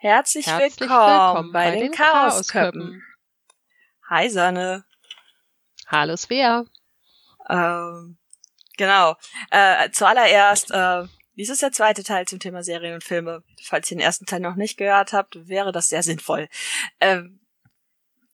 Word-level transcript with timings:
Herzlich, 0.00 0.46
Herzlich 0.46 0.78
willkommen, 0.78 1.08
willkommen 1.08 1.52
bei, 1.52 1.72
den 1.72 1.80
den 1.80 1.92
Chaosköppen. 1.92 2.80
Chaosköppen. 2.80 3.02
Hi 4.08 4.30
Sanne. 4.30 4.84
Hallo 5.88 6.16
Svea. 6.16 6.64
Ähm, 7.50 8.16
genau. 8.76 9.16
Äh, 9.50 9.90
zuallererst, 9.90 10.70
äh, 10.70 11.02
dies 11.36 11.50
ist 11.50 11.62
der 11.62 11.72
zweite 11.72 12.04
Teil 12.04 12.26
zum 12.26 12.38
Thema 12.38 12.62
Serien 12.62 12.94
und 12.94 13.02
Filme. 13.02 13.42
Falls 13.64 13.90
ihr 13.90 13.96
den 13.96 14.04
ersten 14.04 14.24
Teil 14.24 14.38
noch 14.38 14.54
nicht 14.54 14.76
gehört 14.76 15.12
habt, 15.12 15.48
wäre 15.48 15.72
das 15.72 15.88
sehr 15.88 16.04
sinnvoll. 16.04 16.48
Ähm, 17.00 17.40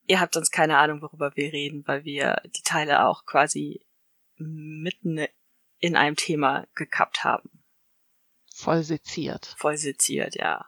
ihr 0.06 0.20
habt 0.20 0.34
sonst 0.34 0.50
keine 0.50 0.76
Ahnung, 0.76 1.00
worüber 1.00 1.34
wir 1.34 1.50
reden, 1.50 1.82
weil 1.86 2.04
wir 2.04 2.42
die 2.44 2.62
Teile 2.62 3.06
auch 3.06 3.24
quasi 3.24 3.86
mitten 4.36 5.26
in 5.78 5.96
einem 5.96 6.16
Thema 6.16 6.66
gekappt 6.74 7.24
haben. 7.24 7.53
Voll 8.64 8.82
seziert. 8.82 9.54
Voll 9.58 9.76
seziert, 9.76 10.36
ja. 10.36 10.64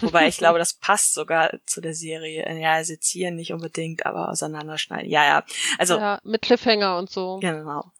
Wobei 0.00 0.28
ich 0.28 0.38
glaube, 0.38 0.60
das 0.60 0.74
passt 0.74 1.12
sogar 1.12 1.58
zu 1.66 1.80
der 1.80 1.92
Serie. 1.92 2.46
Ja, 2.60 2.84
sezieren 2.84 3.34
nicht 3.34 3.52
unbedingt, 3.52 4.06
aber 4.06 4.28
auseinanderschneiden. 4.28 5.10
Ja, 5.10 5.24
ja. 5.24 5.44
Also, 5.76 5.98
ja, 5.98 6.20
mit 6.22 6.42
Cliffhanger 6.42 6.96
und 6.98 7.10
so. 7.10 7.40
Genau. 7.40 7.90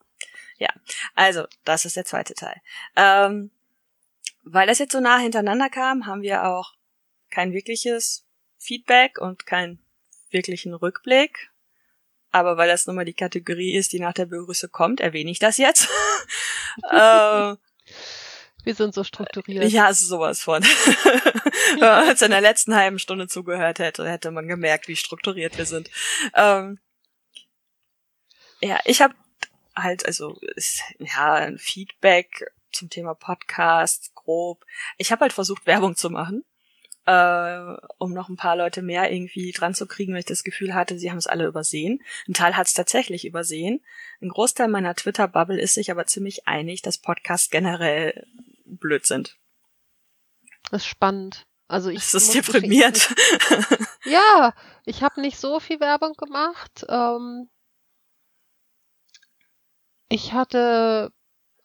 Ja, 0.58 0.68
also 1.16 1.44
das 1.64 1.84
ist 1.84 1.96
der 1.96 2.04
zweite 2.04 2.34
Teil. 2.34 2.54
Ähm, 2.94 3.50
weil 4.44 4.68
das 4.68 4.78
jetzt 4.78 4.92
so 4.92 5.00
nah 5.00 5.18
hintereinander 5.18 5.70
kam, 5.70 6.06
haben 6.06 6.22
wir 6.22 6.44
auch 6.46 6.74
kein 7.28 7.52
wirkliches 7.52 8.24
Feedback 8.58 9.18
und 9.18 9.44
keinen 9.44 9.80
wirklichen 10.30 10.72
Rückblick. 10.72 11.50
Aber 12.30 12.56
weil 12.58 12.68
das 12.68 12.86
nun 12.86 12.94
mal 12.94 13.04
die 13.04 13.12
Kategorie 13.12 13.74
ist, 13.74 13.92
die 13.92 13.98
nach 13.98 14.12
der 14.12 14.26
Begrüße 14.26 14.68
kommt, 14.68 15.00
erwähne 15.00 15.32
ich 15.32 15.40
das 15.40 15.56
jetzt. 15.56 15.88
äh, 16.92 17.56
Wir 18.64 18.74
sind 18.74 18.94
so 18.94 19.02
strukturiert. 19.02 19.70
ja, 19.70 19.92
sowas 19.92 20.42
von. 20.42 20.62
Wenn 21.72 21.80
man 21.80 22.08
uns 22.08 22.22
in 22.22 22.30
der 22.30 22.40
letzten 22.40 22.74
halben 22.74 22.98
Stunde 22.98 23.26
zugehört 23.26 23.78
hätte, 23.80 24.08
hätte 24.08 24.30
man 24.30 24.46
gemerkt, 24.46 24.88
wie 24.88 24.96
strukturiert 24.96 25.58
wir 25.58 25.66
sind. 25.66 25.90
Ähm, 26.34 26.78
ja, 28.60 28.78
ich 28.84 29.02
habe 29.02 29.14
halt, 29.74 30.06
also, 30.06 30.38
ja, 30.98 31.34
ein 31.34 31.58
Feedback 31.58 32.52
zum 32.70 32.88
Thema 32.88 33.14
Podcast, 33.14 34.14
grob. 34.14 34.64
Ich 34.96 35.10
habe 35.10 35.22
halt 35.22 35.32
versucht, 35.32 35.66
Werbung 35.66 35.96
zu 35.96 36.10
machen, 36.10 36.44
äh, 37.06 37.76
um 37.98 38.12
noch 38.12 38.28
ein 38.28 38.36
paar 38.36 38.56
Leute 38.56 38.82
mehr 38.82 39.12
irgendwie 39.12 39.50
dran 39.52 39.74
zu 39.74 39.86
kriegen, 39.86 40.12
weil 40.12 40.20
ich 40.20 40.26
das 40.26 40.44
Gefühl 40.44 40.74
hatte, 40.74 40.98
sie 40.98 41.10
haben 41.10 41.18
es 41.18 41.26
alle 41.26 41.46
übersehen. 41.46 42.02
Ein 42.28 42.34
Teil 42.34 42.56
hat 42.56 42.68
es 42.68 42.74
tatsächlich 42.74 43.24
übersehen. 43.24 43.80
Ein 44.20 44.28
Großteil 44.28 44.68
meiner 44.68 44.94
Twitter-Bubble 44.94 45.60
ist 45.60 45.74
sich 45.74 45.90
aber 45.90 46.06
ziemlich 46.06 46.46
einig, 46.46 46.82
dass 46.82 46.98
Podcasts 46.98 47.50
generell 47.50 48.26
blöd 48.78 49.06
sind. 49.06 49.38
Das 50.70 50.82
ist 50.82 50.86
spannend. 50.86 51.46
Also 51.68 51.90
ich 51.90 52.00
Das 52.00 52.14
ist 52.14 52.32
gestehen, 52.32 52.44
deprimierend. 52.44 53.14
Ja, 54.04 54.52
ich 54.84 55.02
habe 55.02 55.20
nicht 55.20 55.38
so 55.38 55.60
viel 55.60 55.78
Werbung 55.80 56.14
gemacht. 56.14 56.84
Ähm, 56.88 57.48
ich 60.08 60.32
hatte, 60.32 61.12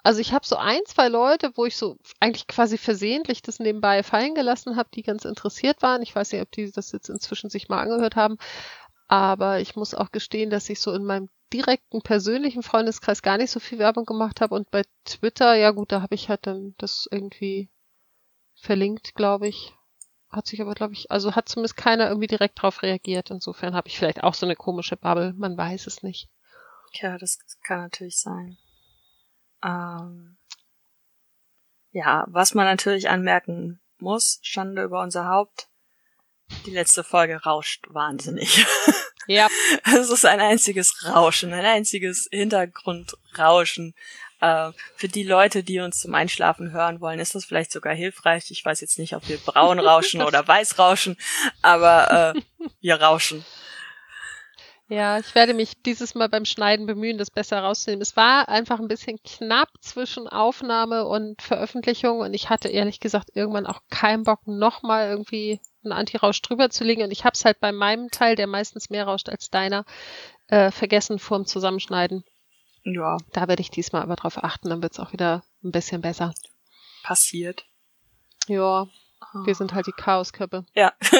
also 0.03 0.21
ich 0.21 0.33
habe 0.33 0.45
so 0.45 0.55
ein, 0.55 0.79
zwei 0.85 1.07
Leute, 1.07 1.51
wo 1.55 1.65
ich 1.65 1.75
so 1.75 1.97
eigentlich 2.19 2.47
quasi 2.47 2.77
versehentlich 2.77 3.41
das 3.41 3.59
nebenbei 3.59 4.03
fallen 4.03 4.35
gelassen 4.35 4.75
habe, 4.75 4.89
die 4.93 5.01
ganz 5.01 5.25
interessiert 5.25 5.81
waren. 5.81 6.01
Ich 6.03 6.15
weiß 6.15 6.31
nicht, 6.31 6.41
ob 6.41 6.51
die 6.51 6.71
das 6.71 6.91
jetzt 6.91 7.09
inzwischen 7.09 7.49
sich 7.49 7.67
mal 7.67 7.81
angehört 7.81 8.15
haben, 8.15 8.37
aber 9.07 9.59
ich 9.59 9.75
muss 9.75 9.93
auch 9.93 10.11
gestehen, 10.11 10.49
dass 10.49 10.69
ich 10.69 10.79
so 10.79 10.93
in 10.93 11.05
meinem 11.05 11.29
direkten 11.53 12.01
persönlichen 12.01 12.63
Freundeskreis 12.63 13.21
gar 13.21 13.37
nicht 13.37 13.51
so 13.51 13.59
viel 13.59 13.79
Werbung 13.79 14.05
gemacht 14.05 14.41
habe 14.41 14.55
und 14.55 14.69
bei 14.69 14.83
Twitter, 15.05 15.55
ja 15.55 15.71
gut, 15.71 15.91
da 15.91 16.01
habe 16.01 16.15
ich 16.15 16.29
halt 16.29 16.45
dann 16.45 16.75
das 16.77 17.07
irgendwie 17.09 17.69
verlinkt, 18.55 19.15
glaube 19.15 19.47
ich. 19.47 19.73
Hat 20.29 20.45
sich 20.45 20.61
aber, 20.61 20.73
glaube 20.73 20.93
ich, 20.93 21.09
also 21.09 21.35
hat 21.35 21.47
zumindest 21.47 21.77
keiner 21.77 22.09
irgendwie 22.09 22.27
direkt 22.27 22.61
drauf 22.61 22.83
reagiert. 22.83 23.31
Insofern 23.31 23.73
habe 23.73 23.87
ich 23.87 23.97
vielleicht 23.97 24.23
auch 24.23 24.33
so 24.33 24.45
eine 24.45 24.57
komische 24.57 24.97
Bubble. 24.97 25.33
Man 25.37 25.57
weiß 25.57 25.87
es 25.87 26.03
nicht. 26.03 26.27
Ja, 26.91 27.17
das 27.17 27.39
kann 27.63 27.79
natürlich 27.79 28.19
sein. 28.19 28.57
Ähm, 29.63 30.37
ja, 31.91 32.25
was 32.27 32.53
man 32.53 32.65
natürlich 32.65 33.09
anmerken 33.09 33.79
muss, 33.99 34.39
Schande 34.41 34.83
über 34.83 35.01
unser 35.01 35.29
Haupt, 35.29 35.69
die 36.65 36.71
letzte 36.71 37.03
Folge 37.03 37.41
rauscht 37.43 37.85
wahnsinnig. 37.89 38.65
Ja. 39.29 39.47
Es 39.83 40.09
ist 40.09 40.25
ein 40.25 40.39
einziges 40.39 41.03
Rauschen, 41.05 41.51
ein 41.51 41.65
einziges 41.65 42.29
Hintergrundrauschen. 42.31 43.93
Äh, 44.39 44.71
für 44.95 45.07
die 45.07 45.23
Leute, 45.23 45.63
die 45.63 45.79
uns 45.79 45.99
zum 45.99 46.15
Einschlafen 46.15 46.71
hören 46.71 47.01
wollen, 47.01 47.19
ist 47.19 47.35
das 47.35 47.43
vielleicht 47.43 47.71
sogar 47.71 47.93
hilfreich. 47.93 48.49
Ich 48.51 48.63
weiß 48.63 48.81
jetzt 48.81 48.97
nicht, 48.97 49.15
ob 49.15 49.27
wir 49.27 49.37
braun 49.37 49.79
rauschen 49.79 50.21
oder 50.23 50.47
weiß 50.47 50.79
rauschen, 50.79 51.17
aber 51.61 52.33
äh, 52.35 52.65
wir 52.79 53.01
rauschen. 53.01 53.43
Ja, 54.89 55.19
ich 55.19 55.35
werde 55.35 55.53
mich 55.53 55.81
dieses 55.83 56.15
Mal 56.15 56.29
beim 56.29 56.45
Schneiden 56.45 56.85
bemühen, 56.85 57.17
das 57.17 57.29
besser 57.29 57.59
rauszunehmen. 57.59 58.01
Es 58.01 58.15
war 58.15 58.47
einfach 58.47 58.79
ein 58.79 58.87
bisschen 58.87 59.19
knapp 59.21 59.69
zwischen 59.81 60.29
Aufnahme 60.29 61.05
und 61.05 61.41
Veröffentlichung 61.41 62.19
und 62.19 62.33
ich 62.33 62.49
hatte 62.49 62.69
ehrlich 62.69 63.01
gesagt 63.01 63.31
irgendwann 63.33 63.67
auch 63.67 63.81
keinen 63.89 64.23
Bock, 64.23 64.47
nochmal 64.47 65.09
irgendwie 65.09 65.59
einen 65.83 65.91
Anti-Rausch 65.91 66.41
drüber 66.41 66.69
zu 66.69 66.85
legen 66.85 67.03
und 67.03 67.11
ich 67.11 67.25
habe 67.25 67.33
es 67.33 67.43
halt 67.43 67.59
bei 67.59 67.73
meinem 67.73 68.09
Teil, 68.11 68.37
der 68.37 68.47
meistens 68.47 68.89
mehr 68.89 69.05
rauscht 69.05 69.27
als 69.27 69.49
deiner, 69.49 69.83
äh, 70.47 70.71
vergessen 70.71 71.19
vorm 71.19 71.45
Zusammenschneiden. 71.45 72.23
Ja, 72.85 73.17
Da 73.33 73.49
werde 73.49 73.61
ich 73.61 73.69
diesmal 73.69 74.03
aber 74.03 74.15
drauf 74.15 74.41
achten, 74.41 74.69
dann 74.69 74.81
wird 74.81 74.93
es 74.93 74.99
auch 74.99 75.11
wieder 75.11 75.43
ein 75.65 75.71
bisschen 75.71 75.99
besser. 75.99 76.33
passiert. 77.03 77.65
Ja, 78.47 78.87
wir 79.45 79.55
sind 79.55 79.73
halt 79.73 79.87
die 79.87 79.91
Chaosköppe. 79.93 80.65
Ja. 80.73 80.93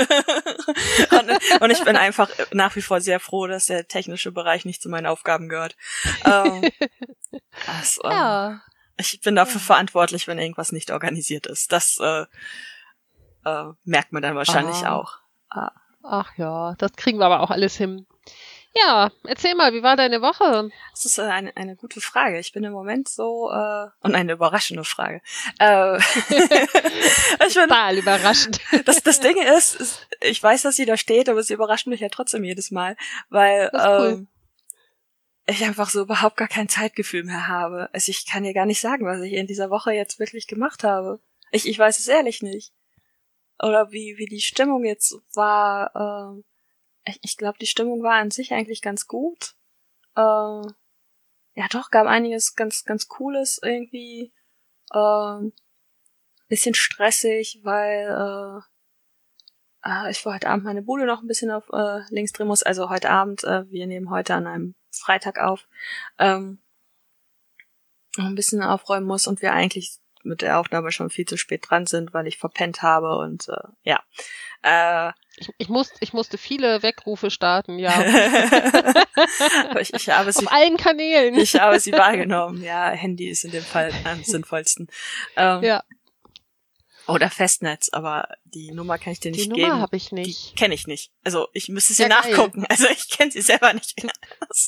und, 1.12 1.62
und 1.62 1.72
ich 1.72 1.84
bin 1.84 1.96
einfach 1.96 2.30
nach 2.52 2.76
wie 2.76 2.82
vor 2.82 3.02
sehr 3.02 3.20
froh, 3.20 3.48
dass 3.48 3.66
der 3.66 3.88
technische 3.88 4.32
Bereich 4.32 4.66
nicht 4.66 4.82
zu 4.82 4.90
meinen 4.90 5.06
Aufgaben 5.08 5.50
gehört. 5.50 5.76
Ähm, 6.26 6.64
ähm, 7.32 7.42
Ja, 8.04 8.62
Ich 8.98 9.22
bin 9.22 9.36
dafür 9.36 9.60
verantwortlich, 9.62 10.28
wenn 10.28 10.40
irgendwas 10.40 10.72
nicht 10.72 10.92
organisiert 10.92 11.48
ist. 11.48 11.72
Das 11.72 11.98
äh, 12.00 12.26
äh, 13.46 13.66
merkt 13.84 14.12
man 14.14 14.22
dann 14.22 14.36
wahrscheinlich 14.36 14.86
Ah. 14.86 14.96
auch. 14.96 15.18
Ah. 15.50 15.72
ach 16.04 16.32
ja, 16.38 16.76
das 16.78 16.94
kriegen 16.94 17.20
wir 17.20 17.26
aber 17.26 17.40
auch 17.42 17.52
alles 17.52 17.76
hin. 17.76 18.06
Ja, 18.86 19.12
erzähl 19.24 19.56
mal, 19.56 19.74
wie 19.74 19.84
war 19.84 19.96
deine 19.96 20.22
Woche? 20.22 20.70
Das 20.92 21.06
ist 21.06 21.18
äh, 21.18 21.24
eine, 21.24 21.56
eine 21.56 21.76
gute 21.76 22.02
Frage. 22.02 22.40
Ich 22.40 22.52
bin 22.52 22.64
im 22.64 22.74
Moment 22.74 23.08
so 23.08 23.50
äh, 23.52 23.88
und 24.02 24.16
eine 24.16 24.34
überraschende 24.34 24.84
Frage. 24.84 25.22
Äh, 25.60 25.98
ich 26.30 26.50
bin, 26.50 27.68
Total 27.68 27.98
überraschend. 27.98 28.60
das, 28.86 29.02
das 29.04 29.20
Ding 29.20 29.38
ist, 29.38 29.76
ist, 29.76 30.08
ich 30.22 30.42
weiß, 30.42 30.64
dass 30.64 30.76
sie 30.76 30.86
da 30.86 30.98
steht, 30.98 31.30
aber 31.30 31.42
sie 31.44 31.54
überrascht 31.54 31.88
mich 31.88 32.02
ja 32.02 32.10
trotzdem 32.10 32.44
jedes 32.44 32.72
Mal, 32.72 32.98
weil 33.30 33.70
cool. 33.74 34.10
ähm, 34.12 34.28
ich 35.48 35.64
einfach 35.64 35.90
so 35.90 36.02
überhaupt 36.02 36.38
gar 36.38 36.50
kein 36.50 36.70
Zeitgefühl 36.70 37.24
mehr 37.24 37.48
habe. 37.48 37.90
Also 37.94 38.10
ich 38.10 38.26
kann 38.26 38.44
dir 38.44 38.54
gar 38.54 38.66
nicht 38.66 38.82
sagen, 38.82 39.06
was 39.06 39.22
ich 39.22 39.34
in 39.34 39.48
dieser 39.48 39.70
Woche 39.70 39.94
jetzt 39.94 40.20
wirklich 40.20 40.48
gemacht 40.48 40.84
habe. 40.84 41.20
Ich, 41.52 41.68
ich 41.68 41.80
weiß 41.80 42.00
es 42.00 42.08
ehrlich 42.08 42.42
nicht. 42.42 42.74
Oder 43.60 43.92
wie, 43.92 44.16
wie 44.18 44.26
die 44.26 44.42
Stimmung 44.42 44.84
jetzt 44.84 45.16
war. 45.34 45.92
Ähm, 45.96 46.44
ich 47.08 47.20
ich 47.22 47.38
glaube, 47.38 47.58
die 47.60 47.68
Stimmung 47.68 48.04
war 48.04 48.16
an 48.16 48.32
sich 48.32 48.54
eigentlich 48.54 48.82
ganz 48.82 49.08
gut. 49.08 49.56
Äh, 50.16 50.22
ja, 50.22 51.68
doch, 51.72 51.90
gab 51.90 52.08
einiges 52.08 52.56
ganz, 52.56 52.84
ganz 52.86 53.08
Cooles 53.08 53.60
irgendwie. 53.64 54.32
Ähm, 54.94 55.54
bisschen 56.48 56.76
stressig, 56.76 57.60
weil 57.64 58.64
äh, 59.84 59.90
äh, 59.90 60.12
ich 60.12 60.22
vor 60.22 60.34
heute 60.34 60.50
Abend 60.50 60.66
meine 60.66 60.82
Bude 60.82 61.06
noch 61.06 61.22
ein 61.22 61.28
bisschen 61.28 61.52
auf 61.52 61.70
äh, 61.72 62.02
links 62.10 62.32
drehen 62.32 62.48
muss. 62.48 62.64
Also 62.64 62.90
heute 62.90 63.10
Abend, 63.10 63.44
äh, 63.44 63.70
wir 63.70 63.88
nehmen 63.88 64.10
heute 64.10 64.34
an 64.36 64.48
einem 64.48 64.76
Freitag 64.92 65.40
auf, 65.40 65.68
ähm, 66.18 66.62
noch 68.18 68.26
ein 68.26 68.36
bisschen 68.36 68.64
aufräumen 68.64 69.06
muss 69.06 69.28
und 69.28 69.42
wir 69.42 69.54
eigentlich 69.54 70.00
mit 70.24 70.42
der 70.42 70.60
Aufnahme 70.60 70.92
schon 70.92 71.10
viel 71.10 71.26
zu 71.26 71.38
spät 71.38 71.66
dran 71.70 71.86
sind, 71.86 72.14
weil 72.14 72.28
ich 72.28 72.38
verpennt 72.38 72.82
habe 72.82 73.18
und 73.18 73.48
äh, 73.50 73.68
ja. 73.84 74.04
Äh, 74.62 75.14
Ich, 75.40 75.50
ich, 75.60 75.70
muss, 75.70 75.92
ich 76.00 76.14
musste 76.14 76.38
viele 76.40 76.82
Wegrufe 76.82 77.30
starten, 77.30 77.78
ja. 77.78 77.94
ich, 79.80 79.94
ich 79.94 80.10
habe 80.10 80.32
sie 80.32 80.46
Auf 80.48 80.52
allen 80.52 80.78
Kanälen. 80.78 81.36
ich 81.36 81.56
habe 81.60 81.80
sie 81.80 81.92
wahrgenommen. 81.92 82.64
Ja, 82.64 82.90
Handy 82.90 83.30
ist 83.30 83.46
in 83.46 83.52
dem 83.52 83.64
Fall 83.64 83.92
am 84.04 84.24
sinnvollsten. 84.24 84.88
Ähm, 85.36 85.64
ja, 85.64 85.84
Oder 87.08 87.30
Festnetz, 87.30 87.90
aber 87.92 88.28
die 88.46 88.72
Nummer 88.72 88.98
kann 88.98 89.14
ich 89.14 89.20
dir 89.20 89.32
die 89.32 89.40
nicht 89.42 89.50
Nummer 89.52 89.64
geben. 89.68 89.80
habe 89.82 89.96
ich 89.96 90.10
Die 90.10 90.16
nicht. 90.16 90.56
kenne 90.58 90.74
ich 90.74 90.88
nicht. 90.88 91.12
Also 91.24 91.48
ich 91.54 91.70
müsste 91.70 91.94
sie 91.94 92.02
Ja, 92.04 92.10
geil. 92.10 92.32
nachgucken. 92.32 92.66
Also 92.70 92.88
ich 92.90 93.08
kenne 93.10 93.32
sie 93.32 93.42
selber 93.42 93.72
nicht. 93.74 93.96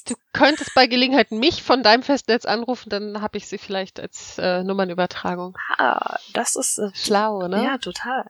Du 0.07 0.13
könntest 0.33 0.73
bei 0.75 0.85
Gelegenheit 0.87 1.31
mich 1.31 1.63
von 1.63 1.81
deinem 1.83 2.03
Festnetz 2.03 2.45
anrufen, 2.45 2.89
dann 2.89 3.21
habe 3.21 3.37
ich 3.39 3.47
sie 3.47 3.57
vielleicht 3.57 3.99
als 3.99 4.37
äh, 4.37 4.63
Nummernübertragung. 4.63 5.57
ah, 5.77 6.17
das 6.33 6.55
ist 6.55 6.77
äh, 6.77 6.91
Schlau, 6.93 7.47
ne? 7.47 7.63
ja 7.63 7.77
total. 7.79 8.29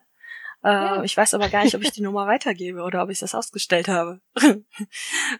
Äh, 0.63 0.67
Ja. 0.69 1.03
Ich 1.03 1.15
weiß 1.15 1.33
aber 1.33 1.49
gar 1.49 1.63
nicht, 1.63 1.75
ob 1.75 1.81
ich 1.83 1.91
die 1.91 2.01
Nummer 2.01 2.27
weitergebe 2.27 2.81
oder 2.81 3.01
ob 3.03 3.09
ich 3.09 3.19
das 3.19 3.33
ausgestellt 3.35 3.87
habe. 3.87 4.19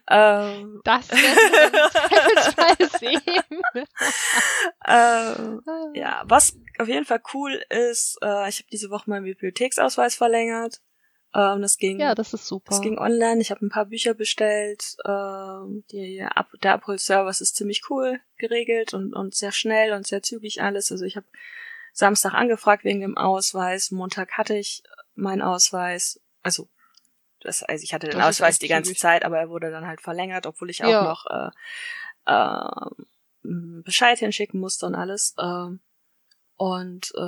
ähm, 0.08 0.80
Das 0.84 1.10
werden 1.10 2.90
sehen. 2.98 3.60
ähm, 4.86 5.60
ja, 5.94 6.22
was 6.26 6.56
auf 6.78 6.88
jeden 6.88 7.04
Fall 7.04 7.20
cool 7.34 7.60
ist, 7.68 8.18
äh, 8.22 8.48
ich 8.48 8.58
habe 8.58 8.68
diese 8.72 8.90
Woche 8.90 9.10
meinen 9.10 9.24
Bibliotheksausweis 9.24 10.14
verlängert. 10.14 10.80
Ähm, 11.34 11.62
das 11.62 11.76
ging, 11.76 12.00
ja, 12.00 12.14
das 12.14 12.32
ist 12.34 12.46
super. 12.46 12.70
Das 12.70 12.80
ging 12.80 12.98
online. 12.98 13.40
Ich 13.40 13.50
habe 13.50 13.64
ein 13.64 13.68
paar 13.70 13.86
Bücher 13.86 14.14
bestellt. 14.14 14.96
Ähm, 15.06 15.84
die, 15.92 16.26
der 16.62 16.72
Abholservice 16.74 17.40
ist 17.40 17.56
ziemlich 17.56 17.82
cool 17.90 18.20
geregelt 18.38 18.94
und, 18.94 19.14
und 19.14 19.34
sehr 19.34 19.52
schnell 19.52 19.92
und 19.92 20.06
sehr 20.06 20.22
zügig 20.22 20.62
alles. 20.62 20.90
Also 20.90 21.04
ich 21.04 21.16
habe 21.16 21.26
Samstag 21.92 22.34
angefragt 22.34 22.82
wegen 22.84 23.00
dem 23.00 23.16
Ausweis. 23.16 23.90
Montag 23.92 24.32
hatte 24.38 24.56
ich 24.56 24.82
meinen 25.14 25.42
Ausweis. 25.42 26.20
Also 26.42 26.68
das, 27.40 27.62
also 27.62 27.82
ich 27.82 27.94
hatte 27.94 28.08
den 28.08 28.18
das 28.18 28.28
Ausweis 28.28 28.58
die 28.58 28.68
ganze 28.68 28.94
Zeit, 28.94 29.24
aber 29.24 29.38
er 29.38 29.48
wurde 29.48 29.70
dann 29.70 29.86
halt 29.86 30.00
verlängert, 30.00 30.46
obwohl 30.46 30.70
ich 30.70 30.84
auch 30.84 30.90
ja. 30.90 31.04
noch 31.04 31.26
äh, 31.26 31.50
äh, 32.26 33.82
Bescheid 33.82 34.18
hinschicken 34.18 34.60
musste 34.60 34.86
und 34.86 34.94
alles. 34.94 35.34
Äh, 35.38 35.76
und 36.56 37.12
äh, 37.14 37.20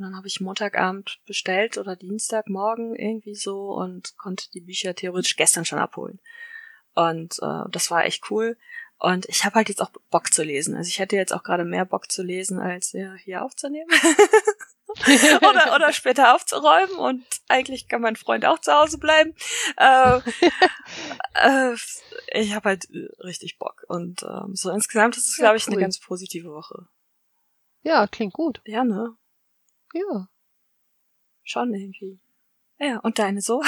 dann 0.00 0.16
habe 0.16 0.26
ich 0.26 0.40
Montagabend 0.40 1.20
bestellt 1.26 1.76
oder 1.76 1.94
Dienstagmorgen 1.94 2.96
irgendwie 2.96 3.34
so 3.34 3.74
und 3.74 4.16
konnte 4.16 4.50
die 4.52 4.62
Bücher 4.62 4.94
theoretisch 4.94 5.36
gestern 5.36 5.66
schon 5.66 5.78
abholen. 5.78 6.20
Und 6.94 7.38
äh, 7.42 7.64
das 7.70 7.90
war 7.90 8.06
echt 8.06 8.30
cool. 8.30 8.56
Und 8.98 9.26
ich 9.26 9.44
habe 9.44 9.56
halt 9.56 9.68
jetzt 9.68 9.82
auch 9.82 9.90
Bock 10.10 10.32
zu 10.32 10.42
lesen. 10.42 10.74
Also 10.74 10.88
ich 10.88 11.00
hätte 11.00 11.16
jetzt 11.16 11.34
auch 11.34 11.42
gerade 11.42 11.64
mehr 11.64 11.84
Bock 11.84 12.10
zu 12.10 12.22
lesen, 12.22 12.60
als 12.60 12.92
ja, 12.92 13.12
hier 13.14 13.44
aufzunehmen. 13.44 13.90
oder, 15.48 15.74
oder 15.74 15.92
später 15.92 16.34
aufzuräumen. 16.34 16.96
Und 16.96 17.24
eigentlich 17.48 17.88
kann 17.88 18.02
mein 18.02 18.16
Freund 18.16 18.44
auch 18.44 18.58
zu 18.58 18.72
Hause 18.72 18.98
bleiben. 18.98 19.34
Äh, 19.76 20.20
äh, 21.34 21.74
ich 22.32 22.54
habe 22.54 22.70
halt 22.70 22.88
richtig 23.20 23.58
Bock. 23.58 23.84
Und 23.88 24.22
ähm, 24.22 24.54
so 24.54 24.70
insgesamt 24.70 25.16
ist 25.16 25.28
es, 25.28 25.36
glaube 25.36 25.56
ich, 25.56 25.66
cool. 25.66 25.74
eine 25.74 25.82
ganz 25.82 25.98
positive 25.98 26.52
Woche. 26.52 26.86
Ja, 27.82 28.06
klingt 28.06 28.32
gut. 28.32 28.60
Ja, 28.64 28.84
ne? 28.84 29.16
Ja. 29.94 30.28
Schon 31.42 31.74
irgendwie. 31.74 32.20
Ja, 32.78 32.98
und 32.98 33.18
deine 33.18 33.40
so? 33.42 33.62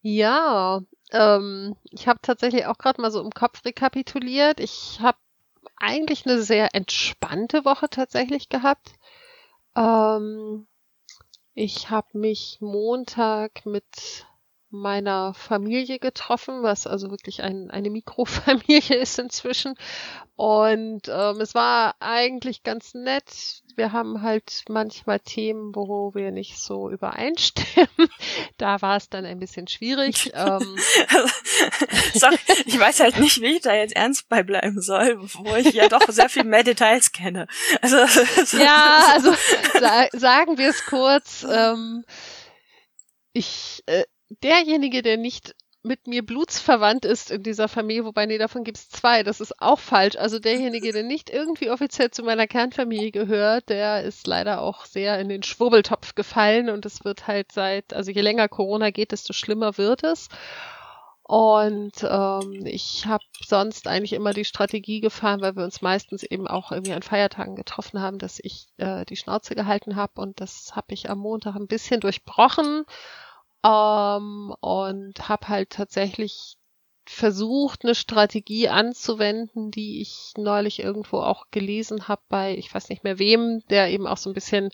ja, 0.00 0.80
ähm, 1.12 1.76
ich 1.84 2.08
habe 2.08 2.20
tatsächlich 2.22 2.66
auch 2.66 2.78
gerade 2.78 3.00
mal 3.00 3.10
so 3.10 3.20
im 3.20 3.30
Kopf 3.30 3.64
rekapituliert. 3.64 4.60
Ich 4.60 5.00
habe 5.00 5.18
eigentlich 5.76 6.26
eine 6.26 6.42
sehr 6.42 6.74
entspannte 6.74 7.64
Woche 7.64 7.88
tatsächlich 7.88 8.48
gehabt. 8.48 8.92
Ähm, 9.76 10.66
ich 11.54 11.90
habe 11.90 12.18
mich 12.18 12.58
Montag 12.60 13.66
mit 13.66 14.26
meiner 14.70 15.34
Familie 15.34 15.98
getroffen, 15.98 16.62
was 16.62 16.86
also 16.86 17.10
wirklich 17.10 17.42
ein, 17.42 17.70
eine 17.70 17.90
Mikrofamilie 17.90 18.96
ist 19.00 19.18
inzwischen. 19.18 19.74
Und 20.36 21.02
ähm, 21.08 21.40
es 21.40 21.54
war 21.54 21.96
eigentlich 22.00 22.62
ganz 22.62 22.94
nett. 22.94 23.62
Wir 23.76 23.92
haben 23.92 24.22
halt 24.22 24.64
manchmal 24.68 25.20
Themen, 25.20 25.74
wo 25.74 26.14
wir 26.14 26.30
nicht 26.30 26.58
so 26.58 26.90
übereinstimmen. 26.90 27.88
Da 28.56 28.80
war 28.82 28.96
es 28.96 29.08
dann 29.08 29.24
ein 29.24 29.38
bisschen 29.38 29.68
schwierig. 29.68 30.32
ähm, 30.34 30.76
Sag, 32.14 32.38
ich 32.66 32.78
weiß 32.78 33.00
halt 33.00 33.18
nicht, 33.18 33.40
wie 33.40 33.56
ich 33.56 33.62
da 33.62 33.74
jetzt 33.74 33.96
ernst 33.96 34.28
bei 34.28 34.42
bleiben 34.42 34.80
soll, 34.80 35.18
wo 35.20 35.56
ich 35.56 35.72
ja 35.72 35.88
doch 35.88 36.06
sehr 36.08 36.28
viel 36.28 36.44
mehr 36.44 36.62
Details 36.62 37.12
kenne. 37.12 37.46
Also, 37.80 37.96
ja, 38.58 39.12
also 39.12 39.32
sa 39.78 40.08
sagen 40.12 40.58
wir 40.58 40.68
es 40.68 40.84
kurz. 40.84 41.46
Ähm, 41.50 42.04
ich 43.32 43.82
äh, 43.86 44.04
derjenige, 44.30 45.02
der 45.02 45.16
nicht 45.16 45.54
mit 45.82 46.06
mir 46.06 46.24
blutsverwandt 46.24 47.06
ist 47.06 47.30
in 47.30 47.42
dieser 47.42 47.66
Familie, 47.66 48.04
wobei 48.04 48.26
nee, 48.26 48.36
davon 48.36 48.64
gibt's 48.64 48.90
zwei, 48.90 49.22
das 49.22 49.40
ist 49.40 49.62
auch 49.62 49.78
falsch. 49.78 50.16
Also 50.16 50.38
derjenige, 50.38 50.92
der 50.92 51.02
nicht 51.02 51.30
irgendwie 51.30 51.70
offiziell 51.70 52.10
zu 52.10 52.22
meiner 52.22 52.46
Kernfamilie 52.46 53.12
gehört, 53.12 53.70
der 53.70 54.02
ist 54.02 54.26
leider 54.26 54.60
auch 54.60 54.84
sehr 54.84 55.18
in 55.18 55.30
den 55.30 55.42
Schwurbeltopf 55.42 56.14
gefallen 56.14 56.68
und 56.68 56.84
es 56.84 57.04
wird 57.04 57.26
halt 57.26 57.52
seit, 57.52 57.94
also 57.94 58.10
je 58.10 58.20
länger 58.20 58.48
Corona 58.48 58.90
geht, 58.90 59.12
desto 59.12 59.32
schlimmer 59.32 59.78
wird 59.78 60.04
es. 60.04 60.28
Und 61.22 62.02
ähm, 62.02 62.66
ich 62.66 63.06
habe 63.06 63.24
sonst 63.46 63.86
eigentlich 63.86 64.14
immer 64.14 64.34
die 64.34 64.44
Strategie 64.44 65.00
gefahren, 65.00 65.40
weil 65.40 65.54
wir 65.54 65.62
uns 65.62 65.80
meistens 65.80 66.24
eben 66.24 66.48
auch 66.48 66.72
irgendwie 66.72 66.92
an 66.92 67.02
Feiertagen 67.02 67.54
getroffen 67.54 68.00
haben, 68.00 68.18
dass 68.18 68.40
ich 68.42 68.66
äh, 68.78 69.06
die 69.06 69.16
Schnauze 69.16 69.54
gehalten 69.54 69.94
habe 69.96 70.20
und 70.20 70.40
das 70.40 70.72
habe 70.74 70.92
ich 70.92 71.08
am 71.08 71.20
Montag 71.20 71.54
ein 71.54 71.68
bisschen 71.68 72.00
durchbrochen 72.00 72.84
ähm, 73.64 74.54
und 74.60 75.28
habe 75.28 75.48
halt 75.48 75.70
tatsächlich 75.70 76.56
versucht, 77.06 77.84
eine 77.84 77.94
Strategie 77.94 78.68
anzuwenden, 78.68 79.70
die 79.70 80.00
ich 80.00 80.32
neulich 80.36 80.80
irgendwo 80.80 81.18
auch 81.18 81.46
gelesen 81.50 82.08
habe 82.08 82.22
bei, 82.28 82.56
ich 82.56 82.72
weiß 82.72 82.88
nicht 82.88 83.04
mehr 83.04 83.18
wem, 83.18 83.62
der 83.68 83.90
eben 83.90 84.06
auch 84.06 84.16
so 84.16 84.30
ein 84.30 84.34
bisschen 84.34 84.70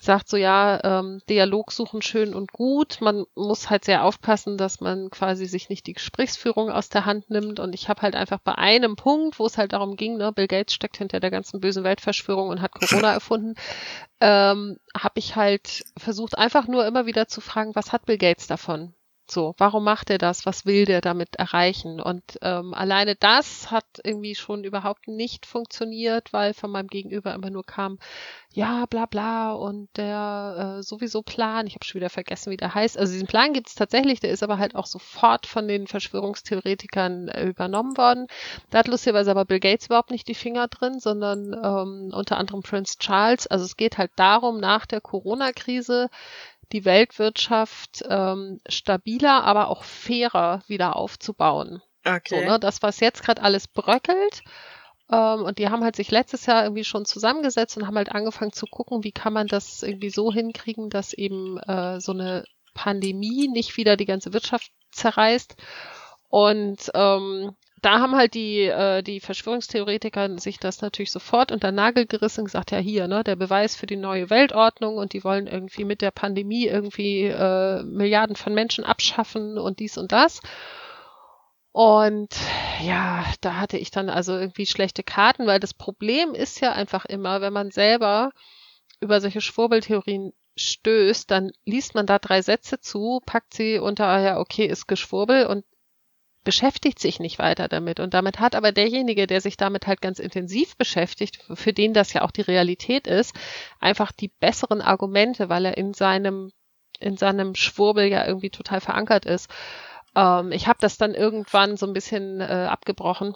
sagt 0.00 0.30
so, 0.30 0.38
ja, 0.38 0.80
ähm, 0.82 1.20
Dialog 1.28 1.72
suchen 1.72 2.00
schön 2.00 2.34
und 2.34 2.52
gut. 2.52 2.98
Man 3.00 3.26
muss 3.34 3.68
halt 3.68 3.84
sehr 3.84 4.04
aufpassen, 4.04 4.56
dass 4.56 4.80
man 4.80 5.10
quasi 5.10 5.44
sich 5.46 5.68
nicht 5.68 5.86
die 5.86 5.92
Gesprächsführung 5.92 6.70
aus 6.70 6.88
der 6.88 7.04
Hand 7.04 7.28
nimmt. 7.28 7.60
Und 7.60 7.74
ich 7.74 7.88
habe 7.88 8.00
halt 8.00 8.16
einfach 8.16 8.38
bei 8.38 8.54
einem 8.54 8.96
Punkt, 8.96 9.38
wo 9.38 9.44
es 9.44 9.58
halt 9.58 9.74
darum 9.74 9.96
ging, 9.96 10.16
ne, 10.16 10.32
Bill 10.32 10.48
Gates 10.48 10.74
steckt 10.74 10.96
hinter 10.96 11.20
der 11.20 11.30
ganzen 11.30 11.60
bösen 11.60 11.84
Weltverschwörung 11.84 12.48
und 12.48 12.62
hat 12.62 12.72
Corona 12.72 13.12
erfunden, 13.12 13.54
ähm, 14.20 14.78
habe 14.96 15.18
ich 15.18 15.36
halt 15.36 15.84
versucht, 15.98 16.38
einfach 16.38 16.66
nur 16.66 16.86
immer 16.86 17.04
wieder 17.04 17.28
zu 17.28 17.42
fragen, 17.42 17.74
was 17.74 17.92
hat 17.92 18.06
Bill 18.06 18.18
Gates 18.18 18.46
davon? 18.46 18.94
So, 19.30 19.54
warum 19.58 19.84
macht 19.84 20.10
er 20.10 20.18
das? 20.18 20.44
Was 20.44 20.66
will 20.66 20.86
der 20.86 21.00
damit 21.00 21.36
erreichen? 21.36 22.00
Und 22.00 22.22
ähm, 22.42 22.74
alleine 22.74 23.14
das 23.14 23.70
hat 23.70 23.84
irgendwie 24.02 24.34
schon 24.34 24.64
überhaupt 24.64 25.06
nicht 25.06 25.46
funktioniert, 25.46 26.32
weil 26.32 26.52
von 26.52 26.72
meinem 26.72 26.88
Gegenüber 26.88 27.32
immer 27.32 27.50
nur 27.50 27.64
kam, 27.64 28.00
ja, 28.52 28.86
bla 28.86 29.06
bla 29.06 29.52
und 29.52 29.88
der 29.96 30.78
äh, 30.78 30.82
sowieso 30.82 31.22
Plan, 31.22 31.68
ich 31.68 31.74
habe 31.74 31.84
schon 31.84 32.00
wieder 32.00 32.10
vergessen, 32.10 32.50
wie 32.50 32.56
der 32.56 32.74
heißt. 32.74 32.98
Also 32.98 33.12
diesen 33.12 33.28
Plan 33.28 33.52
gibt 33.52 33.68
es 33.68 33.76
tatsächlich, 33.76 34.18
der 34.18 34.30
ist 34.30 34.42
aber 34.42 34.58
halt 34.58 34.74
auch 34.74 34.86
sofort 34.86 35.46
von 35.46 35.68
den 35.68 35.86
Verschwörungstheoretikern 35.86 37.28
äh, 37.28 37.44
übernommen 37.46 37.96
worden. 37.96 38.26
Da 38.70 38.80
hat 38.80 38.88
lustigerweise 38.88 39.30
aber 39.30 39.44
Bill 39.44 39.60
Gates 39.60 39.86
überhaupt 39.86 40.10
nicht 40.10 40.26
die 40.26 40.34
Finger 40.34 40.66
drin, 40.66 40.98
sondern 40.98 41.52
ähm, 41.52 42.10
unter 42.12 42.36
anderem 42.36 42.62
Prince 42.62 42.98
Charles. 42.98 43.46
Also 43.46 43.64
es 43.64 43.76
geht 43.76 43.96
halt 43.96 44.10
darum, 44.16 44.58
nach 44.58 44.86
der 44.86 45.00
Corona-Krise 45.00 46.10
die 46.72 46.84
Weltwirtschaft 46.84 48.04
ähm, 48.08 48.60
stabiler, 48.68 49.44
aber 49.44 49.68
auch 49.68 49.84
fairer 49.84 50.62
wieder 50.66 50.96
aufzubauen. 50.96 51.82
Okay. 52.04 52.40
So, 52.40 52.50
ne? 52.50 52.58
Das, 52.58 52.82
was 52.82 53.00
jetzt 53.00 53.22
gerade 53.22 53.42
alles 53.42 53.68
bröckelt, 53.68 54.42
ähm, 55.10 55.42
und 55.42 55.58
die 55.58 55.68
haben 55.68 55.82
halt 55.82 55.96
sich 55.96 56.10
letztes 56.10 56.46
Jahr 56.46 56.64
irgendwie 56.64 56.84
schon 56.84 57.04
zusammengesetzt 57.04 57.76
und 57.76 57.86
haben 57.86 57.96
halt 57.96 58.12
angefangen 58.12 58.52
zu 58.52 58.66
gucken, 58.66 59.02
wie 59.04 59.12
kann 59.12 59.32
man 59.32 59.48
das 59.48 59.82
irgendwie 59.82 60.10
so 60.10 60.32
hinkriegen, 60.32 60.88
dass 60.90 61.12
eben 61.12 61.58
äh, 61.58 62.00
so 62.00 62.12
eine 62.12 62.44
Pandemie 62.74 63.48
nicht 63.48 63.76
wieder 63.76 63.96
die 63.96 64.06
ganze 64.06 64.32
Wirtschaft 64.32 64.70
zerreißt. 64.92 65.56
Und 66.28 66.90
ähm, 66.94 67.56
da 67.82 68.00
haben 68.00 68.16
halt 68.16 68.34
die, 68.34 68.62
äh, 68.64 69.02
die 69.02 69.20
Verschwörungstheoretiker 69.20 70.38
sich 70.38 70.58
das 70.58 70.80
natürlich 70.82 71.10
sofort 71.10 71.52
unter 71.52 71.72
Nagel 71.72 72.06
gerissen 72.06 72.40
und 72.40 72.46
gesagt, 72.46 72.70
ja 72.70 72.78
hier, 72.78 73.08
ne, 73.08 73.24
der 73.24 73.36
Beweis 73.36 73.76
für 73.76 73.86
die 73.86 73.96
neue 73.96 74.30
Weltordnung 74.30 74.96
und 74.96 75.12
die 75.12 75.24
wollen 75.24 75.46
irgendwie 75.46 75.84
mit 75.84 76.02
der 76.02 76.10
Pandemie 76.10 76.66
irgendwie 76.66 77.24
äh, 77.24 77.82
Milliarden 77.82 78.36
von 78.36 78.54
Menschen 78.54 78.84
abschaffen 78.84 79.58
und 79.58 79.78
dies 79.80 79.98
und 79.98 80.12
das. 80.12 80.40
Und 81.72 82.34
ja, 82.82 83.24
da 83.40 83.56
hatte 83.56 83.78
ich 83.78 83.90
dann 83.90 84.10
also 84.10 84.36
irgendwie 84.36 84.66
schlechte 84.66 85.02
Karten, 85.02 85.46
weil 85.46 85.60
das 85.60 85.74
Problem 85.74 86.34
ist 86.34 86.60
ja 86.60 86.72
einfach 86.72 87.04
immer, 87.04 87.40
wenn 87.40 87.52
man 87.52 87.70
selber 87.70 88.32
über 89.00 89.20
solche 89.20 89.40
Schwurbeltheorien 89.40 90.32
stößt, 90.56 91.30
dann 91.30 91.52
liest 91.64 91.94
man 91.94 92.06
da 92.06 92.18
drei 92.18 92.42
Sätze 92.42 92.80
zu, 92.80 93.20
packt 93.24 93.54
sie 93.54 93.78
unter, 93.78 94.18
ja, 94.20 94.38
okay, 94.38 94.66
ist 94.66 94.88
Geschwurbel 94.88 95.46
und 95.46 95.64
beschäftigt 96.44 96.98
sich 96.98 97.20
nicht 97.20 97.38
weiter 97.38 97.68
damit. 97.68 98.00
Und 98.00 98.14
damit 98.14 98.40
hat 98.40 98.54
aber 98.54 98.72
derjenige, 98.72 99.26
der 99.26 99.40
sich 99.40 99.56
damit 99.56 99.86
halt 99.86 100.00
ganz 100.00 100.18
intensiv 100.18 100.76
beschäftigt, 100.76 101.44
für 101.54 101.72
den 101.72 101.92
das 101.92 102.12
ja 102.12 102.22
auch 102.22 102.30
die 102.30 102.40
Realität 102.40 103.06
ist, 103.06 103.34
einfach 103.78 104.12
die 104.12 104.28
besseren 104.28 104.80
Argumente, 104.80 105.48
weil 105.48 105.66
er 105.66 105.76
in 105.76 105.92
seinem, 105.92 106.52
in 106.98 107.16
seinem 107.16 107.54
Schwurbel 107.54 108.06
ja 108.06 108.26
irgendwie 108.26 108.50
total 108.50 108.80
verankert 108.80 109.26
ist. 109.26 109.50
Ähm, 110.16 110.52
ich 110.52 110.66
habe 110.66 110.78
das 110.80 110.96
dann 110.96 111.14
irgendwann 111.14 111.76
so 111.76 111.86
ein 111.86 111.92
bisschen 111.92 112.40
äh, 112.40 112.44
abgebrochen 112.44 113.34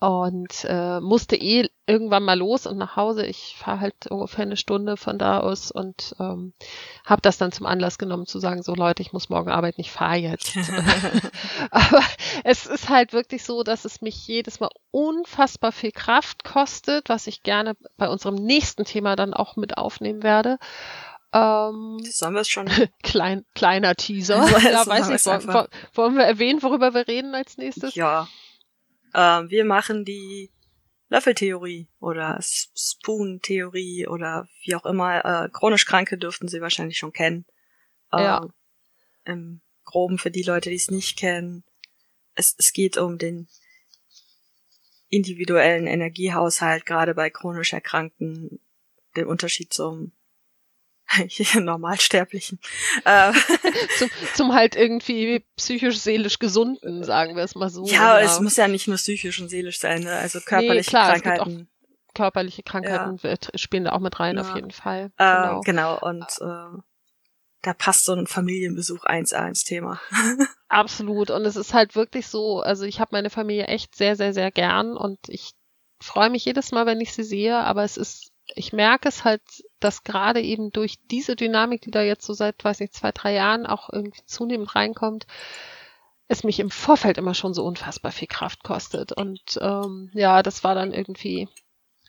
und 0.00 0.64
äh, 0.64 1.00
musste 1.00 1.34
eh 1.34 1.68
irgendwann 1.86 2.22
mal 2.22 2.38
los 2.38 2.66
und 2.66 2.78
nach 2.78 2.94
Hause. 2.94 3.26
Ich 3.26 3.56
fahre 3.58 3.80
halt 3.80 4.06
ungefähr 4.08 4.44
eine 4.44 4.56
Stunde 4.56 4.96
von 4.96 5.18
da 5.18 5.40
aus 5.40 5.72
und 5.72 6.14
ähm, 6.20 6.52
habe 7.04 7.20
das 7.20 7.38
dann 7.38 7.50
zum 7.50 7.66
Anlass 7.66 7.98
genommen 7.98 8.26
zu 8.26 8.38
sagen, 8.38 8.62
so 8.62 8.74
Leute, 8.74 9.02
ich 9.02 9.12
muss 9.12 9.28
morgen 9.28 9.50
arbeiten, 9.50 9.80
ich 9.80 9.90
fahre 9.90 10.16
jetzt. 10.16 10.56
Aber 11.72 12.02
es 12.44 12.66
ist 12.66 12.88
halt 12.88 13.12
wirklich 13.12 13.42
so, 13.42 13.64
dass 13.64 13.84
es 13.84 14.00
mich 14.00 14.26
jedes 14.28 14.60
Mal 14.60 14.70
unfassbar 14.92 15.72
viel 15.72 15.92
Kraft 15.92 16.44
kostet, 16.44 17.08
was 17.08 17.26
ich 17.26 17.42
gerne 17.42 17.76
bei 17.96 18.08
unserem 18.08 18.36
nächsten 18.36 18.84
Thema 18.84 19.16
dann 19.16 19.34
auch 19.34 19.56
mit 19.56 19.78
aufnehmen 19.78 20.22
werde. 20.22 20.58
Ähm, 21.32 21.98
Sollen 22.04 22.34
wir 22.34 22.42
es 22.42 22.48
schon? 22.48 22.70
Klein, 23.02 23.44
kleiner 23.54 23.96
Teaser. 23.96 24.46
ja, 24.60 24.86
weiß 24.86 25.10
ich, 25.10 25.26
wollen, 25.26 25.68
wollen 25.92 26.16
wir 26.16 26.24
erwähnen, 26.24 26.62
worüber 26.62 26.94
wir 26.94 27.08
reden 27.08 27.34
als 27.34 27.56
nächstes? 27.58 27.96
Ja, 27.96 28.28
ähm, 29.14 29.50
wir 29.50 29.64
machen 29.64 30.04
die 30.04 30.50
Löffeltheorie 31.08 31.88
oder 32.00 32.38
Spoon-Theorie 32.42 34.06
oder 34.06 34.48
wie 34.64 34.74
auch 34.74 34.84
immer. 34.84 35.24
Äh, 35.24 35.48
chronisch 35.50 35.86
Kranke 35.86 36.18
dürften 36.18 36.48
Sie 36.48 36.60
wahrscheinlich 36.60 36.98
schon 36.98 37.12
kennen. 37.12 37.46
Ja. 38.12 38.44
Äh, 39.24 39.32
Im 39.32 39.60
Groben 39.84 40.18
für 40.18 40.30
die 40.30 40.42
Leute, 40.42 40.70
die 40.70 40.76
es 40.76 40.90
nicht 40.90 41.18
kennen. 41.18 41.64
Es, 42.34 42.54
es 42.58 42.72
geht 42.72 42.98
um 42.98 43.18
den 43.18 43.48
individuellen 45.08 45.86
Energiehaushalt, 45.86 46.84
gerade 46.84 47.14
bei 47.14 47.30
chronisch 47.30 47.72
Erkrankten, 47.72 48.60
den 49.16 49.26
Unterschied 49.26 49.72
zum 49.72 50.12
Normalsterblichen. 51.54 52.60
Äh, 53.04 53.32
zum, 53.98 54.10
zum 54.34 54.54
halt 54.54 54.76
irgendwie 54.76 55.44
psychisch-seelisch 55.56 56.38
gesunden, 56.38 57.04
sagen 57.04 57.36
wir 57.36 57.44
es 57.44 57.54
mal 57.54 57.70
so. 57.70 57.86
Ja, 57.86 58.18
genau. 58.18 58.30
es 58.30 58.40
muss 58.40 58.56
ja 58.56 58.68
nicht 58.68 58.88
nur 58.88 58.96
psychisch 58.96 59.40
und 59.40 59.48
seelisch 59.48 59.78
sein, 59.78 60.02
ne? 60.02 60.12
also 60.12 60.40
körperliche 60.40 60.74
nee, 60.74 60.82
klar, 60.82 61.12
Krankheiten. 61.12 61.68
körperliche 62.14 62.62
Krankheiten 62.62 63.18
ja. 63.22 63.36
spielen 63.58 63.84
da 63.84 63.92
auch 63.92 64.00
mit 64.00 64.18
rein, 64.20 64.36
ja. 64.36 64.42
auf 64.42 64.54
jeden 64.54 64.70
Fall. 64.70 65.10
Äh, 65.16 65.24
genau. 65.24 65.60
genau, 65.62 65.98
und 66.00 66.26
äh, 66.40 66.78
da 67.62 67.74
passt 67.74 68.04
so 68.04 68.12
ein 68.12 68.26
Familienbesuch 68.26 69.04
1A 69.04 69.48
ins 69.48 69.64
Thema. 69.64 70.00
Absolut. 70.68 71.30
Und 71.30 71.44
es 71.44 71.56
ist 71.56 71.74
halt 71.74 71.96
wirklich 71.96 72.28
so, 72.28 72.60
also 72.60 72.84
ich 72.84 73.00
habe 73.00 73.10
meine 73.12 73.30
Familie 73.30 73.66
echt 73.66 73.96
sehr, 73.96 74.16
sehr, 74.16 74.32
sehr 74.32 74.50
gern 74.50 74.96
und 74.96 75.18
ich 75.28 75.52
freue 76.00 76.30
mich 76.30 76.44
jedes 76.44 76.70
Mal, 76.70 76.86
wenn 76.86 77.00
ich 77.00 77.12
sie 77.12 77.24
sehe, 77.24 77.58
aber 77.58 77.82
es 77.82 77.96
ist, 77.96 78.27
ich 78.54 78.72
merke 78.72 79.08
es 79.08 79.24
halt, 79.24 79.42
dass 79.80 80.04
gerade 80.04 80.40
eben 80.40 80.70
durch 80.70 80.98
diese 81.10 81.36
Dynamik, 81.36 81.82
die 81.82 81.90
da 81.90 82.02
jetzt 82.02 82.26
so 82.26 82.32
seit, 82.32 82.62
weiß 82.64 82.80
nicht, 82.80 82.94
zwei, 82.94 83.12
drei 83.12 83.34
Jahren 83.34 83.66
auch 83.66 83.90
irgendwie 83.92 84.24
zunehmend 84.26 84.74
reinkommt, 84.74 85.26
es 86.28 86.44
mich 86.44 86.60
im 86.60 86.70
Vorfeld 86.70 87.18
immer 87.18 87.34
schon 87.34 87.54
so 87.54 87.64
unfassbar 87.64 88.12
viel 88.12 88.28
Kraft 88.28 88.62
kostet. 88.64 89.12
Und 89.12 89.58
ähm, 89.60 90.10
ja, 90.14 90.42
das 90.42 90.64
war 90.64 90.74
dann 90.74 90.92
irgendwie 90.92 91.48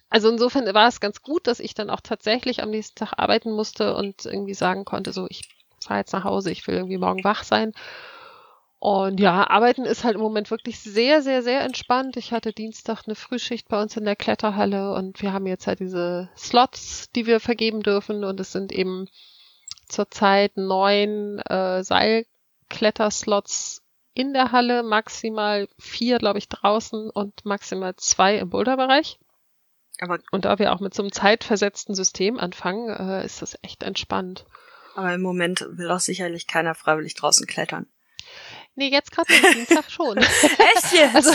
also 0.10 0.30
insofern 0.30 0.66
war 0.74 0.88
es 0.88 1.00
ganz 1.00 1.22
gut, 1.22 1.46
dass 1.48 1.60
ich 1.60 1.76
dann 1.76 1.90
auch 1.90 2.02
tatsächlich 2.02 2.64
am 2.64 2.72
nächsten 2.72 2.96
Tag 2.96 3.14
arbeiten 3.18 3.52
musste 3.52 3.96
und 3.96 4.26
irgendwie 4.26 4.56
sagen 4.56 4.84
konnte, 4.84 5.14
so 5.14 5.28
ich 5.30 5.48
fahre 5.84 6.00
jetzt 6.00 6.14
nach 6.14 6.24
Hause, 6.24 6.52
ich 6.52 6.66
will 6.68 6.76
irgendwie 6.76 6.98
morgen 6.98 7.24
wach 7.24 7.44
sein. 7.44 7.74
Und 8.80 9.20
ja, 9.20 9.50
arbeiten 9.50 9.84
ist 9.84 10.06
halt 10.06 10.16
im 10.16 10.22
Moment 10.22 10.52
wirklich 10.52 10.80
sehr, 10.80 11.22
sehr, 11.22 11.44
sehr 11.44 11.62
entspannt. 11.62 12.16
Ich 12.16 12.32
hatte 12.32 12.54
Dienstag 12.54 13.04
eine 13.06 13.16
Frühschicht 13.16 13.68
bei 13.68 13.82
uns 13.82 13.98
in 13.98 14.06
der 14.06 14.16
Kletterhalle 14.16 14.94
und 14.94 15.22
wir 15.22 15.34
haben 15.34 15.48
jetzt 15.48 15.68
halt 15.68 15.82
diese 15.82 16.30
Slots, 16.38 17.12
die 17.12 17.26
wir 17.26 17.42
vergeben 17.42 17.82
dürfen 17.82 18.24
und 18.24 18.40
es 18.40 18.54
sind 18.54 18.72
eben 18.72 19.10
zurzeit 19.90 20.56
neun 20.56 21.40
äh, 21.40 21.84
Seilkletterslots 21.84 23.84
in 24.14 24.34
der 24.34 24.54
Halle, 24.54 24.84
maximal 24.84 25.68
vier, 25.78 26.18
glaube 26.18 26.40
ich, 26.40 26.48
draußen 26.48 27.10
und 27.10 27.46
maximal 27.46 27.96
zwei 27.98 28.38
im 28.38 28.50
Boulderbereich. 28.50 29.20
Aber 30.00 30.20
und 30.32 30.46
da 30.46 30.58
wir 30.58 30.72
auch 30.72 30.80
mit 30.80 30.94
so 30.94 31.04
einem 31.04 31.12
zeitversetzten 31.12 31.96
System 31.96 32.40
anfangen, 32.40 32.90
äh, 32.90 33.26
ist 33.26 33.42
das 33.42 33.58
echt 33.62 33.84
entspannt. 33.84 34.46
Aber 34.96 35.14
im 35.14 35.22
Moment 35.22 35.66
will 35.70 35.92
auch 35.92 36.00
sicherlich 36.00 36.48
keiner 36.48 36.76
freiwillig 36.76 37.16
draußen 37.16 37.46
klettern. 37.46 37.88
Nee, 38.80 38.88
jetzt 38.88 39.12
gerade 39.12 39.28
am 39.34 39.54
Dienstag 39.56 39.92
schon. 39.92 40.18
Echt 40.18 40.94
jetzt? 40.94 41.14
Also, 41.14 41.32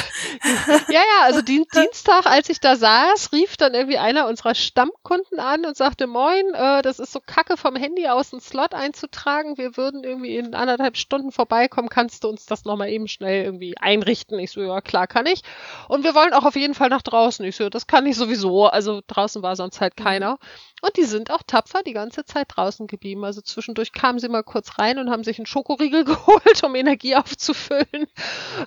ja, 0.88 1.00
ja, 1.00 1.24
also 1.24 1.42
Dien 1.42 1.66
Dienstag, 1.74 2.24
als 2.24 2.48
ich 2.48 2.58
da 2.58 2.74
saß, 2.74 3.32
rief 3.32 3.58
dann 3.58 3.74
irgendwie 3.74 3.98
einer 3.98 4.26
unserer 4.28 4.54
Stammkunden 4.54 5.38
an 5.38 5.66
und 5.66 5.76
sagte, 5.76 6.06
moin, 6.06 6.54
äh, 6.54 6.80
das 6.80 6.98
ist 6.98 7.12
so 7.12 7.20
kacke 7.20 7.58
vom 7.58 7.76
Handy 7.76 8.08
aus 8.08 8.32
einen 8.32 8.40
Slot 8.40 8.72
einzutragen. 8.72 9.58
Wir 9.58 9.76
würden 9.76 10.04
irgendwie 10.04 10.38
in 10.38 10.54
anderthalb 10.54 10.96
Stunden 10.96 11.32
vorbeikommen. 11.32 11.90
Kannst 11.90 12.24
du 12.24 12.28
uns 12.28 12.46
das 12.46 12.64
nochmal 12.64 12.88
eben 12.88 13.08
schnell 13.08 13.44
irgendwie 13.44 13.76
einrichten? 13.76 14.38
Ich 14.38 14.50
so, 14.50 14.62
ja, 14.62 14.80
klar 14.80 15.06
kann 15.06 15.26
ich. 15.26 15.42
Und 15.88 16.02
wir 16.02 16.14
wollen 16.14 16.32
auch 16.32 16.46
auf 16.46 16.56
jeden 16.56 16.72
Fall 16.72 16.88
nach 16.88 17.02
draußen. 17.02 17.44
Ich 17.44 17.56
so, 17.56 17.68
das 17.68 17.86
kann 17.86 18.06
ich 18.06 18.16
sowieso. 18.16 18.68
Also 18.68 19.02
draußen 19.06 19.42
war 19.42 19.54
sonst 19.54 19.82
halt 19.82 19.98
keiner. 19.98 20.38
Und 20.80 20.96
die 20.98 21.04
sind 21.04 21.30
auch 21.30 21.42
tapfer 21.46 21.82
die 21.82 21.94
ganze 21.94 22.24
Zeit 22.24 22.48
draußen 22.48 22.86
geblieben. 22.86 23.24
Also 23.24 23.40
zwischendurch 23.40 23.92
kamen 23.92 24.18
sie 24.18 24.28
mal 24.28 24.42
kurz 24.42 24.78
rein 24.78 24.98
und 24.98 25.10
haben 25.10 25.24
sich 25.24 25.38
einen 25.38 25.46
Schokoriegel 25.46 26.04
geholt, 26.04 26.62
um 26.62 26.74
Energie 26.74 27.14
aufzufüllen. 27.34 28.06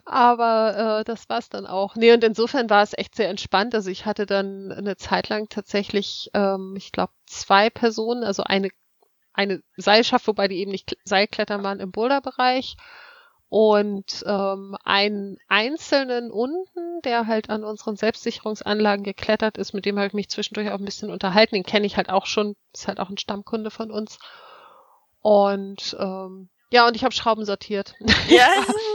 Aber 0.06 1.00
äh, 1.00 1.04
das 1.04 1.30
war's 1.30 1.50
dann 1.50 1.66
auch. 1.66 1.96
Nee, 1.96 2.14
und 2.14 2.24
insofern 2.24 2.70
war 2.70 2.84
es 2.84 2.98
echt 2.98 3.16
sehr 3.16 3.30
entspannt. 3.30 3.74
Also 3.74 3.90
ich 3.90 4.06
hatte 4.06 4.26
dann 4.26 4.72
eine 4.72 4.98
Zeit 4.98 5.30
lang 5.30 5.50
tatsächlich, 5.50 6.30
ähm, 6.34 6.76
ich 6.78 6.92
glaube, 6.92 7.14
zwei 7.26 7.70
Personen, 7.70 8.24
also 8.24 8.44
eine, 8.44 8.70
eine 9.34 9.62
Seilschaft, 9.78 10.28
wobei 10.28 10.48
die 10.48 10.58
eben 10.58 10.72
nicht 10.72 10.98
Seilklettern 11.04 11.64
waren 11.64 11.80
im 11.80 11.92
Boulderbereich 11.92 12.76
und 13.50 14.24
ähm, 14.28 14.76
einen 14.84 15.38
einzelnen 15.48 16.32
unten, 16.32 17.02
der 17.06 17.28
halt 17.28 17.50
an 17.50 17.64
unseren 17.64 17.96
Selbstsicherungsanlagen 17.96 19.06
geklettert 19.06 19.58
ist, 19.58 19.74
mit 19.74 19.86
dem 19.86 19.98
habe 19.98 20.08
ich 20.08 20.14
mich 20.14 20.30
zwischendurch 20.30 20.70
auch 20.70 20.80
ein 20.80 20.86
bisschen 20.86 21.10
unterhalten. 21.10 21.56
Den 21.56 21.64
kenne 21.64 21.86
ich 21.86 21.96
halt 21.96 22.10
auch 22.10 22.26
schon, 22.26 22.58
ist 22.74 22.90
halt 22.90 23.00
auch 23.00 23.10
ein 23.10 23.18
Stammkunde 23.18 23.72
von 23.72 23.90
uns. 23.90 24.20
Und 25.22 25.96
ähm, 25.98 26.50
ja, 26.72 26.86
und 26.86 26.96
ich 26.96 27.04
habe 27.04 27.14
Schrauben 27.14 27.46
sortiert. 27.46 27.94
Ja. 28.28 28.48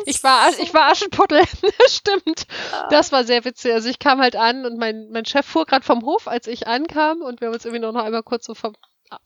ich 0.04 0.22
war 0.22 0.50
ich 0.60 0.74
war 0.74 0.90
Aschenputtel, 0.90 1.42
stimmt. 1.88 2.46
Ah. 2.72 2.88
Das 2.90 3.12
war 3.12 3.24
sehr 3.24 3.44
witzig. 3.44 3.72
Also 3.72 3.88
ich 3.88 3.98
kam 3.98 4.20
halt 4.20 4.36
an 4.36 4.66
und 4.66 4.78
mein 4.78 5.08
mein 5.10 5.24
Chef 5.24 5.46
fuhr 5.46 5.64
gerade 5.64 5.84
vom 5.84 6.04
Hof, 6.04 6.28
als 6.28 6.46
ich 6.48 6.66
ankam 6.66 7.22
und 7.22 7.40
wir 7.40 7.48
haben 7.48 7.54
uns 7.54 7.64
irgendwie 7.64 7.80
noch 7.80 7.94
einmal 7.94 8.22
kurz 8.22 8.44
so 8.44 8.54
vom, 8.54 8.74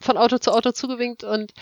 von 0.01 0.17
Auto 0.17 0.39
zu 0.39 0.53
Auto 0.53 0.71
zugewinkt 0.71 1.25
und 1.25 1.53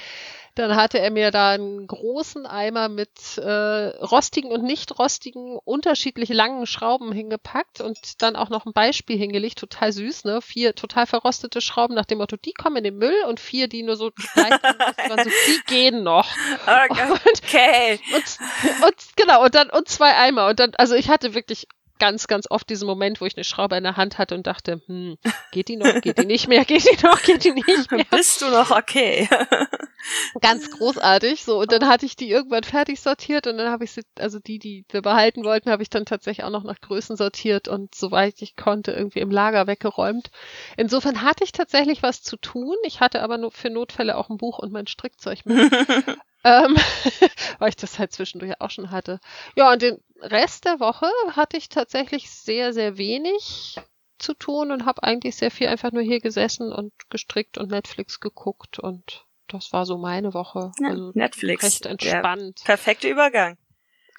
dann 0.54 0.76
hatte 0.76 0.99
er 0.99 1.11
mir 1.11 1.30
da 1.30 1.50
einen 1.50 1.87
großen 1.87 2.46
Eimer 2.46 2.88
mit 2.88 3.38
äh, 3.38 3.88
rostigen 4.04 4.52
und 4.52 4.62
nicht 4.62 4.99
rostigen, 4.99 5.58
unterschiedlich 5.64 6.28
langen 6.28 6.66
Schrauben 6.66 7.12
hingepackt 7.12 7.80
und 7.80 8.23
dann 8.23 8.37
auch 8.37 8.50
noch 8.50 8.64
ein 8.64 8.73
Beispiel 8.73 9.18
hingelegt, 9.18 9.58
total 9.58 9.92
süß, 9.92 10.25
ne? 10.25 10.40
Vier 10.40 10.75
total 10.75 11.06
verrostete 11.06 11.61
Schrauben 11.61 11.94
nach 11.94 12.04
dem 12.04 12.18
Motto, 12.18 12.37
die 12.37 12.52
kommen 12.52 12.76
in 12.76 12.84
den 12.84 12.99
Müll 12.99 13.25
und 13.28 13.40
vier, 13.40 13.68
die 13.68 13.82
nur 13.82 13.96
so 13.96 14.11
leicht 14.34 14.62
waren, 14.62 15.25
so, 15.25 15.30
die 15.49 15.61
gehen 15.66 16.02
noch. 16.02 16.28
Okay. 16.62 18.00
Und, 18.14 18.38
und, 18.64 18.84
und 18.87 18.96
genau, 19.16 19.44
und 19.44 19.54
dann 19.54 19.70
und 19.70 19.88
zwei 19.88 20.14
Eimer. 20.14 20.49
Und 20.49 20.61
dann, 20.61 20.73
also 20.76 20.94
ich 20.94 21.08
hatte 21.08 21.34
wirklich 21.34 21.66
ganz, 21.98 22.26
ganz 22.26 22.46
oft 22.50 22.68
diesen 22.68 22.86
Moment, 22.86 23.20
wo 23.20 23.26
ich 23.26 23.36
eine 23.36 23.44
Schraube 23.44 23.76
in 23.76 23.84
der 23.84 23.96
Hand 23.96 24.18
hatte 24.18 24.34
und 24.34 24.46
dachte, 24.46 24.80
hm, 24.86 25.16
geht 25.52 25.68
die 25.68 25.76
noch, 25.76 26.00
geht 26.00 26.18
die 26.18 26.26
nicht 26.26 26.48
mehr, 26.48 26.64
geht 26.64 26.84
die 26.84 27.06
noch, 27.06 27.22
geht 27.22 27.44
die 27.44 27.52
nicht 27.52 27.66
mehr. 27.90 28.04
Bist 28.10 28.42
du 28.42 28.50
noch 28.50 28.70
okay? 28.70 29.28
ganz 30.40 30.70
großartig. 30.70 31.44
So, 31.44 31.60
und 31.60 31.72
dann 31.72 31.86
hatte 31.86 32.06
ich 32.06 32.16
die 32.16 32.30
irgendwann 32.30 32.64
fertig 32.64 33.00
sortiert 33.00 33.46
und 33.46 33.58
dann 33.58 33.70
habe 33.70 33.84
ich 33.84 33.92
sie, 33.92 34.02
also 34.18 34.38
die, 34.38 34.58
die 34.58 34.84
wir 34.90 35.02
behalten 35.02 35.44
wollten, 35.44 35.70
habe 35.70 35.82
ich 35.82 35.90
dann 35.90 36.04
tatsächlich 36.04 36.44
auch 36.44 36.50
noch 36.50 36.64
nach 36.64 36.80
Größen 36.80 37.16
sortiert 37.16 37.68
und 37.68 37.94
soweit 37.94 38.40
ich 38.42 38.56
konnte 38.56 38.92
irgendwie 38.92 39.20
im 39.20 39.30
Lager 39.30 39.66
weggeräumt. 39.66 40.30
Insofern 40.76 41.22
hatte 41.22 41.44
ich 41.44 41.52
tatsächlich 41.52 42.02
was 42.02 42.22
zu 42.22 42.36
tun. 42.36 42.76
Ich 42.84 43.00
hatte 43.00 43.22
aber 43.22 43.38
nur 43.38 43.52
für 43.52 43.70
Notfälle 43.70 44.16
auch 44.16 44.30
ein 44.30 44.36
Buch 44.36 44.58
und 44.58 44.72
mein 44.72 44.86
Strickzeug 44.86 45.46
mit. 45.46 45.72
ähm, 46.44 46.76
weil 47.58 47.70
ich 47.70 47.76
das 47.76 47.98
halt 47.98 48.12
zwischendurch 48.12 48.60
auch 48.60 48.70
schon 48.70 48.90
hatte. 48.90 49.18
Ja, 49.56 49.72
und 49.72 49.82
den 49.82 49.98
Rest 50.20 50.64
der 50.64 50.80
Woche 50.80 51.06
hatte 51.32 51.56
ich 51.56 51.68
tatsächlich 51.68 52.30
sehr, 52.30 52.72
sehr 52.72 52.98
wenig 52.98 53.80
zu 54.18 54.34
tun 54.34 54.70
und 54.70 54.86
habe 54.86 55.02
eigentlich 55.02 55.36
sehr 55.36 55.50
viel 55.50 55.66
einfach 55.66 55.92
nur 55.92 56.02
hier 56.02 56.20
gesessen 56.20 56.72
und 56.72 56.92
gestrickt 57.10 57.58
und 57.58 57.70
Netflix 57.70 58.20
geguckt 58.20 58.78
und 58.78 59.24
das 59.48 59.72
war 59.72 59.84
so 59.84 59.98
meine 59.98 60.32
Woche. 60.32 60.72
Ja, 60.80 60.88
also 60.88 61.10
Netflix. 61.14 61.64
Recht 61.64 61.86
entspannt. 61.86 62.62
perfekte 62.64 63.08
Übergang. 63.08 63.58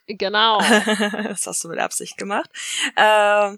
Genau. 0.07 0.59
das 1.23 1.47
hast 1.47 1.63
du 1.63 1.69
mit 1.69 1.79
Absicht 1.79 2.17
gemacht. 2.17 2.49
Ähm, 2.95 3.57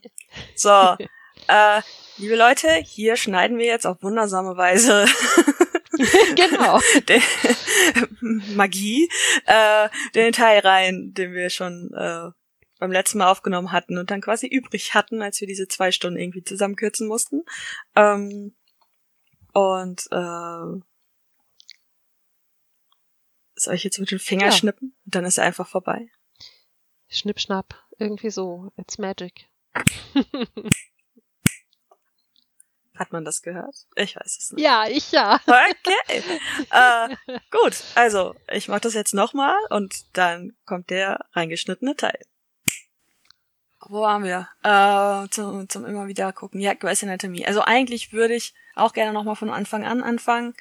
so, 0.55 0.69
äh, 1.47 1.81
liebe 2.17 2.35
Leute, 2.35 2.69
hier 2.75 3.17
schneiden 3.17 3.57
wir 3.57 3.65
jetzt 3.65 3.85
auf 3.85 4.01
wundersame 4.01 4.55
Weise 4.55 5.05
genau. 6.35 6.79
Den, 7.07 7.21
Magie, 8.55 9.09
äh, 9.45 9.89
den 10.15 10.33
Teil 10.33 10.59
rein, 10.59 11.13
den 11.13 11.33
wir 11.33 11.49
schon 11.49 11.91
äh, 11.93 12.29
beim 12.79 12.91
letzten 12.91 13.19
Mal 13.19 13.31
aufgenommen 13.31 13.71
hatten 13.71 13.97
und 13.97 14.11
dann 14.11 14.21
quasi 14.21 14.47
übrig 14.47 14.93
hatten, 14.93 15.21
als 15.21 15.39
wir 15.41 15.47
diese 15.47 15.67
zwei 15.67 15.91
Stunden 15.91 16.19
irgendwie 16.19 16.43
zusammenkürzen 16.43 17.07
mussten. 17.07 17.43
Ähm, 17.95 18.55
und 19.53 20.07
äh, 20.11 20.81
soll 23.55 23.73
ich 23.73 23.83
jetzt 23.83 23.99
mit 23.99 24.11
dem 24.11 24.19
Finger 24.19 24.45
ja. 24.45 24.51
schnippen? 24.51 24.95
Und 25.05 25.15
dann 25.15 25.25
ist 25.25 25.37
er 25.37 25.45
einfach 25.45 25.67
vorbei. 25.67 26.09
Schnipp, 27.09 27.39
Irgendwie 27.97 28.29
so. 28.29 28.71
It's 28.77 28.97
magic. 28.97 29.47
Hat 32.97 33.11
man 33.11 33.23
das 33.23 33.41
gehört? 33.41 33.75
Ich 33.95 34.15
weiß 34.15 34.37
es 34.39 34.51
nicht. 34.51 34.63
Ja, 34.63 34.87
ich 34.87 35.11
ja. 35.11 35.39
Okay. 35.45 36.23
äh, 36.71 37.15
gut, 37.51 37.83
also 37.95 38.35
ich 38.51 38.67
mache 38.67 38.81
das 38.81 38.93
jetzt 38.93 39.13
nochmal 39.13 39.55
und 39.69 40.17
dann 40.17 40.55
kommt 40.65 40.89
der 40.89 41.25
reingeschnittene 41.33 41.95
Teil. 41.95 42.19
Wo 43.81 44.01
waren 44.01 44.23
wir? 44.23 44.49
Äh, 44.63 45.29
zum, 45.29 45.69
zum 45.69 45.85
immer 45.85 46.07
wieder 46.07 46.33
gucken. 46.33 46.59
Ja, 46.59 46.73
Grey's 46.73 47.03
Anatomy. 47.03 47.45
Also 47.45 47.61
eigentlich 47.61 48.11
würde 48.11 48.33
ich 48.33 48.53
auch 48.75 48.93
gerne 48.93 49.13
nochmal 49.13 49.35
von 49.35 49.49
Anfang 49.49 49.85
an 49.85 50.01
anfangen. 50.01 50.55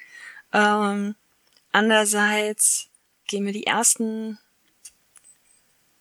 Ähm, 0.53 1.15
andererseits 1.71 2.89
gehen 3.27 3.43
mir 3.43 3.53
die 3.53 3.65
ersten 3.65 4.37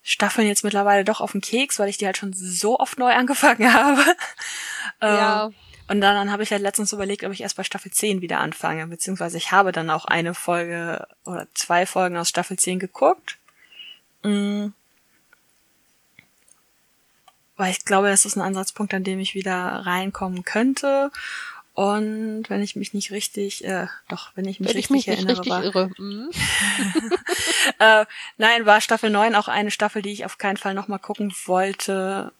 Staffeln 0.02 0.46
jetzt 0.46 0.62
mittlerweile 0.62 1.04
doch 1.04 1.20
auf 1.20 1.32
den 1.32 1.40
Keks, 1.40 1.80
weil 1.80 1.88
ich 1.88 1.98
die 1.98 2.06
halt 2.06 2.16
schon 2.16 2.32
so 2.32 2.78
oft 2.78 2.98
neu 2.98 3.12
angefangen 3.14 3.72
habe. 3.72 4.04
Ja. 5.02 5.46
Ähm, 5.46 5.54
Und 5.88 6.00
dann, 6.00 6.16
dann 6.16 6.32
habe 6.32 6.42
ich 6.42 6.50
halt 6.50 6.62
letztens 6.62 6.92
überlegt, 6.92 7.24
ob 7.24 7.32
ich 7.32 7.42
erst 7.42 7.56
bei 7.56 7.64
Staffel 7.64 7.92
10 7.92 8.20
wieder 8.20 8.40
anfange, 8.40 8.86
beziehungsweise 8.88 9.36
ich 9.36 9.52
habe 9.52 9.72
dann 9.72 9.90
auch 9.90 10.04
eine 10.04 10.34
Folge 10.34 11.06
oder 11.24 11.46
zwei 11.54 11.86
Folgen 11.86 12.16
aus 12.16 12.28
Staffel 12.28 12.58
10 12.58 12.78
geguckt. 12.78 13.38
Mhm. 14.22 14.72
Weil 17.56 17.70
ich 17.70 17.84
glaube, 17.84 18.08
das 18.08 18.26
ist 18.26 18.36
ein 18.36 18.42
Ansatzpunkt, 18.42 18.92
an 18.92 19.04
dem 19.04 19.20
ich 19.20 19.34
wieder 19.34 19.56
reinkommen 19.56 20.44
könnte. 20.44 21.10
Und 21.72 22.44
wenn 22.48 22.62
ich 22.62 22.74
mich 22.74 22.94
nicht 22.94 23.10
richtig, 23.12 23.64
äh, 23.64 23.86
doch, 24.08 24.30
wenn 24.34 24.46
ich 24.46 24.60
mich 24.60 24.70
Wenn 24.70 24.76
richtig 24.76 24.84
ich 24.86 24.90
mich 24.90 25.06
nicht 25.06 25.16
erinnere, 25.16 25.38
richtig 25.38 25.52
war, 25.52 25.62
irre. 25.62 25.90
Mhm. 25.98 26.30
äh, 27.78 28.06
nein, 28.38 28.66
war 28.66 28.80
Staffel 28.80 29.10
9 29.10 29.34
auch 29.34 29.48
eine 29.48 29.70
Staffel, 29.70 30.02
die 30.02 30.12
ich 30.12 30.24
auf 30.24 30.38
keinen 30.38 30.56
Fall 30.56 30.74
nochmal 30.74 30.98
gucken 30.98 31.34
wollte, 31.44 32.32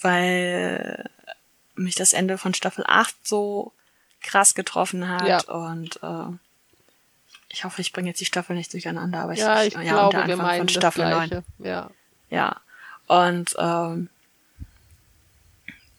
weil 0.00 1.04
mich 1.80 1.94
das 1.94 2.12
Ende 2.12 2.38
von 2.38 2.54
Staffel 2.54 2.84
8 2.86 3.14
so 3.26 3.72
krass 4.22 4.54
getroffen 4.54 5.08
hat 5.08 5.26
Ja. 5.26 5.40
und 5.44 5.98
äh, 6.02 6.36
ich 7.48 7.64
hoffe, 7.64 7.80
ich 7.80 7.92
bringe 7.92 8.08
jetzt 8.08 8.20
die 8.20 8.26
Staffel 8.26 8.54
nicht 8.54 8.72
durcheinander, 8.72 9.20
aber 9.22 9.34
Ja, 9.34 9.62
ich 9.64 9.74
ja, 9.74 9.82
glaube, 9.82 10.16
der 10.16 10.26
wir 10.26 10.34
Anfang 10.34 10.46
meinen 10.46 10.58
von 10.58 10.66
das 10.68 10.74
Staffel 10.76 11.08
9. 11.10 11.28
Gleiche. 11.30 11.44
Ja. 11.58 11.90
Ja. 12.28 12.60
Und 13.08 13.56
ähm, 13.58 14.08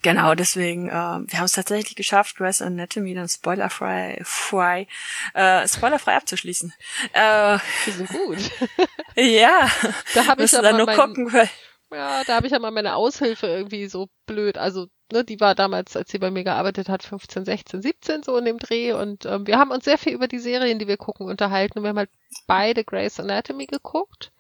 genau, 0.01 0.33
deswegen, 0.35 0.87
äh, 0.87 0.91
wir 0.93 1.37
haben 1.37 1.45
es 1.45 1.51
tatsächlich 1.51 1.95
geschafft, 1.95 2.37
Grey's 2.37 2.61
Anatomy 2.61 3.13
dann 3.13 3.27
spoilerfrei 3.27 4.21
frei, 4.23 4.87
äh, 5.33 5.67
spoilerfrei 5.67 6.15
abzuschließen. 6.15 6.73
Äh, 7.13 7.57
Wir 7.85 7.93
sind 7.93 8.09
gut. 8.09 8.37
ja, 9.15 9.69
Da 10.13 10.27
habe 10.27 10.43
ich 10.43 10.51
müssen 10.53 10.59
aber 10.59 10.67
dann 10.69 10.77
nur 10.77 10.85
mein, 10.85 10.95
gucken, 10.97 11.33
weil 11.33 11.49
Ja, 11.93 12.23
da 12.23 12.35
habe 12.35 12.45
ich 12.47 12.53
ja 12.53 12.59
mal 12.59 12.71
meine 12.71 12.95
Aushilfe 12.95 13.47
irgendwie 13.47 13.87
so 13.87 14.07
blöd. 14.25 14.57
Also, 14.57 14.87
ne, 15.11 15.25
die 15.25 15.39
war 15.41 15.55
damals, 15.55 15.95
als 15.97 16.09
sie 16.11 16.19
bei 16.19 16.31
mir 16.31 16.43
gearbeitet 16.43 16.87
hat, 16.87 17.03
15, 17.03 17.43
16, 17.43 17.81
17 17.81 18.23
so 18.23 18.37
in 18.37 18.45
dem 18.45 18.59
Dreh. 18.59 18.93
Und 18.93 19.25
ähm, 19.25 19.45
wir 19.45 19.57
haben 19.59 19.71
uns 19.71 19.83
sehr 19.85 19.97
viel 19.97 20.13
über 20.13 20.27
die 20.29 20.39
Serien, 20.39 20.79
die 20.79 20.87
wir 20.87 20.97
gucken, 20.97 21.27
unterhalten. 21.27 21.79
Und 21.79 21.83
wir 21.83 21.89
haben 21.89 21.97
halt 21.97 22.09
beide 22.47 22.83
Grey's 22.85 23.19
Anatomy 23.19 23.65
geguckt. 23.65 24.31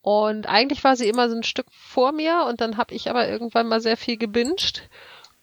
Und 0.00 0.46
eigentlich 0.48 0.84
war 0.84 0.94
sie 0.94 1.08
immer 1.08 1.28
so 1.28 1.34
ein 1.34 1.42
Stück 1.42 1.66
vor 1.72 2.12
mir. 2.12 2.44
Und 2.48 2.60
dann 2.60 2.76
habe 2.76 2.94
ich 2.94 3.10
aber 3.10 3.28
irgendwann 3.28 3.66
mal 3.66 3.80
sehr 3.80 3.96
viel 3.96 4.16
gebinged. 4.16 4.88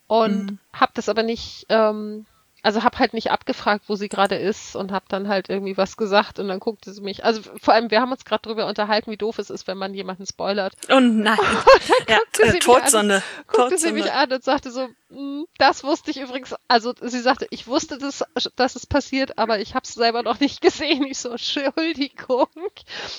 Und 0.08 0.52
Mhm. 0.52 0.60
habe 0.72 0.94
das 0.96 1.10
aber 1.10 1.24
nicht, 1.24 1.66
ähm, 1.70 2.26
also 2.64 2.84
habe 2.84 2.98
halt 2.98 3.14
nicht 3.14 3.30
abgefragt, 3.32 3.84
wo 3.88 3.96
sie 3.96 4.10
gerade 4.10 4.36
ist 4.36 4.76
und 4.76 4.92
habe 4.92 5.06
dann 5.10 5.28
halt 5.28 5.50
irgendwie 5.50 5.78
was 5.78 5.98
gesagt 5.98 6.40
und 6.40 6.48
dann 6.48 6.60
guckte 6.60 6.92
sie 6.94 7.02
mich. 7.02 7.24
Also 7.24 7.42
vor 7.62 7.74
allem, 7.74 7.92
wir 7.92 8.02
haben 8.02 8.12
uns 8.12 8.26
gerade 8.26 8.42
darüber 8.44 8.66
unterhalten, 8.68 9.12
wie 9.12 9.18
doof 9.18 9.38
es 9.38 9.50
ist, 9.50 9.68
wenn 9.68 9.78
man 9.78 9.94
jemanden 9.94 10.26
spoilert. 10.26 10.74
Oh 10.90 11.00
nein. 11.00 11.38
ja, 12.10 12.18
guckte 12.18 12.42
sie 12.44 12.48
äh, 12.50 12.54
mich 12.54 12.64
Todsünde. 12.64 13.24
guckte 13.48 13.78
sie 13.78 13.92
mich 13.92 14.12
an 14.12 14.32
und 14.32 14.44
sagte 14.44 14.72
so, 14.72 14.88
"Mm, 15.10 15.44
das 15.58 15.84
wusste 15.84 16.10
ich 16.12 16.20
übrigens, 16.20 16.56
also 16.68 16.94
sie 17.02 17.20
sagte, 17.20 17.46
ich 17.52 17.68
wusste, 17.68 17.98
das, 17.98 18.24
dass 18.56 18.76
es 18.76 18.86
passiert, 18.88 19.38
aber 19.38 19.60
ich 19.60 19.76
habe 19.76 19.84
es 19.86 19.94
selber 19.94 20.24
noch 20.24 20.40
nicht 20.40 20.62
gesehen. 20.62 21.04
Ich 21.04 21.20
so, 21.20 21.30
Entschuldigung. 21.32 22.48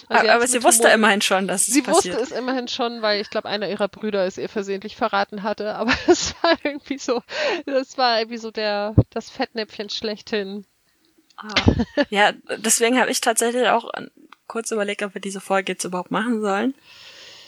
Also 0.09 0.29
Aber, 0.31 0.47
sie 0.47 0.59
sie 0.59 0.65
wusste 0.65 0.85
Humor- 0.85 0.95
immerhin 0.95 1.21
schon, 1.23 1.47
dass 1.49 1.69
es 1.69 1.75
Sie 1.75 1.83
passiert. 1.83 2.17
wusste 2.19 2.33
es 2.35 2.39
immerhin 2.39 2.69
schon, 2.69 3.03
weil 3.03 3.21
ich 3.21 3.31
glaube, 3.31 3.49
einer 3.49 3.69
ihrer 3.69 3.89
Brüder 3.89 4.25
es 4.27 4.39
ihr 4.39 4.49
versehentlich 4.49 4.97
verraten 4.97 5.43
hatte, 5.43 5.75
aber 5.75 5.93
es 6.07 6.35
war 6.43 6.53
irgendwie 6.63 6.99
so, 6.99 7.23
das 7.67 7.99
war 7.99 8.19
irgendwie 8.21 8.39
so 8.39 8.51
der, 8.51 8.95
das 9.11 9.31
Fettnäpfchen 9.35 9.91
schlechthin. 9.91 10.65
Ah. 11.37 11.55
Ja, 12.11 12.33
deswegen 12.59 12.99
habe 12.99 13.11
ich 13.11 13.21
tatsächlich 13.21 13.69
auch 13.69 13.93
äh, 13.95 14.07
kurz 14.47 14.71
überlegt, 14.71 15.03
ob 15.03 15.15
wir 15.15 15.21
diese 15.21 15.41
Folge 15.41 15.73
jetzt 15.73 15.85
überhaupt 15.85 16.11
machen 16.11 16.41
sollen. 16.41 16.75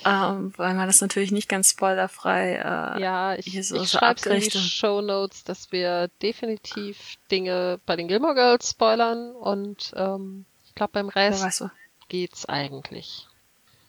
Ähm, 0.05 0.53
weil 0.57 0.75
man 0.75 0.87
das 0.87 1.01
natürlich 1.01 1.33
nicht 1.33 1.49
ganz 1.49 1.71
spoilerfrei 1.71 2.55
äh, 2.57 3.01
Ja, 3.01 3.35
ich, 3.35 3.47
hier 3.47 3.61
ich 3.61 3.69
so, 3.69 3.79
so 3.79 3.87
schreibe 3.87 4.29
in 4.31 4.41
die 4.41 4.51
Show 4.51 5.01
Notes, 5.01 5.43
dass 5.45 5.73
wir 5.73 6.09
definitiv 6.23 7.17
Dinge 7.31 7.81
bei 7.87 7.97
den 7.97 8.07
Gilmore 8.07 8.35
Girls 8.35 8.71
spoilern 8.71 9.33
und 9.33 9.93
ähm, 9.97 10.45
ich 10.67 10.75
glaube, 10.75 10.93
beim 10.93 11.09
Rest 11.09 11.43
weiß 11.43 11.57
so. 11.57 11.71
geht's 12.09 12.47
eigentlich. 12.47 13.27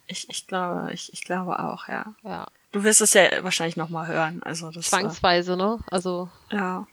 Ich, 0.08 0.30
ich 0.30 0.48
glaube, 0.48 0.92
ich, 0.94 1.12
ich 1.14 1.24
glaube 1.24 1.60
auch, 1.60 1.88
ja. 1.88 2.16
Ja, 2.24 2.48
Du 2.72 2.84
wirst 2.84 3.02
es 3.02 3.14
ja 3.14 3.44
wahrscheinlich 3.44 3.78
nochmal 3.78 4.08
hören. 4.08 4.42
Also 4.44 4.72
das 4.72 4.88
zwangsweise, 4.90 5.56
ne? 5.58 5.80
Also, 5.90 6.30
Äh, 6.50 6.56
ja. 6.56 6.88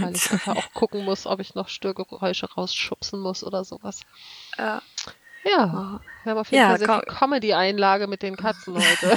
Weil 0.00 0.14
ich 0.14 0.30
einfach 0.30 0.56
auch 0.56 0.72
gucken 0.72 1.04
muss, 1.04 1.26
ob 1.26 1.40
ich 1.40 1.54
noch 1.54 1.68
Störgeräusche 1.68 2.52
rausschubsen 2.52 3.20
muss 3.20 3.44
oder 3.44 3.64
sowas. 3.64 4.00
ja. 4.58 4.82
Ja, 5.44 6.00
wir 6.22 6.30
haben 6.30 6.38
auf 6.38 6.52
jeden 6.52 6.62
Ja, 6.62 6.68
Fall 6.68 6.78
sehr 6.78 6.86
komm. 6.86 7.00
viel 7.00 7.14
Comedy-Einlage 7.16 8.06
mit 8.06 8.22
den 8.22 8.36
Katzen 8.36 8.76
heute. 8.76 9.16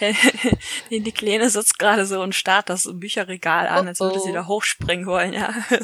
die, 0.90 1.00
die 1.00 1.12
Kleine 1.12 1.48
sitzt 1.48 1.78
gerade 1.78 2.06
so 2.06 2.20
und 2.20 2.34
starrt 2.34 2.68
das 2.68 2.88
Bücherregal 2.92 3.68
an, 3.68 3.86
als 3.86 4.00
würde 4.00 4.18
sie 4.18 4.32
da 4.32 4.46
hochspringen 4.46 5.06
wollen, 5.06 5.32
ja. 5.32 5.54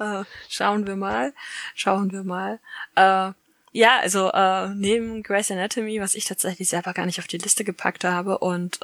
Äh, 0.00 0.22
schauen 0.48 0.86
wir 0.86 0.94
mal. 0.94 1.34
Schauen 1.74 2.12
wir 2.12 2.22
mal. 2.22 2.60
Äh, 2.94 3.32
ja, 3.72 3.98
also 4.00 4.30
äh, 4.30 4.68
neben 4.68 5.24
Grey's 5.24 5.50
Anatomy, 5.50 6.00
was 6.00 6.14
ich 6.14 6.24
tatsächlich 6.24 6.68
selber 6.68 6.92
gar 6.94 7.04
nicht 7.04 7.18
auf 7.18 7.26
die 7.26 7.38
Liste 7.38 7.64
gepackt 7.64 8.04
habe, 8.04 8.38
und 8.38 8.78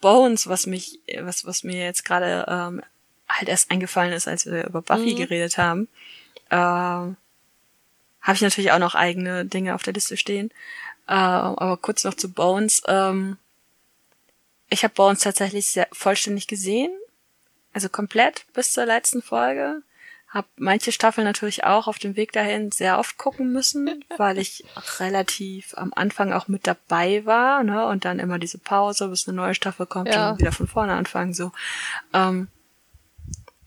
Bones, 0.00 0.48
was 0.48 0.66
mich, 0.66 1.00
was, 1.20 1.44
was 1.44 1.64
mir 1.64 1.84
jetzt 1.84 2.02
gerade 2.06 2.46
ähm, 2.48 2.82
halt 3.28 3.48
erst 3.48 3.70
eingefallen 3.70 4.12
ist, 4.12 4.26
als 4.28 4.46
wir 4.46 4.64
über 4.66 4.82
Buffy 4.82 5.12
Mhm. 5.12 5.16
geredet 5.16 5.58
haben, 5.58 5.88
ähm, 6.50 7.16
habe 8.20 8.34
ich 8.34 8.40
natürlich 8.42 8.72
auch 8.72 8.78
noch 8.78 8.94
eigene 8.94 9.44
Dinge 9.44 9.74
auf 9.74 9.82
der 9.82 9.92
Liste 9.94 10.16
stehen. 10.16 10.50
Äh, 11.06 11.12
aber 11.14 11.76
kurz 11.76 12.04
noch 12.04 12.14
zu 12.14 12.30
Bones. 12.32 12.82
Ähm, 12.86 13.38
ich 14.68 14.84
habe 14.84 14.94
Bones 14.94 15.20
tatsächlich 15.20 15.66
sehr 15.68 15.88
vollständig 15.92 16.46
gesehen. 16.46 16.90
Also 17.72 17.88
komplett 17.88 18.44
bis 18.54 18.72
zur 18.72 18.86
letzten 18.86 19.22
Folge. 19.22 19.82
Hab 20.30 20.46
manche 20.56 20.92
Staffeln 20.92 21.24
natürlich 21.26 21.64
auch 21.64 21.86
auf 21.88 21.98
dem 21.98 22.16
Weg 22.16 22.32
dahin 22.32 22.70
sehr 22.70 22.98
oft 22.98 23.16
gucken 23.16 23.50
müssen, 23.52 24.04
weil 24.18 24.36
ich 24.38 24.64
relativ 24.98 25.72
am 25.78 25.92
Anfang 25.94 26.32
auch 26.34 26.48
mit 26.48 26.66
dabei 26.66 27.24
war, 27.24 27.62
ne? 27.62 27.86
Und 27.86 28.04
dann 28.04 28.18
immer 28.18 28.38
diese 28.38 28.58
Pause, 28.58 29.08
bis 29.08 29.26
eine 29.26 29.36
neue 29.36 29.54
Staffel 29.54 29.86
kommt 29.86 30.08
Ja. 30.14 30.30
und 30.32 30.38
wieder 30.40 30.52
von 30.52 30.66
vorne 30.66 30.92
anfangen. 30.94 31.32
So. 31.32 31.52
Ähm, 32.12 32.48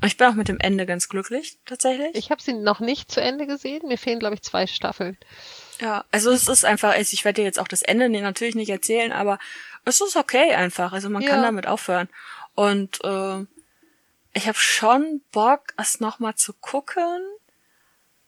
ich 0.04 0.18
bin 0.18 0.28
auch 0.28 0.34
mit 0.34 0.48
dem 0.48 0.60
Ende 0.60 0.86
ganz 0.86 1.10
glücklich, 1.10 1.58
tatsächlich. 1.66 2.10
Ich 2.16 2.32
habe 2.32 2.42
sie 2.42 2.54
noch 2.54 2.80
nicht 2.80 3.12
zu 3.12 3.22
Ende 3.22 3.46
gesehen. 3.48 3.88
Mir 3.88 3.98
fehlen, 3.98 4.20
glaube 4.20 4.36
ich, 4.36 4.42
zwei 4.42 4.66
Staffeln. 4.68 5.18
Ja, 5.80 6.06
also 6.12 6.32
es 6.32 6.48
ist 6.48 6.66
einfach, 6.66 6.92
also 6.94 7.14
ich 7.14 7.26
werde 7.26 7.42
dir 7.42 7.46
jetzt 7.46 7.60
auch 7.60 7.68
das 7.68 7.82
Ende 7.82 8.10
natürlich 8.10 8.56
nicht 8.56 8.70
erzählen, 8.70 9.12
aber 9.12 9.40
es 9.86 10.00
ist 10.02 10.16
okay 10.16 10.54
einfach. 10.54 10.94
Also 10.94 11.10
man 11.10 11.24
kann 11.26 11.40
Ja. 11.40 11.44
damit 11.46 11.68
aufhören. 11.68 12.08
Und 12.56 13.04
äh, 13.04 13.46
ich 14.34 14.48
habe 14.48 14.58
schon 14.58 15.22
Bock, 15.32 15.74
es 15.78 16.00
nochmal 16.00 16.36
zu 16.36 16.54
gucken, 16.54 17.22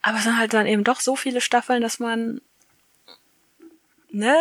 aber 0.01 0.17
es 0.17 0.23
sind 0.23 0.38
halt 0.38 0.53
dann 0.53 0.65
eben 0.67 0.83
doch 0.83 0.99
so 0.99 1.15
viele 1.15 1.41
Staffeln, 1.41 1.81
dass 1.81 1.99
man 1.99 2.41
ne 4.12 4.36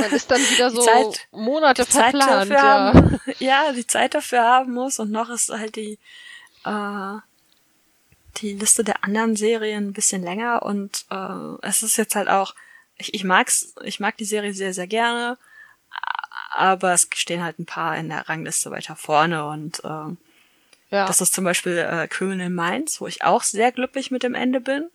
Man 0.00 0.12
ist 0.12 0.30
dann 0.30 0.40
wieder 0.40 0.70
so 0.72 0.82
Zeit- 0.82 1.28
Monate 1.32 1.86
Zeit 1.86 2.10
verplant. 2.16 2.50
dafür 2.50 2.56
Ja. 2.56 2.62
haben, 2.94 3.20
ja, 3.38 3.72
die 3.72 3.86
Zeit 3.86 4.14
dafür 4.14 4.42
haben 4.42 4.72
muss 4.72 4.98
und 4.98 5.10
noch 5.10 5.30
ist 5.30 5.50
halt 5.50 5.76
die 5.76 5.98
äh, 6.64 7.20
die 8.38 8.54
Liste 8.54 8.84
der 8.84 9.04
anderen 9.04 9.36
Serien 9.36 9.88
ein 9.88 9.92
bisschen 9.92 10.22
länger 10.22 10.62
und 10.62 11.06
äh, 11.10 11.56
es 11.62 11.82
ist 11.82 11.96
jetzt 11.96 12.16
halt 12.16 12.28
auch 12.28 12.54
ich, 12.96 13.14
ich 13.14 13.24
mag's, 13.24 13.74
ich 13.82 14.00
mag 14.00 14.16
die 14.16 14.24
Serie 14.24 14.54
sehr 14.54 14.74
sehr 14.74 14.86
gerne, 14.86 15.38
aber 16.52 16.92
es 16.92 17.08
stehen 17.14 17.42
halt 17.42 17.58
ein 17.58 17.66
paar 17.66 17.96
in 17.96 18.08
der 18.08 18.28
Rangliste 18.28 18.70
weiter 18.70 18.96
vorne 18.96 19.46
und 19.46 19.82
äh, 19.84 20.16
ja. 20.90 21.06
das 21.06 21.20
ist 21.20 21.34
zum 21.34 21.44
Beispiel 21.44 21.78
äh, 21.78 22.06
Criminal 22.08 22.50
Minds, 22.50 23.00
wo 23.00 23.06
ich 23.06 23.24
auch 23.24 23.42
sehr 23.42 23.72
glücklich 23.72 24.10
mit 24.10 24.22
dem 24.22 24.34
Ende 24.34 24.60
bin. 24.60 24.90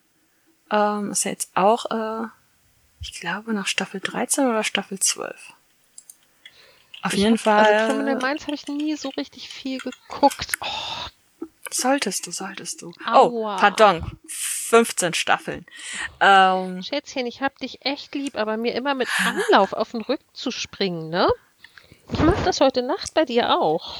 Ähm, 0.71 1.12
ist 1.12 1.25
ja 1.25 1.32
jetzt 1.32 1.51
auch, 1.55 1.86
äh, 1.91 2.27
ich 3.01 3.19
glaube, 3.19 3.53
nach 3.53 3.67
Staffel 3.67 3.99
13 3.99 4.45
oder 4.47 4.63
Staffel 4.63 4.99
12. 4.99 5.53
Auf 7.01 7.13
Ich 7.13 7.19
jeden 7.19 7.34
hab, 7.34 7.41
Fall. 7.41 7.73
Also 7.73 7.93
Criminal 7.93 8.21
Minds 8.21 8.43
habe 8.43 8.55
ich 8.55 8.67
nie 8.67 8.95
so 8.95 9.10
richtig 9.10 9.49
viel 9.49 9.79
geguckt. 9.79 10.58
Oh, 10.62 11.08
solltest 11.73 12.27
du, 12.27 12.32
solltest 12.32 12.82
du. 12.82 12.93
Aua. 13.05 13.55
Oh, 13.55 13.60
pardon. 13.60 14.19
15 14.27 15.13
Staffeln. 15.13 15.65
Ähm, 16.19 16.84
Schätzchen, 16.84 17.25
ich 17.25 17.41
hab 17.41 17.58
dich 17.58 17.86
echt 17.86 18.13
lieb, 18.13 18.36
aber 18.36 18.58
mir 18.58 18.75
immer 18.75 18.93
mit 18.93 19.10
Anlauf 19.25 19.73
auf 19.73 19.91
den 19.91 20.01
Rücken 20.01 20.25
zu 20.34 20.51
springen, 20.51 21.10
ne? 21.10 21.27
Ich 22.12 22.19
mach 22.19 22.43
das 22.43 22.62
heute 22.62 22.82
Nacht 22.82 23.13
bei 23.13 23.25
dir 23.25 23.58
auch. 23.60 23.97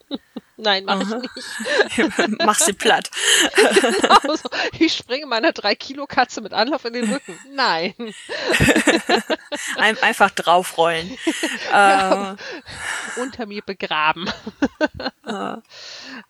Nein, 0.56 0.84
mach 0.86 1.00
ich 1.00 1.08
Aha. 1.08 1.18
nicht. 1.18 2.38
mach 2.44 2.58
sie 2.58 2.72
platt. 2.72 3.10
Genau 3.54 4.36
so. 4.36 4.48
Ich 4.78 4.94
springe 4.94 5.26
meiner 5.26 5.50
3-Kilo-Katze 5.50 6.40
mit 6.40 6.52
Anlauf 6.52 6.84
in 6.84 6.94
den 6.94 7.12
Rücken. 7.12 7.38
Nein. 7.52 7.94
Ein, 9.76 9.98
einfach 10.02 10.30
draufrollen. 10.30 11.16
Ja. 11.70 12.32
äh, 12.32 13.20
Unter 13.20 13.46
mir 13.46 13.62
begraben. 13.62 14.30
Äh, 15.26 15.56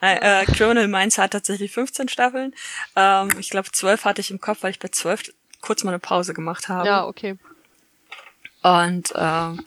äh, 0.01 0.45
Criminal 0.47 0.89
Minds 0.89 1.19
hat 1.19 1.33
tatsächlich 1.33 1.73
15 1.73 2.09
Staffeln. 2.09 2.55
Ähm, 2.97 3.31
ich 3.39 3.51
glaube, 3.51 3.71
12 3.71 4.05
hatte 4.05 4.21
ich 4.21 4.31
im 4.31 4.41
Kopf, 4.41 4.63
weil 4.63 4.71
ich 4.71 4.79
bei 4.79 4.89
12 4.89 5.33
kurz 5.61 5.85
mal 5.85 5.91
eine 5.91 5.99
Pause 5.99 6.35
gemacht 6.35 6.69
habe. 6.69 6.87
Ja, 6.87 7.07
okay. 7.07 7.37
Und 8.63 9.13
ähm, 9.15 9.61
äh, 9.61 9.63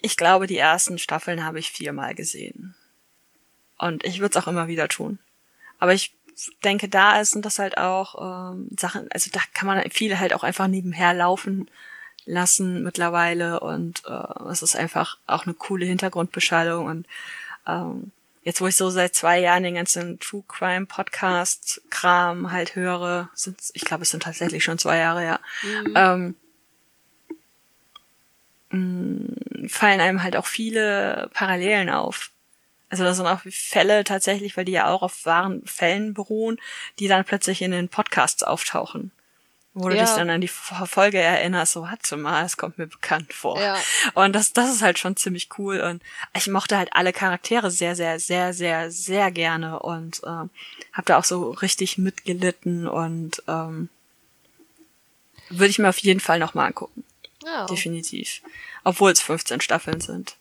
ich 0.00 0.16
glaube, 0.16 0.46
die 0.46 0.58
ersten 0.58 0.98
Staffeln 0.98 1.44
habe 1.44 1.58
ich 1.58 1.70
viermal 1.70 2.14
gesehen. 2.14 2.74
Und 3.78 4.04
ich 4.04 4.20
würde 4.20 4.38
es 4.38 4.42
auch 4.42 4.48
immer 4.48 4.68
wieder 4.68 4.88
tun. 4.88 5.18
Aber 5.78 5.92
ich 5.92 6.14
denke, 6.64 6.88
da 6.88 7.24
sind 7.24 7.44
das 7.44 7.58
halt 7.58 7.76
auch 7.78 8.52
ähm, 8.52 8.68
Sachen, 8.78 9.10
also 9.10 9.30
da 9.32 9.40
kann 9.54 9.66
man 9.66 9.82
viele 9.90 10.18
halt 10.18 10.32
auch 10.32 10.44
einfach 10.44 10.68
nebenher 10.68 11.14
laufen 11.14 11.68
lassen 12.24 12.82
mittlerweile 12.82 13.60
und 13.60 14.02
äh, 14.06 14.48
es 14.50 14.62
ist 14.62 14.76
einfach 14.76 15.18
auch 15.26 15.44
eine 15.44 15.54
coole 15.54 15.86
Hintergrundbeschallung 15.86 16.86
und 16.86 17.06
ähm, 17.66 18.12
jetzt 18.44 18.60
wo 18.60 18.66
ich 18.66 18.76
so 18.76 18.90
seit 18.90 19.14
zwei 19.14 19.40
Jahren 19.40 19.64
den 19.64 19.74
ganzen 19.74 20.20
True 20.20 20.44
Crime 20.46 20.86
Podcast 20.86 21.82
Kram 21.90 22.52
halt 22.52 22.76
höre, 22.76 23.28
sind 23.34 23.58
ich 23.72 23.84
glaube 23.84 24.04
es 24.04 24.10
sind 24.10 24.22
tatsächlich 24.22 24.62
schon 24.62 24.78
zwei 24.78 24.98
Jahre 24.98 25.24
ja, 25.24 25.40
mhm. 25.62 25.92
ähm, 25.96 26.34
mh, 28.72 29.68
fallen 29.68 30.00
einem 30.00 30.22
halt 30.22 30.36
auch 30.36 30.46
viele 30.46 31.30
Parallelen 31.32 31.90
auf. 31.90 32.30
Also 32.88 33.04
das 33.04 33.16
sind 33.16 33.26
auch 33.26 33.40
Fälle 33.48 34.04
tatsächlich, 34.04 34.56
weil 34.56 34.66
die 34.66 34.72
ja 34.72 34.88
auch 34.88 35.02
auf 35.02 35.24
wahren 35.24 35.62
Fällen 35.64 36.12
beruhen, 36.12 36.60
die 36.98 37.08
dann 37.08 37.24
plötzlich 37.24 37.62
in 37.62 37.70
den 37.70 37.88
Podcasts 37.88 38.42
auftauchen. 38.42 39.12
Wo 39.74 39.88
du 39.88 39.96
ja. 39.96 40.04
dich 40.04 40.14
dann 40.14 40.28
an 40.28 40.42
die 40.42 40.48
Folge 40.48 41.18
erinnerst, 41.18 41.72
so, 41.72 41.82
warte 41.82 42.18
mal, 42.18 42.44
es 42.44 42.58
kommt 42.58 42.76
mir 42.76 42.86
bekannt 42.86 43.32
vor. 43.32 43.58
Ja. 43.58 43.78
Und 44.12 44.34
das, 44.34 44.52
das 44.52 44.70
ist 44.70 44.82
halt 44.82 44.98
schon 44.98 45.16
ziemlich 45.16 45.48
cool. 45.56 45.80
Und 45.80 46.02
ich 46.36 46.46
mochte 46.48 46.76
halt 46.76 46.90
alle 46.92 47.14
Charaktere 47.14 47.70
sehr, 47.70 47.96
sehr, 47.96 48.20
sehr, 48.20 48.52
sehr, 48.52 48.90
sehr 48.90 49.30
gerne 49.30 49.78
und 49.78 50.20
ähm, 50.26 50.50
habe 50.92 51.06
da 51.06 51.16
auch 51.16 51.24
so 51.24 51.52
richtig 51.52 51.96
mitgelitten 51.96 52.86
und 52.86 53.42
ähm, 53.48 53.88
würde 55.48 55.70
ich 55.70 55.78
mir 55.78 55.88
auf 55.88 55.98
jeden 55.98 56.20
Fall 56.20 56.38
nochmal 56.38 56.66
angucken. 56.66 57.02
Ja. 57.44 57.66
Definitiv. 57.66 58.42
Obwohl 58.84 59.12
es 59.12 59.20
15 59.20 59.60
Staffeln 59.60 60.00
sind. 60.00 60.36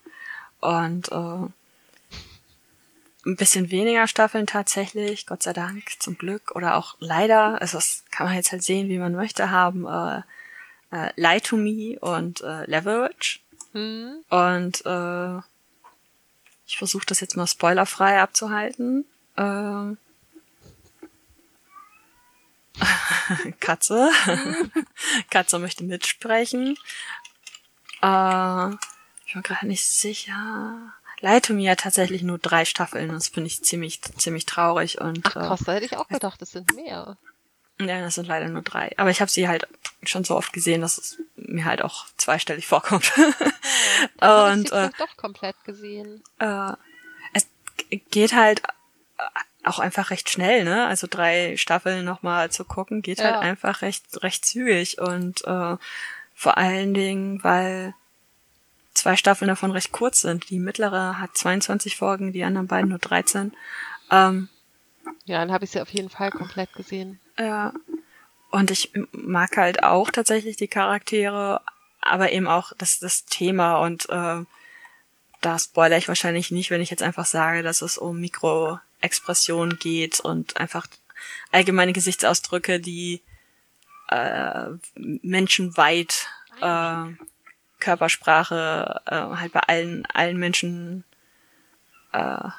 Und 0.60 1.12
äh, 1.12 1.48
ein 3.26 3.36
bisschen 3.36 3.72
weniger 3.72 4.08
Staffeln 4.08 4.48
tatsächlich, 4.48 5.26
Gott 5.26 5.44
sei 5.44 5.54
Dank, 5.54 5.84
zum 6.00 6.18
Glück 6.18 6.56
oder 6.56 6.76
auch 6.76 6.96
leider, 7.00 7.62
also 7.62 7.78
das 7.78 8.04
kann 8.12 8.28
man 8.28 8.36
jetzt 8.36 8.52
halt 8.52 8.64
sehen, 8.64 8.90
wie 8.90 8.98
man 8.98 9.14
möchte, 9.14 9.52
haben 9.52 9.86
äh, 9.86 10.22
äh, 10.92 11.12
Lie 11.16 11.42
to 11.42 11.58
Me 11.58 12.00
und 12.00 12.42
äh, 12.42 12.66
Leverage. 12.66 13.40
Mhm. 13.74 14.24
Und 14.30 14.86
äh, 14.86 15.38
ich 16.66 16.78
versuche 16.78 17.06
das 17.06 17.20
jetzt 17.20 17.38
mal 17.38 17.48
spoilerfrei 17.48 18.22
abzuhalten. 18.22 19.06
Äh, 19.36 19.96
Katze. 23.60 24.10
Katze 25.30 25.60
möchte 25.60 25.84
mitsprechen. 25.84 26.78
Äh, 28.02 28.70
ich 29.26 29.34
bin 29.34 29.44
gerade 29.44 29.68
nicht 29.68 29.88
sicher. 29.88 30.94
Leitung 31.20 31.60
ja 31.60 31.76
tatsächlich 31.76 32.24
nur 32.24 32.40
drei 32.40 32.66
Staffeln. 32.66 33.10
Das 33.10 33.28
finde 33.30 33.48
ich 33.48 33.64
ziemlich, 33.64 34.02
ziemlich 34.02 34.46
traurig. 34.46 35.00
Und, 35.00 35.26
Ach 35.28 35.34
krass, 35.34 35.62
da 35.66 35.74
hätte 35.74 35.86
ich 35.86 35.96
auch 35.96 36.08
gedacht, 36.08 36.42
es 36.42 36.52
sind 36.52 36.76
mehr. 36.76 37.18
Ja, 37.80 38.02
das 38.02 38.16
sind 38.16 38.28
leider 38.28 38.48
nur 38.48 38.62
drei. 38.62 38.92
Aber 38.98 39.10
ich 39.10 39.22
habe 39.22 39.32
sie 39.32 39.48
halt 39.48 39.68
schon 40.04 40.24
so 40.24 40.36
oft 40.36 40.54
gesehen, 40.54 40.82
dass 40.82 40.98
es 40.98 41.18
mir 41.36 41.66
halt 41.66 41.82
auch 41.82 42.06
zweistellig 42.18 42.68
vorkommt. 42.68 43.12
Und 44.22 44.72
äh, 44.72 44.90
doch 44.98 45.18
komplett 45.18 45.56
gesehen. 45.64 46.24
Äh, 46.40 46.74
es 47.34 47.48
geht 48.10 48.34
halt 48.34 48.62
auch 49.64 49.80
einfach 49.80 50.10
recht 50.10 50.30
schnell, 50.30 50.64
ne? 50.64 50.88
Also 50.88 51.08
drei 51.10 51.56
Staffeln 51.58 52.04
nochmal 52.04 52.50
zu 52.50 52.66
gucken, 52.66 53.02
geht 53.02 53.20
halt 53.20 53.30
ja. 53.30 53.36
halt 53.36 53.46
einfach 53.46 53.82
recht, 53.82 54.24
recht 54.24 54.46
zügig 54.46 55.00
und 55.00 55.46
äh, 55.46 55.78
vor 56.36 56.58
allen 56.58 56.94
Dingen, 56.94 57.44
weil 57.44 57.94
zwei 58.94 59.16
Staffeln 59.16 59.50
davon 59.50 59.72
recht 59.72 59.92
kurz 59.92 60.22
sind. 60.22 60.50
Die 60.50 60.60
mittlere 60.60 61.20
hat 61.20 61.38
22 61.38 61.96
Folgen, 61.96 62.34
die 62.34 62.44
anderen 62.44 62.68
beiden 62.68 62.90
nur 62.90 63.00
13. 63.00 63.54
Ähm, 64.10 64.50
ja, 65.26 65.40
dann 65.40 65.52
habe 65.52 65.66
ich 65.66 65.72
sie 65.72 65.82
auf 65.82 65.90
jeden 65.90 66.10
Fall 66.10 66.32
komplett 66.32 66.74
gesehen. 66.74 67.20
Ja. 67.38 67.74
Und 68.50 68.72
ich 68.72 68.92
mag 69.12 69.56
halt 69.56 69.84
auch 69.84 70.10
tatsächlich 70.10 70.58
die 70.58 70.68
Charaktere, 70.68 71.62
aber 72.02 72.32
eben 72.32 72.48
auch 72.48 72.74
das, 72.78 73.00
das 73.00 73.26
Thema 73.26 73.78
und 73.78 74.10
äh, 74.10 74.44
da 75.42 75.60
spoilere 75.60 75.98
ich 75.98 76.08
wahrscheinlich 76.08 76.52
nicht, 76.52 76.70
wenn 76.70 76.82
ich 76.82 76.90
jetzt 76.90 77.04
einfach 77.04 77.26
sage, 77.26 77.64
dass 77.64 77.82
es 77.82 77.98
um 77.98 78.20
Mikroexpressionen 79.02 79.80
geht 79.80 80.20
und 80.20 80.58
einfach 80.58 80.88
allgemeine 81.52 81.94
Gesichtsausdrücke, 81.94 82.80
die 82.80 83.22
äh, 84.10 84.70
menschenweit 84.96 86.28
äh, 86.62 87.06
Körpersprache 87.80 89.02
äh, 89.06 89.16
halt 89.16 89.52
bei 89.54 89.62
allen, 89.62 90.06
allen 90.08 90.38
Menschen 90.38 91.04
äh, 92.12 92.50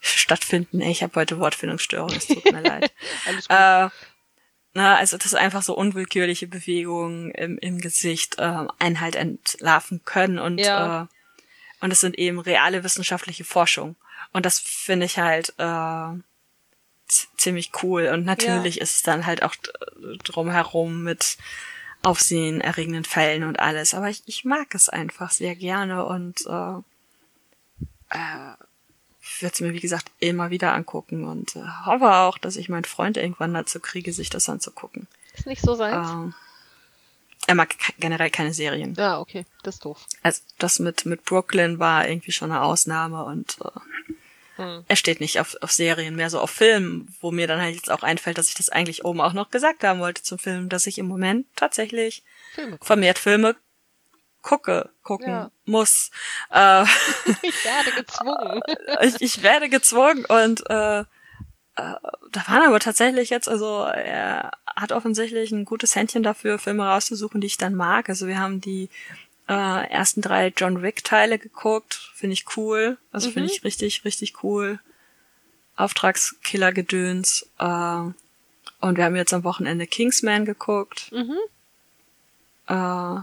stattfinden. 0.00 0.80
Ich 0.80 1.02
habe 1.02 1.18
heute 1.18 1.38
Wortfindungsstörung, 1.38 2.10
es 2.10 2.26
tut 2.26 2.44
mir 2.52 2.60
leid. 2.62 2.92
Äh, 3.48 3.88
na, 4.72 4.96
also 4.96 5.16
das 5.16 5.26
ist 5.26 5.34
einfach 5.34 5.62
so 5.62 5.76
unwillkürliche 5.76 6.46
Bewegungen 6.46 7.32
im, 7.32 7.58
im 7.58 7.80
Gesicht 7.80 8.38
äh, 8.38 8.66
einen 8.78 9.00
halt 9.00 9.16
entlarven 9.16 10.04
können 10.04 10.38
und 10.38 10.58
ja. 10.58 11.02
äh, 11.02 11.06
und 11.82 11.90
es 11.90 12.00
sind 12.00 12.18
eben 12.18 12.38
reale 12.38 12.84
wissenschaftliche 12.84 13.44
Forschung 13.44 13.96
und 14.32 14.46
das 14.46 14.58
finde 14.58 15.06
ich 15.06 15.18
halt 15.18 15.54
äh, 15.58 16.18
ziemlich 17.36 17.72
cool 17.82 18.06
und 18.06 18.24
natürlich 18.24 18.76
ja. 18.76 18.82
ist 18.82 18.96
es 18.96 19.02
dann 19.02 19.26
halt 19.26 19.42
auch 19.42 19.54
drumherum 20.24 21.02
mit 21.02 21.36
aufsehenerregenden 22.02 23.04
Fällen 23.04 23.44
und 23.44 23.58
alles. 23.58 23.94
Aber 23.94 24.08
ich, 24.08 24.22
ich 24.26 24.44
mag 24.44 24.74
es 24.74 24.88
einfach 24.88 25.30
sehr 25.30 25.54
gerne 25.54 26.06
und 26.06 26.46
äh, 26.46 26.78
äh, 28.10 28.54
werde 29.40 29.54
es 29.54 29.60
mir, 29.60 29.72
wie 29.72 29.80
gesagt, 29.80 30.10
immer 30.18 30.50
wieder 30.50 30.72
angucken 30.72 31.24
und 31.24 31.56
äh, 31.56 31.62
hoffe 31.84 32.12
auch, 32.12 32.38
dass 32.38 32.56
ich 32.56 32.68
meinen 32.68 32.84
Freund 32.84 33.16
irgendwann 33.16 33.54
dazu 33.54 33.80
kriege, 33.80 34.12
sich 34.12 34.30
das 34.30 34.48
anzugucken. 34.48 35.08
Ist 35.34 35.46
nicht 35.46 35.62
so 35.62 35.74
sein. 35.74 35.94
Ähm, 35.94 36.34
er 37.46 37.54
mag 37.54 37.74
generell 37.98 38.30
keine 38.30 38.52
Serien. 38.52 38.94
Ja, 38.94 39.18
okay, 39.18 39.44
das 39.62 39.76
ist 39.76 39.84
doof. 39.84 40.04
Also 40.22 40.42
das 40.58 40.78
mit, 40.78 41.06
mit 41.06 41.24
Brooklyn 41.24 41.78
war 41.78 42.08
irgendwie 42.08 42.32
schon 42.32 42.50
eine 42.50 42.62
Ausnahme 42.62 43.24
und 43.24 43.58
äh, 43.62 43.80
hm. 44.60 44.84
Er 44.86 44.96
steht 44.96 45.20
nicht 45.20 45.40
auf, 45.40 45.56
auf 45.62 45.72
Serien, 45.72 46.16
mehr 46.16 46.30
so 46.30 46.38
auf 46.38 46.50
Filmen, 46.50 47.14
wo 47.20 47.30
mir 47.30 47.46
dann 47.46 47.60
halt 47.60 47.74
jetzt 47.74 47.90
auch 47.90 48.02
einfällt, 48.02 48.38
dass 48.38 48.48
ich 48.48 48.54
das 48.54 48.68
eigentlich 48.68 49.04
oben 49.04 49.20
auch 49.20 49.32
noch 49.32 49.50
gesagt 49.50 49.82
haben 49.84 50.00
wollte 50.00 50.22
zum 50.22 50.38
Film, 50.38 50.68
dass 50.68 50.86
ich 50.86 50.98
im 50.98 51.06
Moment 51.06 51.46
tatsächlich 51.56 52.22
Filme 52.54 52.78
vermehrt 52.82 53.18
Filme 53.18 53.56
gucke, 54.42 54.90
gucken 55.02 55.28
ja. 55.28 55.50
muss. 55.64 56.10
Äh, 56.52 56.82
ich 57.42 57.64
werde 57.64 57.92
gezwungen. 57.96 58.60
ich, 59.02 59.20
ich 59.20 59.42
werde 59.42 59.68
gezwungen 59.68 60.24
und 60.24 60.68
äh, 60.68 61.00
äh, 61.00 61.04
da 61.76 62.48
waren 62.48 62.66
aber 62.66 62.80
tatsächlich 62.80 63.30
jetzt, 63.30 63.48
also 63.48 63.84
er 63.84 64.50
hat 64.66 64.92
offensichtlich 64.92 65.52
ein 65.52 65.64
gutes 65.64 65.94
Händchen 65.94 66.22
dafür, 66.22 66.58
Filme 66.58 66.86
rauszusuchen, 66.86 67.40
die 67.40 67.46
ich 67.46 67.56
dann 67.56 67.74
mag. 67.74 68.08
Also 68.08 68.26
wir 68.26 68.38
haben 68.38 68.60
die 68.60 68.88
äh, 69.50 69.90
ersten 69.90 70.22
drei 70.22 70.52
John 70.56 70.80
Wick 70.80 71.02
Teile 71.02 71.36
geguckt. 71.38 72.12
Finde 72.14 72.34
ich 72.34 72.56
cool. 72.56 72.98
Also 73.10 73.28
mhm. 73.28 73.32
finde 73.32 73.52
ich 73.52 73.64
richtig, 73.64 74.04
richtig 74.04 74.44
cool. 74.44 74.78
Auftragskiller-Gedöns. 75.74 77.48
Äh, 77.58 77.64
und 77.64 78.96
wir 78.96 79.04
haben 79.04 79.16
jetzt 79.16 79.34
am 79.34 79.42
Wochenende 79.42 79.88
Kingsman 79.88 80.44
geguckt. 80.44 81.10
Mhm. 81.10 81.36
Äh, 82.68 83.20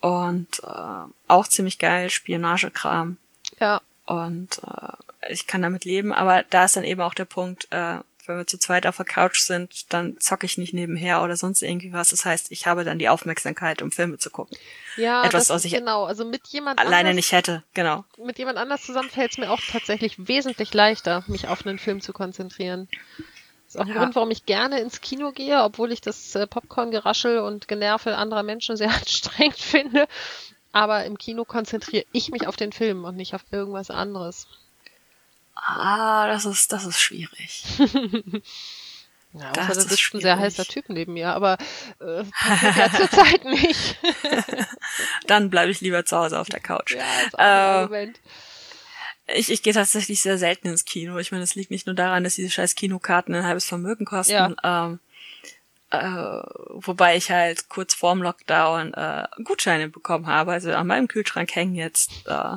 und 0.00 0.62
äh, 0.62 1.12
auch 1.28 1.48
ziemlich 1.48 1.78
geil, 1.78 2.08
Spionagekram. 2.08 3.18
Ja. 3.60 3.82
Und 4.06 4.62
äh, 4.64 5.32
ich 5.32 5.46
kann 5.46 5.60
damit 5.60 5.84
leben, 5.84 6.14
aber 6.14 6.44
da 6.48 6.64
ist 6.64 6.76
dann 6.76 6.84
eben 6.84 7.02
auch 7.02 7.14
der 7.14 7.26
Punkt, 7.26 7.68
äh, 7.72 7.98
wenn 8.28 8.36
wir 8.36 8.46
zu 8.46 8.58
zweit 8.58 8.86
auf 8.86 8.96
der 8.96 9.06
Couch 9.06 9.40
sind, 9.40 9.92
dann 9.92 10.18
zocke 10.20 10.44
ich 10.44 10.58
nicht 10.58 10.74
nebenher 10.74 11.22
oder 11.22 11.36
sonst 11.36 11.62
irgendwie 11.62 11.92
was. 11.92 12.10
Das 12.10 12.24
heißt, 12.24 12.52
ich 12.52 12.66
habe 12.66 12.84
dann 12.84 12.98
die 12.98 13.08
Aufmerksamkeit, 13.08 13.80
um 13.80 13.90
Filme 13.90 14.18
zu 14.18 14.30
gucken. 14.30 14.56
Ja, 14.96 15.24
Etwas, 15.24 15.48
was 15.48 15.64
ich 15.64 15.72
genau. 15.72 16.04
Also 16.04 16.24
mit 16.24 16.46
jemand 16.48 16.78
alleine 16.78 17.10
anders, 17.10 17.14
nicht 17.16 17.32
hätte, 17.32 17.62
genau. 17.72 18.04
Mit 18.18 18.38
jemand 18.38 18.58
anders 18.58 18.82
zusammen 18.82 19.08
fällt 19.08 19.32
es 19.32 19.38
mir 19.38 19.50
auch 19.50 19.60
tatsächlich 19.60 20.28
wesentlich 20.28 20.74
leichter, 20.74 21.24
mich 21.26 21.48
auf 21.48 21.66
einen 21.66 21.78
Film 21.78 22.00
zu 22.00 22.12
konzentrieren. 22.12 22.88
Das 23.66 23.74
ist 23.74 23.80
auch 23.80 23.86
ein 23.86 23.88
ja. 23.88 23.98
Grund, 23.98 24.14
warum 24.14 24.30
ich 24.30 24.44
gerne 24.46 24.80
ins 24.80 25.00
Kino 25.00 25.32
gehe, 25.32 25.62
obwohl 25.62 25.92
ich 25.92 26.00
das 26.00 26.34
äh, 26.34 26.46
Popcorn-Geraschel 26.46 27.38
und 27.38 27.66
Genervel 27.66 28.14
anderer 28.14 28.42
Menschen 28.42 28.76
sehr 28.76 28.90
anstrengend 28.94 29.58
finde. 29.58 30.06
Aber 30.72 31.04
im 31.04 31.16
Kino 31.16 31.44
konzentriere 31.44 32.04
ich 32.12 32.30
mich 32.30 32.46
auf 32.46 32.56
den 32.56 32.72
Film 32.72 33.04
und 33.04 33.16
nicht 33.16 33.34
auf 33.34 33.44
irgendwas 33.50 33.90
anderes. 33.90 34.46
Ah, 35.66 36.26
das 36.28 36.44
ist, 36.44 36.72
das 36.72 36.86
ist 36.86 37.00
schwierig. 37.00 37.64
Ja, 39.34 39.50
außer 39.50 39.74
da 39.74 39.80
sitzt 39.80 40.14
ein 40.14 40.20
sehr 40.20 40.38
heißer 40.38 40.64
Typ 40.64 40.88
neben 40.88 41.12
mir, 41.12 41.28
aber 41.34 41.58
äh, 42.00 42.24
ja 42.76 42.90
zurzeit 42.96 43.44
nicht. 43.44 43.98
Dann 45.26 45.50
bleibe 45.50 45.70
ich 45.70 45.82
lieber 45.82 46.04
zu 46.06 46.16
Hause 46.16 46.38
auf 46.40 46.48
der 46.48 46.60
Couch. 46.60 46.94
Ja, 46.94 47.82
ist 47.82 47.90
Moment. 47.90 48.20
Ich, 49.34 49.50
ich 49.50 49.62
gehe 49.62 49.74
tatsächlich 49.74 50.22
sehr 50.22 50.38
selten 50.38 50.68
ins 50.68 50.86
Kino. 50.86 51.18
Ich 51.18 51.30
meine, 51.30 51.44
es 51.44 51.54
liegt 51.54 51.70
nicht 51.70 51.86
nur 51.86 51.94
daran, 51.94 52.24
dass 52.24 52.36
diese 52.36 52.50
scheiß 52.50 52.74
Kinokarten 52.74 53.34
ein 53.34 53.44
halbes 53.44 53.66
Vermögen 53.66 54.06
kosten. 54.06 54.32
Ja. 54.32 54.86
Ähm, 54.86 55.00
äh, 55.90 56.42
wobei 56.70 57.16
ich 57.16 57.30
halt 57.30 57.68
kurz 57.68 57.92
vorm 57.92 58.22
Lockdown 58.22 58.94
äh, 58.94 59.26
Gutscheine 59.44 59.88
bekommen 59.88 60.26
habe. 60.26 60.52
Also 60.52 60.72
an 60.72 60.86
meinem 60.86 61.08
Kühlschrank 61.08 61.54
hängen 61.54 61.74
jetzt 61.74 62.10
äh, 62.26 62.56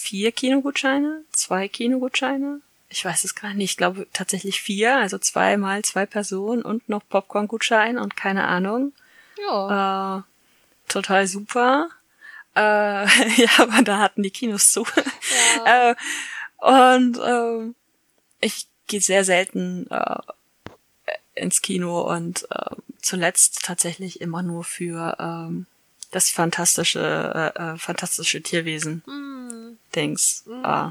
vier 0.00 0.32
Kinogutscheine, 0.32 1.22
zwei 1.30 1.68
Kinogutscheine. 1.68 2.60
Ich 2.88 3.04
weiß 3.04 3.24
es 3.24 3.34
gar 3.34 3.54
nicht. 3.54 3.70
Ich 3.70 3.76
glaube 3.76 4.06
tatsächlich 4.12 4.60
vier, 4.60 4.96
also 4.96 5.18
zweimal 5.18 5.82
zwei 5.82 6.06
Personen 6.06 6.62
und 6.62 6.88
noch 6.88 7.02
Popcorn-Gutschein 7.08 7.98
und 7.98 8.16
keine 8.16 8.48
Ahnung. 8.48 8.92
Ja. 9.46 10.18
Äh, 10.18 10.22
total 10.90 11.26
super. 11.26 11.88
Äh, 12.56 12.60
ja, 13.36 13.50
aber 13.58 13.82
da 13.82 13.98
hatten 13.98 14.22
die 14.22 14.30
Kinos 14.30 14.72
zu. 14.72 14.84
Ja. 15.64 15.90
äh, 15.90 15.94
und 16.56 17.18
ähm, 17.24 17.74
ich 18.40 18.66
gehe 18.86 19.00
sehr 19.00 19.24
selten 19.24 19.86
äh, 19.90 20.18
ins 21.34 21.62
Kino 21.62 22.00
und 22.12 22.46
äh, 22.50 22.76
zuletzt 23.00 23.62
tatsächlich 23.62 24.20
immer 24.20 24.42
nur 24.42 24.64
für 24.64 25.16
ähm, 25.20 25.66
das 26.10 26.30
fantastische, 26.30 27.52
äh, 27.56 27.60
äh, 27.74 27.78
fantastische 27.78 28.42
Tierwesen 28.42 29.02
Hm, 29.06 29.78
Dings 29.94 30.44
Mhm. 30.46 30.64
äh, 30.64 30.88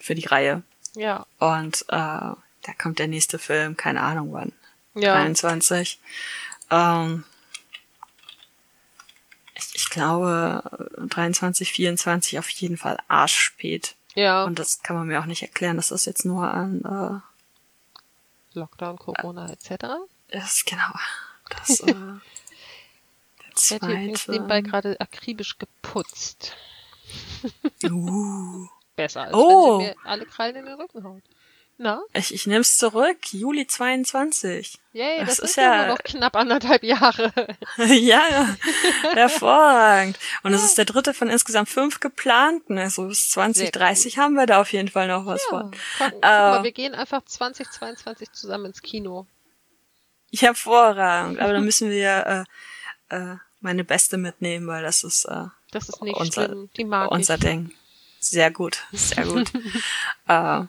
für 0.00 0.14
die 0.14 0.26
Reihe. 0.26 0.62
ja. 0.94 1.26
Und 1.38 1.82
äh, 1.88 1.94
da 2.62 2.72
kommt 2.80 2.98
der 2.98 3.06
nächste 3.08 3.38
Film, 3.38 3.76
keine 3.76 4.02
Ahnung 4.02 4.32
wann. 4.32 4.52
Ja. 4.94 5.14
23. 5.14 5.98
Ähm, 6.70 7.24
ich, 9.54 9.74
ich 9.74 9.90
glaube 9.90 10.62
23, 10.98 11.72
24 11.72 12.38
auf 12.38 12.48
jeden 12.50 12.76
Fall 12.76 12.98
arschspät. 13.08 13.94
Ja. 14.14 14.44
Und 14.44 14.58
das 14.58 14.82
kann 14.82 14.96
man 14.96 15.06
mir 15.06 15.20
auch 15.20 15.26
nicht 15.26 15.42
erklären, 15.42 15.76
dass 15.76 15.88
das 15.88 16.04
jetzt 16.04 16.24
nur 16.24 16.48
an 16.52 17.22
Lockdown, 18.54 18.98
Corona 18.98 19.50
etc. 19.52 19.84
äh, 20.28 20.38
ist 20.38 20.66
genau 20.66 20.92
das 21.50 21.80
äh, 21.80 21.94
der 23.66 23.76
Ich 23.76 23.82
werde 23.82 23.86
hier 23.86 23.94
übrigens 23.96 24.28
nebenbei 24.28 24.60
zweite. 24.60 24.70
gerade 24.70 25.00
akribisch 25.00 25.58
geputzt. 25.58 26.56
Uh. 27.84 28.66
Besser, 28.96 29.22
als 29.24 29.34
Oh. 29.34 29.78
wenn 29.78 29.86
sie 29.86 29.92
mir 29.92 29.96
alle 30.04 30.26
Krallen 30.26 30.56
in 30.56 30.64
den 30.66 30.74
Rücken 30.74 31.04
haut. 31.04 31.22
Na? 31.80 32.02
Ich, 32.12 32.34
ich 32.34 32.48
nehm's 32.48 32.76
zurück. 32.76 33.18
Juli 33.32 33.64
22. 33.68 34.80
Yay, 34.92 35.20
Das 35.20 35.36
das, 35.36 35.50
ist 35.50 35.56
ja 35.56 35.62
ja- 35.62 35.76
nur 35.86 35.94
noch 35.94 36.02
knapp 36.02 36.34
anderthalb 36.34 36.82
Jahre. 36.82 37.32
ja, 37.76 38.56
hervorragend. 39.12 40.18
Und 40.42 40.52
es 40.54 40.64
ist 40.64 40.76
der 40.76 40.86
dritte 40.86 41.14
von 41.14 41.28
insgesamt 41.30 41.68
fünf 41.68 42.00
geplanten. 42.00 42.78
Also 42.78 43.06
bis 43.06 43.30
Sehr 43.30 43.44
2030 43.44 44.18
haben 44.18 44.34
wir 44.34 44.46
da 44.46 44.60
auf 44.60 44.72
jeden 44.72 44.88
Fall 44.88 45.06
noch 45.06 45.24
was 45.26 45.40
Ja, 45.44 45.48
von. 45.50 45.70
komm, 45.70 46.10
guck 46.10 46.22
mal, 46.22 46.58
Äh. 46.58 46.62
wir 46.64 46.72
gehen 46.72 46.94
einfach 46.96 47.24
2022 47.24 48.32
zusammen 48.32 48.66
ins 48.66 48.82
Kino. 48.82 49.28
Hervorragend. 50.34 51.38
Aber 51.38 51.52
dann 51.52 51.64
müssen 51.64 51.90
wir 51.90 52.46
äh, 53.10 53.16
äh, 53.16 53.36
meine 53.60 53.84
Beste 53.84 54.16
mitnehmen, 54.18 54.66
weil 54.66 54.82
das 54.82 55.04
ist 55.04 55.24
äh, 55.24 55.44
Das 55.70 55.88
ist 55.88 56.02
nicht 56.02 56.16
Unser- 56.16 56.46
schlimm. 56.46 56.70
Die 56.76 56.84
mag 56.84 57.10
unser 57.10 57.34
ich. 57.34 57.40
Ding. 57.40 57.70
Sehr 58.20 58.50
gut, 58.50 58.82
sehr 58.92 59.24
gut. 59.24 59.52
äh, 60.26 60.32
ja, 60.32 60.68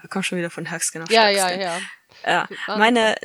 wir 0.00 0.08
kommen 0.08 0.22
schon 0.22 0.38
wieder 0.38 0.50
von 0.50 0.70
Höchstgen 0.70 1.02
auf 1.02 1.10
Ja, 1.10 1.28
ja, 1.28 1.48
Stöckskin. 1.48 1.60
ja. 1.62 1.80
Ja, 2.26 2.48
waren 2.66 2.78
meine 2.78 3.16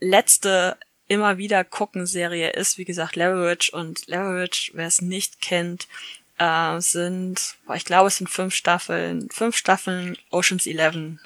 letzte 0.00 0.76
immer 1.08 1.38
wieder 1.38 1.64
gucken 1.64 2.06
Serie 2.06 2.50
ist, 2.50 2.78
wie 2.78 2.84
gesagt, 2.84 3.16
Leverage 3.16 3.70
und 3.72 4.06
Leverage, 4.08 4.72
wer 4.74 4.86
es 4.86 5.00
nicht 5.00 5.40
kennt, 5.40 5.86
äh, 6.38 6.80
sind, 6.80 7.54
boah, 7.66 7.76
ich 7.76 7.84
glaube, 7.84 8.08
es 8.08 8.16
sind 8.16 8.28
fünf 8.28 8.54
Staffeln, 8.54 9.28
fünf 9.30 9.56
Staffeln 9.56 10.18
Oceans 10.30 10.66
11 10.66 11.18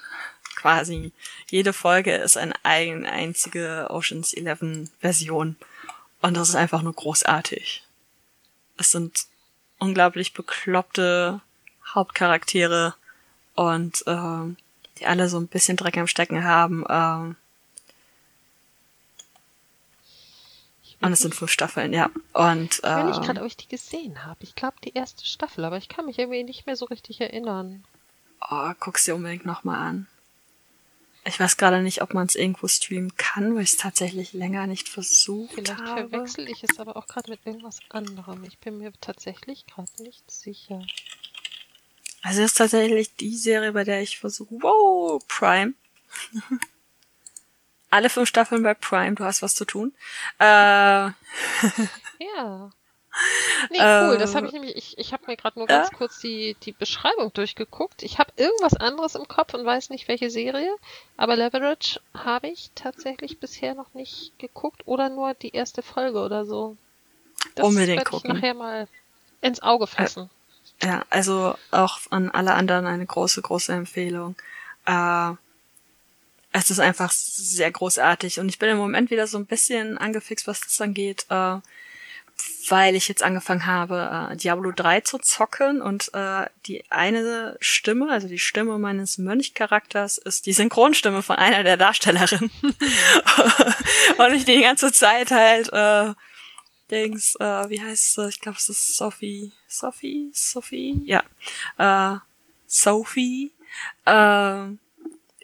quasi. 0.55 1.11
Jede 1.49 1.73
Folge 1.73 2.15
ist 2.15 2.37
eine 2.37 2.53
eigen, 2.63 3.05
einzige 3.05 3.87
Oceans 3.89 4.33
11 4.33 4.89
Version. 4.99 5.55
Und 6.21 6.35
das 6.35 6.49
ist 6.49 6.55
einfach 6.55 6.81
nur 6.81 6.93
großartig. 6.93 7.83
Es 8.77 8.91
sind 8.91 9.25
unglaublich 9.79 10.33
bekloppte 10.33 11.41
Hauptcharaktere 11.93 12.93
und 13.55 14.03
ähm, 14.07 14.57
die 14.99 15.05
alle 15.07 15.27
so 15.29 15.39
ein 15.39 15.47
bisschen 15.47 15.77
Dreck 15.77 15.97
am 15.97 16.07
Stecken 16.07 16.43
haben. 16.43 16.85
Ähm, 16.87 17.35
und 21.01 21.13
es 21.13 21.19
sind 21.19 21.33
fünf 21.33 21.51
Staffeln, 21.51 21.93
ja. 21.93 22.11
Und 22.33 22.75
Ich 22.75 22.83
will 22.83 23.03
nicht 23.05 23.17
ähm, 23.17 23.23
gerade, 23.23 23.41
ob 23.41 23.47
ich 23.47 23.57
die 23.57 23.67
gesehen 23.67 24.23
habe. 24.23 24.43
Ich 24.43 24.53
glaube, 24.53 24.77
die 24.83 24.93
erste 24.93 25.25
Staffel, 25.25 25.65
aber 25.65 25.77
ich 25.77 25.89
kann 25.89 26.05
mich 26.05 26.19
irgendwie 26.19 26.43
nicht 26.43 26.67
mehr 26.67 26.75
so 26.75 26.85
richtig 26.85 27.19
erinnern. 27.19 27.83
oh, 28.49 28.71
guck's 28.79 29.05
dir 29.05 29.15
unbedingt 29.15 29.45
nochmal 29.45 29.79
an. 29.79 30.07
Ich 31.23 31.39
weiß 31.39 31.57
gerade 31.57 31.81
nicht, 31.83 32.01
ob 32.01 32.13
man 32.15 32.25
es 32.25 32.35
irgendwo 32.35 32.67
streamen 32.67 33.15
kann, 33.15 33.55
weil 33.55 33.63
ich 33.63 33.71
es 33.71 33.77
tatsächlich 33.77 34.33
länger 34.33 34.65
nicht 34.65 34.89
versucht 34.89 35.53
Vielleicht 35.53 35.79
habe. 35.79 36.09
verwechsel 36.09 36.49
ich 36.49 36.63
es 36.63 36.79
aber 36.79 36.97
auch 36.97 37.07
gerade 37.07 37.29
mit 37.29 37.45
irgendwas 37.45 37.79
anderem. 37.89 38.43
Ich 38.43 38.57
bin 38.57 38.79
mir 38.79 38.91
tatsächlich 39.01 39.67
gerade 39.67 39.91
nicht 40.01 40.29
sicher. 40.31 40.83
Also 42.23 42.41
das 42.41 42.51
ist 42.51 42.57
tatsächlich 42.57 43.15
die 43.15 43.35
Serie, 43.37 43.71
bei 43.71 43.83
der 43.83 44.01
ich 44.01 44.17
versuche. 44.17 44.55
Wow, 44.61 45.23
Prime. 45.27 45.73
Alle 47.91 48.09
fünf 48.09 48.27
Staffeln 48.29 48.63
bei 48.63 48.73
Prime, 48.73 49.15
du 49.15 49.23
hast 49.23 49.41
was 49.41 49.53
zu 49.53 49.65
tun. 49.65 49.93
Äh, 50.39 51.09
Ja. 52.35 52.71
Nee, 53.69 53.77
cool. 53.77 54.15
Äh, 54.15 54.17
Das 54.17 54.35
habe 54.35 54.47
ich 54.47 54.53
nämlich, 54.53 54.75
ich, 54.75 54.97
ich 54.97 55.13
habe 55.13 55.23
mir 55.27 55.37
gerade 55.37 55.59
nur 55.59 55.67
ganz 55.67 55.91
kurz 55.91 56.19
die, 56.19 56.55
die 56.63 56.71
Beschreibung 56.71 57.31
durchgeguckt. 57.33 58.03
Ich 58.03 58.17
habe 58.19 58.31
irgendwas 58.37 58.73
anderes 58.75 59.15
im 59.15 59.27
Kopf 59.27 59.53
und 59.53 59.65
weiß 59.65 59.89
nicht, 59.89 60.07
welche 60.07 60.29
Serie. 60.29 60.73
Aber 61.17 61.35
Leverage 61.35 61.99
habe 62.13 62.47
ich 62.47 62.71
tatsächlich 62.75 63.39
bisher 63.39 63.75
noch 63.75 63.93
nicht 63.93 64.37
geguckt 64.39 64.81
oder 64.85 65.09
nur 65.09 65.33
die 65.33 65.53
erste 65.53 65.81
Folge 65.83 66.19
oder 66.19 66.45
so. 66.45 66.77
Das 67.55 67.67
Unbedingt 67.67 67.97
werde 67.97 68.01
ich 68.03 68.09
gucken. 68.09 68.33
nachher 68.35 68.53
mal 68.53 68.87
ins 69.41 69.61
Auge 69.61 69.87
fassen. 69.87 70.29
Ja, 70.81 71.05
also 71.09 71.55
auch 71.71 71.99
an 72.09 72.29
alle 72.31 72.53
anderen 72.53 72.85
eine 72.87 73.05
große, 73.05 73.41
große 73.41 73.73
Empfehlung. 73.73 74.35
Äh, 74.85 75.31
es 76.53 76.69
ist 76.69 76.79
einfach 76.79 77.11
sehr 77.11 77.71
großartig 77.71 78.39
und 78.39 78.49
ich 78.49 78.59
bin 78.59 78.69
im 78.69 78.77
Moment 78.77 79.09
wieder 79.09 79.27
so 79.27 79.37
ein 79.37 79.45
bisschen 79.45 79.97
angefixt, 79.97 80.47
was 80.47 80.61
das 80.61 80.81
angeht, 80.81 81.25
äh, 81.29 81.57
weil 82.71 82.95
ich 82.95 83.07
jetzt 83.07 83.21
angefangen 83.21 83.65
habe, 83.65 84.29
äh, 84.31 84.35
Diablo 84.37 84.71
3 84.71 85.01
zu 85.01 85.17
zocken 85.19 85.81
und 85.81 86.13
äh, 86.13 86.45
die 86.65 86.83
eine 86.89 87.57
Stimme, 87.59 88.09
also 88.09 88.27
die 88.27 88.39
Stimme 88.39 88.79
meines 88.79 89.17
Mönchcharakters, 89.17 90.17
ist 90.17 90.45
die 90.45 90.53
Synchronstimme 90.53 91.21
von 91.21 91.35
einer 91.35 91.63
der 91.63 91.77
Darstellerinnen. 91.77 92.49
und 94.17 94.33
ich 94.33 94.45
die 94.45 94.61
ganze 94.61 94.91
Zeit 94.91 95.31
halt 95.31 95.71
äh, 95.73 96.13
Dings, 96.89 97.35
äh, 97.35 97.69
wie 97.69 97.81
heißt 97.81 98.15
sie? 98.15 98.29
Ich 98.29 98.39
glaube, 98.39 98.57
es 98.57 98.69
ist 98.69 98.95
Sophie. 98.97 99.51
Sophie? 99.67 100.29
Sophie? 100.33 101.01
Ja. 101.05 101.23
Äh, 101.77 102.17
Sophie. 102.67 103.51
Äh, 104.05 104.65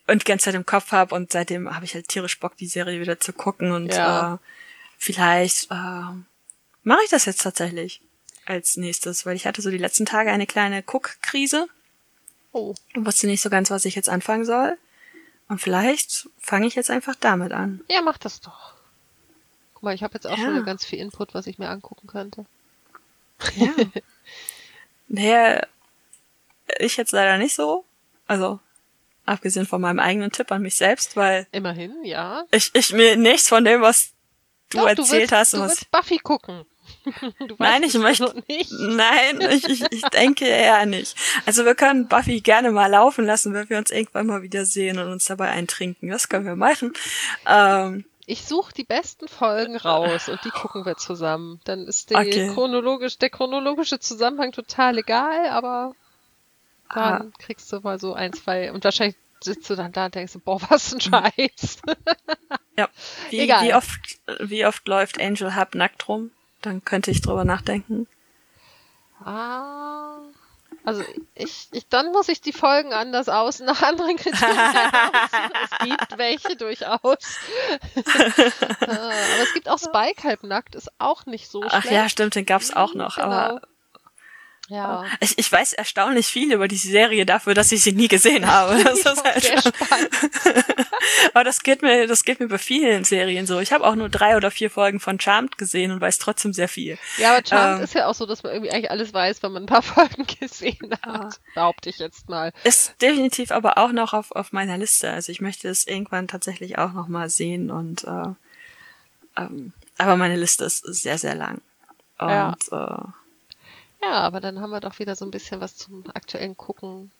und 0.09 0.21
die 0.21 0.25
ganze 0.25 0.45
Zeit 0.45 0.55
im 0.55 0.65
Kopf 0.65 0.93
habe 0.93 1.13
und 1.15 1.31
seitdem 1.33 1.73
habe 1.73 1.83
ich 1.85 1.93
halt 1.93 2.07
tierisch 2.07 2.39
Bock, 2.39 2.55
die 2.55 2.67
Serie 2.67 3.01
wieder 3.01 3.19
zu 3.19 3.33
gucken 3.33 3.71
und 3.71 3.93
Ja. 3.93 4.35
äh, 4.35 4.37
vielleicht 4.97 5.69
äh, 5.69 5.75
mache 6.87 7.03
ich 7.03 7.09
das 7.09 7.25
jetzt 7.25 7.41
tatsächlich 7.41 8.01
als 8.45 8.77
nächstes, 8.77 9.25
weil 9.25 9.35
ich 9.35 9.45
hatte 9.45 9.61
so 9.61 9.69
die 9.69 9.77
letzten 9.77 10.05
Tage 10.05 10.31
eine 10.31 10.47
kleine 10.47 10.81
Guckkrise 10.83 11.67
Oh, 12.53 12.73
und 12.95 13.05
wusste 13.05 13.27
nicht 13.27 13.41
so 13.41 13.49
ganz, 13.49 13.69
was 13.69 13.85
ich 13.85 13.93
jetzt 13.95 14.09
anfangen 14.09 14.45
soll. 14.45 14.77
Und 15.49 15.59
vielleicht 15.59 16.27
fange 16.39 16.65
ich 16.65 16.75
jetzt 16.75 16.89
einfach 16.89 17.15
damit 17.15 17.51
an. 17.51 17.81
ja, 17.89 18.01
mach 18.01 18.17
das 18.17 18.39
doch. 18.41 18.73
Guck 19.73 19.83
mal, 19.83 19.93
ich 19.93 20.01
habe 20.01 20.13
jetzt 20.15 20.25
auch 20.25 20.37
Ja. 20.37 20.45
schon 20.45 20.65
ganz 20.65 20.85
viel 20.85 20.99
Input, 20.99 21.33
was 21.33 21.45
ich 21.45 21.59
mir 21.59 21.69
angucken 21.69 22.07
könnte. 22.07 22.45
Ja. 23.55 23.69
Naja, 25.09 25.61
ich 26.79 26.97
jetzt 26.97 27.13
leider 27.13 27.37
nicht 27.37 27.55
so. 27.55 27.85
Also, 28.27 28.59
abgesehen 29.25 29.65
von 29.65 29.79
meinem 29.79 29.99
eigenen 29.99 30.31
Tipp 30.31 30.51
an 30.51 30.61
mich 30.61 30.75
selbst, 30.75 31.15
weil 31.15 31.47
Immerhin, 31.53 32.03
ja. 32.03 32.43
ich, 32.51 32.71
ich 32.73 32.91
mir 32.91 33.15
nichts 33.15 33.47
von 33.47 33.63
dem, 33.63 33.81
was 33.81 34.09
du 34.69 34.79
Doch, 34.79 34.87
erzählt 34.89 35.11
willst, 35.11 35.31
hast. 35.31 35.53
Du 35.53 35.59
was, 35.59 35.69
willst 35.69 35.91
Buffy 35.91 36.17
gucken. 36.17 36.65
Nein, 37.57 37.83
ich 37.83 37.93
möchte- 37.95 38.33
nicht. 38.47 38.71
Nein, 38.71 39.41
ich, 39.51 39.67
ich, 39.69 39.83
ich 39.91 40.01
denke 40.03 40.45
eher 40.45 40.85
nicht. 40.85 41.15
Also 41.45 41.65
wir 41.65 41.75
können 41.75 42.07
Buffy 42.07 42.41
gerne 42.41 42.71
mal 42.71 42.87
laufen 42.87 43.25
lassen, 43.25 43.53
wenn 43.53 43.69
wir 43.69 43.77
uns 43.77 43.91
irgendwann 43.91 44.27
mal 44.27 44.41
wieder 44.41 44.65
sehen 44.65 44.99
und 44.99 45.09
uns 45.11 45.25
dabei 45.25 45.49
eintrinken. 45.49 46.09
Das 46.09 46.29
können 46.29 46.45
wir 46.45 46.55
machen. 46.55 46.93
Ähm, 47.45 48.05
Ich 48.25 48.45
suche 48.45 48.73
die 48.73 48.83
besten 48.83 49.27
Folgen 49.27 49.77
raus 49.77 50.27
und 50.29 50.43
die 50.43 50.49
gucken 50.49 50.85
wir 50.85 50.97
zusammen. 50.97 51.59
Dann 51.65 51.87
ist 51.87 52.09
die 52.09 52.15
Okay. 52.15 52.51
chronologisch, 52.53 53.17
der 53.17 53.29
chronologische 53.29 53.99
Zusammenhang 53.99 54.51
total 54.51 54.97
egal, 54.97 55.49
aber 55.49 55.93
Ah. 56.89 57.19
dann 57.19 57.33
kriegst 57.39 57.71
du 57.73 57.79
mal 57.81 57.99
so 57.99 58.13
ein, 58.13 58.31
zwei 58.33 58.71
und 58.71 58.83
wahrscheinlich 58.83 59.17
sitzt 59.41 59.69
du 59.69 59.75
dann 59.75 59.91
da 59.91 60.05
und 60.05 60.15
denkst, 60.15 60.33
du, 60.33 60.39
boah, 60.39 60.59
was 60.69 60.93
ein 60.93 61.01
Scheiß. 61.01 61.79
ja. 62.77 62.87
Wie, 63.29 63.39
Egal. 63.39 63.65
wie 63.67 63.73
oft, 63.75 63.99
wie 64.39 64.65
oft 64.65 64.87
läuft 64.87 65.21
Angel 65.21 65.55
Hub 65.55 65.75
nackt 65.75 66.07
rum? 66.07 66.31
Dann 66.61 66.83
könnte 66.83 67.11
ich 67.11 67.21
drüber 67.21 67.45
nachdenken. 67.45 68.07
ah. 69.23 70.19
Also 70.83 71.03
ich, 71.35 71.67
ich, 71.73 71.87
dann 71.89 72.13
muss 72.13 72.29
ich 72.29 72.39
die 72.39 72.53
Folgen 72.53 72.93
anders 72.93 73.27
aus, 73.27 73.59
nach 73.59 73.81
anderen 73.81 74.15
Kriterien 74.15 74.57
aus. 74.57 75.29
Es 75.71 75.79
gibt 75.85 76.17
welche 76.17 76.55
durchaus. 76.55 76.99
Ah, 78.79 79.09
aber 79.11 79.43
es 79.43 79.53
gibt 79.53 79.67
auch 79.69 79.79
Spike 79.79 80.23
halb 80.23 80.43
nackt, 80.43 80.75
ist 80.75 80.89
auch 80.97 81.25
nicht 81.25 81.49
so 81.49 81.61
Ach 81.67 81.81
schlecht. 81.81 81.91
ja, 81.93 82.07
stimmt, 82.07 82.35
den 82.35 82.45
gab's 82.45 82.71
auch 82.71 82.93
noch. 82.93 83.15
Genau. 83.15 83.27
Aber 83.27 83.61
Ja. 84.69 85.05
Ich, 85.21 85.37
ich 85.37 85.49
weiß 85.49 85.73
erstaunlich 85.73 86.27
viel 86.27 86.51
über 86.51 86.67
diese 86.67 86.89
Serie 86.89 87.25
dafür, 87.25 87.53
dass 87.53 87.71
ich 87.71 87.81
sie 87.83 87.93
nie 87.93 88.09
gesehen 88.09 88.45
habe. 88.47 88.83
Das 88.83 88.99
ist 88.99 89.23
halt 89.23 89.41
sehr 89.43 89.61
spannend. 89.61 90.09
Aber 91.33 91.43
das 91.45 91.61
geht 91.61 91.81
mir, 91.81 92.05
das 92.07 92.23
geht 92.25 92.39
mir 92.41 92.47
bei 92.49 92.57
vielen 92.57 93.03
Serien 93.05 93.47
so. 93.47 93.59
Ich 93.59 93.71
habe 93.71 93.85
auch 93.85 93.95
nur 93.95 94.09
drei 94.09 94.35
oder 94.35 94.51
vier 94.51 94.69
Folgen 94.69 94.99
von 94.99 95.19
Charmed 95.19 95.57
gesehen 95.57 95.91
und 95.91 96.01
weiß 96.01 96.19
trotzdem 96.19 96.51
sehr 96.51 96.67
viel. 96.67 96.97
Ja, 97.17 97.35
aber 97.37 97.45
Charmed 97.47 97.77
Ähm. 97.77 97.83
ist 97.85 97.93
ja 97.93 98.07
auch 98.07 98.13
so, 98.13 98.25
dass 98.25 98.43
man 98.43 98.51
irgendwie 98.51 98.71
eigentlich 98.71 98.91
alles 98.91 99.13
weiß, 99.13 99.41
wenn 99.41 99.53
man 99.53 99.63
ein 99.63 99.67
paar 99.67 99.81
Folgen 99.83 100.25
gesehen 100.39 100.91
hat. 101.01 101.05
Ah. 101.07 101.29
Behaupte 101.55 101.89
ich 101.89 101.99
jetzt 101.99 102.27
mal. 102.27 102.51
Ist 102.65 103.01
definitiv 103.01 103.51
aber 103.51 103.77
auch 103.77 103.93
noch 103.93 104.13
auf, 104.13 104.31
auf 104.33 104.51
meiner 104.51 104.77
Liste. 104.77 105.09
Also 105.11 105.31
ich 105.31 105.39
möchte 105.39 105.69
es 105.69 105.87
irgendwann 105.87 106.27
tatsächlich 106.27 106.77
auch 106.77 106.91
noch 106.91 107.07
mal 107.07 107.29
sehen 107.29 107.71
und 107.71 108.03
äh, 108.03 108.23
ähm, 109.37 109.71
aber 109.97 110.17
meine 110.17 110.35
Liste 110.35 110.65
ist 110.65 110.83
sehr, 110.85 111.17
sehr 111.17 111.35
lang. 111.35 111.61
Und 112.19 112.29
Ja. 112.29 112.55
äh, 112.71 113.03
Ja, 114.09 114.21
aber 114.21 114.39
dann 114.39 114.61
haben 114.61 114.69
wir 114.71 114.79
doch 114.79 114.99
wieder 114.99 115.15
so 115.15 115.25
ein 115.25 115.31
bisschen 115.31 115.59
was 115.61 115.75
zum 115.75 116.03
aktuellen 116.13 116.55
Gucken. 116.55 117.11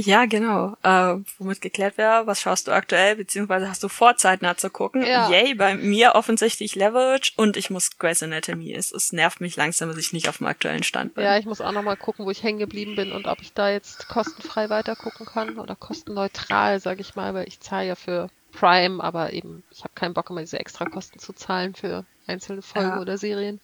Ja, 0.00 0.26
genau. 0.26 0.76
Äh, 0.84 1.16
womit 1.38 1.60
geklärt 1.60 1.98
wäre, 1.98 2.24
was 2.28 2.40
schaust 2.40 2.68
du 2.68 2.72
aktuell, 2.72 3.16
beziehungsweise 3.16 3.68
hast 3.68 3.82
du 3.82 3.88
vor, 3.88 4.16
zeitnah 4.16 4.56
zu 4.56 4.70
gucken? 4.70 5.04
Ja. 5.04 5.28
Yay, 5.28 5.54
bei 5.54 5.74
mir 5.74 6.14
offensichtlich 6.14 6.76
Leverage 6.76 7.32
und 7.34 7.56
ich 7.56 7.68
muss 7.68 7.98
Grey's 7.98 8.22
Anatomy. 8.22 8.72
Es, 8.72 8.92
es 8.92 9.12
nervt 9.12 9.40
mich 9.40 9.56
langsam, 9.56 9.88
dass 9.88 9.98
ich 9.98 10.12
nicht 10.12 10.28
auf 10.28 10.38
dem 10.38 10.46
aktuellen 10.46 10.84
Stand 10.84 11.14
bin. 11.14 11.24
Ja, 11.24 11.36
ich 11.36 11.46
muss 11.46 11.60
auch 11.60 11.72
noch 11.72 11.82
mal 11.82 11.96
gucken, 11.96 12.26
wo 12.26 12.30
ich 12.30 12.44
hängen 12.44 12.60
geblieben 12.60 12.94
bin 12.94 13.10
und 13.10 13.26
ob 13.26 13.40
ich 13.42 13.54
da 13.54 13.70
jetzt 13.70 14.06
kostenfrei 14.08 14.70
weiter 14.70 14.94
gucken 14.94 15.26
kann 15.26 15.58
oder 15.58 15.74
kostenneutral, 15.74 16.78
sage 16.78 17.00
ich 17.00 17.16
mal, 17.16 17.34
weil 17.34 17.48
ich 17.48 17.58
zahle 17.58 17.88
ja 17.88 17.94
für 17.96 18.28
Prime, 18.52 19.02
aber 19.02 19.32
eben 19.32 19.64
ich 19.72 19.80
habe 19.80 19.94
keinen 19.96 20.14
Bock 20.14 20.30
immer 20.30 20.40
diese 20.40 20.60
extra 20.60 20.84
Kosten 20.84 21.18
zu 21.18 21.32
zahlen 21.32 21.74
für 21.74 22.04
einzelne 22.28 22.62
Folgen 22.62 22.90
Ja. 22.90 23.00
oder 23.00 23.18
Serien. 23.18 23.58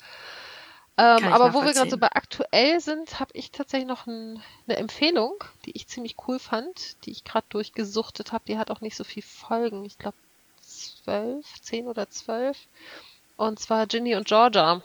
Ähm, 0.97 1.25
aber 1.33 1.55
wo 1.55 1.65
wir 1.65 1.73
gerade 1.73 1.91
so 1.91 1.99
bei 1.99 2.13
aktuell 2.13 2.79
sind, 2.81 3.19
habe 3.19 3.33
ich 3.35 3.51
tatsächlich 3.51 3.89
noch 3.89 4.07
ein, 4.07 4.41
eine 4.69 4.77
Empfehlung, 4.77 5.43
die 5.65 5.73
ich 5.73 5.89
ziemlich 5.89 6.15
cool 6.29 6.39
fand, 6.39 7.05
die 7.05 7.11
ich 7.11 7.25
gerade 7.25 7.47
durchgesuchtet 7.49 8.31
habe. 8.31 8.45
Die 8.47 8.59
hat 8.59 8.71
auch 8.71 8.81
nicht 8.81 8.97
so 8.97 9.03
viel 9.03 9.25
Folgen. 9.25 9.85
Ich 9.85 9.99
glaube 9.99 10.17
zwölf, 10.61 11.47
zehn 11.61 11.89
oder 11.89 12.09
zwölf. 12.11 12.57
Und 13.37 13.59
zwar 13.59 13.87
Ginny 13.87 14.15
und 14.15 14.29
Georgia. 14.29 14.83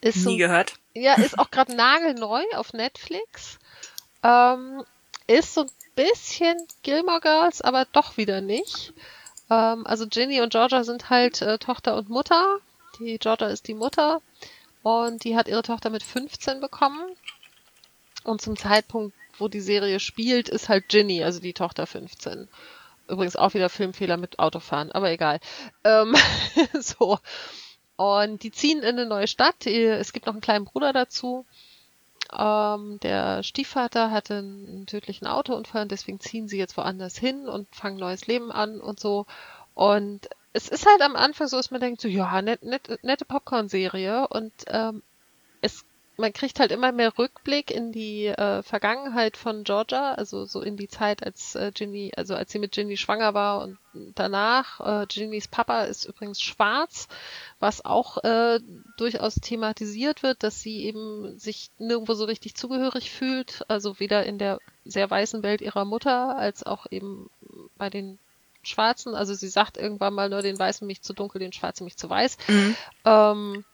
Ist 0.00 0.24
so 0.24 0.30
Nie 0.30 0.38
gehört. 0.38 0.74
ja, 0.94 1.14
ist 1.14 1.38
auch 1.38 1.52
gerade 1.52 1.76
nagelneu 1.76 2.42
auf 2.56 2.72
Netflix. 2.72 3.60
Ähm, 4.24 4.82
ist 5.28 5.54
so 5.54 5.60
ein 5.62 5.70
bisschen 5.94 6.56
Gilmore 6.82 7.20
Girls, 7.20 7.60
aber 7.60 7.86
doch 7.92 8.16
wieder 8.16 8.40
nicht. 8.40 8.92
Ähm, 9.48 9.86
also 9.86 10.08
Ginny 10.08 10.40
und 10.40 10.50
Georgia 10.50 10.82
sind 10.82 11.08
halt 11.08 11.40
äh, 11.40 11.58
Tochter 11.58 11.94
und 11.94 12.08
Mutter. 12.08 12.56
Die 12.98 13.18
Georgia 13.18 13.46
ist 13.46 13.68
die 13.68 13.74
Mutter 13.74 14.20
und 14.82 15.24
die 15.24 15.36
hat 15.36 15.48
ihre 15.48 15.62
Tochter 15.62 15.90
mit 15.90 16.02
15 16.02 16.60
bekommen. 16.60 17.00
Und 18.24 18.40
zum 18.40 18.56
Zeitpunkt, 18.56 19.16
wo 19.38 19.48
die 19.48 19.60
Serie 19.60 20.00
spielt, 20.00 20.48
ist 20.48 20.68
halt 20.68 20.88
Ginny, 20.88 21.24
also 21.24 21.40
die 21.40 21.52
Tochter 21.52 21.86
15. 21.86 22.48
Übrigens 23.08 23.36
auch 23.36 23.54
wieder 23.54 23.68
Filmfehler 23.68 24.16
mit 24.16 24.38
Autofahren, 24.38 24.92
aber 24.92 25.10
egal. 25.10 25.40
Ähm, 25.84 26.14
so. 26.80 27.18
Und 27.96 28.42
die 28.42 28.52
ziehen 28.52 28.78
in 28.78 28.98
eine 28.98 29.06
neue 29.06 29.26
Stadt. 29.26 29.66
Es 29.66 30.12
gibt 30.12 30.26
noch 30.26 30.34
einen 30.34 30.40
kleinen 30.40 30.64
Bruder 30.64 30.92
dazu. 30.92 31.44
Ähm, 32.36 32.98
der 33.00 33.42
Stiefvater 33.42 34.10
hatte 34.10 34.38
einen 34.38 34.86
tödlichen 34.86 35.26
Autounfall 35.26 35.82
und 35.82 35.90
deswegen 35.90 36.20
ziehen 36.20 36.48
sie 36.48 36.58
jetzt 36.58 36.76
woanders 36.76 37.18
hin 37.18 37.48
und 37.48 37.68
fangen 37.74 37.98
neues 37.98 38.26
Leben 38.26 38.50
an 38.50 38.80
und 38.80 38.98
so. 38.98 39.26
Und 39.74 40.28
es 40.52 40.68
ist 40.68 40.86
halt 40.86 41.00
am 41.00 41.16
Anfang 41.16 41.48
so, 41.48 41.56
dass 41.56 41.70
man 41.70 41.80
denkt, 41.80 42.00
so, 42.00 42.08
ja, 42.08 42.42
net, 42.42 42.62
net, 42.62 42.98
nette 43.02 43.24
Popcorn-Serie 43.24 44.28
und 44.28 44.52
ähm, 44.66 45.02
es, 45.62 45.84
man 46.18 46.32
kriegt 46.32 46.60
halt 46.60 46.72
immer 46.72 46.92
mehr 46.92 47.16
Rückblick 47.18 47.70
in 47.70 47.90
die 47.90 48.26
äh, 48.26 48.62
Vergangenheit 48.62 49.38
von 49.38 49.64
Georgia, 49.64 50.12
also 50.12 50.44
so 50.44 50.60
in 50.60 50.76
die 50.76 50.88
Zeit, 50.88 51.24
als 51.24 51.54
äh, 51.54 51.72
Ginny, 51.74 52.12
also 52.16 52.34
als 52.34 52.52
sie 52.52 52.58
mit 52.58 52.72
Ginny 52.72 52.98
schwanger 52.98 53.32
war 53.32 53.62
und 53.62 53.78
danach. 54.14 55.02
Äh, 55.02 55.06
Ginnys 55.06 55.48
Papa 55.48 55.84
ist 55.84 56.04
übrigens 56.04 56.42
schwarz, 56.42 57.08
was 57.58 57.84
auch 57.84 58.22
äh, 58.22 58.60
durchaus 58.98 59.36
thematisiert 59.36 60.22
wird, 60.22 60.42
dass 60.42 60.60
sie 60.60 60.84
eben 60.84 61.38
sich 61.38 61.70
nirgendwo 61.78 62.12
so 62.12 62.24
richtig 62.24 62.56
zugehörig 62.56 63.10
fühlt, 63.10 63.64
also 63.68 63.98
weder 63.98 64.26
in 64.26 64.36
der 64.36 64.58
sehr 64.84 65.08
weißen 65.08 65.42
Welt 65.42 65.62
ihrer 65.62 65.86
Mutter 65.86 66.36
als 66.36 66.62
auch 66.62 66.86
eben 66.90 67.30
bei 67.78 67.88
den 67.88 68.18
Schwarzen. 68.62 69.14
Also 69.14 69.34
sie 69.34 69.48
sagt 69.48 69.76
irgendwann 69.76 70.14
mal 70.14 70.28
nur 70.28 70.42
den 70.42 70.58
Weißen 70.58 70.86
mich 70.86 71.02
zu 71.02 71.12
dunkel, 71.12 71.38
den 71.38 71.52
Schwarzen 71.52 71.84
mich 71.84 71.96
zu 71.96 72.08
weiß. 72.08 72.36
Mhm. 72.48 72.76
Ähm, 73.04 73.64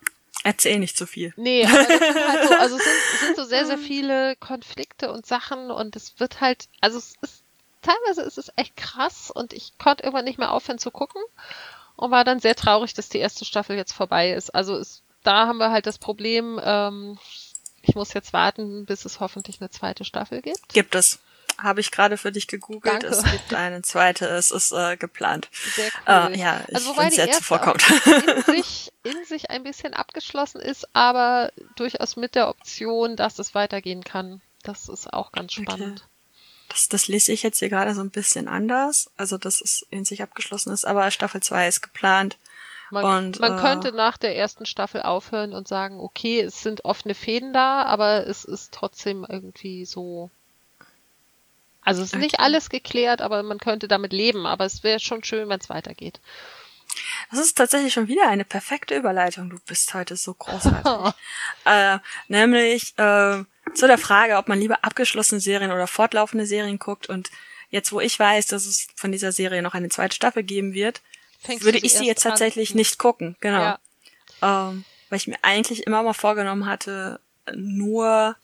Erzähl 0.44 0.78
nicht 0.78 0.96
zu 0.96 1.06
viel. 1.06 1.32
Nee, 1.36 1.66
aber 1.66 1.78
das 1.78 1.98
sind 1.98 2.28
halt 2.28 2.48
so, 2.48 2.54
also 2.54 2.76
es 2.76 2.84
sind, 2.84 3.20
sind 3.20 3.36
so 3.36 3.44
sehr, 3.44 3.66
sehr 3.66 3.78
viele 3.88 4.36
Konflikte 4.36 5.12
und 5.12 5.26
Sachen 5.26 5.70
und 5.70 5.96
es 5.96 6.20
wird 6.20 6.40
halt, 6.40 6.68
also 6.80 6.98
es 6.98 7.14
ist, 7.20 7.42
teilweise 7.82 8.22
ist 8.22 8.38
es 8.38 8.52
echt 8.56 8.76
krass 8.76 9.30
und 9.30 9.52
ich 9.52 9.76
konnte 9.78 10.04
irgendwann 10.04 10.24
nicht 10.24 10.38
mehr 10.38 10.52
aufhören 10.52 10.78
zu 10.78 10.90
gucken 10.90 11.22
und 11.96 12.10
war 12.10 12.24
dann 12.24 12.40
sehr 12.40 12.54
traurig, 12.54 12.94
dass 12.94 13.08
die 13.08 13.18
erste 13.18 13.44
Staffel 13.44 13.76
jetzt 13.76 13.92
vorbei 13.92 14.32
ist. 14.32 14.54
Also 14.54 14.76
es, 14.76 15.02
da 15.24 15.46
haben 15.46 15.58
wir 15.58 15.70
halt 15.70 15.86
das 15.86 15.98
Problem, 15.98 16.60
ähm, 16.62 17.18
ich 17.82 17.94
muss 17.94 18.14
jetzt 18.14 18.32
warten, 18.32 18.86
bis 18.86 19.04
es 19.04 19.20
hoffentlich 19.20 19.60
eine 19.60 19.70
zweite 19.70 20.04
Staffel 20.04 20.42
gibt. 20.42 20.68
Gibt 20.68 20.94
es. 20.94 21.18
Habe 21.58 21.80
ich 21.80 21.90
gerade 21.90 22.16
für 22.16 22.30
dich 22.30 22.46
gegoogelt. 22.46 23.02
Danke. 23.02 23.06
Es 23.08 23.24
gibt 23.24 23.52
eine 23.52 23.82
zweite. 23.82 24.26
Es 24.26 24.52
ist 24.52 24.72
äh, 24.72 24.96
geplant. 24.96 25.48
Sehr 25.74 25.90
cool. 26.06 26.32
Äh, 26.34 26.38
ja, 26.38 26.64
Also 26.72 26.90
wobei 26.90 27.04
die 27.04 27.08
es 27.10 27.16
jetzt 27.16 27.28
erste 27.28 27.44
vorkommt. 27.44 27.84
in 28.06 28.42
sich, 28.54 28.92
in 29.02 29.24
sich 29.24 29.50
ein 29.50 29.64
bisschen 29.64 29.92
abgeschlossen 29.92 30.60
ist, 30.60 30.86
aber 30.94 31.52
durchaus 31.76 32.16
mit 32.16 32.36
der 32.36 32.48
Option, 32.48 33.16
dass 33.16 33.38
es 33.38 33.54
weitergehen 33.54 34.04
kann. 34.04 34.40
Das 34.62 34.88
ist 34.88 35.12
auch 35.12 35.32
ganz 35.32 35.52
spannend. 35.52 36.06
Das, 36.68 36.88
das 36.88 37.08
lese 37.08 37.32
ich 37.32 37.42
jetzt 37.42 37.58
hier 37.58 37.70
gerade 37.70 37.94
so 37.94 38.02
ein 38.02 38.10
bisschen 38.10 38.46
anders. 38.46 39.10
Also, 39.16 39.38
dass 39.38 39.60
es 39.60 39.86
in 39.90 40.04
sich 40.04 40.22
abgeschlossen 40.22 40.72
ist, 40.72 40.84
aber 40.84 41.10
Staffel 41.10 41.42
2 41.42 41.66
ist 41.66 41.82
geplant. 41.82 42.38
Man, 42.90 43.04
Und, 43.04 43.40
man 43.40 43.58
äh, 43.58 43.60
könnte 43.60 43.92
nach 43.92 44.16
der 44.16 44.36
ersten 44.36 44.64
Staffel 44.64 45.02
aufhören 45.02 45.52
und 45.52 45.68
sagen, 45.68 46.00
okay, 46.00 46.40
es 46.40 46.62
sind 46.62 46.84
offene 46.84 47.14
Fäden 47.14 47.52
da, 47.52 47.82
aber 47.82 48.26
es 48.26 48.44
ist 48.44 48.72
trotzdem 48.72 49.26
irgendwie 49.28 49.84
so. 49.84 50.30
Also 51.88 52.02
es 52.02 52.12
ist 52.12 52.18
nicht 52.18 52.34
Okay. 52.34 52.42
alles 52.44 52.68
geklärt, 52.68 53.22
aber 53.22 53.42
man 53.42 53.58
könnte 53.58 53.88
damit 53.88 54.12
leben. 54.12 54.46
Aber 54.46 54.64
es 54.66 54.82
wäre 54.82 55.00
schon 55.00 55.24
schön, 55.24 55.48
wenn 55.48 55.58
es 55.60 55.70
weitergeht. 55.70 56.20
Das 57.30 57.40
ist 57.40 57.56
tatsächlich 57.56 57.92
schon 57.92 58.08
wieder 58.08 58.28
eine 58.28 58.44
perfekte 58.44 58.94
Überleitung. 58.96 59.50
Du 59.50 59.58
bist 59.66 59.94
heute 59.94 60.16
so 60.16 60.34
großartig. 60.34 61.14
äh, 61.64 61.98
nämlich 62.28 62.92
äh, 62.98 63.44
zu 63.74 63.86
der 63.86 63.98
Frage, 63.98 64.36
ob 64.36 64.48
man 64.48 64.58
lieber 64.60 64.84
abgeschlossene 64.84 65.40
Serien 65.40 65.70
oder 65.70 65.86
fortlaufende 65.86 66.46
Serien 66.46 66.78
guckt. 66.78 67.08
Und 67.08 67.30
jetzt, 67.70 67.92
wo 67.92 68.00
ich 68.00 68.18
weiß, 68.18 68.46
dass 68.48 68.66
es 68.66 68.88
von 68.94 69.12
dieser 69.12 69.32
Serie 69.32 69.62
noch 69.62 69.74
eine 69.74 69.88
zweite 69.88 70.14
Staffel 70.14 70.42
geben 70.42 70.74
wird, 70.74 71.00
Fängst 71.40 71.64
würde 71.64 71.78
ich 71.78 71.94
sie 71.94 72.06
jetzt 72.06 72.24
an? 72.26 72.32
tatsächlich 72.32 72.74
nicht 72.74 72.98
gucken. 72.98 73.36
Genau. 73.40 73.60
Ja. 73.60 73.78
Ähm, 74.42 74.84
weil 75.08 75.16
ich 75.18 75.26
mir 75.26 75.38
eigentlich 75.42 75.86
immer 75.86 76.02
mal 76.02 76.12
vorgenommen 76.14 76.66
hatte, 76.66 77.20
nur 77.54 78.36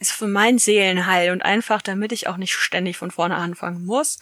ist 0.00 0.12
für 0.12 0.26
mein 0.26 0.58
Seelenheil 0.58 1.30
und 1.30 1.42
einfach, 1.42 1.82
damit 1.82 2.10
ich 2.10 2.26
auch 2.26 2.36
nicht 2.36 2.54
ständig 2.54 2.96
von 2.96 3.10
vorne 3.10 3.36
anfangen 3.36 3.84
muss, 3.84 4.18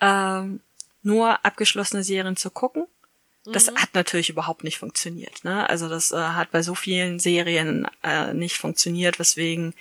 ähm, 0.00 0.60
nur 1.02 1.44
abgeschlossene 1.44 2.04
Serien 2.04 2.36
zu 2.36 2.50
gucken. 2.50 2.86
Das 3.46 3.68
hat 3.68 3.94
natürlich 3.94 4.28
überhaupt 4.28 4.64
nicht 4.64 4.78
funktioniert. 4.78 5.44
Ne? 5.44 5.68
Also 5.68 5.88
das 5.88 6.12
äh, 6.12 6.16
hat 6.16 6.50
bei 6.50 6.62
so 6.62 6.74
vielen 6.74 7.18
Serien 7.18 7.88
äh, 8.02 8.34
nicht 8.34 8.58
funktioniert, 8.58 9.18
weswegen 9.18 9.74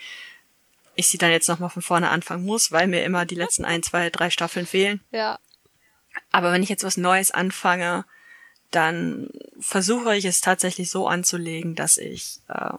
ich 0.95 1.07
sie 1.07 1.17
dann 1.17 1.31
jetzt 1.31 1.49
nochmal 1.49 1.69
von 1.69 1.81
vorne 1.81 2.09
anfangen 2.09 2.45
muss, 2.45 2.71
weil 2.71 2.87
mir 2.87 3.03
immer 3.03 3.25
die 3.25 3.35
letzten 3.35 3.65
ein, 3.65 3.83
zwei, 3.83 4.09
drei 4.09 4.29
Staffeln 4.29 4.65
fehlen. 4.65 5.01
Ja. 5.11 5.39
Aber 6.31 6.51
wenn 6.51 6.63
ich 6.63 6.69
jetzt 6.69 6.83
was 6.83 6.97
Neues 6.97 7.31
anfange, 7.31 8.05
dann 8.71 9.29
versuche 9.59 10.15
ich 10.15 10.25
es 10.25 10.41
tatsächlich 10.41 10.89
so 10.89 11.07
anzulegen, 11.07 11.75
dass 11.75 11.97
ich 11.97 12.39
ja, 12.47 12.77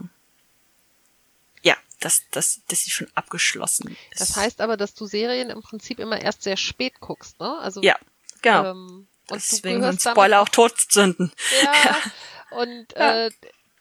dass, 2.01 2.29
dass, 2.31 2.63
dass 2.69 2.85
sie 2.85 2.91
schon 2.91 3.09
abgeschlossen 3.15 3.97
ist. 4.11 4.21
Das 4.21 4.37
heißt 4.37 4.61
aber, 4.61 4.77
dass 4.77 4.95
du 4.95 5.07
Serien 5.07 5.51
im 5.51 5.63
Prinzip 5.63 5.99
immer 5.99 6.21
erst 6.21 6.43
sehr 6.43 6.57
spät 6.57 7.01
guckst, 7.01 7.39
ne? 7.41 7.59
Also 7.59 7.83
ja, 7.83 7.97
genau. 8.43 8.71
ähm, 8.71 9.07
und 9.31 9.37
Deswegen 9.37 9.81
du 9.81 9.87
sind 9.93 10.03
Spoiler 10.03 10.41
auch 10.41 10.49
Todsünden. 10.49 11.33
Ja, 11.63 11.97
und 12.59 12.87
Ja. 12.97 13.27
Äh, 13.27 13.31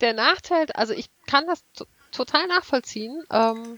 der 0.01 0.13
Nachteil, 0.13 0.67
also 0.74 0.93
ich 0.93 1.09
kann 1.28 1.45
das 1.47 1.61
total 2.11 2.47
nachvollziehen. 2.47 3.24
Ähm, 3.32 3.78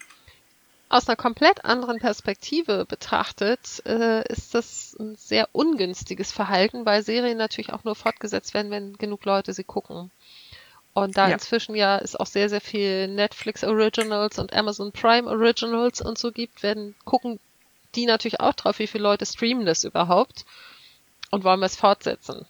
aus 0.90 1.08
einer 1.08 1.16
komplett 1.16 1.64
anderen 1.64 2.00
Perspektive 2.00 2.86
betrachtet, 2.86 3.82
äh, 3.86 4.28
ist 4.28 4.54
das 4.54 4.96
ein 5.00 5.16
sehr 5.16 5.48
ungünstiges 5.54 6.34
Verhalten, 6.34 6.86
weil 6.86 7.02
Serien 7.02 7.38
natürlich 7.38 7.72
auch 7.72 7.86
nur 7.86 7.96
fortgesetzt 7.96 8.54
werden, 8.54 8.72
wenn 8.72 8.98
genug 8.98 9.24
Leute 9.24 9.54
sie 9.54 9.64
gucken. 9.64 10.12
Und 10.94 11.18
da 11.18 11.28
Ja. 11.28 11.34
inzwischen 11.34 11.76
ja 11.76 11.98
es 12.00 12.16
auch 12.16 12.26
sehr, 12.26 12.50
sehr 12.50 12.62
viel 12.62 13.08
Netflix 13.08 13.64
Originals 13.64 14.40
und 14.40 14.54
Amazon 14.54 14.92
Prime 14.92 15.30
Originals 15.30 16.02
und 16.02 16.18
so 16.18 16.32
gibt, 16.32 16.64
werden 16.64 16.96
gucken 17.06 17.40
die 17.96 18.06
natürlich 18.06 18.40
auch 18.40 18.54
drauf, 18.54 18.80
wie 18.80 18.88
viele 18.88 19.04
Leute 19.04 19.26
streamen 19.26 19.66
das 19.66 19.84
überhaupt 19.84 20.46
und 21.30 21.44
wollen 21.44 21.60
wir 21.60 21.66
es 21.66 21.76
fortsetzen. 21.76 22.46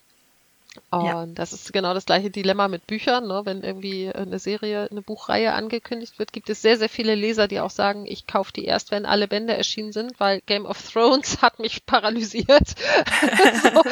Und 0.90 1.06
ja. 1.06 1.26
das 1.26 1.52
ist 1.52 1.74
genau 1.74 1.94
das 1.94 2.06
gleiche 2.06 2.30
Dilemma 2.30 2.70
mit 2.70 2.88
Büchern. 2.88 3.28
Ne? 3.28 3.42
Wenn 3.44 3.62
irgendwie 3.62 4.10
eine 4.14 4.40
Serie, 4.40 4.88
eine 4.90 5.02
Buchreihe 5.02 5.52
angekündigt 5.52 6.18
wird, 6.18 6.32
gibt 6.32 6.50
es 6.50 6.62
sehr, 6.62 6.78
sehr 6.78 6.88
viele 6.88 7.16
Leser, 7.16 7.50
die 7.50 7.60
auch 7.60 7.70
sagen, 7.70 8.06
ich 8.06 8.26
kaufe 8.26 8.54
die 8.54 8.66
erst, 8.66 8.92
wenn 8.92 9.06
alle 9.06 9.28
Bände 9.28 9.56
erschienen 9.56 9.92
sind, 9.92 10.18
weil 10.20 10.42
Game 10.46 10.66
of 10.66 10.82
Thrones 10.82 11.38
hat 11.42 11.60
mich 11.60 11.86
paralysiert. 11.86 12.48
so, 13.64 13.84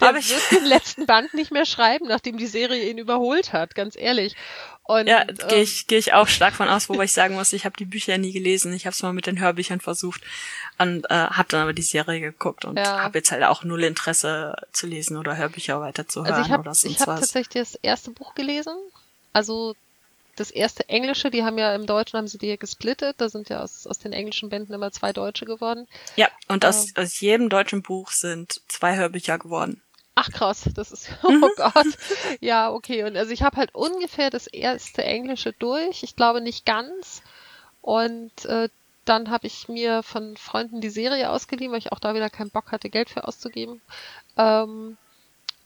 Aber 0.00 0.18
ich 0.18 0.30
wird 0.30 0.62
den 0.62 0.66
letzten 0.66 1.06
Band 1.06 1.34
nicht 1.34 1.50
mehr 1.50 1.66
schreiben, 1.66 2.06
nachdem 2.06 2.36
die 2.36 2.46
Serie 2.46 2.88
ihn 2.90 2.98
überholt 2.98 3.52
hat, 3.52 3.74
ganz 3.74 3.96
ehrlich. 3.96 4.36
Und, 4.86 5.08
ja, 5.08 5.22
ähm, 5.22 5.36
gehe 5.48 5.62
ich, 5.62 5.86
geh 5.86 5.96
ich 5.96 6.12
auch 6.12 6.28
stark 6.28 6.54
von 6.54 6.68
aus, 6.68 6.90
wobei 6.90 7.04
ich 7.04 7.12
sagen 7.12 7.34
muss, 7.34 7.54
ich 7.54 7.64
habe 7.64 7.76
die 7.76 7.86
Bücher 7.86 8.18
nie 8.18 8.32
gelesen. 8.32 8.72
Ich 8.74 8.84
habe 8.84 8.92
es 8.92 9.02
mal 9.02 9.14
mit 9.14 9.26
den 9.26 9.40
Hörbüchern 9.40 9.80
versucht 9.80 10.20
und 10.78 11.04
äh, 11.10 11.14
habe 11.14 11.48
dann 11.50 11.62
aber 11.62 11.72
die 11.72 11.82
Serie 11.82 12.20
geguckt 12.20 12.64
und 12.64 12.78
ja. 12.78 13.02
habe 13.02 13.18
jetzt 13.18 13.30
halt 13.30 13.44
auch 13.44 13.64
null 13.64 13.84
Interesse 13.84 14.56
zu 14.72 14.86
lesen 14.86 15.16
oder 15.16 15.36
Hörbücher 15.36 15.80
weiterzuhören 15.80 16.34
also 16.34 16.46
ich 16.46 16.52
hab, 16.52 16.60
oder 16.60 16.74
sonst 16.74 16.92
Ich 16.92 17.00
habe 17.00 17.20
tatsächlich 17.20 17.68
das 17.68 17.74
erste 17.76 18.10
Buch 18.10 18.34
gelesen, 18.34 18.74
also 19.32 19.74
das 20.36 20.50
erste 20.50 20.88
Englische, 20.88 21.30
die 21.30 21.44
haben 21.44 21.58
ja 21.58 21.74
im 21.74 21.86
Deutschen 21.86 22.18
haben 22.18 22.26
sie 22.26 22.38
die 22.38 22.48
ja 22.48 22.56
gesplittet, 22.56 23.16
da 23.18 23.28
sind 23.28 23.48
ja 23.48 23.62
aus, 23.62 23.86
aus 23.86 23.98
den 23.98 24.12
englischen 24.12 24.48
Bänden 24.48 24.74
immer 24.74 24.90
zwei 24.90 25.12
Deutsche 25.12 25.44
geworden. 25.44 25.86
Ja, 26.16 26.28
und 26.48 26.64
aus, 26.64 26.86
ähm, 26.88 27.04
aus 27.04 27.20
jedem 27.20 27.48
deutschen 27.48 27.82
Buch 27.82 28.10
sind 28.10 28.60
zwei 28.68 28.96
Hörbücher 28.96 29.38
geworden. 29.38 29.80
Ach 30.16 30.30
krass, 30.30 30.68
das 30.74 30.92
ist, 30.92 31.08
oh 31.22 31.30
mhm. 31.30 31.50
Gott. 31.56 31.86
Ja, 32.40 32.70
okay. 32.70 33.04
Und 33.04 33.16
also 33.16 33.32
ich 33.32 33.42
habe 33.42 33.56
halt 33.56 33.74
ungefähr 33.74 34.30
das 34.30 34.46
erste 34.46 35.04
Englische 35.04 35.52
durch. 35.52 36.02
Ich 36.02 36.16
glaube 36.16 36.40
nicht 36.40 36.66
ganz. 36.66 37.22
Und 37.80 38.44
äh, 38.46 38.68
dann 39.04 39.30
habe 39.30 39.46
ich 39.46 39.68
mir 39.68 40.02
von 40.02 40.36
Freunden 40.36 40.80
die 40.80 40.90
Serie 40.90 41.30
ausgeliehen, 41.30 41.72
weil 41.72 41.78
ich 41.78 41.92
auch 41.92 41.98
da 41.98 42.14
wieder 42.14 42.30
keinen 42.30 42.50
Bock 42.50 42.72
hatte, 42.72 42.90
Geld 42.90 43.10
für 43.10 43.26
auszugeben. 43.26 43.80
Ähm, 44.36 44.96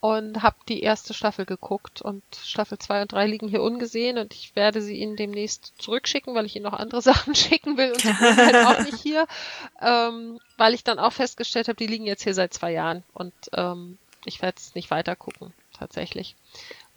und 0.01 0.43
habe 0.43 0.57
die 0.69 0.83
erste 0.83 1.13
Staffel 1.13 1.45
geguckt. 1.45 2.03
Und 2.03 2.23
Staffel 2.45 2.79
2 2.79 3.03
und 3.03 3.13
3 3.13 3.27
liegen 3.27 3.49
hier 3.49 3.63
ungesehen. 3.63 4.19
Und 4.19 4.33
ich 4.33 4.55
werde 4.55 4.81
sie 4.81 4.97
Ihnen 4.97 5.17
demnächst 5.17 5.73
zurückschicken, 5.79 6.35
weil 6.35 6.47
ich 6.47 6.55
Ihnen 6.55 6.65
noch 6.65 6.79
andere 6.79 7.03
Sachen 7.03 7.35
schicken 7.35 7.77
will. 7.77 7.93
Und 7.93 8.01
sie 8.01 8.13
sind 8.13 8.37
halt 8.37 8.55
auch 8.67 8.85
nicht 8.85 9.03
hier, 9.03 9.27
ähm, 9.81 10.39
weil 10.57 10.75
ich 10.75 10.85
dann 10.85 10.99
auch 10.99 11.13
festgestellt 11.13 11.69
habe, 11.69 11.77
die 11.77 11.87
liegen 11.87 12.07
jetzt 12.07 12.23
hier 12.23 12.35
seit 12.35 12.55
zwei 12.55 12.73
Jahren. 12.73 13.03
Und 13.13 13.35
ähm, 13.55 13.99
ich 14.25 14.41
werde 14.43 14.57
es 14.59 14.75
nicht 14.75 14.91
weiter 14.91 15.17
gucken, 15.17 15.53
tatsächlich. 15.77 16.37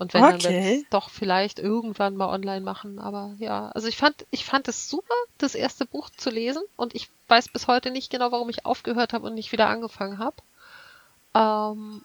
Und 0.01 0.15
wenn, 0.15 0.23
okay. 0.23 0.77
dann 0.79 0.85
doch 0.89 1.11
vielleicht 1.11 1.59
irgendwann 1.59 2.15
mal 2.15 2.33
online 2.33 2.61
machen. 2.61 2.97
Aber 2.97 3.35
ja, 3.37 3.69
also 3.69 3.87
ich 3.87 3.97
fand, 3.97 4.25
ich 4.31 4.45
fand 4.45 4.67
es 4.67 4.89
super, 4.89 5.13
das 5.37 5.53
erste 5.53 5.85
Buch 5.85 6.09
zu 6.09 6.31
lesen. 6.31 6.63
Und 6.75 6.95
ich 6.95 7.07
weiß 7.27 7.49
bis 7.49 7.67
heute 7.67 7.91
nicht 7.91 8.09
genau, 8.09 8.31
warum 8.31 8.49
ich 8.49 8.65
aufgehört 8.65 9.13
habe 9.13 9.27
und 9.27 9.35
nicht 9.35 9.51
wieder 9.51 9.67
angefangen 9.67 10.17
habe. 10.17 10.37
Ähm, 11.35 12.03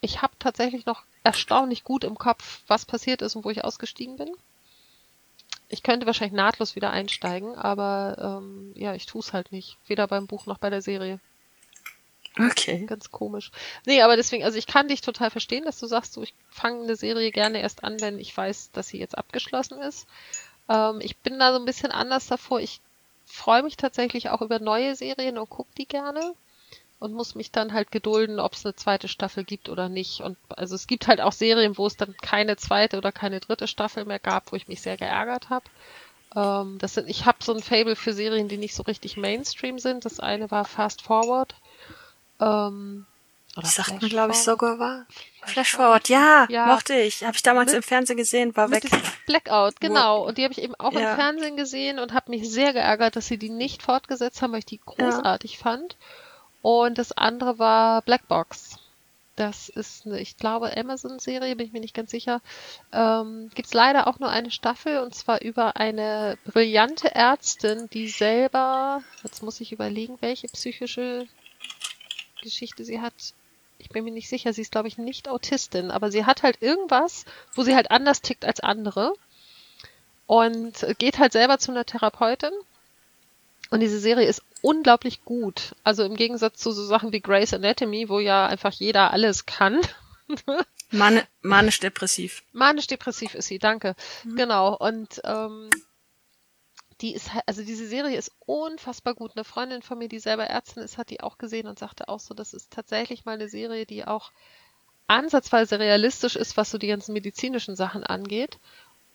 ich 0.00 0.20
habe 0.20 0.32
tatsächlich 0.40 0.84
noch 0.84 1.04
erstaunlich 1.22 1.84
gut 1.84 2.02
im 2.02 2.18
Kopf, 2.18 2.62
was 2.66 2.84
passiert 2.84 3.22
ist 3.22 3.36
und 3.36 3.44
wo 3.44 3.50
ich 3.50 3.62
ausgestiegen 3.62 4.16
bin. 4.16 4.32
Ich 5.68 5.84
könnte 5.84 6.06
wahrscheinlich 6.06 6.36
nahtlos 6.36 6.74
wieder 6.74 6.90
einsteigen, 6.90 7.54
aber 7.54 8.40
ähm, 8.42 8.72
ja, 8.74 8.96
ich 8.96 9.06
tue 9.06 9.20
es 9.20 9.32
halt 9.32 9.52
nicht. 9.52 9.78
Weder 9.86 10.08
beim 10.08 10.26
Buch 10.26 10.46
noch 10.46 10.58
bei 10.58 10.70
der 10.70 10.82
Serie. 10.82 11.20
Okay. 12.38 12.84
Ganz 12.86 13.10
komisch. 13.10 13.50
Nee, 13.86 14.02
aber 14.02 14.16
deswegen, 14.16 14.44
also 14.44 14.58
ich 14.58 14.66
kann 14.66 14.88
dich 14.88 15.00
total 15.00 15.30
verstehen, 15.30 15.64
dass 15.64 15.80
du 15.80 15.86
sagst, 15.86 16.12
so, 16.12 16.22
ich 16.22 16.34
fange 16.50 16.82
eine 16.82 16.96
Serie 16.96 17.30
gerne 17.30 17.60
erst 17.60 17.82
an, 17.82 18.00
wenn 18.00 18.18
ich 18.18 18.36
weiß, 18.36 18.72
dass 18.72 18.88
sie 18.88 18.98
jetzt 18.98 19.16
abgeschlossen 19.16 19.80
ist. 19.80 20.06
Ähm, 20.68 21.00
ich 21.00 21.16
bin 21.16 21.38
da 21.38 21.52
so 21.52 21.58
ein 21.58 21.64
bisschen 21.64 21.92
anders 21.92 22.26
davor. 22.26 22.60
Ich 22.60 22.80
freue 23.24 23.62
mich 23.62 23.76
tatsächlich 23.76 24.30
auch 24.30 24.42
über 24.42 24.58
neue 24.58 24.94
Serien 24.94 25.38
und 25.38 25.48
gucke 25.48 25.70
die 25.78 25.86
gerne 25.86 26.34
und 26.98 27.12
muss 27.12 27.34
mich 27.34 27.50
dann 27.50 27.72
halt 27.72 27.90
gedulden, 27.90 28.40
ob 28.40 28.54
es 28.54 28.64
eine 28.64 28.74
zweite 28.74 29.08
Staffel 29.08 29.44
gibt 29.44 29.68
oder 29.68 29.88
nicht. 29.88 30.20
Und 30.20 30.36
also 30.48 30.74
es 30.74 30.86
gibt 30.86 31.06
halt 31.08 31.20
auch 31.20 31.32
Serien, 31.32 31.76
wo 31.76 31.86
es 31.86 31.96
dann 31.96 32.14
keine 32.22 32.56
zweite 32.56 32.98
oder 32.98 33.12
keine 33.12 33.40
dritte 33.40 33.66
Staffel 33.66 34.04
mehr 34.04 34.18
gab, 34.18 34.52
wo 34.52 34.56
ich 34.56 34.68
mich 34.68 34.80
sehr 34.80 34.96
geärgert 34.96 35.50
habe. 35.50 35.66
Ähm, 36.34 36.78
das 36.78 36.94
sind, 36.94 37.08
ich 37.08 37.26
habe 37.26 37.38
so 37.42 37.54
ein 37.54 37.62
Fable 37.62 37.96
für 37.96 38.12
Serien, 38.12 38.48
die 38.48 38.58
nicht 38.58 38.74
so 38.74 38.82
richtig 38.82 39.16
Mainstream 39.16 39.78
sind. 39.78 40.04
Das 40.04 40.20
eine 40.20 40.50
war 40.50 40.64
Fast 40.64 41.02
Forward. 41.02 41.54
Ähm, 42.40 43.06
oder 43.56 43.66
sagt 43.66 44.02
man, 44.02 44.10
glaube 44.10 44.32
ich, 44.32 44.38
sogar 44.38 44.78
war. 44.78 45.06
Flash 45.44 45.72
Forward, 45.72 46.08
ja, 46.10 46.46
ja, 46.50 46.66
mochte 46.66 46.94
ich. 46.94 47.24
Habe 47.24 47.36
ich 47.36 47.42
damals 47.42 47.68
mit, 47.68 47.76
im 47.76 47.82
Fernsehen 47.82 48.18
gesehen, 48.18 48.54
war 48.54 48.70
weg. 48.70 48.84
Blackout, 49.26 49.80
genau. 49.80 50.26
Und 50.26 50.36
die 50.36 50.44
habe 50.44 50.52
ich 50.52 50.60
eben 50.60 50.74
auch 50.74 50.92
ja. 50.92 51.12
im 51.12 51.16
Fernsehen 51.16 51.56
gesehen 51.56 51.98
und 51.98 52.12
habe 52.12 52.30
mich 52.30 52.50
sehr 52.50 52.74
geärgert, 52.74 53.16
dass 53.16 53.26
sie 53.26 53.38
die 53.38 53.48
nicht 53.48 53.82
fortgesetzt 53.82 54.42
haben, 54.42 54.52
weil 54.52 54.58
ich 54.58 54.66
die 54.66 54.80
großartig 54.84 55.54
ja. 55.54 55.58
fand. 55.58 55.96
Und 56.60 56.98
das 56.98 57.12
andere 57.12 57.58
war 57.58 58.02
Blackbox. 58.02 58.78
Das 59.36 59.68
ist 59.68 60.06
eine, 60.06 60.18
ich 60.18 60.36
glaube, 60.36 60.76
Amazon-Serie, 60.76 61.56
bin 61.56 61.66
ich 61.66 61.72
mir 61.72 61.80
nicht 61.80 61.94
ganz 61.94 62.10
sicher. 62.10 62.40
Ähm, 62.92 63.50
Gibt 63.54 63.68
es 63.68 63.74
leider 63.74 64.06
auch 64.06 64.18
nur 64.18 64.30
eine 64.30 64.50
Staffel 64.50 64.98
und 65.00 65.14
zwar 65.14 65.42
über 65.42 65.76
eine 65.76 66.38
brillante 66.44 67.14
Ärztin, 67.14 67.88
die 67.90 68.08
selber, 68.08 69.02
jetzt 69.22 69.42
muss 69.42 69.60
ich 69.60 69.72
überlegen, 69.72 70.16
welche 70.20 70.48
psychische 70.48 71.26
Geschichte 72.42 72.84
sie 72.84 73.00
hat. 73.00 73.34
Ich 73.78 73.90
bin 73.90 74.04
mir 74.04 74.10
nicht 74.10 74.28
sicher, 74.28 74.52
sie 74.52 74.62
ist, 74.62 74.72
glaube 74.72 74.88
ich, 74.88 74.96
nicht 74.96 75.28
Autistin, 75.28 75.90
aber 75.90 76.10
sie 76.10 76.24
hat 76.24 76.42
halt 76.42 76.62
irgendwas, 76.62 77.24
wo 77.54 77.62
sie 77.62 77.74
halt 77.74 77.90
anders 77.90 78.22
tickt 78.22 78.44
als 78.44 78.60
andere 78.60 79.12
und 80.26 80.86
geht 80.98 81.18
halt 81.18 81.32
selber 81.32 81.58
zu 81.58 81.70
einer 81.70 81.84
Therapeutin. 81.84 82.52
Und 83.70 83.80
diese 83.80 83.98
Serie 83.98 84.26
ist 84.26 84.42
unglaublich 84.62 85.24
gut. 85.24 85.74
Also 85.82 86.04
im 86.04 86.16
Gegensatz 86.16 86.58
zu 86.58 86.70
so 86.72 86.84
Sachen 86.84 87.12
wie 87.12 87.20
Grey's 87.20 87.52
Anatomy, 87.52 88.08
wo 88.08 88.20
ja 88.20 88.46
einfach 88.46 88.72
jeder 88.72 89.12
alles 89.12 89.46
kann. 89.46 89.80
Man 90.90 91.22
Manisch-depressiv. 91.42 92.42
Manisch-depressiv 92.52 93.34
ist 93.34 93.48
sie, 93.48 93.58
danke. 93.58 93.94
Mhm. 94.24 94.36
Genau. 94.36 94.76
Und 94.76 95.20
ähm, 95.24 95.70
die 97.00 97.14
ist 97.14 97.34
halt, 97.34 97.44
also 97.46 97.62
diese 97.62 97.86
Serie 97.86 98.16
ist 98.16 98.32
unfassbar 98.46 99.14
gut. 99.14 99.32
Eine 99.34 99.44
Freundin 99.44 99.82
von 99.82 99.98
mir, 99.98 100.08
die 100.08 100.18
selber 100.18 100.46
Ärztin 100.46 100.82
ist, 100.82 100.98
hat 100.98 101.10
die 101.10 101.20
auch 101.20 101.38
gesehen 101.38 101.66
und 101.66 101.78
sagte 101.78 102.08
auch 102.08 102.20
so, 102.20 102.34
das 102.34 102.54
ist 102.54 102.72
tatsächlich 102.72 103.24
mal 103.24 103.32
eine 103.32 103.48
Serie, 103.48 103.86
die 103.86 104.06
auch 104.06 104.32
ansatzweise 105.06 105.78
realistisch 105.78 106.36
ist, 106.36 106.56
was 106.56 106.70
so 106.70 106.78
die 106.78 106.88
ganzen 106.88 107.12
medizinischen 107.12 107.76
Sachen 107.76 108.04
angeht. 108.04 108.58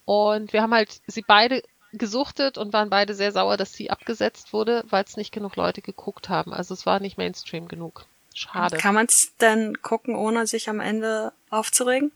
Und 0.05 0.53
wir 0.53 0.61
haben 0.61 0.73
halt 0.73 1.01
sie 1.07 1.23
beide 1.25 1.63
gesuchtet 1.93 2.57
und 2.57 2.71
waren 2.71 2.89
beide 2.89 3.13
sehr 3.13 3.31
sauer, 3.31 3.57
dass 3.57 3.73
sie 3.73 3.89
abgesetzt 3.89 4.53
wurde, 4.53 4.83
weil 4.87 5.03
es 5.03 5.17
nicht 5.17 5.31
genug 5.31 5.55
Leute 5.55 5.81
geguckt 5.81 6.29
haben. 6.29 6.53
Also 6.53 6.73
es 6.73 6.85
war 6.85 6.99
nicht 6.99 7.17
Mainstream 7.17 7.67
genug. 7.67 8.05
Schade. 8.33 8.77
Kann 8.77 8.95
man 8.95 9.07
es 9.07 9.35
denn 9.41 9.81
gucken, 9.81 10.15
ohne 10.15 10.47
sich 10.47 10.69
am 10.69 10.79
Ende 10.79 11.33
aufzuregen, 11.49 12.11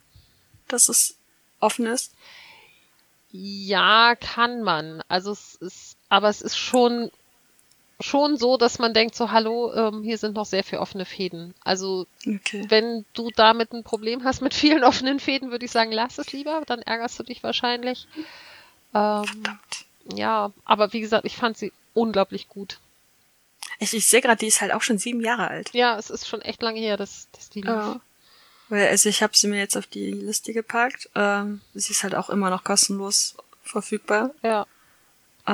dass 0.68 0.88
es 0.88 1.18
offen 1.60 1.88
ist? 1.88 2.14
Ja, 3.38 4.16
kann 4.16 4.62
man. 4.62 5.04
Also 5.10 5.32
es 5.32 5.56
ist, 5.56 5.98
aber 6.08 6.30
es 6.30 6.42
ist 6.42 6.56
schon 6.56 7.12
schon 8.02 8.38
so, 8.38 8.58
dass 8.58 8.78
man 8.78 8.94
denkt, 8.94 9.16
so 9.16 9.32
hallo, 9.32 9.74
ähm, 9.74 10.04
hier 10.04 10.18
sind 10.18 10.36
noch 10.36 10.46
sehr 10.46 10.64
viele 10.64 10.82
offene 10.82 11.06
Fäden. 11.06 11.54
Also 11.64 12.08
okay. 12.28 12.66
wenn 12.68 13.06
du 13.14 13.30
damit 13.36 13.72
ein 13.74 13.84
Problem 13.84 14.24
hast 14.24 14.42
mit 14.42 14.54
vielen 14.54 14.84
offenen 14.86 15.20
Fäden, 15.20 15.52
würde 15.52 15.66
ich 15.66 15.72
sagen, 15.72 15.92
lass 15.92 16.18
es 16.18 16.32
lieber, 16.34 16.64
dann 16.66 16.82
ärgerst 16.82 17.18
du 17.20 17.24
dich 17.24 17.42
wahrscheinlich. 17.44 18.08
Ähm, 18.94 19.26
ja, 20.14 20.52
aber 20.66 20.94
wie 20.94 21.02
gesagt, 21.02 21.26
ich 21.26 21.38
fand 21.38 21.58
sie 21.58 21.72
unglaublich 21.94 22.50
gut. 22.50 22.80
Ich, 23.80 23.94
ich 23.94 24.08
sehe 24.08 24.22
gerade, 24.22 24.40
die 24.40 24.48
ist 24.48 24.62
halt 24.62 24.74
auch 24.74 24.82
schon 24.82 24.98
sieben 24.98 25.22
Jahre 25.22 25.48
alt. 25.48 25.74
Ja, 25.74 25.98
es 25.98 26.10
ist 26.10 26.28
schon 26.28 26.42
echt 26.42 26.62
lange 26.62 26.80
her, 26.80 26.98
dass, 26.98 27.30
dass 27.32 27.50
die 27.50 27.62
lief. 27.62 27.70
Ja. 27.70 28.00
Weil, 28.70 28.88
also 28.88 29.10
ich 29.10 29.22
habe 29.22 29.36
sie 29.36 29.48
mir 29.48 29.60
jetzt 29.60 29.78
auf 29.78 29.88
die 29.88 30.12
Liste 30.12 30.54
gepackt. 30.54 31.10
Ähm, 31.16 31.62
sie 31.74 31.92
ist 31.92 32.04
halt 32.04 32.16
auch 32.16 32.30
immer 32.30 32.50
noch 32.50 32.64
kostenlos 32.64 33.36
verfügbar. 33.64 34.32
Ja. 34.42 34.66
Äh, 35.46 35.52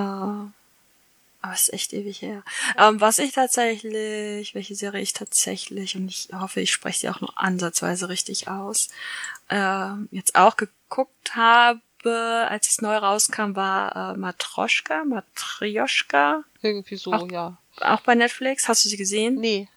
aber 1.43 1.53
es 1.53 1.63
ist 1.63 1.73
echt 1.73 1.93
ewig 1.93 2.21
her. 2.21 2.43
Ähm, 2.77 3.01
was 3.01 3.17
ich 3.17 3.33
tatsächlich, 3.33 4.53
welche 4.53 4.75
Serie 4.75 5.01
ich 5.01 5.13
tatsächlich, 5.13 5.95
und 5.95 6.07
ich 6.07 6.29
hoffe, 6.33 6.61
ich 6.61 6.71
spreche 6.71 6.99
sie 6.99 7.09
auch 7.09 7.19
nur 7.19 7.33
ansatzweise 7.35 8.09
richtig 8.09 8.47
aus, 8.47 8.89
äh, 9.49 9.89
jetzt 10.11 10.35
auch 10.35 10.55
geguckt 10.55 11.35
habe, 11.35 11.81
als 12.47 12.67
es 12.67 12.81
neu 12.81 12.95
rauskam, 12.95 13.55
war 13.55 14.13
äh, 14.13 14.17
Matroschka, 14.17 15.03
Matrioschka. 15.03 16.43
Irgendwie 16.61 16.95
so, 16.95 17.13
auch, 17.13 17.31
ja. 17.31 17.57
Auch 17.79 18.01
bei 18.01 18.15
Netflix. 18.15 18.67
Hast 18.67 18.85
du 18.85 18.89
sie 18.89 18.97
gesehen? 18.97 19.35
Nee 19.35 19.67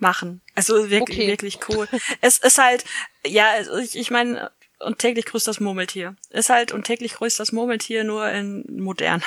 machen. 0.00 0.40
Also 0.54 0.90
wirklich, 0.90 1.18
okay. 1.18 1.28
wirklich 1.28 1.58
cool. 1.68 1.88
es 2.20 2.38
ist 2.38 2.58
halt, 2.58 2.84
ja, 3.26 3.50
also 3.50 3.76
ich, 3.78 3.96
ich 3.96 4.10
meine, 4.10 4.50
und 4.78 4.98
täglich 4.98 5.26
grüßt 5.26 5.46
das 5.46 5.60
Murmeltier. 5.60 6.16
Ist 6.30 6.48
halt 6.48 6.72
und 6.72 6.84
täglich 6.84 7.14
grüßt 7.14 7.38
das 7.38 7.52
Murmeltier 7.52 8.04
nur 8.04 8.28
in 8.30 8.64
modern. 8.68 9.22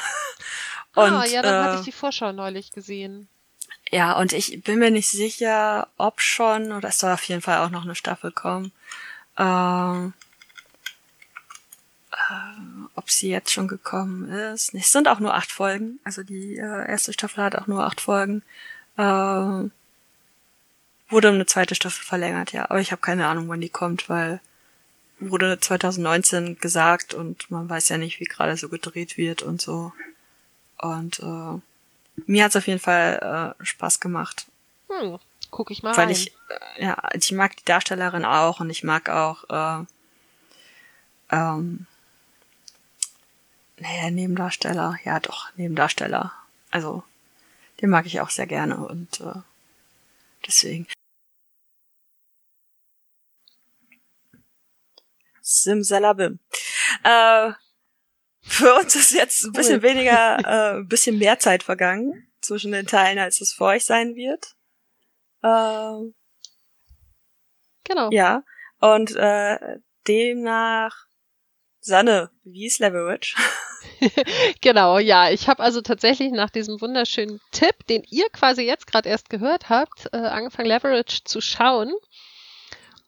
und, 0.95 1.13
ah, 1.13 1.25
ja, 1.25 1.41
dann 1.41 1.53
äh, 1.53 1.67
hatte 1.67 1.79
ich 1.79 1.85
die 1.85 1.91
Vorschau 1.91 2.31
neulich 2.31 2.71
gesehen. 2.71 3.27
Ja, 3.91 4.17
und 4.17 4.33
ich 4.33 4.63
bin 4.63 4.79
mir 4.79 4.89
nicht 4.89 5.09
sicher, 5.09 5.87
ob 5.97 6.21
schon, 6.21 6.71
oder 6.71 6.89
es 6.89 6.99
soll 6.99 7.11
auf 7.11 7.23
jeden 7.25 7.41
Fall 7.41 7.59
auch 7.59 7.69
noch 7.69 7.83
eine 7.83 7.95
Staffel 7.95 8.31
kommen. 8.31 8.71
Ähm, 9.37 10.13
äh, 12.11 12.87
ob 12.95 13.09
sie 13.09 13.29
jetzt 13.29 13.51
schon 13.51 13.67
gekommen 13.67 14.29
ist. 14.29 14.73
Es 14.73 14.91
sind 14.91 15.07
auch 15.07 15.19
nur 15.19 15.33
acht 15.33 15.51
Folgen. 15.51 15.99
Also 16.03 16.23
die 16.23 16.57
äh, 16.57 16.89
erste 16.89 17.13
Staffel 17.13 17.43
hat 17.43 17.55
auch 17.55 17.67
nur 17.67 17.83
acht 17.83 18.01
Folgen. 18.01 18.43
Äh, 18.97 19.69
Wurde 21.13 21.29
um 21.29 21.35
eine 21.35 21.45
zweite 21.45 21.75
Staffel 21.75 22.03
verlängert, 22.03 22.53
ja. 22.53 22.65
Aber 22.69 22.79
ich 22.79 22.91
habe 22.91 23.01
keine 23.01 23.27
Ahnung, 23.27 23.47
wann 23.47 23.61
die 23.61 23.69
kommt, 23.69 24.09
weil 24.09 24.39
wurde 25.19 25.59
2019 25.59 26.57
gesagt 26.57 27.13
und 27.13 27.49
man 27.51 27.69
weiß 27.69 27.89
ja 27.89 27.97
nicht, 27.97 28.19
wie 28.19 28.25
gerade 28.25 28.57
so 28.57 28.67
gedreht 28.67 29.17
wird 29.17 29.43
und 29.43 29.61
so. 29.61 29.93
Und 30.79 31.19
äh, 31.19 31.61
mir 32.25 32.43
hat's 32.43 32.55
auf 32.55 32.67
jeden 32.67 32.79
Fall 32.79 33.55
äh, 33.59 33.63
Spaß 33.63 33.99
gemacht. 33.99 34.47
Hm, 34.89 35.19
guck 35.51 35.71
ich 35.71 35.83
mal 35.83 35.95
Weil 35.95 36.05
rein. 36.05 36.11
ich, 36.11 36.33
äh, 36.77 36.85
ja, 36.85 36.97
ich 37.13 37.31
mag 37.31 37.55
die 37.57 37.65
Darstellerin 37.65 38.25
auch 38.25 38.59
und 38.59 38.69
ich 38.69 38.83
mag 38.83 39.09
auch, 39.09 39.43
äh, 39.49 39.85
ähm, 41.31 41.85
naja, 43.77 44.09
Nebendarsteller, 44.09 44.97
ja 45.03 45.19
doch, 45.19 45.49
Nebendarsteller. 45.55 46.31
Also, 46.71 47.03
den 47.81 47.89
mag 47.89 48.05
ich 48.05 48.19
auch 48.19 48.29
sehr 48.29 48.47
gerne 48.47 48.77
und 48.77 49.21
äh, 49.21 49.41
deswegen. 50.47 50.87
Simsalabim. 55.43 56.39
Äh, 57.03 57.51
für 58.41 58.73
uns 58.75 58.95
ist 58.95 59.11
jetzt 59.11 59.43
ein 59.43 59.51
bisschen 59.51 59.83
Cool. 59.83 59.89
weniger, 59.89 60.37
äh, 60.45 60.77
ein 60.77 60.87
bisschen 60.87 61.17
mehr 61.19 61.37
Zeit 61.39 61.63
vergangen 61.63 62.31
zwischen 62.41 62.71
den 62.71 62.87
Teilen, 62.87 63.19
als 63.19 63.41
es 63.41 63.53
für 63.53 63.65
euch 63.65 63.85
sein 63.85 64.15
wird. 64.15 64.55
Ähm, 65.43 66.15
genau. 67.83 68.09
ja, 68.11 68.43
und 68.79 69.15
äh, 69.15 69.79
demnach 70.07 71.05
Sanne, 71.79 72.31
wie 72.43 72.65
ist 72.65 72.79
Leverage? 72.79 73.35
Genau, 74.61 74.97
ja. 74.99 75.29
Ich 75.29 75.47
habe 75.47 75.63
also 75.63 75.81
tatsächlich 75.81 76.31
nach 76.31 76.49
diesem 76.49 76.81
wunderschönen 76.81 77.39
Tipp, 77.51 77.85
den 77.87 78.03
ihr 78.09 78.29
quasi 78.29 78.63
jetzt 78.63 78.87
gerade 78.87 79.07
erst 79.07 79.29
gehört 79.29 79.69
habt, 79.69 80.07
äh, 80.11 80.17
angefangen 80.17 80.67
Leverage 80.67 81.23
zu 81.23 81.39
schauen. 81.41 81.93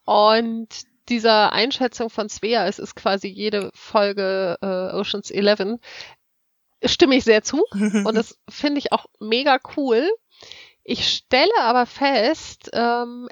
Und 0.06 0.70
dieser 1.10 1.54
Einschätzung 1.54 2.10
von 2.10 2.30
Svea, 2.30 2.68
es 2.68 2.80
ist 2.80 2.96
quasi 2.96 3.28
jede 3.28 3.72
Folge 3.74 4.58
äh, 4.62 4.96
Oceans 4.96 5.32
11, 5.32 5.80
stimme 6.84 7.16
ich 7.16 7.24
sehr 7.24 7.44
zu. 7.44 7.64
Und 7.72 8.16
das 8.16 8.38
finde 8.50 8.80
ich 8.80 8.92
auch 8.92 9.06
mega 9.20 9.60
cool. 9.78 10.10
Ich 10.84 11.08
stelle 11.08 11.60
aber 11.60 11.86
fest, 11.86 12.70
ähm, 12.74 13.28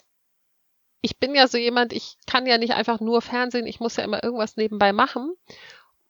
ich 1.01 1.19
bin 1.19 1.35
ja 1.35 1.47
so 1.47 1.57
jemand, 1.57 1.93
ich 1.93 2.17
kann 2.25 2.45
ja 2.45 2.57
nicht 2.57 2.73
einfach 2.73 2.99
nur 2.99 3.21
Fernsehen, 3.21 3.67
ich 3.67 3.79
muss 3.79 3.97
ja 3.97 4.03
immer 4.03 4.23
irgendwas 4.23 4.55
nebenbei 4.55 4.93
machen. 4.93 5.33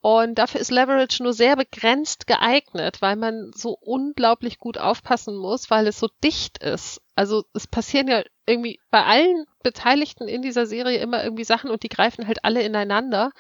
Und 0.01 0.36
dafür 0.36 0.59
ist 0.59 0.70
Leverage 0.70 1.24
nur 1.24 1.34
sehr 1.34 1.55
begrenzt 1.55 2.28
geeignet, 2.28 3.01
weil 3.01 3.16
man 3.16 3.51
so 3.55 3.78
unglaublich 3.80 4.59
gut 4.59 4.78
aufpassen 4.78 5.38
muss, 5.38 5.70
weil 5.70 5.88
es 5.88 5.97
so 5.97 6.09
dicht 6.24 6.57
ist. 6.57 7.01
Also 7.16 7.45
es 7.53 7.68
passieren 7.68 8.09
ja 8.09 8.22
irgendwie 8.46 8.80
bei 8.91 9.04
allen 9.04 9.46
Beteiligten 9.64 10.28
in 10.28 10.41
dieser 10.41 10.66
Serie 10.66 11.00
immer 11.00 11.24
irgendwie 11.24 11.44
Sachen 11.46 11.70
und 11.70 11.84
die 11.84 11.89
greifen 11.89 12.28
halt 12.28 12.44
alle 12.44 12.62
ineinander. 12.62 13.32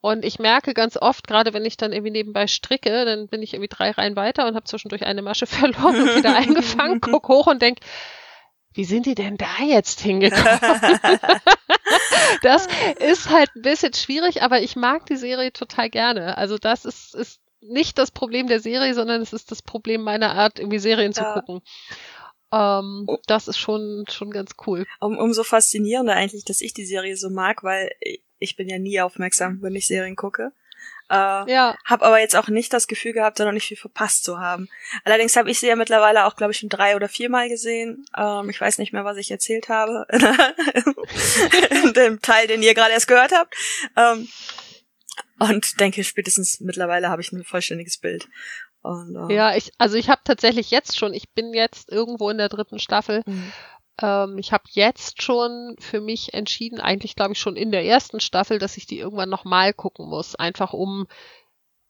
Und 0.00 0.24
ich 0.24 0.38
merke 0.38 0.72
ganz 0.72 0.96
oft, 0.96 1.28
gerade 1.28 1.52
wenn 1.52 1.66
ich 1.66 1.76
dann 1.76 1.92
irgendwie 1.92 2.10
nebenbei 2.10 2.46
stricke, 2.46 3.04
dann 3.04 3.28
bin 3.28 3.42
ich 3.42 3.52
irgendwie 3.52 3.68
drei 3.68 3.90
Reihen 3.90 4.16
weiter 4.16 4.46
und 4.46 4.54
habe 4.54 4.64
zwischendurch 4.64 5.04
eine 5.04 5.22
Masche 5.22 5.46
verloren 5.46 6.00
und 6.00 6.16
wieder 6.16 6.34
eingefangen, 6.34 7.00
guck 7.02 7.28
hoch 7.28 7.46
und 7.46 7.60
denk, 7.60 7.78
wie 8.72 8.84
sind 8.84 9.06
die 9.06 9.14
denn 9.16 9.36
da 9.36 9.64
jetzt 9.64 10.00
hingekommen? 10.00 10.60
das 12.42 12.68
ist 13.00 13.28
halt 13.30 13.50
ein 13.56 13.62
bisschen 13.62 13.92
schwierig, 13.94 14.42
aber 14.42 14.62
ich 14.62 14.76
mag 14.76 15.06
die 15.06 15.16
Serie 15.16 15.52
total 15.52 15.90
gerne. 15.90 16.38
Also 16.38 16.56
das 16.56 16.84
ist, 16.84 17.14
ist 17.14 17.40
nicht 17.60 17.98
das 17.98 18.10
Problem 18.10 18.46
der 18.46 18.60
Serie, 18.60 18.94
sondern 18.94 19.20
es 19.20 19.32
ist 19.32 19.50
das 19.50 19.60
Problem 19.62 20.02
meiner 20.02 20.34
Art, 20.34 20.58
irgendwie 20.58 20.78
Serien 20.78 21.12
zu 21.12 21.22
Ja. 21.24 21.32
gucken. 21.32 21.62
Ähm, 22.52 23.06
das 23.26 23.48
ist 23.48 23.58
schon, 23.58 24.04
schon 24.10 24.30
ganz 24.30 24.52
cool. 24.66 24.86
Um, 25.00 25.18
umso 25.18 25.44
faszinierender 25.44 26.14
eigentlich, 26.14 26.44
dass 26.44 26.60
ich 26.60 26.74
die 26.74 26.86
Serie 26.86 27.16
so 27.16 27.30
mag, 27.30 27.62
weil 27.62 27.90
ich 28.38 28.56
bin 28.56 28.68
ja 28.68 28.78
nie 28.78 29.00
aufmerksam, 29.00 29.58
wenn 29.62 29.74
ich 29.76 29.86
Serien 29.86 30.16
gucke. 30.16 30.52
Äh, 31.10 31.52
Ja, 31.52 31.76
Hab 31.84 32.02
aber 32.02 32.20
jetzt 32.20 32.36
auch 32.36 32.48
nicht 32.48 32.72
das 32.72 32.86
Gefühl 32.86 33.12
gehabt, 33.12 33.38
da 33.38 33.44
noch 33.44 33.52
nicht 33.52 33.66
viel 33.66 33.76
verpasst 33.76 34.24
zu 34.24 34.38
haben. 34.38 34.68
Allerdings 35.04 35.36
habe 35.36 35.50
ich 35.50 35.58
sie 35.58 35.66
ja 35.66 35.76
mittlerweile 35.76 36.24
auch, 36.24 36.36
glaube 36.36 36.52
ich, 36.52 36.58
schon 36.58 36.68
drei 36.68 36.96
oder 36.96 37.08
viermal 37.08 37.48
gesehen. 37.48 38.04
Ähm, 38.16 38.48
ich 38.48 38.60
weiß 38.60 38.78
nicht 38.78 38.92
mehr, 38.92 39.04
was 39.04 39.16
ich 39.16 39.30
erzählt 39.30 39.68
habe. 39.68 40.06
In 41.84 41.92
dem 41.92 42.20
Teil, 42.22 42.46
den 42.46 42.62
ihr 42.62 42.74
gerade 42.74 42.92
erst 42.92 43.08
gehört 43.08 43.32
habt. 43.32 43.54
Ähm, 43.96 44.28
und 45.38 45.80
denke, 45.80 46.04
spätestens 46.04 46.60
mittlerweile 46.60 47.08
habe 47.08 47.22
ich 47.22 47.32
ein 47.32 47.44
vollständiges 47.44 47.98
Bild. 47.98 48.28
Und, 48.82 49.14
äh, 49.14 49.34
ja, 49.34 49.54
ich, 49.54 49.72
also 49.78 49.96
ich 49.96 50.08
habe 50.08 50.22
tatsächlich 50.24 50.70
jetzt 50.70 50.98
schon, 50.98 51.12
ich 51.12 51.30
bin 51.32 51.52
jetzt 51.52 51.90
irgendwo 51.90 52.30
in 52.30 52.38
der 52.38 52.48
dritten 52.48 52.78
Staffel. 52.78 53.22
Mhm. 53.26 53.52
Ähm, 54.00 54.38
ich 54.38 54.52
habe 54.52 54.64
jetzt 54.70 55.22
schon 55.22 55.76
für 55.78 56.00
mich 56.00 56.34
entschieden, 56.34 56.80
eigentlich 56.80 57.16
glaube 57.16 57.32
ich 57.32 57.38
schon 57.38 57.56
in 57.56 57.72
der 57.72 57.84
ersten 57.84 58.20
Staffel, 58.20 58.58
dass 58.58 58.76
ich 58.76 58.86
die 58.86 58.98
irgendwann 58.98 59.28
nochmal 59.28 59.74
gucken 59.74 60.08
muss, 60.08 60.34
einfach 60.34 60.72
um 60.72 61.06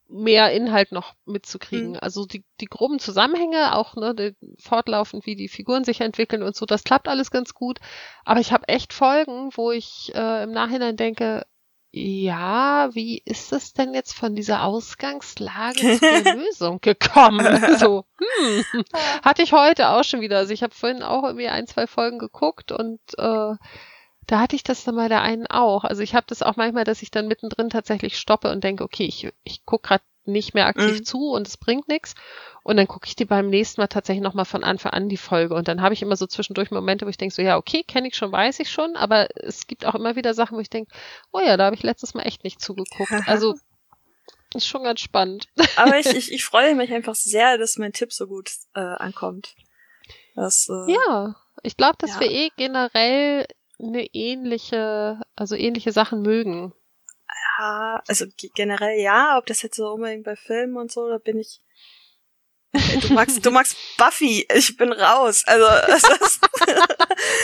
mehr 0.09 0.53
Inhalt 0.53 0.91
noch 0.91 1.15
mitzukriegen. 1.25 1.93
Mhm. 1.93 1.99
Also 2.01 2.27
die, 2.27 2.45
die 2.61 2.67
groben 2.67 2.99
Zusammenhänge, 2.99 3.77
auch 3.77 3.95
ne, 3.95 4.15
die, 4.15 4.37
fortlaufend, 4.59 5.25
wie 5.25 5.37
die 5.37 5.49
Figuren 5.49 5.85
sich 5.85 6.01
entwickeln 6.01 6.43
und 6.43 6.57
so, 6.57 6.67
das 6.67 6.83
klappt 6.83 7.07
alles 7.07 7.31
ganz 7.31 7.55
gut. 7.55 7.79
Aber 8.25 8.41
ich 8.41 8.53
habe 8.53 8.67
echt 8.69 8.93
Folgen, 8.93 9.51
wo 9.55 9.71
ich 9.71 10.13
äh, 10.15 10.43
im 10.43 10.51
Nachhinein 10.51 10.97
denke, 10.97 11.47
ja, 11.93 12.91
wie 12.93 13.21
ist 13.25 13.53
es 13.53 13.73
denn 13.73 13.95
jetzt 13.95 14.15
von 14.15 14.37
dieser 14.37 14.63
Ausgangslage 14.63 15.79
zu 15.99 16.23
der 16.23 16.37
Lösung 16.37 16.81
gekommen? 16.81 17.45
so, 17.79 18.05
hm, 18.19 18.65
hatte 19.25 19.43
ich 19.43 19.53
heute 19.53 19.89
auch 19.89 20.05
schon 20.05 20.21
wieder. 20.21 20.39
Also 20.39 20.53
ich 20.53 20.63
habe 20.63 20.75
vorhin 20.75 21.03
auch 21.03 21.25
irgendwie 21.25 21.49
ein, 21.49 21.67
zwei 21.67 21.87
Folgen 21.87 22.19
geguckt 22.19 22.71
und 22.71 23.01
äh, 23.19 23.55
da 24.27 24.39
hatte 24.39 24.55
ich 24.55 24.63
das 24.63 24.85
dann 24.85 24.95
bei 24.95 25.09
der 25.09 25.23
einen 25.23 25.49
auch. 25.49 25.83
Also 25.83 26.03
ich 26.03 26.15
habe 26.15 26.27
das 26.29 26.43
auch 26.43 26.57
manchmal, 26.57 26.85
dass 26.85 27.03
ich 27.03 27.11
dann 27.11 27.27
mittendrin 27.27 27.71
tatsächlich 27.71 28.19
stoppe 28.19 28.53
und 28.53 28.63
denke, 28.63 28.85
okay, 28.85 29.05
ich, 29.05 29.29
ich 29.43 29.65
gucke 29.65 29.89
gerade 29.89 30.05
nicht 30.33 30.55
mehr 30.55 30.67
aktiv 30.67 31.01
Mhm. 31.01 31.05
zu 31.05 31.31
und 31.33 31.47
es 31.49 31.57
bringt 31.57 31.89
nichts. 31.89 32.15
Und 32.63 32.77
dann 32.77 32.87
gucke 32.87 33.07
ich 33.07 33.17
die 33.17 33.25
beim 33.25 33.49
nächsten 33.49 33.81
Mal 33.81 33.87
tatsächlich 33.89 34.23
nochmal 34.23 34.45
von 34.45 34.63
Anfang 34.65 34.93
an 34.93 35.09
die 35.09 35.17
Folge. 35.17 35.55
Und 35.55 35.67
dann 35.69 35.81
habe 35.81 35.95
ich 35.95 36.03
immer 36.03 36.17
so 36.17 36.27
zwischendurch 36.27 36.71
Momente, 36.71 37.07
wo 37.07 37.11
ich 37.11 37.17
denke, 37.17 37.35
so 37.35 37.41
ja, 37.43 37.57
okay, 37.57 37.83
kenne 37.83 38.09
ich 38.09 38.17
schon, 38.17 38.31
weiß 38.33 38.61
ich 38.61 38.71
schon, 38.71 38.97
aber 38.97 39.29
es 39.37 39.67
gibt 39.67 39.87
auch 39.87 39.95
immer 39.95 40.17
wieder 40.17 40.35
Sachen, 40.35 40.57
wo 40.57 40.61
ich 40.61 40.71
denke, 40.71 40.93
oh 41.33 41.41
ja, 41.41 41.57
da 41.57 41.65
habe 41.67 41.77
ich 41.77 41.83
letztes 41.83 42.15
Mal 42.15 42.23
echt 42.25 42.45
nicht 42.45 42.61
zugeguckt. 42.61 43.11
Also 43.27 43.55
ist 44.55 44.67
schon 44.67 44.83
ganz 44.85 45.01
spannend. 45.01 45.47
Aber 45.77 45.99
ich, 45.99 46.07
ich, 46.15 46.33
ich 46.33 46.45
freue 46.45 46.75
mich 46.75 46.93
einfach 46.93 47.15
sehr, 47.15 47.57
dass 47.57 47.77
mein 47.79 47.93
Tipp 47.93 48.13
so 48.13 48.27
gut 48.27 48.51
äh, 48.75 48.81
ankommt. 48.81 49.55
Das, 50.35 50.69
äh, 50.69 50.93
Ja, 50.93 51.37
ich 51.63 51.77
glaube, 51.77 51.97
dass 51.99 52.15
Ja. 52.15 52.21
wir 52.21 52.31
eh 52.31 52.51
generell 52.57 53.47
eine 53.79 54.05
ähnliche, 54.13 55.21
also 55.37 55.55
ähnliche 55.55 55.93
Sachen 55.93 56.23
mögen. 56.23 56.73
Ja, 57.59 58.03
also 58.07 58.27
ge- 58.37 58.51
generell 58.55 58.99
ja, 59.01 59.39
ob 59.39 59.47
das 59.47 59.63
jetzt 59.63 59.77
so 59.77 59.89
unbedingt 59.93 60.25
bei 60.25 60.37
Filmen 60.37 60.77
und 60.77 60.91
so, 60.93 61.09
da 61.09 61.19
bin 61.19 61.39
ich. 61.39 61.61
Du 63.03 63.15
magst, 63.15 63.45
du 63.45 63.51
magst 63.51 63.77
Buffy, 63.99 64.47
ich 64.55 64.77
bin 64.77 64.93
raus. 64.93 65.43
Also 65.47 65.67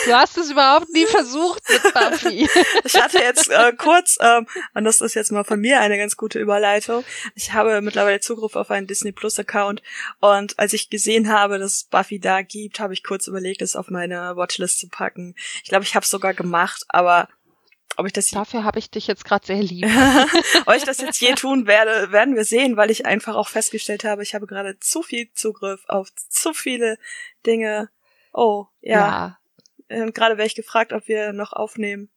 Du 0.05 0.13
hast 0.13 0.37
es 0.37 0.49
überhaupt 0.51 0.87
nie 0.93 1.05
versucht 1.05 1.61
mit 1.69 1.83
Buffy. 1.93 2.49
ich 2.85 3.01
hatte 3.01 3.19
jetzt 3.19 3.49
äh, 3.49 3.73
kurz, 3.73 4.17
ähm, 4.21 4.47
und 4.73 4.85
das 4.85 5.01
ist 5.01 5.15
jetzt 5.15 5.31
mal 5.33 5.43
von 5.43 5.59
mir 5.59 5.81
eine 5.81 5.97
ganz 5.97 6.15
gute 6.15 6.39
Überleitung. 6.39 7.03
Ich 7.35 7.51
habe 7.51 7.81
mittlerweile 7.81 8.21
Zugriff 8.21 8.55
auf 8.55 8.71
einen 8.71 8.87
Disney 8.87 9.11
Plus 9.11 9.37
Account 9.37 9.83
und 10.21 10.57
als 10.57 10.71
ich 10.71 10.89
gesehen 10.89 11.29
habe, 11.29 11.59
dass 11.59 11.73
es 11.73 11.83
Buffy 11.83 12.19
da 12.19 12.41
gibt, 12.41 12.79
habe 12.79 12.93
ich 12.93 13.03
kurz 13.03 13.27
überlegt, 13.27 13.61
es 13.61 13.75
auf 13.75 13.89
meine 13.89 14.37
Watchlist 14.37 14.79
zu 14.79 14.87
packen. 14.87 15.35
Ich 15.61 15.69
glaube, 15.69 15.83
ich 15.83 15.93
habe 15.95 16.03
es 16.05 16.09
sogar 16.09 16.33
gemacht, 16.33 16.83
aber 16.87 17.27
ob 17.97 18.05
ich 18.05 18.13
das 18.13 18.29
Dafür 18.29 18.63
habe 18.63 18.77
ich 18.79 18.91
dich 18.91 19.07
jetzt 19.07 19.25
gerade 19.25 19.45
sehr 19.45 19.61
lieb. 19.61 19.85
Ob 20.65 20.75
ich 20.75 20.83
das 20.83 21.01
jetzt 21.01 21.19
je 21.19 21.33
tun 21.33 21.65
werde, 21.65 22.11
werden 22.11 22.35
wir 22.35 22.45
sehen, 22.45 22.77
weil 22.77 22.91
ich 22.91 23.05
einfach 23.07 23.35
auch 23.35 23.47
festgestellt 23.47 24.03
habe, 24.03 24.21
ich 24.21 24.35
habe 24.35 24.45
gerade 24.45 24.79
zu 24.79 25.01
viel 25.01 25.31
Zugriff 25.33 25.83
auf 25.87 26.13
zu 26.13 26.53
viele 26.53 26.99
Dinge. 27.45 27.89
Oh, 28.33 28.67
ja. 28.81 29.39
Ähm, 29.89 30.13
gerade 30.13 30.37
werde 30.37 30.47
ich 30.47 30.55
gefragt, 30.55 30.93
ob 30.93 31.07
wir 31.07 31.33
noch 31.33 31.53
aufnehmen. 31.53 32.09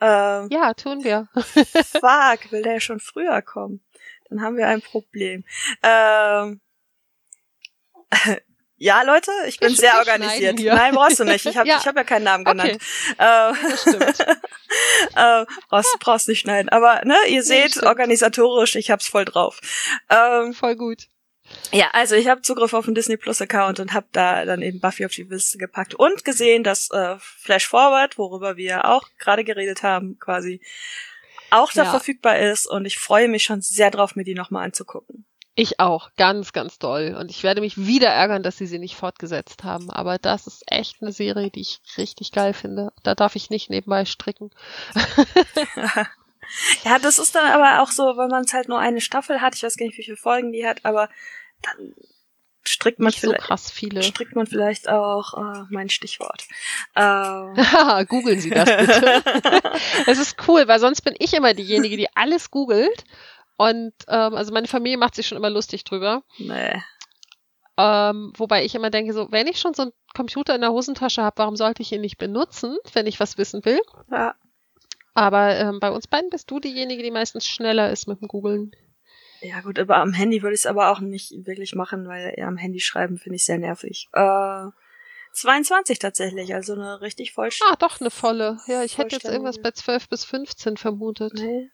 Ähm, 0.00 0.48
ja, 0.50 0.74
tun 0.74 1.04
wir. 1.04 1.28
fuck, 1.34 2.50
will 2.50 2.62
der 2.62 2.74
ja 2.74 2.80
schon 2.80 2.98
früher 2.98 3.40
kommen? 3.42 3.80
Dann 4.28 4.42
haben 4.42 4.56
wir 4.56 4.66
ein 4.66 4.82
Problem. 4.82 5.44
Ähm, 5.82 6.60
ja, 8.82 9.02
Leute, 9.02 9.30
ich 9.46 9.58
bin 9.60 9.70
Wir 9.70 9.76
sehr 9.76 9.98
organisiert. 9.98 10.58
hier. 10.58 10.74
Nein, 10.74 10.94
brauchst 10.94 11.20
du 11.20 11.24
nicht. 11.24 11.46
Ich 11.46 11.56
habe 11.56 11.68
Ja. 11.72 11.78
ich 11.78 11.86
hab 11.86 11.96
ja 11.96 12.04
keinen 12.04 12.24
Namen 12.24 12.46
Okay. 12.46 12.78
genannt. 12.78 12.82
Ähm, 13.18 13.70
Das 13.70 13.80
stimmt. 13.82 14.20
äh, 15.16 15.44
brauchst, 15.68 15.96
brauchst 16.00 16.28
nicht 16.28 16.40
schneiden. 16.40 16.68
Aber 16.68 17.02
ne, 17.04 17.16
ihr 17.28 17.42
seht, 17.42 17.72
stimmt. 17.72 17.86
organisatorisch, 17.86 18.74
ich 18.76 18.90
hab's 18.90 19.06
voll 19.06 19.24
drauf. 19.24 19.60
Ähm, 20.10 20.52
Voll 20.54 20.76
gut. 20.76 21.06
ja, 21.70 21.90
also 21.92 22.14
ich 22.14 22.28
habe 22.28 22.42
Zugriff 22.42 22.72
auf 22.74 22.86
den 22.86 22.94
Disney 22.94 23.16
Plus 23.16 23.40
Account 23.42 23.78
und 23.80 23.92
habe 23.92 24.06
da 24.12 24.44
dann 24.44 24.62
eben 24.62 24.80
Buffy 24.80 25.04
auf 25.06 25.12
die 25.12 25.24
Liste 25.24 25.58
gepackt 25.58 25.94
und 25.94 26.24
gesehen, 26.24 26.64
dass 26.64 26.90
äh, 26.90 27.16
Flash 27.20 27.68
Forward, 27.68 28.18
worüber 28.18 28.56
wir 28.56 28.86
auch 28.86 29.08
gerade 29.18 29.44
geredet 29.44 29.82
haben, 29.82 30.18
quasi 30.18 30.60
auch 31.50 31.70
da 31.72 31.84
Ja. 31.84 31.90
verfügbar 31.90 32.38
ist 32.38 32.66
und 32.66 32.84
ich 32.86 32.98
freue 32.98 33.28
mich 33.28 33.44
schon 33.44 33.60
sehr 33.60 33.90
drauf, 33.90 34.16
mir 34.16 34.24
die 34.24 34.34
nochmal 34.34 34.64
anzugucken. 34.64 35.26
Ich 35.54 35.80
auch, 35.80 36.10
ganz, 36.16 36.52
ganz 36.52 36.78
doll. 36.78 37.14
Und 37.18 37.30
ich 37.30 37.42
werde 37.42 37.60
mich 37.60 37.76
wieder 37.76 38.08
ärgern, 38.08 38.42
dass 38.42 38.56
sie 38.56 38.66
sie 38.66 38.78
nicht 38.78 38.96
fortgesetzt 38.96 39.64
haben. 39.64 39.90
Aber 39.90 40.18
das 40.18 40.46
ist 40.46 40.64
echt 40.66 41.02
eine 41.02 41.12
Serie, 41.12 41.50
die 41.50 41.60
ich 41.60 41.80
richtig 41.98 42.32
geil 42.32 42.54
finde. 42.54 42.90
Da 43.02 43.14
darf 43.14 43.36
ich 43.36 43.50
nicht 43.50 43.68
nebenbei 43.68 44.06
stricken. 44.06 44.50
ja, 46.84 46.98
das 46.98 47.18
ist 47.18 47.34
dann 47.34 47.50
aber 47.50 47.82
auch 47.82 47.90
so, 47.90 48.16
wenn 48.16 48.28
man 48.28 48.44
es 48.44 48.54
halt 48.54 48.68
nur 48.68 48.78
eine 48.78 49.02
Staffel 49.02 49.42
hat. 49.42 49.54
Ich 49.54 49.62
weiß 49.62 49.76
gar 49.76 49.84
nicht, 49.84 49.98
wie 49.98 50.04
viele 50.04 50.16
Folgen 50.16 50.52
die 50.52 50.66
hat, 50.66 50.86
aber 50.86 51.10
dann 51.60 51.94
strickt 52.64 52.98
man 52.98 53.08
nicht 53.08 53.20
vielleicht 53.20 53.40
so 53.42 53.46
krass 53.46 53.70
viele. 53.70 54.02
strickt 54.02 54.34
man 54.34 54.46
vielleicht 54.46 54.88
auch 54.88 55.34
äh, 55.34 55.64
mein 55.68 55.90
Stichwort. 55.90 56.46
Ähm. 56.96 57.54
Googeln 58.08 58.40
Sie 58.40 58.50
das 58.50 58.74
bitte. 58.74 59.22
Es 60.06 60.18
ist 60.18 60.36
cool, 60.48 60.66
weil 60.66 60.80
sonst 60.80 61.02
bin 61.02 61.14
ich 61.18 61.34
immer 61.34 61.54
diejenige, 61.54 61.96
die 61.96 62.08
alles 62.14 62.50
googelt 62.50 63.04
und 63.56 63.92
ähm, 64.08 64.34
also 64.34 64.52
meine 64.52 64.68
Familie 64.68 64.98
macht 64.98 65.14
sich 65.14 65.26
schon 65.26 65.38
immer 65.38 65.50
lustig 65.50 65.84
drüber. 65.84 66.22
Nee. 66.38 66.82
Ähm, 67.78 68.32
wobei 68.36 68.64
ich 68.64 68.74
immer 68.74 68.90
denke, 68.90 69.12
so, 69.12 69.30
wenn 69.30 69.46
ich 69.46 69.58
schon 69.58 69.74
so 69.74 69.82
einen 69.82 69.92
Computer 70.14 70.54
in 70.54 70.60
der 70.60 70.72
Hosentasche 70.72 71.22
habe, 71.22 71.38
warum 71.38 71.56
sollte 71.56 71.82
ich 71.82 71.92
ihn 71.92 72.02
nicht 72.02 72.18
benutzen, 72.18 72.76
wenn 72.92 73.06
ich 73.06 73.18
was 73.18 73.38
wissen 73.38 73.64
will? 73.64 73.80
Ja. 74.10 74.34
Aber 75.14 75.56
ähm, 75.56 75.80
bei 75.80 75.90
uns 75.90 76.06
beiden 76.06 76.30
bist 76.30 76.50
du 76.50 76.58
diejenige, 76.58 77.02
die 77.02 77.10
meistens 77.10 77.46
schneller 77.46 77.90
ist 77.90 78.08
mit 78.08 78.20
dem 78.20 78.28
Googlen. 78.28 78.72
Ja 79.40 79.60
gut, 79.60 79.78
aber 79.78 79.96
am 79.96 80.12
Handy 80.12 80.42
würde 80.42 80.54
ich 80.54 80.60
es 80.60 80.66
aber 80.66 80.90
auch 80.90 81.00
nicht 81.00 81.32
wirklich 81.46 81.74
machen, 81.74 82.06
weil 82.06 82.34
ja, 82.36 82.46
am 82.46 82.56
Handy 82.56 82.80
schreiben 82.80 83.18
finde 83.18 83.36
ich 83.36 83.44
sehr 83.44 83.58
nervig. 83.58 84.08
Äh, 84.12 84.66
22 85.32 85.98
tatsächlich, 85.98 86.54
also 86.54 86.74
eine 86.74 87.00
richtig 87.00 87.32
voll. 87.32 87.48
Ah, 87.68 87.76
doch, 87.78 88.00
eine 88.00 88.10
volle. 88.10 88.58
Ja, 88.66 88.84
ich 88.84 88.98
hätte 88.98 89.16
jetzt 89.16 89.24
irgendwas 89.24 89.60
bei 89.60 89.72
12 89.72 90.08
bis 90.08 90.24
15 90.24 90.76
vermutet. 90.76 91.32
Nee. 91.34 91.70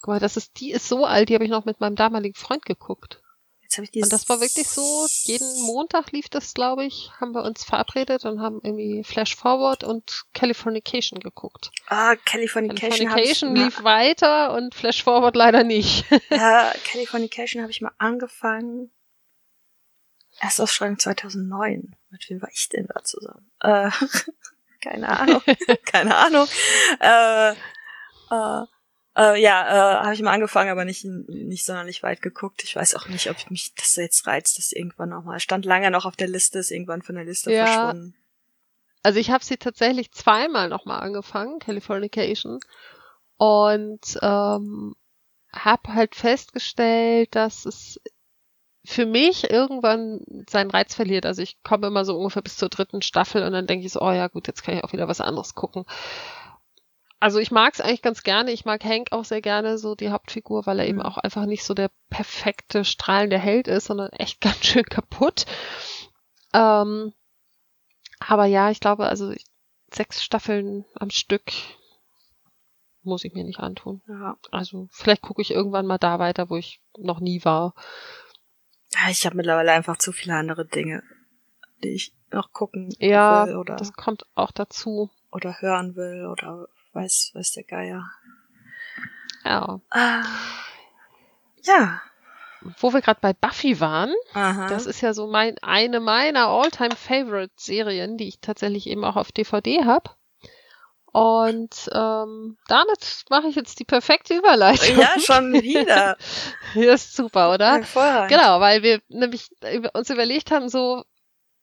Guck 0.00 0.14
mal, 0.14 0.20
das 0.20 0.36
ist, 0.36 0.60
die 0.60 0.70
ist 0.70 0.88
so 0.88 1.04
alt, 1.04 1.28
die 1.28 1.34
habe 1.34 1.44
ich 1.44 1.50
noch 1.50 1.64
mit 1.64 1.80
meinem 1.80 1.96
damaligen 1.96 2.34
Freund 2.34 2.64
geguckt. 2.64 3.20
Jetzt 3.68 3.76
habe 3.76 3.84
ich 3.84 3.90
dieses 3.90 4.06
Und 4.06 4.12
das 4.14 4.28
war 4.30 4.40
wirklich 4.40 4.66
so, 4.66 5.06
jeden 5.24 5.60
Montag 5.60 6.10
lief 6.12 6.30
das, 6.30 6.54
glaube 6.54 6.86
ich, 6.86 7.10
haben 7.20 7.34
wir 7.34 7.42
uns 7.42 7.64
verabredet 7.64 8.24
und 8.24 8.40
haben 8.40 8.60
irgendwie 8.62 9.04
Flash 9.04 9.36
Forward 9.36 9.84
und 9.84 10.24
Californication 10.32 11.20
geguckt. 11.20 11.70
Ah, 11.86 12.16
Californication, 12.24 12.90
Californication 12.90 13.54
lief 13.54 13.84
weiter 13.84 14.54
und 14.54 14.74
Flash 14.74 15.02
Forward 15.02 15.36
leider 15.36 15.64
nicht. 15.64 16.06
ja, 16.30 16.72
Californication 16.84 17.60
habe 17.60 17.70
ich 17.70 17.82
mal 17.82 17.92
angefangen. 17.98 18.90
Erst 20.40 20.62
Ausschreibung 20.62 20.98
2009. 20.98 21.94
Mit 22.08 22.30
wem 22.30 22.40
war 22.40 22.48
ich 22.50 22.70
denn 22.70 22.86
da 22.86 23.04
zusammen? 23.04 23.50
Äh, 23.60 23.90
keine 24.80 25.08
Ahnung. 25.08 25.42
keine 25.84 26.16
Ahnung. 26.16 26.48
Äh, 27.00 27.50
äh, 27.50 28.66
äh, 29.18 29.40
ja, 29.40 29.66
äh, 29.66 30.04
habe 30.04 30.14
ich 30.14 30.22
mal 30.22 30.32
angefangen, 30.32 30.70
aber 30.70 30.84
nicht, 30.84 31.04
nicht 31.04 31.64
sonderlich 31.64 32.02
weit 32.02 32.22
geguckt. 32.22 32.62
Ich 32.64 32.76
weiß 32.76 32.94
auch 32.94 33.08
nicht, 33.08 33.28
ob 33.30 33.36
mich 33.50 33.74
das 33.74 33.96
jetzt 33.96 34.26
reizt, 34.26 34.58
dass 34.58 34.72
irgendwann 34.72 35.08
nochmal. 35.08 35.40
Stand 35.40 35.64
lange 35.64 35.90
noch 35.90 36.06
auf 36.06 36.16
der 36.16 36.28
Liste, 36.28 36.60
ist 36.60 36.70
irgendwann 36.70 37.02
von 37.02 37.16
der 37.16 37.24
Liste 37.24 37.50
Ja. 37.52 37.66
verschwunden. 37.66 38.14
Also 39.02 39.18
ich 39.18 39.30
habe 39.30 39.44
sie 39.44 39.56
tatsächlich 39.56 40.12
zweimal 40.12 40.68
nochmal 40.68 41.00
angefangen, 41.00 41.58
Californication. 41.58 42.60
Und 43.36 44.18
ähm, 44.22 44.94
habe 45.52 45.94
halt 45.94 46.14
festgestellt, 46.14 47.34
dass 47.34 47.64
es 47.64 48.00
für 48.84 49.06
mich 49.06 49.50
irgendwann 49.50 50.20
seinen 50.48 50.70
Reiz 50.70 50.94
verliert. 50.94 51.26
Also 51.26 51.42
ich 51.42 51.62
komme 51.62 51.88
immer 51.88 52.04
so 52.04 52.16
ungefähr 52.16 52.42
bis 52.42 52.56
zur 52.56 52.68
dritten 52.68 53.02
Staffel 53.02 53.42
und 53.42 53.52
dann 53.52 53.66
denke 53.66 53.84
ich 53.86 53.92
so, 53.92 54.00
oh 54.00 54.12
ja 54.12 54.28
gut, 54.28 54.46
jetzt 54.46 54.62
kann 54.62 54.76
ich 54.76 54.84
auch 54.84 54.92
wieder 54.92 55.08
was 55.08 55.20
anderes 55.20 55.54
gucken. 55.54 55.84
Also 57.20 57.38
ich 57.40 57.50
mag 57.50 57.74
es 57.74 57.80
eigentlich 57.80 58.02
ganz 58.02 58.22
gerne. 58.22 58.52
Ich 58.52 58.64
mag 58.64 58.84
Hank 58.84 59.08
auch 59.12 59.24
sehr 59.24 59.40
gerne, 59.40 59.78
so 59.78 59.94
die 59.94 60.10
Hauptfigur, 60.10 60.66
weil 60.66 60.78
er 60.78 60.86
eben 60.86 60.98
Mhm. 60.98 61.04
auch 61.04 61.18
einfach 61.18 61.46
nicht 61.46 61.64
so 61.64 61.74
der 61.74 61.90
perfekte, 62.10 62.84
strahlende 62.84 63.38
Held 63.38 63.66
ist, 63.68 63.86
sondern 63.86 64.10
echt 64.12 64.40
ganz 64.40 64.64
schön 64.64 64.84
kaputt. 64.84 65.46
Ähm, 66.54 67.12
aber 68.20 68.46
ja, 68.46 68.70
ich 68.70 68.80
glaube, 68.80 69.06
also 69.06 69.32
sechs 69.92 70.22
Staffeln 70.22 70.84
am 70.94 71.10
Stück 71.10 71.50
muss 73.02 73.24
ich 73.24 73.32
mir 73.32 73.44
nicht 73.44 73.60
antun. 73.60 74.02
Ja. 74.06 74.36
Also 74.50 74.88
vielleicht 74.90 75.22
gucke 75.22 75.40
ich 75.42 75.50
irgendwann 75.50 75.86
mal 75.86 75.98
da 75.98 76.18
weiter, 76.18 76.50
wo 76.50 76.56
ich 76.56 76.80
noch 76.96 77.20
nie 77.20 77.44
war. 77.44 77.74
Ja, 78.92 79.10
Ich 79.10 79.24
habe 79.26 79.36
mittlerweile 79.36 79.72
einfach 79.72 79.96
zu 79.98 80.12
viele 80.12 80.34
andere 80.34 80.66
Dinge, 80.66 81.02
die 81.82 81.88
ich 81.90 82.12
noch 82.30 82.52
gucken 82.52 82.94
Ja, 82.98 83.46
will 83.46 83.56
oder, 83.56 83.76
das 83.76 83.92
kommt 83.92 84.26
auch 84.34 84.50
dazu. 84.50 85.10
oder 85.30 85.60
hören 85.60 85.96
will 85.96 86.26
oder 86.26 86.68
weiß, 86.92 87.32
weiß 87.34 87.52
der 87.52 87.64
Geier. 87.64 88.04
Ja. 89.44 89.80
Ah, 89.90 90.24
ja. 91.62 92.00
Wo 92.80 92.92
wir 92.92 93.00
gerade 93.00 93.20
bei 93.20 93.32
Buffy 93.32 93.80
waren, 93.80 94.12
Aha. 94.34 94.68
das 94.68 94.86
ist 94.86 95.00
ja 95.00 95.14
so 95.14 95.28
mein, 95.28 95.56
eine 95.62 96.00
meiner 96.00 96.48
all-time 96.48 96.96
favorite 96.96 97.52
Serien, 97.56 98.16
die 98.16 98.28
ich 98.28 98.40
tatsächlich 98.40 98.88
eben 98.88 99.04
auch 99.04 99.16
auf 99.16 99.30
DVD 99.30 99.84
habe. 99.84 100.10
Und 101.12 101.88
ähm, 101.92 102.58
damit 102.66 103.24
mache 103.30 103.48
ich 103.48 103.56
jetzt 103.56 103.78
die 103.78 103.84
perfekte 103.84 104.36
Überleitung. 104.36 104.98
ja, 104.98 105.18
schon 105.18 105.52
wieder. 105.54 106.16
Das 106.74 107.06
ist 107.06 107.16
super, 107.16 107.52
oder? 107.54 107.76
Hervorragend. 107.76 108.30
Genau, 108.30 108.60
weil 108.60 108.82
wir 108.82 109.00
nämlich 109.08 109.48
uns 109.94 110.10
überlegt 110.10 110.50
haben, 110.50 110.68
so, 110.68 111.04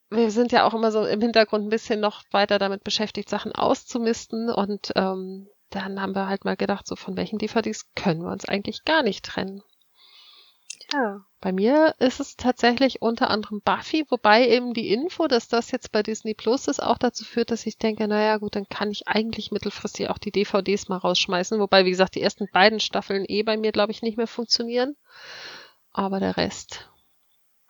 wir 0.10 0.32
sind 0.32 0.52
ja 0.52 0.66
auch 0.66 0.74
immer 0.74 0.92
so 0.92 1.06
im 1.06 1.22
Hintergrund 1.22 1.66
ein 1.66 1.70
bisschen 1.70 2.00
noch 2.00 2.24
weiter 2.32 2.60
damit 2.60 2.84
beschäftigt, 2.84 3.30
Sachen 3.30 3.54
auszumisten 3.54 4.50
und 4.50 4.92
ähm, 4.96 5.48
dann 5.70 6.02
haben 6.02 6.16
wir 6.16 6.28
halt 6.28 6.46
mal 6.46 6.56
gedacht, 6.56 6.88
so 6.88 6.96
von 6.96 7.18
welchen 7.18 7.40
DVDs 7.40 7.92
können 7.96 8.24
wir 8.24 8.32
uns 8.32 8.46
eigentlich 8.46 8.86
gar 8.86 9.04
nicht 9.04 9.26
trennen. 9.26 9.64
Ja. 10.94 11.26
Bei 11.42 11.52
mir 11.52 11.96
ist 12.00 12.20
es 12.20 12.38
tatsächlich 12.38 13.02
unter 13.02 13.30
anderem 13.30 13.62
Buffy, 13.62 14.06
wobei 14.10 14.48
eben 14.48 14.74
die 14.74 14.92
Info, 14.92 15.28
dass 15.28 15.48
das 15.48 15.72
jetzt 15.72 15.92
bei 15.92 16.02
Disney 16.02 16.34
Plus 16.34 16.68
ist, 16.68 16.82
auch 16.82 16.98
dazu 16.98 17.24
führt, 17.24 17.52
dass 17.52 17.66
ich 17.66 17.78
denke, 17.78 18.08
naja 18.08 18.38
gut, 18.38 18.56
dann 18.56 18.68
kann 18.70 18.92
ich 18.92 19.08
eigentlich 19.08 19.52
mittelfristig 19.52 20.10
auch 20.10 20.18
die 20.18 20.32
DVDs 20.32 20.88
mal 20.88 20.98
rausschmeißen. 20.98 21.60
Wobei, 21.60 21.86
wie 21.86 21.92
gesagt, 21.92 22.16
die 22.16 22.22
ersten 22.22 22.48
beiden 22.52 22.80
Staffeln 22.80 23.26
eh 23.28 23.44
bei 23.44 23.58
mir, 23.58 23.72
glaube 23.72 23.92
ich, 23.92 24.02
nicht 24.02 24.18
mehr 24.18 24.28
funktionieren. 24.28 24.96
Aber 25.92 26.20
der 26.20 26.38
Rest. 26.38 26.90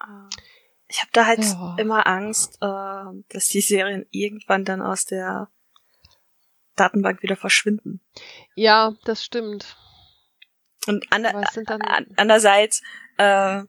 Äh, 0.02 0.30
Ich 0.88 1.02
habe 1.02 1.10
da 1.14 1.26
halt 1.26 1.44
Ja. 1.44 1.76
immer 1.80 2.06
Angst, 2.08 2.58
äh, 2.62 3.24
dass 3.30 3.48
die 3.48 3.62
Serien 3.62 4.06
irgendwann 4.12 4.66
dann 4.66 4.82
aus 4.82 5.06
der 5.06 5.50
Datenbank 6.76 7.24
wieder 7.24 7.36
verschwinden. 7.36 8.02
Ja, 8.56 8.94
das 9.06 9.24
stimmt. 9.24 9.78
Und 10.88 11.12
ander 11.12 11.34
an 11.34 12.08
andererseits 12.16 12.84
äh, 13.18 13.64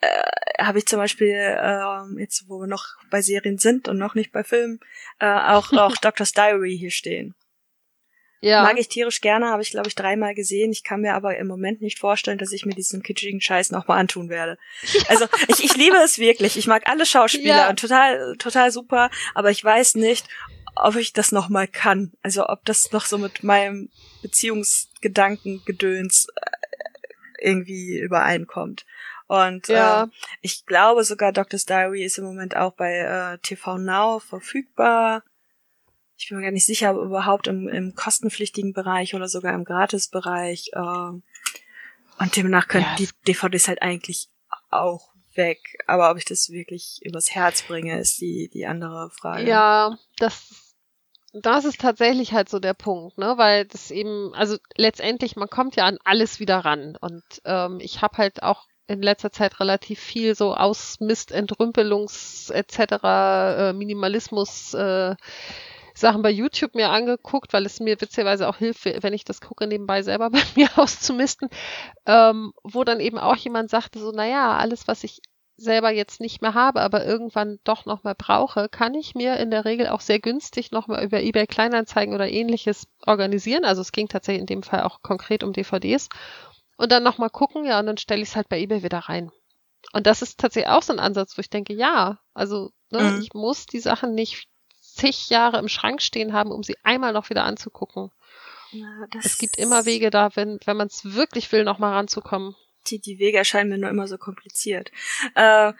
äh, 0.00 0.22
habe 0.60 0.78
ich 0.78 0.86
zum 0.86 0.98
Beispiel 0.98 1.34
äh, 1.34 2.20
jetzt, 2.20 2.48
wo 2.48 2.60
wir 2.60 2.66
noch 2.68 2.84
bei 3.10 3.20
Serien 3.20 3.58
sind 3.58 3.88
und 3.88 3.98
noch 3.98 4.14
nicht 4.14 4.30
bei 4.30 4.44
Filmen, 4.44 4.78
äh, 5.18 5.26
auch 5.26 5.72
auch 5.72 5.96
Doctor's 5.96 6.32
Diary 6.32 6.76
hier 6.78 6.90
stehen. 6.92 7.34
Ja, 8.40 8.62
Mag 8.62 8.78
ich 8.78 8.88
tierisch 8.88 9.20
gerne, 9.20 9.48
habe 9.48 9.62
ich 9.62 9.70
glaube 9.70 9.88
ich 9.88 9.94
dreimal 9.94 10.34
gesehen. 10.34 10.70
Ich 10.72 10.84
kann 10.84 11.00
mir 11.00 11.14
aber 11.14 11.36
im 11.38 11.46
Moment 11.48 11.80
nicht 11.82 11.98
vorstellen, 11.98 12.38
dass 12.38 12.52
ich 12.52 12.64
mir 12.66 12.74
diesen 12.74 13.02
kitschigen 13.02 13.40
Scheiß 13.40 13.70
nochmal 13.72 13.98
antun 13.98 14.28
werde. 14.28 14.58
Also 15.08 15.26
ich, 15.48 15.64
ich 15.64 15.76
liebe 15.76 15.96
es 16.04 16.18
wirklich. 16.18 16.56
Ich 16.56 16.66
mag 16.66 16.88
alle 16.88 17.04
Schauspieler 17.06 17.56
Ja. 17.56 17.68
und 17.70 17.78
total 17.80 18.36
total 18.38 18.70
super, 18.70 19.10
aber 19.34 19.50
ich 19.50 19.64
weiß 19.64 19.96
nicht, 19.96 20.26
ob 20.76 20.94
ich 20.96 21.12
das 21.12 21.32
nochmal 21.32 21.66
kann. 21.66 22.12
Also 22.22 22.46
ob 22.48 22.64
das 22.64 22.92
noch 22.92 23.06
so 23.06 23.18
mit 23.18 23.42
meinem 23.42 23.90
Beziehungsgedanken 24.22 25.62
Gedöns 25.64 26.28
äh, 26.36 26.50
irgendwie 27.40 27.98
übereinkommt. 27.98 28.84
Und 29.26 29.68
Ja. 29.68 30.04
äh, 30.04 30.06
ich 30.40 30.64
glaube 30.66 31.04
sogar 31.04 31.32
Doctor's 31.32 31.66
Diary 31.66 32.04
ist 32.04 32.18
im 32.18 32.24
Moment 32.24 32.56
auch 32.56 32.72
bei 32.72 32.94
äh, 32.98 33.38
TV 33.38 33.78
Now 33.78 34.20
verfügbar. 34.20 35.22
Ich 36.18 36.28
bin 36.28 36.38
mir 36.38 36.44
gar 36.44 36.50
nicht 36.50 36.66
sicher, 36.66 36.94
ob 36.94 37.04
überhaupt 37.04 37.46
im, 37.46 37.68
im 37.68 37.94
kostenpflichtigen 37.94 38.72
Bereich 38.72 39.14
oder 39.14 39.28
sogar 39.28 39.54
im 39.54 39.64
Gratisbereich. 39.64 40.70
Äh, 40.72 40.80
und 40.80 42.36
demnach 42.36 42.66
könnten 42.66 42.90
Ja, 42.90 42.96
die 42.96 43.08
DVDs 43.26 43.68
halt 43.68 43.80
eigentlich 43.82 44.28
auch 44.70 45.12
weg. 45.34 45.60
Aber 45.86 46.10
ob 46.10 46.18
ich 46.18 46.24
das 46.24 46.50
wirklich 46.50 46.98
übers 47.02 47.30
Herz 47.30 47.62
bringe, 47.62 47.98
ist 47.98 48.20
die, 48.20 48.50
die 48.52 48.66
andere 48.66 49.10
Frage. 49.10 49.48
Ja, 49.48 49.96
das, 50.16 50.74
das 51.32 51.64
ist 51.64 51.80
tatsächlich 51.80 52.32
halt 52.32 52.48
so 52.48 52.58
der 52.58 52.74
Punkt, 52.74 53.16
ne? 53.16 53.34
Weil 53.36 53.66
das 53.66 53.92
eben, 53.92 54.34
also 54.34 54.56
letztendlich, 54.76 55.36
man 55.36 55.48
kommt 55.48 55.76
ja 55.76 55.84
an 55.84 55.98
alles 56.04 56.40
wieder 56.40 56.58
ran. 56.58 56.96
Und 57.00 57.22
ähm, 57.44 57.78
ich 57.80 58.02
habe 58.02 58.18
halt 58.18 58.42
auch 58.42 58.66
in 58.88 59.02
letzter 59.02 59.30
Zeit 59.30 59.60
relativ 59.60 60.00
viel 60.00 60.34
so 60.34 60.54
Ausmist, 60.54 61.30
Entrümpelungs 61.30 62.50
etc., 62.50 62.78
äh, 63.04 63.72
Minimalismus 63.74 64.74
äh, 64.74 65.14
Sachen 65.98 66.22
bei 66.22 66.30
YouTube 66.30 66.74
mir 66.74 66.90
angeguckt, 66.90 67.52
weil 67.52 67.66
es 67.66 67.80
mir 67.80 68.00
witzigerweise 68.00 68.48
auch 68.48 68.56
hilft, 68.56 68.84
wenn 68.84 69.12
ich 69.12 69.24
das 69.24 69.40
gucke, 69.40 69.66
nebenbei 69.66 70.02
selber 70.02 70.30
bei 70.30 70.42
mir 70.54 70.68
auszumisten, 70.76 71.48
ähm, 72.06 72.52
wo 72.62 72.84
dann 72.84 73.00
eben 73.00 73.18
auch 73.18 73.36
jemand 73.36 73.70
sagte, 73.70 73.98
so, 73.98 74.10
naja, 74.10 74.56
alles, 74.56 74.88
was 74.88 75.04
ich 75.04 75.20
selber 75.58 75.90
jetzt 75.90 76.20
nicht 76.20 76.40
mehr 76.40 76.54
habe, 76.54 76.80
aber 76.80 77.04
irgendwann 77.04 77.58
doch 77.64 77.84
nochmal 77.84 78.14
brauche, 78.16 78.68
kann 78.68 78.94
ich 78.94 79.16
mir 79.16 79.36
in 79.38 79.50
der 79.50 79.64
Regel 79.64 79.88
auch 79.88 80.00
sehr 80.00 80.20
günstig 80.20 80.70
nochmal 80.70 81.04
über 81.04 81.20
eBay 81.20 81.48
Kleinanzeigen 81.48 82.14
oder 82.14 82.28
ähnliches 82.28 82.86
organisieren. 83.04 83.64
Also 83.64 83.82
es 83.82 83.90
ging 83.90 84.06
tatsächlich 84.06 84.40
in 84.40 84.46
dem 84.46 84.62
Fall 84.62 84.82
auch 84.82 85.02
konkret 85.02 85.42
um 85.42 85.52
DVDs. 85.52 86.08
und 86.76 86.92
dann 86.92 87.02
nochmal 87.02 87.30
gucken, 87.30 87.64
ja, 87.64 87.80
und 87.80 87.86
dann 87.86 87.98
stelle 87.98 88.22
ich 88.22 88.28
es 88.28 88.36
halt 88.36 88.48
bei 88.48 88.60
eBay 88.60 88.84
wieder 88.84 89.00
rein. 89.00 89.32
Und 89.92 90.06
das 90.06 90.22
ist 90.22 90.38
tatsächlich 90.38 90.70
auch 90.70 90.82
so 90.82 90.92
ein 90.92 91.00
Ansatz, 91.00 91.36
wo 91.36 91.40
ich 91.40 91.50
denke, 91.50 91.72
ja, 91.72 92.18
also 92.34 92.70
ne, 92.90 93.00
mhm. 93.00 93.20
ich 93.20 93.34
muss 93.34 93.66
die 93.66 93.80
Sachen 93.80 94.14
nicht 94.14 94.48
zig 94.98 95.28
Jahre 95.30 95.58
im 95.58 95.68
Schrank 95.68 96.02
stehen 96.02 96.32
haben, 96.32 96.50
um 96.50 96.62
sie 96.62 96.76
einmal 96.82 97.12
noch 97.12 97.30
wieder 97.30 97.44
anzugucken. 97.44 98.10
Ja, 98.70 99.06
es 99.22 99.38
gibt 99.38 99.56
immer 99.56 99.86
Wege 99.86 100.10
da, 100.10 100.30
wenn, 100.34 100.58
wenn 100.64 100.76
man 100.76 100.88
es 100.88 101.14
wirklich 101.14 101.50
will, 101.52 101.64
nochmal 101.64 101.94
ranzukommen. 101.94 102.54
Die, 102.86 103.00
die 103.00 103.18
Wege 103.18 103.38
erscheinen 103.38 103.70
mir 103.70 103.78
nur 103.78 103.90
immer 103.90 104.06
so 104.06 104.16
kompliziert. 104.16 104.90
Äh, 105.34 105.40
ja, 105.40 105.74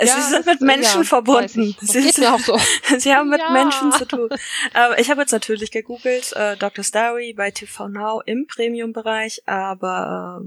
sie 0.00 0.20
sind 0.20 0.46
mit 0.46 0.60
Menschen 0.60 1.02
ja, 1.02 1.04
verbunden. 1.04 1.76
Sie, 1.80 2.02
geht 2.02 2.18
mir 2.18 2.32
auch 2.32 2.40
so. 2.40 2.56
sie 2.98 3.14
haben 3.14 3.28
mit 3.28 3.40
ja. 3.40 3.50
Menschen 3.50 3.90
zu 3.92 4.06
tun. 4.06 4.28
Äh, 4.74 5.00
ich 5.00 5.10
habe 5.10 5.20
jetzt 5.20 5.32
natürlich 5.32 5.70
gegoogelt, 5.70 6.32
äh, 6.34 6.56
Dr. 6.56 6.84
Story 6.84 7.32
bei 7.32 7.50
TV 7.50 7.88
Now 7.88 8.20
im 8.24 8.46
Premium-Bereich, 8.46 9.42
aber 9.46 10.42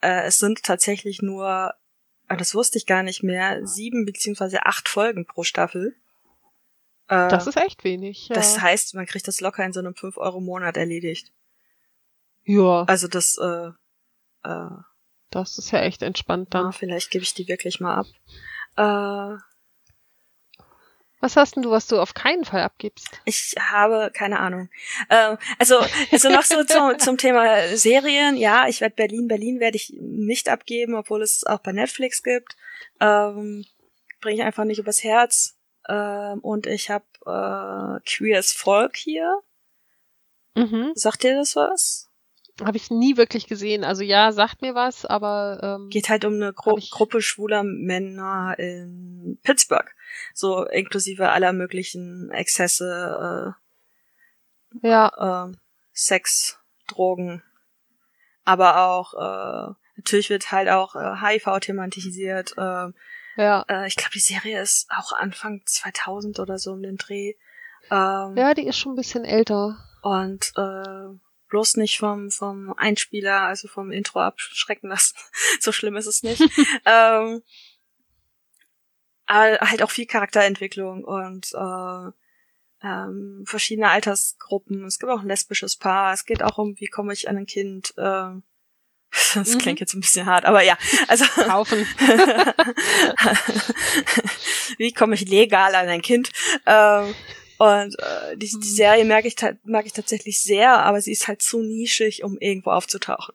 äh, 0.00 0.24
es 0.24 0.38
sind 0.38 0.62
tatsächlich 0.62 1.22
nur, 1.22 1.74
äh, 2.28 2.36
das 2.36 2.54
wusste 2.54 2.78
ich 2.78 2.86
gar 2.86 3.02
nicht 3.02 3.22
mehr, 3.22 3.64
sieben 3.66 4.04
beziehungsweise 4.04 4.66
acht 4.66 4.88
Folgen 4.88 5.26
pro 5.26 5.44
Staffel. 5.44 5.94
Äh, 7.14 7.28
das 7.28 7.46
ist 7.46 7.56
echt 7.56 7.84
wenig. 7.84 8.28
Ja. 8.28 8.34
Das 8.34 8.60
heißt, 8.60 8.94
man 8.94 9.06
kriegt 9.06 9.28
das 9.28 9.40
locker 9.40 9.64
in 9.64 9.72
so 9.72 9.80
einem 9.80 9.94
5 9.94 10.16
Euro 10.16 10.40
Monat 10.40 10.76
erledigt. 10.76 11.32
Ja. 12.44 12.84
Also 12.84 13.08
das, 13.08 13.38
äh, 13.38 13.70
äh, 14.42 14.70
das 15.30 15.58
ist 15.58 15.70
ja 15.70 15.80
echt 15.80 16.02
entspannt 16.02 16.52
dann. 16.52 16.66
Ja, 16.66 16.72
vielleicht 16.72 17.10
gebe 17.10 17.22
ich 17.22 17.34
die 17.34 17.48
wirklich 17.48 17.80
mal 17.80 17.96
ab. 17.96 18.06
Äh, 18.76 19.38
was 21.20 21.36
hast 21.36 21.56
denn 21.56 21.62
du, 21.62 21.70
was 21.70 21.86
du 21.86 21.98
auf 21.98 22.12
keinen 22.12 22.44
Fall 22.44 22.60
abgibst? 22.60 23.08
Ich 23.24 23.54
habe 23.58 24.10
keine 24.12 24.40
Ahnung. 24.40 24.68
Ähm, 25.08 25.38
also, 25.58 25.78
also 26.12 26.28
noch 26.28 26.42
so 26.42 26.64
zum, 26.64 26.98
zum 26.98 27.16
Thema 27.16 27.66
Serien. 27.76 28.36
Ja, 28.36 28.68
ich 28.68 28.82
werde 28.82 28.94
Berlin, 28.94 29.26
Berlin 29.26 29.58
werde 29.58 29.76
ich 29.76 29.94
nicht 29.98 30.50
abgeben, 30.50 30.94
obwohl 30.94 31.22
es 31.22 31.44
auch 31.46 31.60
bei 31.60 31.72
Netflix 31.72 32.22
gibt. 32.22 32.56
Ähm, 33.00 33.64
Bringe 34.20 34.40
ich 34.40 34.42
einfach 34.42 34.64
nicht 34.64 34.78
übers 34.78 35.02
Herz. 35.02 35.56
Ähm, 35.88 36.40
und 36.40 36.66
ich 36.66 36.90
habe 36.90 37.04
äh, 37.26 38.00
Queer 38.08 38.38
as 38.38 38.52
Folk 38.52 38.96
hier. 38.96 39.40
Mhm. 40.54 40.92
Sagt 40.94 41.22
dir 41.22 41.36
das 41.36 41.56
was? 41.56 42.10
Habe 42.62 42.76
ich 42.76 42.90
nie 42.90 43.16
wirklich 43.16 43.48
gesehen. 43.48 43.82
Also 43.82 44.04
ja, 44.04 44.30
sagt 44.30 44.62
mir 44.62 44.76
was, 44.76 45.04
aber 45.04 45.58
ähm, 45.80 45.88
geht 45.90 46.08
halt 46.08 46.24
um 46.24 46.34
eine 46.34 46.52
Gru 46.52 46.78
Gruppe 46.90 47.20
schwuler 47.20 47.64
Männer 47.64 48.54
in 48.58 49.40
Pittsburgh, 49.42 49.90
so 50.34 50.64
inklusive 50.64 51.30
aller 51.30 51.52
möglichen 51.52 52.30
Exzesse, 52.30 53.56
äh, 54.82 54.88
ja, 54.88 55.48
äh, 55.48 55.56
Sex, 55.92 56.60
Drogen, 56.86 57.42
aber 58.44 58.86
auch 58.86 59.14
äh, 59.14 59.74
natürlich 59.96 60.30
wird 60.30 60.52
halt 60.52 60.68
auch 60.68 60.94
äh, 60.94 61.16
HIV 61.20 61.58
thematisiert. 61.60 62.54
Äh, 62.56 62.92
ja. 63.36 63.64
Äh, 63.68 63.86
ich 63.86 63.96
glaube, 63.96 64.12
die 64.12 64.20
Serie 64.20 64.60
ist 64.60 64.88
auch 64.90 65.12
Anfang 65.12 65.62
2000 65.64 66.38
oder 66.38 66.58
so 66.58 66.72
um 66.72 66.82
den 66.82 66.96
Dreh. 66.96 67.34
Ähm, 67.90 68.36
ja, 68.36 68.54
die 68.54 68.66
ist 68.66 68.78
schon 68.78 68.92
ein 68.92 68.96
bisschen 68.96 69.24
älter. 69.24 69.78
Und 70.02 70.52
äh, 70.56 71.18
bloß 71.48 71.76
nicht 71.76 71.98
vom, 71.98 72.30
vom 72.30 72.72
Einspieler, 72.76 73.42
also 73.42 73.68
vom 73.68 73.90
Intro 73.90 74.20
abschrecken 74.20 74.90
lassen. 74.90 75.16
so 75.60 75.72
schlimm 75.72 75.96
ist 75.96 76.06
es 76.06 76.22
nicht. 76.22 76.40
ähm, 76.84 77.42
aber 79.26 79.58
halt 79.60 79.82
auch 79.82 79.90
viel 79.90 80.06
Charakterentwicklung 80.06 81.04
und 81.04 81.52
äh, 81.54 82.10
ähm, 82.82 83.44
verschiedene 83.46 83.88
Altersgruppen. 83.88 84.84
Es 84.84 84.98
gibt 84.98 85.10
auch 85.10 85.20
ein 85.20 85.28
lesbisches 85.28 85.76
Paar. 85.76 86.12
Es 86.12 86.26
geht 86.26 86.42
auch 86.42 86.58
um, 86.58 86.78
wie 86.78 86.88
komme 86.88 87.12
ich 87.12 87.28
an 87.28 87.38
ein 87.38 87.46
Kind. 87.46 87.94
Äh, 87.96 88.34
das 89.34 89.54
mhm. 89.54 89.58
klingt 89.58 89.80
jetzt 89.80 89.94
ein 89.94 90.00
bisschen 90.00 90.26
hart, 90.26 90.44
aber 90.44 90.62
ja. 90.62 90.76
Also 91.08 91.24
kaufen. 91.42 91.78
wie 94.78 94.92
komme 94.92 95.14
ich 95.14 95.28
legal 95.28 95.74
an 95.74 95.88
ein 95.88 96.02
Kind? 96.02 96.30
Ähm, 96.66 97.14
und 97.58 97.98
äh, 97.98 98.36
die, 98.36 98.48
die 98.48 98.56
mhm. 98.56 98.62
Serie 98.62 99.04
mag 99.04 99.24
ich, 99.24 99.36
mag 99.64 99.86
ich 99.86 99.92
tatsächlich 99.92 100.42
sehr, 100.42 100.78
aber 100.78 101.00
sie 101.00 101.12
ist 101.12 101.28
halt 101.28 101.42
zu 101.42 101.62
nischig, 101.62 102.24
um 102.24 102.36
irgendwo 102.38 102.70
aufzutauchen. 102.70 103.34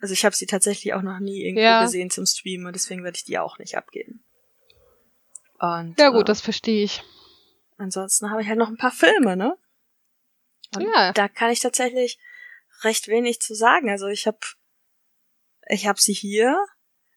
Also 0.00 0.14
ich 0.14 0.24
habe 0.24 0.34
sie 0.34 0.46
tatsächlich 0.46 0.94
auch 0.94 1.02
noch 1.02 1.20
nie 1.20 1.44
irgendwo 1.44 1.62
ja. 1.62 1.82
gesehen 1.82 2.10
zum 2.10 2.26
Streamen 2.26 2.66
und 2.66 2.74
deswegen 2.74 3.04
werde 3.04 3.16
ich 3.16 3.24
die 3.24 3.38
auch 3.38 3.58
nicht 3.58 3.76
abgeben. 3.76 4.24
Und, 5.60 5.98
ja 5.98 6.08
gut, 6.08 6.22
äh, 6.22 6.24
das 6.24 6.40
verstehe 6.40 6.82
ich. 6.82 7.04
Ansonsten 7.78 8.30
habe 8.30 8.42
ich 8.42 8.48
halt 8.48 8.58
noch 8.58 8.68
ein 8.68 8.76
paar 8.76 8.90
Filme, 8.90 9.36
ne? 9.36 9.56
Und 10.74 10.82
ja. 10.82 11.12
da 11.12 11.28
kann 11.28 11.50
ich 11.50 11.60
tatsächlich 11.60 12.18
recht 12.82 13.06
wenig 13.06 13.40
zu 13.40 13.54
sagen. 13.54 13.90
Also 13.90 14.08
ich 14.08 14.26
habe 14.26 14.38
ich 15.68 15.86
habe 15.86 16.00
sie 16.00 16.12
hier. 16.12 16.58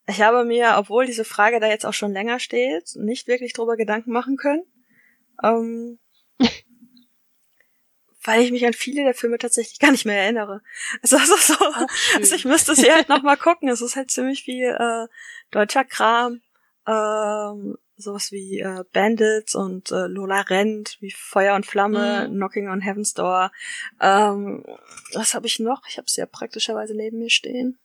Ich 0.08 0.22
habe 0.22 0.46
mir, 0.46 0.76
obwohl 0.78 1.06
diese 1.06 1.26
Frage 1.26 1.60
da 1.60 1.68
jetzt 1.68 1.86
auch 1.86 1.93
schon 1.93 2.12
länger 2.12 2.39
steht, 2.39 2.96
nicht 2.96 3.28
wirklich 3.28 3.54
drüber 3.54 3.76
Gedanken 3.76 4.12
machen 4.12 4.38
können. 4.38 4.64
Ähm, 5.43 6.00
weil 8.24 8.41
ich 8.41 8.52
mich 8.52 8.66
an 8.66 8.74
viele 8.74 9.04
der 9.04 9.16
Filme 9.16 9.38
tatsächlich 9.38 9.80
gar 9.80 9.91
nicht 9.91 10.06
mehr 10.06 10.22
erinnere. 10.22 10.62
Also, 11.02 11.18
also, 11.18 11.36
so, 11.38 11.56
also 12.16 12.36
ich 12.36 12.46
müsste 12.46 12.76
sie 12.76 12.91
halt 12.91 13.10
nochmal 13.10 13.38
gucken. 13.38 13.68
Es 13.70 13.82
ist 13.82 13.96
halt 13.96 14.12
ziemlich 14.12 14.43
viel 14.43 14.76
äh, 14.78 15.08
deutscher 15.52 15.84
Kram. 15.84 16.41
Ähm, 16.88 17.78
sowas 17.98 18.32
wie 18.32 18.60
äh, 18.60 18.84
Bandits 18.91 19.56
und 19.56 19.91
äh, 19.91 20.08
Lola 20.08 20.41
rennt, 20.41 20.98
wie 21.00 21.12
Feuer 21.12 21.56
und 21.56 21.66
Flamme, 21.66 22.28
mhm. 22.28 22.36
Knocking 22.36 22.70
on 22.70 22.82
Heaven's 22.82 23.14
Door. 23.14 23.52
Ähm, 24.02 24.64
was 25.14 25.34
habe 25.34 25.48
ich 25.48 25.60
noch? 25.60 25.84
Ich 25.88 25.98
habe 25.98 26.10
sie 26.10 26.20
ja 26.20 26.26
praktischerweise 26.26 26.96
neben 26.96 27.20
mir 27.20 27.30
stehen. 27.30 27.80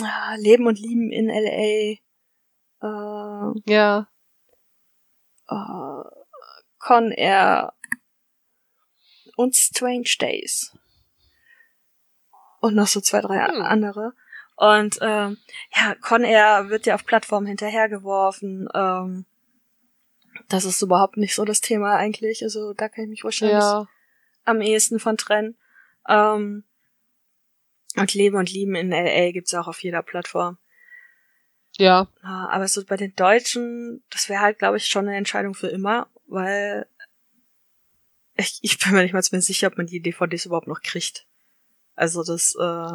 Ah, 0.00 0.34
Leben 0.36 0.66
und 0.66 0.78
Lieben 0.78 1.10
in 1.10 1.28
L.A. 1.28 1.98
Äh, 2.82 3.62
ja. 3.66 4.08
Äh, 5.48 6.08
Con 6.78 7.12
Air 7.12 7.74
und 9.36 9.54
Strange 9.54 10.16
Days. 10.18 10.76
Und 12.60 12.74
noch 12.74 12.86
so 12.86 13.00
zwei, 13.00 13.20
drei 13.20 13.46
hm. 13.46 13.62
andere. 13.62 14.14
Und 14.56 14.98
ähm, 15.00 15.38
ja, 15.74 15.94
Con 16.00 16.24
Air 16.24 16.68
wird 16.68 16.86
ja 16.86 16.94
auf 16.94 17.04
Plattformen 17.04 17.46
hinterhergeworfen. 17.46 18.68
Ähm, 18.74 19.26
das 20.48 20.64
ist 20.64 20.82
überhaupt 20.82 21.16
nicht 21.16 21.34
so 21.34 21.44
das 21.44 21.60
Thema 21.60 21.96
eigentlich. 21.96 22.42
Also 22.42 22.72
da 22.72 22.88
kann 22.88 23.04
ich 23.04 23.10
mich 23.10 23.24
wahrscheinlich 23.24 23.58
ja. 23.58 23.88
am 24.44 24.60
ehesten 24.60 24.98
von 24.98 25.16
trennen. 25.16 25.56
Ähm, 26.08 26.64
und 27.96 28.14
Leben 28.14 28.36
und 28.36 28.50
Lieben 28.50 28.74
in 28.74 28.90
LA 28.90 29.32
gibt's 29.32 29.54
auch 29.54 29.68
auf 29.68 29.82
jeder 29.82 30.02
Plattform. 30.02 30.58
Ja. 31.78 32.08
Aber 32.22 32.68
so 32.68 32.84
bei 32.84 32.96
den 32.96 33.14
Deutschen, 33.14 34.02
das 34.10 34.28
wäre 34.28 34.40
halt, 34.40 34.58
glaube 34.58 34.76
ich, 34.76 34.86
schon 34.86 35.08
eine 35.08 35.16
Entscheidung 35.16 35.54
für 35.54 35.68
immer, 35.68 36.08
weil 36.26 36.86
ich, 38.36 38.58
ich 38.62 38.78
bin 38.78 38.92
mir 38.92 39.02
nicht 39.02 39.12
mal 39.12 39.22
sicher, 39.22 39.68
ob 39.68 39.76
man 39.76 39.86
die 39.86 40.00
DVDs 40.00 40.46
überhaupt 40.46 40.66
noch 40.66 40.80
kriegt. 40.80 41.26
Also 41.94 42.24
das, 42.24 42.54
äh, 42.58 42.94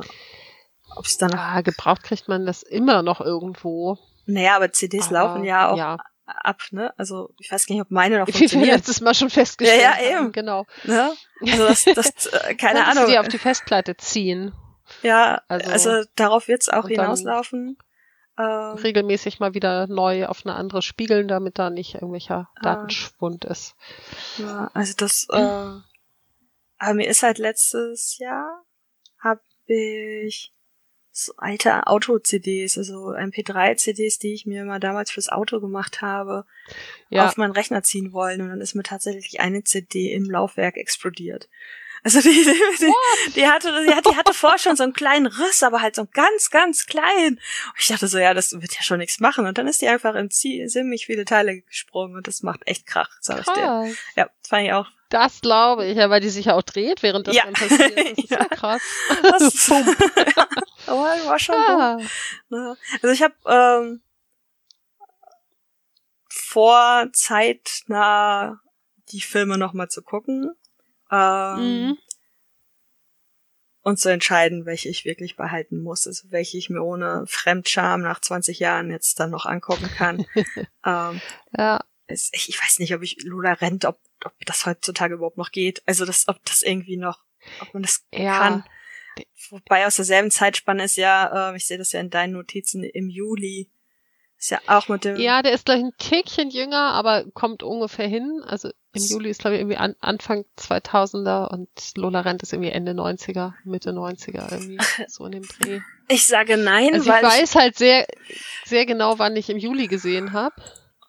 ob 0.95 1.05
es 1.05 1.17
dann. 1.17 1.33
Ah, 1.33 1.61
gebraucht 1.61 2.03
kriegt 2.03 2.27
man 2.27 2.45
das 2.45 2.63
immer 2.63 3.03
noch 3.03 3.21
irgendwo. 3.21 3.97
Naja, 4.25 4.55
aber 4.55 4.71
CDs 4.71 5.07
aber, 5.07 5.13
laufen 5.13 5.43
ja 5.43 5.69
auch 5.71 5.77
ja. 5.77 5.97
ab, 6.25 6.61
ne? 6.71 6.93
Also 6.97 7.33
ich 7.39 7.51
weiß 7.51 7.65
gar 7.65 7.75
nicht, 7.75 7.83
ob 7.83 7.91
meine 7.91 8.19
noch 8.19 8.25
funktioniert. 8.29 8.53
Wie 8.53 8.69
wir 8.69 8.75
letztes 8.75 9.01
Mal 9.01 9.13
schon 9.13 9.29
festgestellt 9.29 9.81
ja, 9.81 9.95
ja, 10.01 10.19
eben. 10.19 10.31
genau. 10.31 10.65
Ne? 10.83 11.13
Also 11.41 11.67
das, 11.67 11.85
das 11.85 12.25
äh, 12.27 12.55
keine 12.59 12.85
Ahnung. 12.85 13.05
die 13.07 13.19
auf 13.19 13.27
die 13.27 13.37
Festplatte 13.37 13.95
ziehen. 13.95 14.53
Ja, 15.03 15.41
also, 15.47 15.71
also 15.71 16.09
darauf 16.15 16.47
wird's 16.47 16.69
auch 16.69 16.87
hinauslaufen. 16.87 17.77
Ähm, 18.39 18.77
regelmäßig 18.77 19.39
mal 19.39 19.55
wieder 19.55 19.87
neu 19.87 20.27
auf 20.27 20.45
eine 20.45 20.55
andere 20.55 20.81
spiegeln, 20.83 21.27
damit 21.27 21.57
da 21.57 21.69
nicht 21.69 21.95
irgendwelcher 21.95 22.49
ah. 22.55 22.61
Datenschwund 22.61 23.45
ist. 23.45 23.75
Ja, 24.37 24.69
also 24.73 24.93
das, 24.95 25.25
äh, 25.31 25.37
aber 26.77 26.93
mir 26.93 27.07
ist 27.07 27.23
halt 27.23 27.39
letztes 27.39 28.17
Jahr 28.19 28.63
habe 29.19 29.41
ich 29.65 30.53
so 31.11 31.33
alte 31.37 31.87
Auto-CDs, 31.87 32.77
also 32.77 33.09
MP3-CDs, 33.09 34.19
die 34.19 34.33
ich 34.33 34.45
mir 34.45 34.65
mal 34.65 34.79
damals 34.79 35.09
fürs 35.09 35.29
Auto 35.29 35.59
gemacht 35.59 36.03
habe, 36.03 36.45
ja. 37.09 37.25
auf 37.25 37.37
meinen 37.37 37.53
Rechner 37.53 37.81
ziehen 37.81 38.13
wollen 38.13 38.41
und 38.41 38.49
dann 38.49 38.61
ist 38.61 38.75
mir 38.75 38.83
tatsächlich 38.83 39.39
eine 39.39 39.63
CD 39.63 40.13
im 40.13 40.29
Laufwerk 40.29 40.77
explodiert. 40.77 41.49
Also 42.07 42.21
die, 42.21 42.29
die, 42.29 42.53
die, 42.79 43.33
die 43.33 43.47
hatte, 43.49 43.69
die, 43.85 44.09
die 44.09 44.15
hatte 44.15 44.33
vorher 44.33 44.57
schon 44.57 44.77
so 44.77 44.83
einen 44.83 44.93
kleinen 44.93 45.27
Riss, 45.27 45.61
aber 45.61 45.81
halt 45.81 45.93
so 45.93 46.05
ganz, 46.05 46.49
ganz 46.49 46.85
klein. 46.85 47.33
Und 47.33 47.41
ich 47.77 47.89
dachte 47.89 48.07
so, 48.07 48.17
ja, 48.17 48.33
das 48.33 48.53
wird 48.53 48.73
ja 48.75 48.81
schon 48.81 48.99
nichts 48.99 49.19
machen. 49.19 49.45
Und 49.45 49.57
dann 49.57 49.67
ist 49.67 49.81
die 49.81 49.89
einfach 49.89 50.15
in 50.15 50.31
ziemlich 50.31 51.05
viele 51.05 51.25
Teile 51.25 51.59
gesprungen 51.63 52.15
und 52.15 52.25
das 52.25 52.43
macht 52.43 52.65
echt 52.65 52.85
Krach, 52.85 53.09
sag 53.19 53.41
ich 53.41 53.53
dir. 53.53 53.93
Ja, 54.15 54.29
das 54.39 54.47
fand 54.47 54.63
ich 54.63 54.71
auch. 54.71 54.87
Das 55.09 55.41
glaube 55.41 55.85
ich, 55.85 55.97
ja, 55.97 56.09
weil 56.09 56.21
die 56.21 56.29
sich 56.29 56.45
ja 56.45 56.53
auch 56.53 56.61
dreht, 56.61 57.03
während 57.03 57.27
das 57.27 57.35
ja. 57.35 57.43
dann 57.43 57.55
passiert. 57.55 57.97
Das 57.97 58.17
ist 58.17 58.17
ja, 58.29 58.39
ja 58.39 58.45
krass. 58.45 58.81
Das 59.21 59.67
ja, 59.67 60.47
aber 60.85 61.25
war 61.25 61.39
schon 61.39 61.55
ah. 61.55 61.97
Also 63.01 63.09
ich 63.09 63.21
habe 63.21 63.35
ähm, 63.47 64.01
vor 66.29 67.09
zeitnah 67.11 68.61
die 69.11 69.19
Filme 69.19 69.57
nochmal 69.57 69.89
zu 69.89 70.01
gucken. 70.01 70.55
Ähm, 71.11 71.59
mhm. 71.59 71.97
und 73.81 73.99
zu 73.99 74.09
entscheiden, 74.09 74.65
welche 74.65 74.89
ich 74.89 75.05
wirklich 75.05 75.35
behalten 75.35 75.81
muss, 75.81 76.05
also 76.05 76.31
welche 76.31 76.57
ich 76.57 76.69
mir 76.69 76.83
ohne 76.83 77.23
Fremdscham 77.27 78.01
nach 78.01 78.19
20 78.19 78.59
Jahren 78.59 78.91
jetzt 78.91 79.19
dann 79.19 79.31
noch 79.31 79.45
angucken 79.45 79.89
kann. 79.95 80.25
ähm, 80.85 81.21
ja. 81.57 81.79
Es, 82.07 82.29
ich, 82.33 82.49
ich 82.49 82.61
weiß 82.61 82.79
nicht, 82.79 82.93
ob 82.93 83.01
ich 83.01 83.23
Lola 83.23 83.53
rennt, 83.53 83.85
ob, 83.85 83.99
ob 84.23 84.33
das 84.45 84.65
heutzutage 84.65 85.15
überhaupt 85.15 85.37
noch 85.37 85.51
geht. 85.51 85.83
Also 85.85 86.05
das, 86.05 86.27
ob 86.27 86.43
das 86.45 86.61
irgendwie 86.61 86.97
noch, 86.97 87.23
ob 87.59 87.73
man 87.73 87.83
das 87.83 88.05
ja. 88.13 88.37
kann. 88.37 88.63
Wobei 89.49 89.85
aus 89.85 89.97
derselben 89.97 90.31
Zeitspanne 90.31 90.83
ist 90.83 90.95
ja, 90.95 91.51
äh, 91.51 91.57
ich 91.57 91.67
sehe 91.67 91.77
das 91.77 91.91
ja 91.91 91.99
in 91.99 92.09
deinen 92.09 92.33
Notizen, 92.33 92.83
im 92.83 93.09
Juli 93.09 93.69
ist 94.37 94.51
ja 94.51 94.59
auch 94.67 94.87
mit 94.87 95.03
dem. 95.03 95.17
Ja, 95.17 95.41
der 95.41 95.53
ist 95.53 95.65
gleich 95.65 95.83
ein 95.83 95.93
Tickchen 95.97 96.49
jünger, 96.49 96.91
aber 96.93 97.25
kommt 97.33 97.63
ungefähr 97.63 98.07
hin. 98.07 98.43
Also 98.45 98.69
im 98.93 99.03
Juli 99.03 99.29
ist, 99.29 99.41
glaube 99.41 99.55
ich, 99.55 99.61
irgendwie 99.61 99.77
an, 99.77 99.95
Anfang 99.99 100.45
2000er 100.57 101.47
und 101.49 101.69
Lola 101.95 102.21
Rent 102.21 102.43
ist 102.43 102.53
irgendwie 102.53 102.71
Ende 102.71 102.91
90er, 102.91 103.53
Mitte 103.63 103.91
90er 103.91 104.51
irgendwie, 104.51 104.77
so 105.07 105.25
in 105.25 105.31
dem 105.33 105.47
Dreh. 105.47 105.81
Ich 106.07 106.25
sage 106.25 106.57
nein, 106.57 106.93
also 106.93 107.09
weil. 107.09 107.23
Ich 107.23 107.29
weiß 107.29 107.55
halt 107.55 107.77
sehr, 107.77 108.05
sehr 108.65 108.85
genau, 108.85 109.17
wann 109.19 109.35
ich 109.35 109.49
im 109.49 109.57
Juli 109.57 109.87
gesehen 109.87 110.33
habe. 110.33 110.55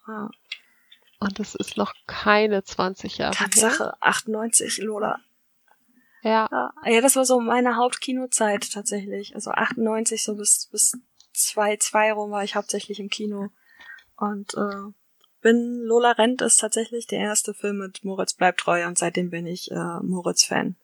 Ah. 0.07 0.29
Und 1.19 1.39
es 1.39 1.53
ist 1.53 1.77
noch 1.77 1.93
keine 2.07 2.63
20 2.63 3.17
Jahre. 3.17 3.35
Tatsache, 3.35 3.83
her. 3.83 3.97
98, 3.99 4.79
Lola. 4.79 5.19
Ja. 6.21 6.49
ja. 6.85 7.01
das 7.01 7.15
war 7.15 7.25
so 7.25 7.39
meine 7.39 7.75
Hauptkinozeit 7.75 8.71
tatsächlich. 8.71 9.35
Also 9.35 9.51
98 9.51 10.23
so 10.23 10.35
bis, 10.35 10.67
bis 10.71 10.97
zwei, 11.33 11.77
zwei 11.77 12.11
rum 12.13 12.31
war 12.31 12.43
ich 12.43 12.55
hauptsächlich 12.55 12.99
im 12.99 13.09
Kino. 13.09 13.49
Und 14.17 14.53
äh, 14.55 14.91
bin 15.41 15.81
Lola 15.83 16.11
Rent 16.11 16.41
ist 16.41 16.57
tatsächlich 16.57 17.07
der 17.07 17.19
erste 17.19 17.53
Film 17.53 17.77
mit 17.77 18.03
Moritz 18.03 18.33
bleibt 18.33 18.59
treu 18.59 18.85
und 18.85 18.97
seitdem 18.97 19.29
bin 19.29 19.45
ich 19.45 19.71
äh, 19.71 19.99
Moritz-Fan. 20.01 20.75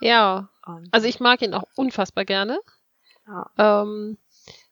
Ja. 0.00 0.48
Und, 0.66 0.88
also 0.92 1.06
ich 1.06 1.20
mag 1.20 1.42
ihn 1.42 1.54
auch 1.54 1.64
unfassbar 1.74 2.24
gerne. 2.24 2.58
Ja. 3.26 3.82
Ähm, 3.82 4.18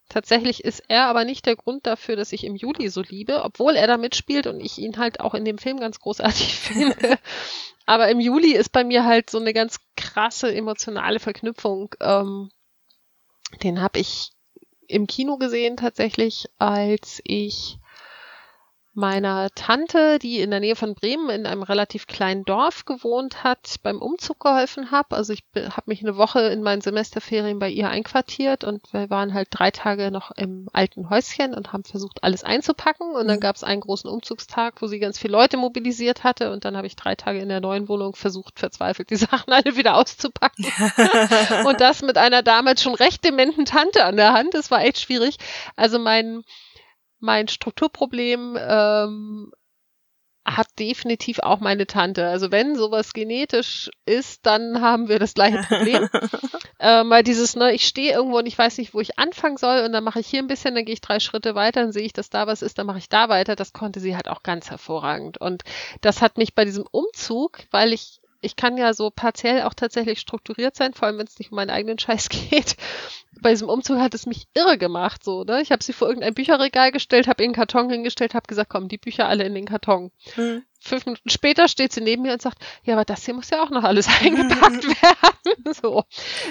tatsächlich 0.08 0.64
ist 0.64 0.84
er 0.88 1.06
aber 1.06 1.24
nicht 1.24 1.46
der 1.46 1.56
Grund 1.56 1.86
dafür, 1.86 2.16
dass 2.16 2.32
ich 2.32 2.44
im 2.44 2.56
Juli 2.56 2.88
so 2.88 3.02
liebe, 3.02 3.42
obwohl 3.44 3.76
er 3.76 3.86
da 3.86 3.96
mitspielt 3.96 4.46
und 4.46 4.60
ich 4.60 4.78
ihn 4.78 4.96
halt 4.96 5.20
auch 5.20 5.34
in 5.34 5.44
dem 5.44 5.58
Film 5.58 5.78
ganz 5.78 6.00
großartig 6.00 6.54
finde. 6.58 7.18
aber 7.86 8.08
im 8.08 8.20
Juli 8.20 8.54
ist 8.54 8.70
bei 8.70 8.84
mir 8.84 9.04
halt 9.04 9.30
so 9.30 9.38
eine 9.38 9.52
ganz 9.52 9.80
krasse 9.96 10.54
emotionale 10.54 11.20
Verknüpfung. 11.20 11.94
Ähm, 12.00 12.50
den 13.62 13.82
habe 13.82 13.98
ich 13.98 14.32
im 14.92 15.06
Kino 15.06 15.38
gesehen 15.38 15.76
tatsächlich, 15.76 16.46
als 16.58 17.20
ich 17.24 17.78
meiner 18.94 19.48
Tante, 19.54 20.18
die 20.18 20.40
in 20.40 20.50
der 20.50 20.60
Nähe 20.60 20.76
von 20.76 20.94
Bremen 20.94 21.30
in 21.30 21.46
einem 21.46 21.62
relativ 21.62 22.06
kleinen 22.06 22.44
Dorf 22.44 22.84
gewohnt 22.84 23.42
hat, 23.42 23.76
beim 23.82 23.98
Umzug 24.02 24.40
geholfen 24.40 24.90
habe. 24.90 25.16
Also 25.16 25.32
ich 25.32 25.42
habe 25.54 25.84
mich 25.86 26.02
eine 26.02 26.18
Woche 26.18 26.40
in 26.48 26.62
meinen 26.62 26.82
Semesterferien 26.82 27.58
bei 27.58 27.70
ihr 27.70 27.88
einquartiert 27.88 28.64
und 28.64 28.82
wir 28.92 29.08
waren 29.08 29.32
halt 29.32 29.48
drei 29.50 29.70
Tage 29.70 30.10
noch 30.10 30.30
im 30.32 30.68
alten 30.74 31.08
Häuschen 31.08 31.54
und 31.54 31.72
haben 31.72 31.84
versucht, 31.84 32.22
alles 32.22 32.44
einzupacken. 32.44 33.14
Und 33.14 33.28
dann 33.28 33.36
mhm. 33.36 33.40
gab 33.40 33.56
es 33.56 33.64
einen 33.64 33.80
großen 33.80 34.10
Umzugstag, 34.10 34.82
wo 34.82 34.86
sie 34.86 34.98
ganz 34.98 35.18
viele 35.18 35.32
Leute 35.32 35.56
mobilisiert 35.56 36.22
hatte. 36.22 36.52
Und 36.52 36.66
dann 36.66 36.76
habe 36.76 36.86
ich 36.86 36.94
drei 36.94 37.14
Tage 37.14 37.38
in 37.38 37.48
der 37.48 37.60
neuen 37.60 37.88
Wohnung 37.88 38.14
versucht, 38.14 38.58
verzweifelt 38.58 39.08
die 39.08 39.16
Sachen 39.16 39.54
alle 39.54 39.74
wieder 39.76 39.96
auszupacken. 39.96 40.66
und 41.66 41.80
das 41.80 42.02
mit 42.02 42.18
einer 42.18 42.42
damals 42.42 42.82
schon 42.82 42.94
recht 42.94 43.24
dementen 43.24 43.64
Tante 43.64 44.04
an 44.04 44.16
der 44.16 44.34
Hand. 44.34 44.52
Das 44.52 44.70
war 44.70 44.82
echt 44.82 45.00
schwierig. 45.00 45.38
Also 45.76 45.98
mein 45.98 46.44
mein 47.22 47.48
Strukturproblem 47.48 48.58
ähm, 48.60 49.52
hat 50.44 50.66
definitiv 50.78 51.38
auch 51.38 51.60
meine 51.60 51.86
Tante. 51.86 52.26
Also 52.26 52.50
wenn 52.50 52.74
sowas 52.74 53.12
genetisch 53.12 53.90
ist, 54.06 54.44
dann 54.44 54.80
haben 54.80 55.08
wir 55.08 55.20
das 55.20 55.34
gleiche 55.34 55.62
Problem. 55.62 56.08
ähm, 56.80 57.10
weil 57.10 57.22
dieses, 57.22 57.54
ne, 57.54 57.72
ich 57.72 57.86
stehe 57.86 58.12
irgendwo 58.12 58.38
und 58.38 58.46
ich 58.46 58.58
weiß 58.58 58.78
nicht, 58.78 58.92
wo 58.92 59.00
ich 59.00 59.18
anfangen 59.20 59.56
soll 59.56 59.84
und 59.84 59.92
dann 59.92 60.02
mache 60.02 60.18
ich 60.18 60.26
hier 60.26 60.40
ein 60.40 60.48
bisschen, 60.48 60.74
dann 60.74 60.84
gehe 60.84 60.94
ich 60.94 61.00
drei 61.00 61.20
Schritte 61.20 61.54
weiter, 61.54 61.82
dann 61.82 61.92
sehe 61.92 62.02
ich, 62.02 62.12
dass 62.12 62.28
da 62.28 62.48
was 62.48 62.62
ist, 62.62 62.78
dann 62.78 62.86
mache 62.86 62.98
ich 62.98 63.08
da 63.08 63.28
weiter. 63.28 63.54
Das 63.54 63.72
konnte 63.72 64.00
sie 64.00 64.16
halt 64.16 64.28
auch 64.28 64.42
ganz 64.42 64.68
hervorragend. 64.70 65.38
Und 65.38 65.62
das 66.00 66.22
hat 66.22 66.38
mich 66.38 66.54
bei 66.54 66.64
diesem 66.64 66.86
Umzug, 66.90 67.60
weil 67.70 67.92
ich 67.92 68.20
ich 68.44 68.56
kann 68.56 68.76
ja 68.76 68.92
so 68.92 69.10
partiell 69.10 69.62
auch 69.62 69.72
tatsächlich 69.74 70.18
strukturiert 70.18 70.76
sein, 70.76 70.94
vor 70.94 71.06
allem 71.06 71.18
wenn 71.18 71.26
es 71.26 71.38
nicht 71.38 71.52
um 71.52 71.56
meinen 71.56 71.70
eigenen 71.70 71.98
Scheiß 71.98 72.28
geht. 72.50 72.76
Bei 73.42 73.50
diesem 73.50 73.68
Umzug 73.68 73.98
hat 73.98 74.14
es 74.14 74.26
mich 74.26 74.46
irre 74.54 74.78
gemacht, 74.78 75.24
so, 75.24 75.44
ne? 75.44 75.60
Ich 75.60 75.72
habe 75.72 75.82
sie 75.82 75.92
vor 75.92 76.08
irgendein 76.08 76.34
Bücherregal 76.34 76.92
gestellt, 76.92 77.28
habe 77.28 77.42
ihren 77.42 77.54
Karton 77.54 77.90
hingestellt, 77.90 78.34
habe 78.34 78.46
gesagt, 78.46 78.70
komm, 78.70 78.88
die 78.88 78.98
Bücher 78.98 79.28
alle 79.28 79.44
in 79.44 79.54
den 79.54 79.66
Karton. 79.66 80.10
Mhm. 80.36 80.64
Fünf 80.80 81.06
Minuten 81.06 81.28
später 81.28 81.68
steht 81.68 81.92
sie 81.92 82.00
neben 82.00 82.22
mir 82.22 82.32
und 82.32 82.42
sagt, 82.42 82.58
ja, 82.82 82.94
aber 82.94 83.04
das 83.04 83.24
hier 83.24 83.34
muss 83.34 83.50
ja 83.50 83.62
auch 83.62 83.70
noch 83.70 83.84
alles 83.84 84.08
eingepackt 84.08 84.84
werden. 84.84 85.74
so. 85.80 86.04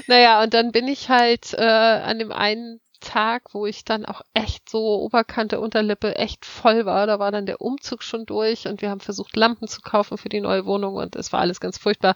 Naja, 0.08 0.44
und 0.44 0.54
dann 0.54 0.72
bin 0.72 0.88
ich 0.88 1.10
halt 1.10 1.54
äh, 1.54 1.64
an 1.64 2.20
dem 2.20 2.32
einen 2.32 2.80
Tag, 3.02 3.54
wo 3.54 3.66
ich 3.66 3.84
dann 3.84 4.06
auch 4.06 4.22
echt 4.34 4.70
so 4.70 5.02
Oberkante, 5.02 5.60
Unterlippe 5.60 6.16
echt 6.16 6.46
voll 6.46 6.86
war. 6.86 7.08
Da 7.08 7.20
war 7.20 7.32
dann 7.32 7.46
der 7.46 7.60
Umzug 7.60 8.04
schon 8.04 8.26
durch 8.26 8.68
und 8.68 8.82
wir 8.82 8.89
haben 8.89 9.02
versucht, 9.02 9.36
Lampen 9.36 9.68
zu 9.68 9.82
kaufen 9.82 10.18
für 10.18 10.30
die 10.30 10.39
neue 10.39 10.66
Wohnung 10.66 10.96
und 10.96 11.16
es 11.16 11.34
war 11.34 11.42
alles 11.42 11.60
ganz 11.60 11.78
furchtbar. 11.78 12.16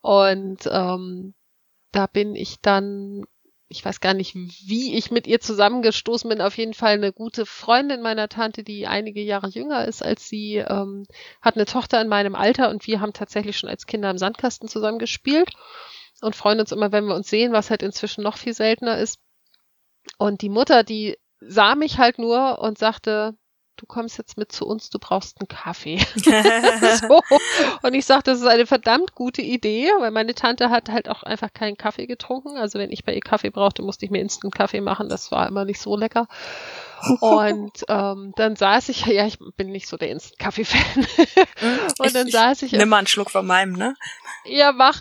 Und 0.00 0.68
ähm, 0.70 1.34
da 1.92 2.06
bin 2.06 2.34
ich 2.34 2.60
dann, 2.60 3.24
ich 3.68 3.84
weiß 3.84 4.00
gar 4.00 4.14
nicht, 4.14 4.34
wie 4.34 4.96
ich 4.96 5.10
mit 5.10 5.26
ihr 5.26 5.40
zusammengestoßen 5.40 6.28
bin, 6.28 6.40
auf 6.40 6.56
jeden 6.56 6.74
Fall 6.74 6.94
eine 6.94 7.12
gute 7.12 7.46
Freundin 7.46 8.02
meiner 8.02 8.28
Tante, 8.28 8.62
die 8.62 8.86
einige 8.86 9.22
Jahre 9.22 9.48
jünger 9.48 9.86
ist 9.86 10.02
als 10.02 10.28
sie, 10.28 10.56
ähm, 10.56 11.06
hat 11.40 11.56
eine 11.56 11.64
Tochter 11.64 12.00
in 12.00 12.08
meinem 12.08 12.34
Alter 12.34 12.70
und 12.70 12.86
wir 12.86 13.00
haben 13.00 13.12
tatsächlich 13.12 13.56
schon 13.58 13.70
als 13.70 13.86
Kinder 13.86 14.10
im 14.10 14.18
Sandkasten 14.18 14.68
zusammen 14.68 14.98
gespielt 14.98 15.50
und 16.20 16.36
freuen 16.36 16.60
uns 16.60 16.72
immer, 16.72 16.92
wenn 16.92 17.06
wir 17.06 17.14
uns 17.14 17.28
sehen, 17.28 17.52
was 17.52 17.70
halt 17.70 17.82
inzwischen 17.82 18.22
noch 18.22 18.36
viel 18.36 18.54
seltener 18.54 18.98
ist. 18.98 19.18
Und 20.18 20.42
die 20.42 20.50
Mutter, 20.50 20.84
die 20.84 21.16
sah 21.40 21.74
mich 21.74 21.98
halt 21.98 22.18
nur 22.18 22.58
und 22.60 22.78
sagte, 22.78 23.36
du 23.76 23.86
kommst 23.86 24.18
jetzt 24.18 24.36
mit 24.36 24.52
zu 24.52 24.66
uns, 24.66 24.90
du 24.90 24.98
brauchst 24.98 25.40
einen 25.40 25.48
Kaffee. 25.48 25.98
so. 26.16 27.20
Und 27.82 27.94
ich 27.94 28.06
sagte, 28.06 28.30
das 28.30 28.40
ist 28.40 28.46
eine 28.46 28.66
verdammt 28.66 29.14
gute 29.14 29.42
Idee, 29.42 29.90
weil 29.98 30.10
meine 30.10 30.34
Tante 30.34 30.70
hat 30.70 30.88
halt 30.88 31.08
auch 31.08 31.22
einfach 31.22 31.52
keinen 31.52 31.76
Kaffee 31.76 32.06
getrunken. 32.06 32.56
Also 32.56 32.78
wenn 32.78 32.92
ich 32.92 33.04
bei 33.04 33.14
ihr 33.14 33.20
Kaffee 33.20 33.50
brauchte, 33.50 33.82
musste 33.82 34.04
ich 34.04 34.10
mir 34.10 34.20
Instant 34.20 34.54
Kaffee 34.54 34.80
machen. 34.80 35.08
Das 35.08 35.30
war 35.32 35.48
immer 35.48 35.64
nicht 35.64 35.80
so 35.80 35.96
lecker. 35.96 36.28
Und 37.20 37.72
ähm, 37.88 38.32
dann 38.36 38.56
saß 38.56 38.88
ich, 38.88 39.06
ja, 39.06 39.26
ich 39.26 39.38
bin 39.56 39.70
nicht 39.70 39.88
so 39.88 39.96
der 39.96 40.10
Instant 40.10 40.38
Kaffee-Fan. 40.38 41.06
und 41.98 42.14
dann 42.14 42.26
ich, 42.28 42.32
saß 42.32 42.62
ich. 42.62 42.72
Nimm 42.72 42.88
mal 42.88 42.98
einen 42.98 43.06
Schluck 43.06 43.30
von 43.30 43.46
meinem, 43.46 43.72
ne? 43.72 43.94
Ja, 44.44 44.72
mach. 44.72 45.00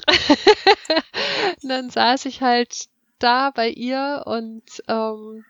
und 1.62 1.70
dann 1.70 1.90
saß 1.90 2.26
ich 2.26 2.42
halt 2.42 2.88
da 3.20 3.52
bei 3.52 3.70
ihr 3.70 4.24
und 4.26 4.64
ähm, 4.88 5.46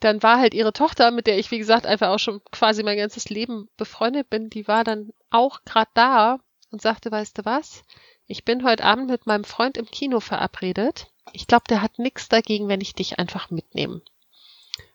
dann 0.00 0.22
war 0.22 0.38
halt 0.38 0.54
ihre 0.54 0.72
Tochter, 0.72 1.10
mit 1.10 1.26
der 1.26 1.38
ich, 1.38 1.50
wie 1.50 1.58
gesagt, 1.58 1.86
einfach 1.86 2.08
auch 2.08 2.18
schon 2.18 2.40
quasi 2.52 2.82
mein 2.82 2.98
ganzes 2.98 3.28
Leben 3.28 3.68
befreundet 3.76 4.30
bin, 4.30 4.50
die 4.50 4.68
war 4.68 4.84
dann 4.84 5.12
auch 5.30 5.60
gerade 5.64 5.90
da 5.94 6.38
und 6.70 6.82
sagte, 6.82 7.10
weißt 7.10 7.38
du 7.38 7.44
was? 7.44 7.82
Ich 8.26 8.44
bin 8.44 8.64
heute 8.64 8.84
Abend 8.84 9.10
mit 9.10 9.26
meinem 9.26 9.44
Freund 9.44 9.76
im 9.76 9.86
Kino 9.86 10.20
verabredet. 10.20 11.08
Ich 11.32 11.46
glaube, 11.46 11.64
der 11.68 11.82
hat 11.82 11.98
nichts 11.98 12.28
dagegen, 12.28 12.68
wenn 12.68 12.80
ich 12.80 12.94
dich 12.94 13.18
einfach 13.18 13.50
mitnehme. 13.50 14.02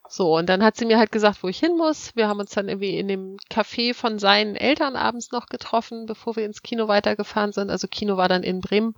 So, 0.08 0.38
und 0.38 0.48
dann 0.48 0.64
hat 0.64 0.78
sie 0.78 0.86
mir 0.86 1.00
halt 1.00 1.12
gesagt, 1.12 1.42
wo 1.42 1.48
ich 1.48 1.58
hin 1.58 1.76
muss. 1.76 2.16
Wir 2.16 2.28
haben 2.28 2.40
uns 2.40 2.52
dann 2.52 2.70
irgendwie 2.70 3.00
in 3.00 3.08
dem 3.08 3.38
Café 3.50 3.96
von 3.96 4.20
seinen 4.20 4.56
Eltern 4.56 4.96
abends 4.96 5.32
noch 5.32 5.48
getroffen, 5.48 6.06
bevor 6.06 6.36
wir 6.36 6.46
ins 6.46 6.62
Kino 6.62 6.88
weitergefahren 6.88 7.52
sind. 7.52 7.72
Also 7.72 7.88
Kino 7.88 8.16
war 8.16 8.30
dann 8.30 8.44
in 8.44 8.62
Bremen. 8.62 8.96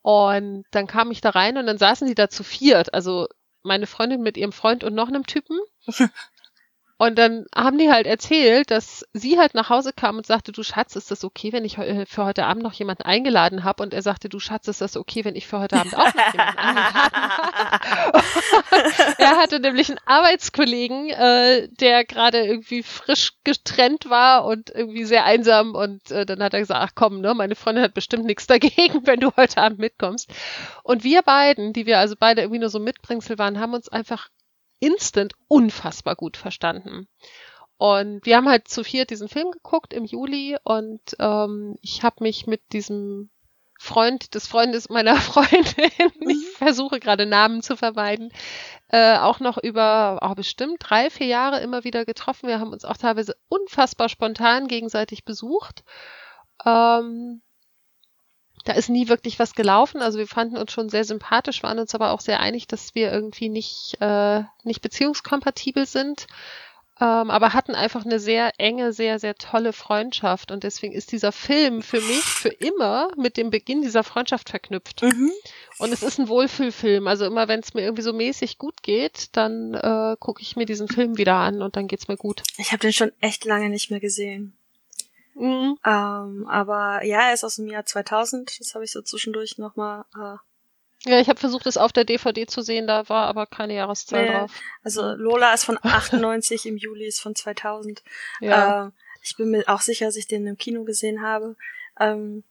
Und 0.00 0.64
dann 0.70 0.86
kam 0.86 1.10
ich 1.10 1.20
da 1.20 1.30
rein 1.30 1.58
und 1.58 1.66
dann 1.66 1.78
saßen 1.78 2.08
die 2.08 2.14
da 2.14 2.30
zu 2.30 2.44
viert. 2.44 2.94
Also 2.94 3.26
meine 3.66 3.86
Freundin 3.86 4.22
mit 4.22 4.36
ihrem 4.36 4.52
Freund 4.52 4.84
und 4.84 4.94
noch 4.94 5.08
einem 5.08 5.26
Typen. 5.26 5.58
Und 6.98 7.18
dann 7.18 7.44
haben 7.54 7.76
die 7.76 7.90
halt 7.90 8.06
erzählt, 8.06 8.70
dass 8.70 9.04
sie 9.12 9.38
halt 9.38 9.54
nach 9.54 9.68
Hause 9.68 9.92
kam 9.94 10.16
und 10.16 10.26
sagte, 10.26 10.52
du 10.52 10.62
Schatz, 10.62 10.96
ist 10.96 11.10
das 11.10 11.24
okay, 11.24 11.52
wenn 11.52 11.64
ich 11.64 11.76
für 11.76 12.24
heute 12.24 12.46
Abend 12.46 12.62
noch 12.62 12.72
jemanden 12.72 13.02
eingeladen 13.02 13.64
habe? 13.64 13.82
Und 13.82 13.92
er 13.92 14.00
sagte, 14.00 14.30
du 14.30 14.38
Schatz, 14.38 14.66
ist 14.68 14.80
das 14.80 14.96
okay, 14.96 15.24
wenn 15.24 15.36
ich 15.36 15.46
für 15.46 15.60
heute 15.60 15.76
Abend 15.76 15.94
auch 15.94 16.06
noch 16.14 16.32
jemanden 16.32 16.58
eingeladen 16.58 16.94
habe? 16.94 18.22
er 19.18 19.36
hatte 19.36 19.60
nämlich 19.60 19.90
einen 19.90 20.00
Arbeitskollegen, 20.06 21.10
äh, 21.10 21.68
der 21.68 22.04
gerade 22.06 22.46
irgendwie 22.46 22.82
frisch 22.82 23.32
getrennt 23.44 24.08
war 24.08 24.46
und 24.46 24.70
irgendwie 24.70 25.04
sehr 25.04 25.26
einsam. 25.26 25.74
Und 25.74 26.10
äh, 26.10 26.24
dann 26.24 26.42
hat 26.42 26.54
er 26.54 26.60
gesagt, 26.60 26.80
ach 26.82 26.92
komm, 26.94 27.20
ne, 27.20 27.34
meine 27.34 27.56
Freundin 27.56 27.84
hat 27.84 27.92
bestimmt 27.92 28.24
nichts 28.24 28.46
dagegen, 28.46 29.06
wenn 29.06 29.20
du 29.20 29.32
heute 29.36 29.60
Abend 29.60 29.78
mitkommst. 29.78 30.30
Und 30.82 31.04
wir 31.04 31.20
beiden, 31.20 31.74
die 31.74 31.84
wir 31.84 31.98
also 31.98 32.14
beide 32.18 32.40
irgendwie 32.40 32.60
nur 32.60 32.70
so 32.70 32.78
Mitbringsel 32.78 33.36
waren, 33.38 33.60
haben 33.60 33.74
uns 33.74 33.90
einfach 33.90 34.30
instant 34.78 35.34
unfassbar 35.48 36.16
gut 36.16 36.36
verstanden. 36.36 37.08
Und 37.78 38.24
wir 38.24 38.36
haben 38.36 38.48
halt 38.48 38.68
zu 38.68 38.84
viert 38.84 39.10
diesen 39.10 39.28
Film 39.28 39.50
geguckt 39.50 39.92
im 39.92 40.04
Juli 40.04 40.56
und 40.64 41.00
ähm, 41.18 41.76
ich 41.82 42.02
habe 42.02 42.22
mich 42.22 42.46
mit 42.46 42.62
diesem 42.72 43.30
Freund 43.78 44.34
des 44.34 44.46
Freundes 44.46 44.88
meiner 44.88 45.16
Freundin, 45.20 45.90
ich 45.98 46.10
mhm. 46.20 46.42
versuche 46.56 47.00
gerade 47.00 47.26
Namen 47.26 47.62
zu 47.62 47.76
vermeiden, 47.76 48.32
äh, 48.88 49.18
auch 49.18 49.40
noch 49.40 49.58
über 49.58 50.18
oh, 50.22 50.34
bestimmt 50.34 50.78
drei, 50.80 51.10
vier 51.10 51.26
Jahre 51.26 51.60
immer 51.60 51.84
wieder 51.84 52.06
getroffen. 52.06 52.48
Wir 52.48 52.60
haben 52.60 52.72
uns 52.72 52.86
auch 52.86 52.96
teilweise 52.96 53.36
unfassbar 53.48 54.08
spontan 54.08 54.68
gegenseitig 54.68 55.24
besucht. 55.24 55.84
Ähm, 56.64 57.42
da 58.66 58.72
ist 58.72 58.90
nie 58.90 59.08
wirklich 59.08 59.38
was 59.38 59.54
gelaufen. 59.54 60.02
Also 60.02 60.18
wir 60.18 60.26
fanden 60.26 60.56
uns 60.56 60.72
schon 60.72 60.88
sehr 60.88 61.04
sympathisch, 61.04 61.62
waren 61.62 61.78
uns 61.78 61.94
aber 61.94 62.10
auch 62.10 62.20
sehr 62.20 62.40
einig, 62.40 62.66
dass 62.66 62.94
wir 62.94 63.12
irgendwie 63.12 63.48
nicht, 63.48 63.96
äh, 64.00 64.42
nicht 64.64 64.82
beziehungskompatibel 64.82 65.86
sind. 65.86 66.26
Ähm, 66.98 67.30
aber 67.30 67.52
hatten 67.52 67.74
einfach 67.74 68.06
eine 68.06 68.18
sehr 68.18 68.52
enge, 68.58 68.92
sehr, 68.92 69.18
sehr 69.18 69.34
tolle 69.34 69.72
Freundschaft. 69.72 70.50
Und 70.50 70.64
deswegen 70.64 70.94
ist 70.94 71.12
dieser 71.12 71.30
Film 71.30 71.82
für 71.82 72.00
mich 72.00 72.24
für 72.24 72.48
immer 72.48 73.10
mit 73.16 73.36
dem 73.36 73.50
Beginn 73.50 73.82
dieser 73.82 74.02
Freundschaft 74.02 74.48
verknüpft. 74.48 75.02
Mhm. 75.02 75.30
Und 75.78 75.92
es 75.92 76.02
ist 76.02 76.18
ein 76.18 76.28
Wohlfühlfilm. 76.28 77.06
Also 77.06 77.26
immer 77.26 77.48
wenn 77.48 77.60
es 77.60 77.74
mir 77.74 77.82
irgendwie 77.82 78.02
so 78.02 78.14
mäßig 78.14 78.58
gut 78.58 78.82
geht, 78.82 79.36
dann 79.36 79.74
äh, 79.74 80.16
gucke 80.18 80.42
ich 80.42 80.56
mir 80.56 80.64
diesen 80.64 80.88
Film 80.88 81.18
wieder 81.18 81.34
an 81.34 81.62
und 81.62 81.76
dann 81.76 81.86
geht's 81.86 82.08
mir 82.08 82.16
gut. 82.16 82.42
Ich 82.56 82.72
habe 82.72 82.80
den 82.80 82.94
schon 82.94 83.12
echt 83.20 83.44
lange 83.44 83.68
nicht 83.68 83.90
mehr 83.90 84.00
gesehen. 84.00 84.56
Mhm. 85.36 85.78
Ähm, 85.84 86.46
aber 86.48 87.04
ja, 87.04 87.28
er 87.28 87.34
ist 87.34 87.44
aus 87.44 87.56
dem 87.56 87.68
Jahr 87.68 87.84
2000. 87.84 88.58
Das 88.58 88.74
habe 88.74 88.84
ich 88.84 88.90
so 88.90 89.02
zwischendurch 89.02 89.58
nochmal 89.58 90.04
äh, 90.14 90.36
ja, 91.04 91.20
ich 91.20 91.28
habe 91.28 91.38
versucht, 91.38 91.66
es 91.66 91.76
auf 91.76 91.92
der 91.92 92.04
DVD 92.04 92.46
zu 92.46 92.62
sehen, 92.62 92.88
da 92.88 93.08
war 93.08 93.26
aber 93.28 93.46
keine 93.46 93.74
Jahreszahl 93.74 94.24
nee, 94.24 94.32
drauf. 94.32 94.50
Also 94.82 95.12
Lola 95.12 95.54
ist 95.54 95.64
von 95.64 95.78
98, 95.80 96.66
im 96.66 96.76
Juli 96.76 97.06
ist 97.06 97.20
von 97.20 97.36
2000. 97.36 98.02
Ja. 98.40 98.86
Äh, 98.86 98.90
ich 99.22 99.36
bin 99.36 99.50
mir 99.50 99.62
auch 99.68 99.82
sicher, 99.82 100.06
dass 100.06 100.16
ich 100.16 100.26
den 100.26 100.46
im 100.46 100.56
Kino 100.56 100.82
gesehen 100.84 101.22
habe. 101.22 101.56
Ähm, 102.00 102.42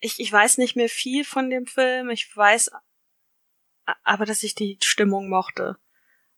ich, 0.00 0.20
ich 0.20 0.30
weiß 0.30 0.58
nicht 0.58 0.76
mehr 0.76 0.90
viel 0.90 1.24
von 1.24 1.48
dem 1.48 1.66
Film. 1.66 2.10
Ich 2.10 2.36
weiß 2.36 2.70
aber, 4.02 4.26
dass 4.26 4.42
ich 4.42 4.54
die 4.54 4.78
Stimmung 4.82 5.30
mochte. 5.30 5.78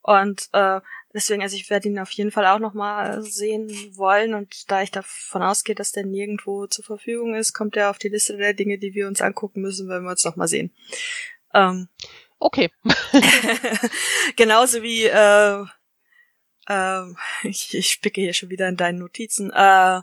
Und 0.06 0.48
äh, 0.52 0.80
deswegen, 1.12 1.42
also 1.42 1.56
ich 1.56 1.68
werde 1.68 1.88
ihn 1.88 1.98
auf 1.98 2.12
jeden 2.12 2.30
Fall 2.30 2.46
auch 2.46 2.60
nochmal 2.60 3.22
sehen 3.22 3.68
wollen. 3.96 4.34
Und 4.34 4.70
da 4.70 4.80
ich 4.80 4.92
davon 4.92 5.42
ausgehe, 5.42 5.74
dass 5.74 5.90
der 5.90 6.06
nirgendwo 6.06 6.68
zur 6.68 6.84
Verfügung 6.84 7.34
ist, 7.34 7.54
kommt 7.54 7.76
er 7.76 7.90
auf 7.90 7.98
die 7.98 8.08
Liste 8.08 8.36
der 8.36 8.54
Dinge, 8.54 8.78
die 8.78 8.94
wir 8.94 9.08
uns 9.08 9.20
angucken 9.20 9.62
müssen, 9.62 9.88
wenn 9.88 10.04
wir 10.04 10.10
uns 10.10 10.24
nochmal 10.24 10.46
sehen. 10.46 10.72
Ähm, 11.52 11.88
okay. 12.38 12.70
genauso 14.36 14.84
wie 14.84 15.06
äh, 15.06 15.64
äh, 16.68 17.02
ich, 17.42 17.74
ich 17.74 17.90
spicke 17.90 18.20
hier 18.20 18.32
schon 18.32 18.50
wieder 18.50 18.68
in 18.68 18.76
deinen 18.76 19.00
Notizen. 19.00 19.50
Äh, 19.50 20.02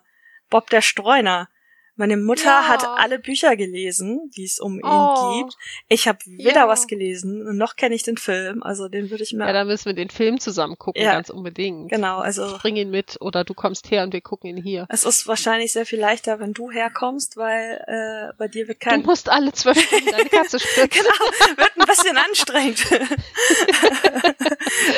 Bob 0.49 0.69
der 0.69 0.81
Streuner. 0.81 1.47
Meine 1.95 2.17
Mutter 2.17 2.45
ja. 2.45 2.67
hat 2.67 2.83
alle 2.85 3.19
Bücher 3.19 3.55
gelesen, 3.55 4.31
die 4.35 4.45
es 4.45 4.59
um 4.59 4.79
oh. 4.83 4.87
ihn 4.87 5.41
gibt. 5.43 5.57
Ich 5.89 6.07
habe 6.07 6.17
weder 6.25 6.61
ja. 6.61 6.67
was 6.67 6.87
gelesen 6.87 7.47
und 7.47 7.57
noch 7.57 7.75
kenne 7.75 7.93
ich 7.93 8.01
den 8.01 8.17
Film. 8.17 8.63
Also 8.63 8.87
den 8.87 9.11
würde 9.11 9.23
ich 9.23 9.33
mir. 9.33 9.45
Ja, 9.45 9.53
da 9.53 9.63
müssen 9.63 9.85
wir 9.85 9.93
den 9.93 10.09
Film 10.09 10.39
zusammen 10.39 10.75
gucken, 10.77 11.03
ja. 11.03 11.13
ganz 11.13 11.29
unbedingt. 11.29 11.91
Genau, 11.91 12.17
also. 12.17 12.47
Ich 12.47 12.61
bring 12.61 12.77
ihn 12.77 12.89
mit 12.89 13.17
oder 13.21 13.43
du 13.43 13.53
kommst 13.53 13.91
her 13.91 14.03
und 14.03 14.11
wir 14.11 14.21
gucken 14.21 14.49
ihn 14.49 14.57
hier. 14.57 14.87
Es 14.89 15.05
ist 15.05 15.27
wahrscheinlich 15.27 15.71
sehr 15.71 15.85
viel 15.85 15.99
leichter, 15.99 16.39
wenn 16.39 16.53
du 16.53 16.71
herkommst, 16.71 17.37
weil 17.37 17.83
äh, 17.85 18.33
bei 18.39 18.47
dir 18.47 18.67
wird 18.67 18.79
kein. 18.79 19.01
Du 19.01 19.07
musst 19.07 19.29
alle 19.29 19.51
zwölf 19.53 19.79
Stunden 19.79 20.09
deine 20.09 20.29
Katze 20.29 20.59
spritzen. 20.59 20.89
genau, 20.89 21.57
wird 21.57 21.71
ein 21.77 21.85
bisschen 21.85 22.17
anstrengend. 22.17 22.87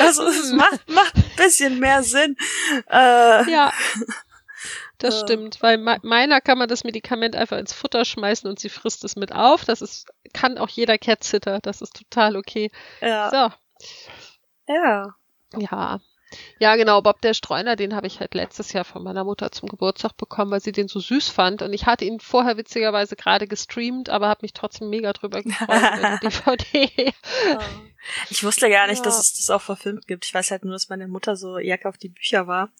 also 0.00 0.26
es 0.28 0.52
macht, 0.52 0.88
macht 0.88 1.14
ein 1.14 1.24
bisschen 1.36 1.78
mehr 1.78 2.02
Sinn. 2.02 2.36
Äh, 2.90 3.50
ja. 3.50 3.72
Das 4.98 5.16
äh. 5.16 5.18
stimmt, 5.20 5.62
weil 5.62 5.78
me 5.78 5.98
meiner 6.02 6.40
kann 6.40 6.58
man 6.58 6.68
das 6.68 6.84
Medikament 6.84 7.36
einfach 7.36 7.58
ins 7.58 7.72
Futter 7.72 8.04
schmeißen 8.04 8.48
und 8.48 8.58
sie 8.58 8.68
frisst 8.68 9.04
es 9.04 9.16
mit 9.16 9.32
auf. 9.32 9.64
Das 9.64 9.82
ist, 9.82 10.06
kann 10.32 10.58
auch 10.58 10.68
jeder 10.68 10.98
Cat-Sitter. 10.98 11.60
Das 11.60 11.82
ist 11.82 11.96
total 11.96 12.36
okay. 12.36 12.70
Ja. 13.00 13.30
So. 13.30 14.72
Ja. 14.72 15.14
Ja. 15.56 16.00
Ja, 16.58 16.74
genau, 16.74 17.02
Bob 17.02 17.20
der 17.20 17.34
Streuner, 17.34 17.76
den 17.76 17.94
habe 17.94 18.08
ich 18.08 18.18
halt 18.18 18.34
letztes 18.34 18.72
Jahr 18.72 18.84
von 18.84 19.02
meiner 19.04 19.22
Mutter 19.22 19.52
zum 19.52 19.68
Geburtstag 19.68 20.16
bekommen, 20.16 20.50
weil 20.50 20.60
sie 20.60 20.72
den 20.72 20.88
so 20.88 20.98
süß 20.98 21.28
fand. 21.28 21.62
Und 21.62 21.72
ich 21.72 21.86
hatte 21.86 22.04
ihn 22.04 22.18
vorher 22.18 22.56
witzigerweise 22.56 23.14
gerade 23.14 23.46
gestreamt, 23.46 24.08
aber 24.08 24.28
habe 24.28 24.40
mich 24.42 24.52
trotzdem 24.52 24.90
mega 24.90 25.12
drüber 25.12 25.42
gefreut 25.42 26.66
DVD. 26.72 27.12
Ich 28.30 28.42
wusste 28.42 28.68
gar 28.68 28.88
nicht, 28.88 28.98
ja. 28.98 29.04
dass 29.04 29.20
es 29.20 29.34
das 29.34 29.50
auch 29.50 29.62
verfilmt 29.62 30.06
gibt. 30.06 30.24
Ich 30.24 30.34
weiß 30.34 30.50
halt 30.50 30.64
nur, 30.64 30.72
dass 30.72 30.88
meine 30.88 31.06
Mutter 31.06 31.36
so 31.36 31.58
Jacke 31.58 31.88
auf 31.88 31.98
die 31.98 32.08
Bücher 32.08 32.46
war. 32.46 32.70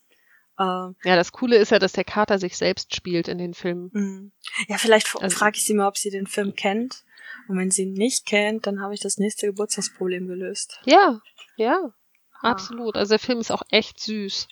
Ähm, 0.59 0.97
ja, 1.05 1.17
das 1.17 1.33
Coole 1.33 1.57
ist 1.57 1.71
ja, 1.71 1.79
dass 1.79 1.93
der 1.93 2.05
Kater 2.05 2.39
sich 2.39 2.57
selbst 2.57 2.95
spielt 2.95 3.29
in 3.29 3.39
den 3.39 3.55
Filmen. 3.55 3.91
Mhm. 3.93 4.33
Ja, 4.69 4.79
vielleicht 4.79 5.15
also, 5.21 5.37
frage 5.37 5.57
ich 5.57 5.65
sie 5.65 5.75
mal, 5.75 5.89
ob 5.89 5.99
sie 5.99 6.11
den 6.11 6.27
Film 6.27 6.55
kennt. 6.55 7.05
Und 7.49 7.59
wenn 7.59 7.71
sie 7.71 7.83
ihn 7.83 7.93
nicht 7.93 8.27
kennt, 8.27 8.67
dann 8.67 8.81
habe 8.81 8.95
ich 8.95 9.01
das 9.01 9.19
nächste 9.19 9.47
Geburtstagsproblem 9.47 10.27
gelöst. 10.27 10.81
Ja, 10.85 11.21
ja, 11.57 11.93
ah. 12.41 12.51
absolut. 12.51 12.97
Also 12.97 13.11
der 13.11 13.19
Film 13.19 13.39
ist 13.41 13.53
auch 13.53 13.63
echt 13.71 14.01
süß. 14.01 14.49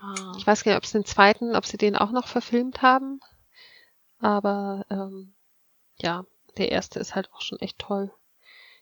Ah. 0.00 0.34
Ich 0.36 0.46
weiß 0.46 0.64
gar 0.64 0.72
nicht, 0.72 0.78
ob 0.78 0.84
es 0.84 0.92
den 0.92 1.04
zweiten, 1.04 1.54
ob 1.54 1.64
sie 1.64 1.78
den 1.78 1.96
auch 1.96 2.10
noch 2.10 2.26
verfilmt 2.26 2.82
haben. 2.82 3.20
Aber 4.18 4.84
ähm, 4.90 5.34
ja, 5.98 6.26
der 6.56 6.72
erste 6.72 6.98
ist 6.98 7.14
halt 7.14 7.30
auch 7.32 7.40
schon 7.40 7.60
echt 7.60 7.78
toll. 7.78 8.12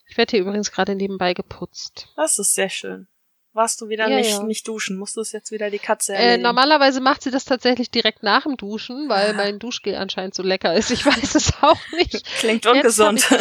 Ich 0.07 0.17
werde 0.17 0.31
hier 0.31 0.41
übrigens 0.41 0.73
gerade 0.73 0.95
nebenbei 0.95 1.35
geputzt. 1.35 2.09
Das 2.17 2.39
ist 2.39 2.55
sehr 2.55 2.71
schön 2.71 3.07
warst 3.53 3.81
du 3.81 3.89
wieder 3.89 4.09
ja, 4.09 4.17
nicht, 4.17 4.31
ja. 4.31 4.43
nicht 4.43 4.67
duschen? 4.69 4.97
Musst 4.97 5.17
du 5.17 5.21
es 5.21 5.33
jetzt 5.33 5.51
wieder 5.51 5.71
die 5.71 5.79
Katze 5.79 6.13
äh, 6.13 6.17
erledigen? 6.17 6.41
Äh, 6.41 6.49
normalerweise 6.49 7.01
macht 7.01 7.23
sie 7.23 7.31
das 7.31 7.45
tatsächlich 7.45 7.91
direkt 7.91 8.23
nach 8.23 8.45
dem 8.45 8.57
Duschen, 8.57 9.09
weil 9.09 9.31
ah. 9.31 9.33
mein 9.35 9.59
Duschgel 9.59 9.97
anscheinend 9.97 10.35
so 10.35 10.43
lecker 10.43 10.75
ist. 10.75 10.91
Ich 10.91 11.05
weiß 11.07 11.35
es 11.35 11.53
auch 11.61 11.81
nicht. 11.93 12.25
Klingt 12.39 12.67
ungesund. 12.67 13.27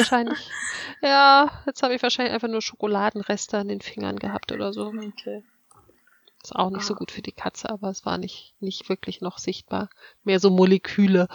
Ja, 1.02 1.64
jetzt 1.66 1.82
habe 1.82 1.96
ich 1.96 2.04
wahrscheinlich 2.04 2.34
einfach 2.34 2.50
nur 2.50 2.62
Schokoladenreste 2.62 3.58
an 3.58 3.70
den 3.70 3.80
Fingern 3.80 4.20
gehabt 4.20 4.52
oder 4.52 4.74
so. 4.74 4.88
Okay. 4.88 5.46
Ist 6.44 6.54
auch 6.54 6.70
nicht 6.72 6.82
ah. 6.82 6.88
so 6.88 6.96
gut 6.96 7.12
für 7.12 7.22
die 7.22 7.32
Katze, 7.32 7.70
aber 7.70 7.90
es 7.90 8.06
war 8.06 8.18
nicht, 8.18 8.54
nicht 8.60 8.90
wirklich 8.90 9.22
noch 9.22 9.38
sichtbar. 9.38 9.90
Mehr 10.26 10.42
so 10.42 10.50
Moleküle. 10.50 11.30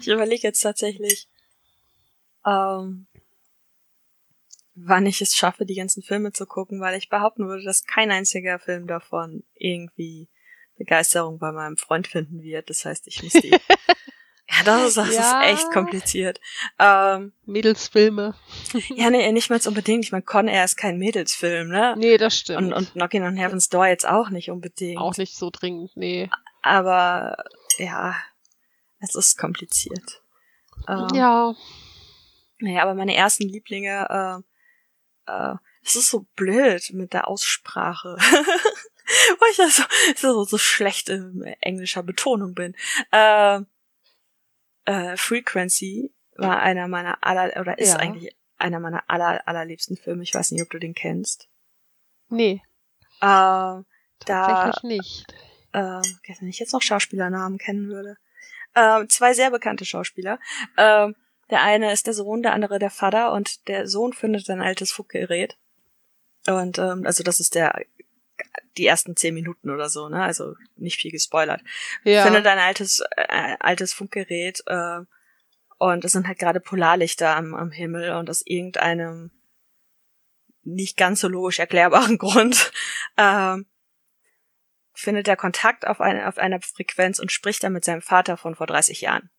ich 0.00 0.08
überlege 0.08 0.48
jetzt 0.48 0.60
tatsächlich, 0.60 1.28
ähm, 2.46 3.06
wann 4.74 5.06
ich 5.06 5.20
es 5.20 5.36
schaffe, 5.36 5.66
die 5.66 5.74
ganzen 5.74 6.02
Filme 6.02 6.32
zu 6.32 6.46
gucken, 6.46 6.80
weil 6.80 6.96
ich 6.96 7.08
behaupten 7.08 7.46
würde, 7.46 7.64
dass 7.64 7.84
kein 7.84 8.10
einziger 8.10 8.58
Film 8.58 8.86
davon 8.86 9.44
irgendwie 9.54 10.28
Begeisterung 10.76 11.38
bei 11.38 11.52
meinem 11.52 11.76
Freund 11.76 12.06
finden 12.06 12.42
wird. 12.42 12.70
Das 12.70 12.84
heißt, 12.84 13.06
ich 13.06 13.22
muss 13.22 13.32
die. 13.32 13.50
ja, 14.48 14.64
das 14.64 14.88
ist, 14.88 14.96
das 14.96 15.14
ja. 15.14 15.42
ist 15.42 15.52
echt 15.52 15.70
kompliziert. 15.72 16.40
Ähm, 16.78 17.32
Mädelsfilme. 17.44 18.34
ja, 18.96 19.10
nee, 19.10 19.30
nicht 19.32 19.50
mal 19.50 19.60
unbedingt. 19.66 20.04
Ich 20.04 20.12
meine, 20.12 20.24
Con 20.24 20.48
Air 20.48 20.64
ist 20.64 20.76
kein 20.76 20.98
Mädelsfilm, 20.98 21.68
ne? 21.68 21.94
Nee, 21.98 22.16
das 22.16 22.36
stimmt. 22.36 22.58
Und, 22.58 22.72
und 22.72 22.92
Knocking 22.92 23.22
on 23.22 23.36
Heaven's 23.36 23.68
Door 23.68 23.86
jetzt 23.86 24.08
auch 24.08 24.30
nicht 24.30 24.50
unbedingt. 24.50 25.00
Auch 25.00 25.16
nicht 25.16 25.36
so 25.36 25.50
dringend, 25.50 25.96
nee. 25.96 26.30
Aber 26.62 27.36
ja, 27.78 28.16
es 29.00 29.14
ist 29.14 29.36
kompliziert. 29.36 30.22
Ähm, 30.88 31.08
ja. 31.14 31.54
Naja, 32.58 32.82
aber 32.82 32.94
meine 32.94 33.14
ersten 33.14 33.48
Lieblinge, 33.48 34.06
äh, 34.08 34.51
äh, 35.26 35.54
es 35.84 35.96
ist 35.96 36.10
so 36.10 36.26
blöd 36.36 36.90
mit 36.92 37.12
der 37.12 37.28
Aussprache. 37.28 38.16
Weil 39.38 39.50
ich 39.50 39.56
da 39.56 39.68
so, 39.68 39.82
so, 40.16 40.44
so 40.44 40.58
schlecht 40.58 41.08
in 41.08 41.42
englischer 41.60 42.02
Betonung 42.02 42.54
bin. 42.54 42.74
Äh, 43.10 43.60
äh, 44.84 45.16
Frequency 45.16 46.12
war 46.36 46.60
einer 46.60 46.88
meiner 46.88 47.18
aller, 47.22 47.60
oder 47.60 47.78
ist 47.78 47.90
ja. 47.90 47.96
eigentlich 47.96 48.34
einer 48.58 48.80
meiner 48.80 49.04
aller, 49.08 49.46
allerliebsten 49.46 49.96
Filme. 49.96 50.22
Ich 50.22 50.34
weiß 50.34 50.52
nicht, 50.52 50.62
ob 50.62 50.70
du 50.70 50.78
den 50.78 50.94
kennst. 50.94 51.48
Nee. 52.28 52.62
Äh, 53.20 53.82
Tatsächlich 54.20 54.74
da, 54.80 54.80
nicht. 54.82 55.26
Äh, 55.72 56.38
wenn 56.40 56.48
ich 56.48 56.58
jetzt 56.58 56.72
noch 56.72 56.82
Schauspielernamen 56.82 57.58
kennen 57.58 57.88
würde. 57.88 58.16
Äh, 58.74 59.06
zwei 59.08 59.34
sehr 59.34 59.50
bekannte 59.50 59.84
Schauspieler. 59.84 60.38
Äh, 60.76 61.12
der 61.50 61.62
eine 61.62 61.92
ist 61.92 62.06
der 62.06 62.14
Sohn, 62.14 62.42
der 62.42 62.52
andere 62.52 62.78
der 62.78 62.90
Vater 62.90 63.32
und 63.32 63.68
der 63.68 63.86
Sohn 63.86 64.12
findet 64.12 64.48
ein 64.50 64.62
altes 64.62 64.90
Funkgerät. 64.90 65.56
Und 66.46 66.78
ähm, 66.78 67.04
also 67.06 67.22
das 67.22 67.40
ist 67.40 67.54
der 67.54 67.84
die 68.76 68.86
ersten 68.86 69.16
zehn 69.16 69.34
Minuten 69.34 69.70
oder 69.70 69.88
so, 69.88 70.08
ne? 70.08 70.22
Also 70.22 70.54
nicht 70.76 71.00
viel 71.00 71.10
gespoilert. 71.10 71.62
Ja. 72.04 72.24
Findet 72.24 72.46
ein 72.46 72.58
altes 72.58 73.02
äh, 73.16 73.56
altes 73.60 73.92
Funkgerät 73.92 74.62
äh, 74.66 75.00
und 75.78 76.04
es 76.04 76.12
sind 76.12 76.26
halt 76.26 76.38
gerade 76.38 76.60
Polarlichter 76.60 77.36
am, 77.36 77.54
am 77.54 77.70
Himmel 77.70 78.12
und 78.14 78.30
aus 78.30 78.42
irgendeinem 78.44 79.30
nicht 80.64 80.96
ganz 80.96 81.20
so 81.20 81.28
logisch 81.28 81.58
erklärbaren 81.58 82.18
Grund 82.18 82.72
äh, 83.16 83.56
findet 84.94 85.28
er 85.28 85.36
Kontakt 85.36 85.86
auf, 85.86 86.00
eine, 86.00 86.28
auf 86.28 86.38
einer 86.38 86.60
Frequenz 86.60 87.18
und 87.18 87.32
spricht 87.32 87.62
dann 87.64 87.72
mit 87.72 87.84
seinem 87.84 88.02
Vater 88.02 88.36
von 88.36 88.54
vor 88.54 88.66
30 88.66 89.00
Jahren. 89.00 89.30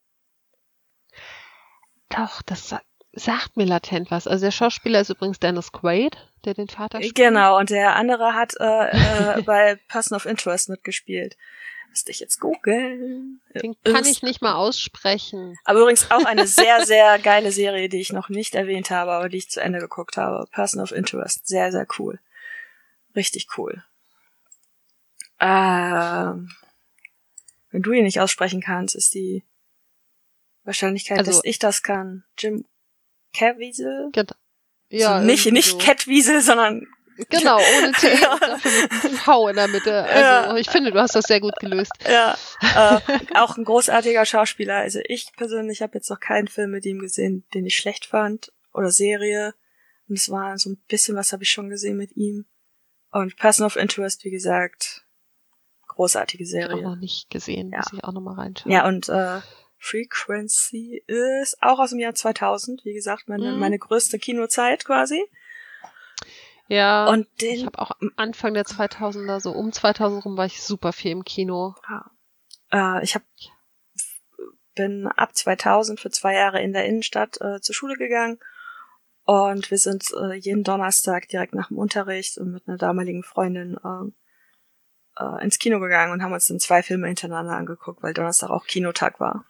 Doch, 2.16 2.41
das 2.43 2.76
sagt 3.14 3.57
mir 3.57 3.66
latent 3.66 4.11
was. 4.11 4.28
Also 4.28 4.45
der 4.45 4.51
Schauspieler 4.51 5.01
ist 5.01 5.09
übrigens 5.09 5.39
Dennis 5.39 5.72
Quaid, 5.72 6.18
der 6.45 6.53
den 6.53 6.68
Vater 6.68 6.99
spielt. 6.99 7.16
Genau, 7.16 7.59
und 7.59 7.70
der 7.70 7.95
andere 7.95 8.34
hat 8.34 8.55
äh, 8.59 9.38
äh, 9.38 9.41
bei 9.45 9.80
Person 9.88 10.16
of 10.16 10.26
Interest 10.26 10.70
mitgespielt. 10.70 11.38
Müsste 11.89 12.09
ich 12.09 12.20
jetzt 12.20 12.39
googeln. 12.39 13.39
Den 13.53 13.76
kann 13.84 14.05
ich 14.05 14.24
nicht 14.24 14.41
mal 14.41 14.55
aussprechen. 14.55 15.59
Aber 15.64 15.82
übrigens 15.82 16.09
auch 16.09 16.26
eine 16.26 16.47
sehr, 16.47 16.86
sehr 16.88 17.20
geile 17.20 17.51
Serie, 17.51 17.88
die 17.88 18.01
ich 18.01 18.11
noch 18.11 18.30
nicht 18.30 18.55
erwähnt 18.55 18.89
habe, 18.89 19.11
aber 19.11 19.30
die 19.30 19.38
ich 19.38 19.51
zu 19.51 19.61
Ende 19.61 19.78
geguckt 19.78 20.18
habe. 20.18 20.47
Person 20.51 20.82
of 20.82 20.91
Interest. 20.91 21.47
Sehr, 21.47 21.72
sehr 21.72 21.86
cool. 21.99 22.20
Richtig 23.16 23.47
cool. 23.57 23.84
Ähm, 25.39 26.49
wenn 27.70 27.82
du 27.84 27.91
ihn 27.91 28.05
nicht 28.05 28.22
aussprechen 28.22 28.61
kannst, 28.61 28.95
ist 28.95 29.14
die 29.14 29.43
Wahrscheinlichkeit, 30.64 31.20
Also- 31.20 31.32
dass 31.32 31.41
ich 31.43 31.59
das 31.59 31.84
kann. 31.84 32.24
Jim 32.38 32.66
Caviezel? 33.36 34.09
Genau. 34.11 34.34
Ja, 34.89 35.20
so, 35.20 35.26
nicht, 35.26 35.51
nicht 35.51 35.70
so. 35.72 35.78
Catwiesel, 35.78 36.41
sondern 36.41 36.88
Genau, 37.30 37.57
ohne 37.78 37.91
T 37.91 38.07
Ja. 38.22 38.38
dafür 38.39 38.82
mit 39.03 39.20
V 39.20 39.47
in 39.49 39.55
der 39.55 39.68
Mitte. 39.68 40.03
Also 40.03 40.20
Ja. 40.20 40.55
ich 40.57 40.68
finde, 40.70 40.91
du 40.91 40.99
hast 40.99 41.14
das 41.16 41.26
sehr 41.26 41.39
gut 41.41 41.55
gelöst. 41.59 41.91
ja, 42.09 42.36
äh, 42.61 42.99
auch 43.36 43.55
ein 43.57 43.66
großartiger 43.66 44.26
Schauspieler. 44.26 44.78
Also 44.78 44.99
ich 45.05 45.32
persönlich 45.36 45.82
habe 45.84 45.93
jetzt 45.95 46.09
noch 46.09 46.20
keinen 46.20 46.47
Film 46.47 46.72
mit 46.72 46.86
ihm 46.86 46.97
gesehen, 46.99 47.45
den 47.53 47.66
ich 47.68 47.76
schlecht 47.78 48.05
fand 48.07 48.51
oder 48.74 48.89
Serie. 48.89 49.53
Und 50.09 50.18
es 50.18 50.30
war 50.30 50.57
so 50.57 50.72
ein 50.72 50.78
bisschen 50.88 51.16
was 51.16 51.32
habe 51.34 51.43
ich 51.43 51.51
schon 51.51 51.70
gesehen 51.70 51.97
mit 51.97 52.16
ihm. 52.18 52.45
Und 53.11 53.36
Person 53.38 53.66
of 53.68 53.76
Interest, 53.76 54.24
wie 54.24 54.32
gesagt, 54.32 55.05
großartige 55.88 56.43
Auch 56.45 56.49
Serie. 56.49 56.82
noch 56.82 56.95
nicht 56.95 57.30
gesehen, 57.30 57.72
Ja. 57.72 57.78
muss 57.80 57.93
ich 57.93 58.03
auch 58.03 58.11
noch 58.14 58.22
mal 58.22 58.34
reinschauen. 58.34 58.72
Ja, 58.72 58.88
und 58.88 59.07
äh, 59.09 59.39
Frequency 59.84 61.04
ist 61.08 61.62
auch 61.62 61.78
aus 61.80 61.90
dem 61.90 62.00
Jahr 62.00 62.16
2000, 62.16 62.86
wie 62.86 62.94
gesagt, 62.94 63.28
meine, 63.28 63.52
Mhm. 63.52 63.60
meine 63.60 63.78
größte 63.78 64.18
Kinozeit 64.18 64.86
quasi. 64.86 65.22
ja 66.70 67.10
Und 67.10 67.28
ich 67.36 67.58
den 67.58 67.66
habe 67.66 67.80
auch 67.80 67.92
am 68.00 68.12
Anfang 68.16 68.54
der 68.54 68.64
2000er, 68.66 69.42
so 69.42 69.52
um 69.52 69.74
2000 69.74 70.24
rum, 70.24 70.38
war 70.38 70.46
ich 70.46 70.62
super 70.64 70.94
viel 70.94 71.12
im 71.12 71.26
Kino. 71.26 71.76
äh, 72.72 73.04
ich 73.04 73.14
hab, 73.16 73.24
bin 74.74 75.08
ab 75.08 75.36
2000 75.36 76.00
für 76.00 76.10
zwei 76.10 76.34
Jahre 76.36 76.62
in 76.62 76.72
der 76.72 76.86
Innenstadt 76.86 77.40
äh, 77.42 77.60
zur 77.60 77.76
Schule 77.76 77.98
gegangen 77.98 78.40
und 79.26 79.70
wir 79.70 79.78
sind 79.78 80.06
äh, 80.18 80.36
jeden 80.36 80.64
Donnerstag 80.64 81.28
direkt 81.28 81.54
nach 81.54 81.68
dem 81.68 81.78
Unterricht 81.78 82.38
und 82.38 82.54
mit 82.54 82.68
einer 82.68 82.78
damaligen 82.78 83.24
Freundin 83.24 83.78
äh, 85.20 85.43
ins 85.43 85.59
Kino 85.59 85.80
gegangen 85.80 86.11
und 86.11 86.24
haben 86.24 86.34
uns 86.34 86.47
dann 86.47 86.59
zwei 86.59 86.84
Filme 86.84 87.07
hintereinander 87.07 87.53
angeguckt, 87.55 88.01
weil 88.03 88.14
Donnerstag 88.14 88.49
auch 88.49 88.66
Kinotag 88.66 89.20
war. 89.20 89.45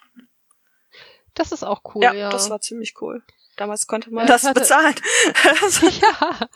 Das 1.34 1.52
ist 1.52 1.64
auch 1.64 1.82
cool, 1.96 2.04
ja, 2.04 2.14
ja. 2.14 2.30
das 2.30 2.50
war 2.50 2.62
ziemlich 2.62 2.96
cool. 3.02 3.24
Damals 3.56 3.86
konnte 3.86 4.12
man 4.12 4.26
Ja, 4.26 4.34
das 4.34 4.44
hatte- 4.44 4.60
bezahlen. 4.62 4.96
ja, 6.02 6.48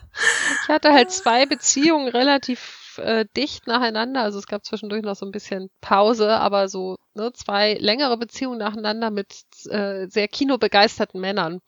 ich 0.63 0.69
hatte 0.69 0.93
halt 0.93 1.11
zwei 1.11 1.45
Beziehungen 1.45 2.07
relativ 2.07 2.99
äh, 3.03 3.25
dicht 3.35 3.67
nacheinander. 3.67 4.21
Also 4.23 4.39
es 4.39 4.47
gab 4.47 4.65
zwischendurch 4.65 5.03
noch 5.03 5.15
so 5.15 5.25
ein 5.25 5.31
bisschen 5.31 5.69
Pause, 5.79 6.31
aber 6.31 6.67
so 6.69 6.95
ne, 7.13 7.31
zwei 7.33 7.75
längere 7.75 8.17
Beziehungen 8.17 8.57
nacheinander 8.57 9.11
mit 9.11 9.43
äh, 9.69 10.07
sehr 10.07 10.27
kinobegeisterten 10.27 11.21
Männern. 11.21 11.61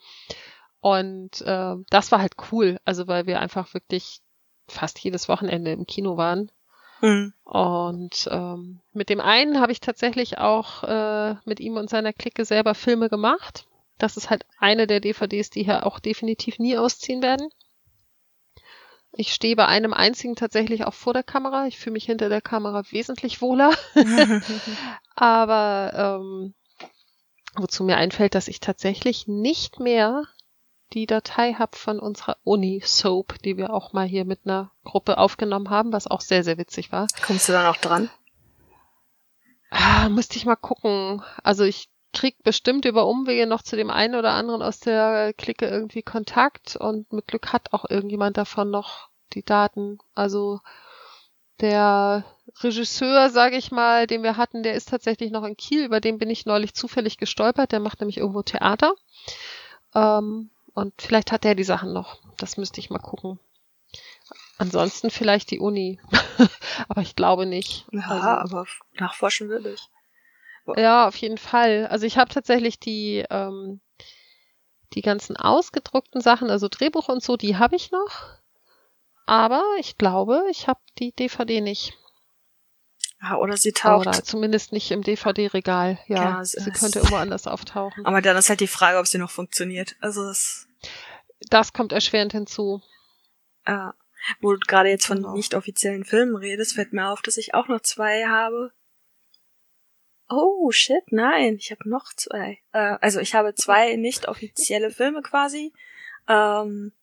Und 0.81 1.41
äh, 1.41 1.75
das 1.89 2.11
war 2.11 2.19
halt 2.21 2.33
cool, 2.51 2.79
also 2.85 3.07
weil 3.07 3.27
wir 3.27 3.39
einfach 3.39 3.73
wirklich 3.75 4.21
fast 4.67 4.97
jedes 4.99 5.29
Wochenende 5.29 5.71
im 5.71 5.85
Kino 5.85 6.17
waren. 6.17 6.51
Hm. 6.99 7.33
Und 7.43 8.27
ähm, 8.31 8.81
mit 8.93 9.09
dem 9.09 9.21
einen 9.21 9.59
habe 9.59 9.71
ich 9.71 9.79
tatsächlich 9.79 10.37
auch 10.37 10.83
äh, 10.83 11.35
mit 11.45 11.59
ihm 11.59 11.77
und 11.77 11.89
seiner 11.89 12.13
Clique 12.13 12.45
selber 12.45 12.75
Filme 12.75 13.09
gemacht. 13.09 13.65
Das 13.97 14.17
ist 14.17 14.29
halt 14.29 14.45
eine 14.59 14.87
der 14.87 14.99
DVDs, 14.99 15.49
die 15.49 15.63
hier 15.63 15.85
auch 15.85 15.99
definitiv 15.99 16.59
nie 16.59 16.77
ausziehen 16.77 17.21
werden. 17.21 17.49
Ich 19.11 19.33
stehe 19.33 19.55
bei 19.55 19.65
einem 19.65 19.93
einzigen 19.93 20.35
tatsächlich 20.35 20.85
auch 20.85 20.93
vor 20.93 21.13
der 21.13 21.23
Kamera. 21.23 21.67
Ich 21.67 21.79
fühle 21.79 21.93
mich 21.93 22.05
hinter 22.05 22.29
der 22.29 22.41
Kamera 22.41 22.83
wesentlich 22.91 23.41
wohler. 23.41 23.73
Aber 25.15 26.19
ähm, 26.21 26.53
wozu 27.55 27.83
mir 27.83 27.97
einfällt, 27.97 28.35
dass 28.35 28.47
ich 28.47 28.59
tatsächlich 28.59 29.27
nicht 29.27 29.79
mehr 29.79 30.23
die 30.93 31.05
Datei 31.05 31.53
habe 31.53 31.77
von 31.77 31.99
unserer 31.99 32.37
Uni-Soap, 32.43 33.41
die 33.43 33.57
wir 33.57 33.71
auch 33.73 33.93
mal 33.93 34.07
hier 34.07 34.25
mit 34.25 34.41
einer 34.45 34.71
Gruppe 34.83 35.17
aufgenommen 35.17 35.69
haben, 35.69 35.93
was 35.93 36.07
auch 36.07 36.21
sehr, 36.21 36.43
sehr 36.43 36.57
witzig 36.57 36.91
war. 36.91 37.07
Kommst 37.25 37.47
du 37.47 37.53
dann 37.53 37.67
auch 37.67 37.77
dran? 37.77 38.09
Ah, 39.69 40.09
müsste 40.09 40.37
ich 40.37 40.45
mal 40.45 40.55
gucken. 40.55 41.21
Also 41.43 41.63
ich 41.63 41.89
krieg 42.11 42.41
bestimmt 42.43 42.85
über 42.85 43.05
Umwege 43.05 43.45
noch 43.45 43.61
zu 43.61 43.75
dem 43.75 43.91
einen 43.91 44.15
oder 44.15 44.31
anderen 44.31 44.63
aus 44.63 44.79
der 44.79 45.33
Clique 45.33 45.67
irgendwie 45.67 46.01
Kontakt 46.01 46.75
und 46.75 47.11
mit 47.13 47.27
Glück 47.27 47.53
hat 47.53 47.71
auch 47.71 47.85
irgendjemand 47.87 48.37
davon 48.37 48.71
noch 48.71 49.09
die 49.33 49.43
Daten. 49.43 49.99
Also 50.15 50.59
der 51.61 52.23
Regisseur, 52.61 53.29
sage 53.29 53.57
ich 53.57 53.71
mal, 53.71 54.07
den 54.07 54.23
wir 54.23 54.37
hatten, 54.37 54.63
der 54.63 54.73
ist 54.73 54.89
tatsächlich 54.89 55.29
noch 55.29 55.43
in 55.43 55.57
Kiel, 55.57 55.85
über 55.85 55.99
den 55.99 56.17
bin 56.17 56.29
ich 56.29 56.45
neulich 56.45 56.73
zufällig 56.73 57.17
gestolpert. 57.17 57.71
Der 57.71 57.79
macht 57.79 57.99
nämlich 57.99 58.17
irgendwo 58.17 58.41
Theater. 58.41 58.93
Ähm, 59.93 60.49
und 60.79 60.93
vielleicht 61.01 61.31
hat 61.31 61.43
der 61.43 61.55
die 61.55 61.63
Sachen 61.63 61.93
noch. 61.93 62.19
Das 62.37 62.57
müsste 62.57 62.79
ich 62.79 62.89
mal 62.89 62.99
gucken. 62.99 63.39
Ansonsten 64.57 65.09
vielleicht 65.09 65.51
die 65.51 65.59
Uni. 65.59 65.99
Aber 66.89 67.01
ich 67.01 67.15
glaube 67.15 67.45
nicht. 67.45 67.85
Ja, 67.91 68.01
Also- 68.07 68.27
aber 68.55 68.65
nachforschen 68.99 69.49
würde 69.49 69.73
ich. 69.73 69.89
ja, 70.77 71.07
auf 71.07 71.15
jeden 71.15 71.37
Fall. 71.37 71.87
Also 71.87 72.05
ich 72.05 72.17
habe 72.17 72.33
tatsächlich 72.33 72.79
die, 72.79 73.25
ähm, 73.29 73.81
die 74.93 75.01
ganzen 75.01 75.37
ausgedruckten 75.37 76.21
Sachen, 76.21 76.49
also 76.49 76.67
Drehbuch 76.69 77.09
und 77.09 77.23
so, 77.23 77.37
die 77.37 77.57
habe 77.57 77.75
ich 77.75 77.91
noch. 77.91 78.37
Aber 79.25 79.63
ich 79.79 79.97
glaube, 79.97 80.43
ich 80.49 80.67
habe 80.67 80.79
die 80.97 81.11
DVD 81.13 81.61
nicht. 81.61 81.93
Ja, 83.21 83.35
oder 83.37 83.57
sie 83.57 83.73
taucht. 83.73 84.07
Oder 84.07 84.23
zumindest 84.23 84.71
nicht 84.71 84.91
im 84.91 85.01
DVD-Regal. 85.03 85.99
Ja, 86.07 86.23
Ja, 86.39 86.45
sie 86.45 86.71
könnte 86.71 86.99
irgendwo 86.99 87.17
anders 87.17 87.47
auftauchen. 87.47 88.05
Aber 88.05 88.21
dann 88.21 88.37
ist 88.37 88.49
halt 88.49 88.61
die 88.61 88.67
Frage, 88.67 88.97
ob 88.97 89.07
sie 89.07 89.17
noch 89.17 89.29
funktioniert. 89.29 89.95
Also 89.99 90.23
es, 90.29 90.68
Das 91.49 91.73
kommt 91.73 91.91
erschwerend 91.93 92.31
hinzu. 92.33 92.81
äh, 93.65 93.89
wo 94.41 94.51
du 94.53 94.59
gerade 94.59 94.89
jetzt 94.89 95.05
von 95.05 95.17
Genau. 95.17 95.33
nicht 95.33 95.53
offiziellen 95.55 96.03
Filmen 96.03 96.35
redest, 96.35 96.73
fällt 96.75 96.91
mir 96.91 97.07
auf, 97.09 97.21
dass 97.21 97.37
ich 97.37 97.53
auch 97.53 97.67
noch 97.69 97.79
zwei 97.81 98.25
habe. 98.25 98.73
Oh 100.29 100.69
shit, 100.71 101.03
nein, 101.11 101.55
ich 101.55 101.71
habe 101.71 101.89
noch 101.89 102.13
zwei. 102.13 102.59
Äh, 102.71 102.97
also 103.01 103.19
ich 103.19 103.33
habe 103.33 103.55
zwei 103.55 103.95
nicht 103.95 104.27
offizielle 104.27 104.91
Filme 104.91 105.21
quasi. 105.21 105.73
Ähm, 106.27 106.93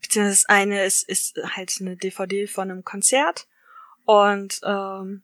beziehungsweise 0.00 0.42
das 0.42 0.48
eine 0.48 0.84
ist, 0.84 1.08
ist 1.08 1.38
halt 1.56 1.74
eine 1.80 1.96
DVD 1.96 2.46
von 2.46 2.70
einem 2.70 2.84
Konzert 2.84 3.46
und 4.04 4.60
ähm, 4.64 5.22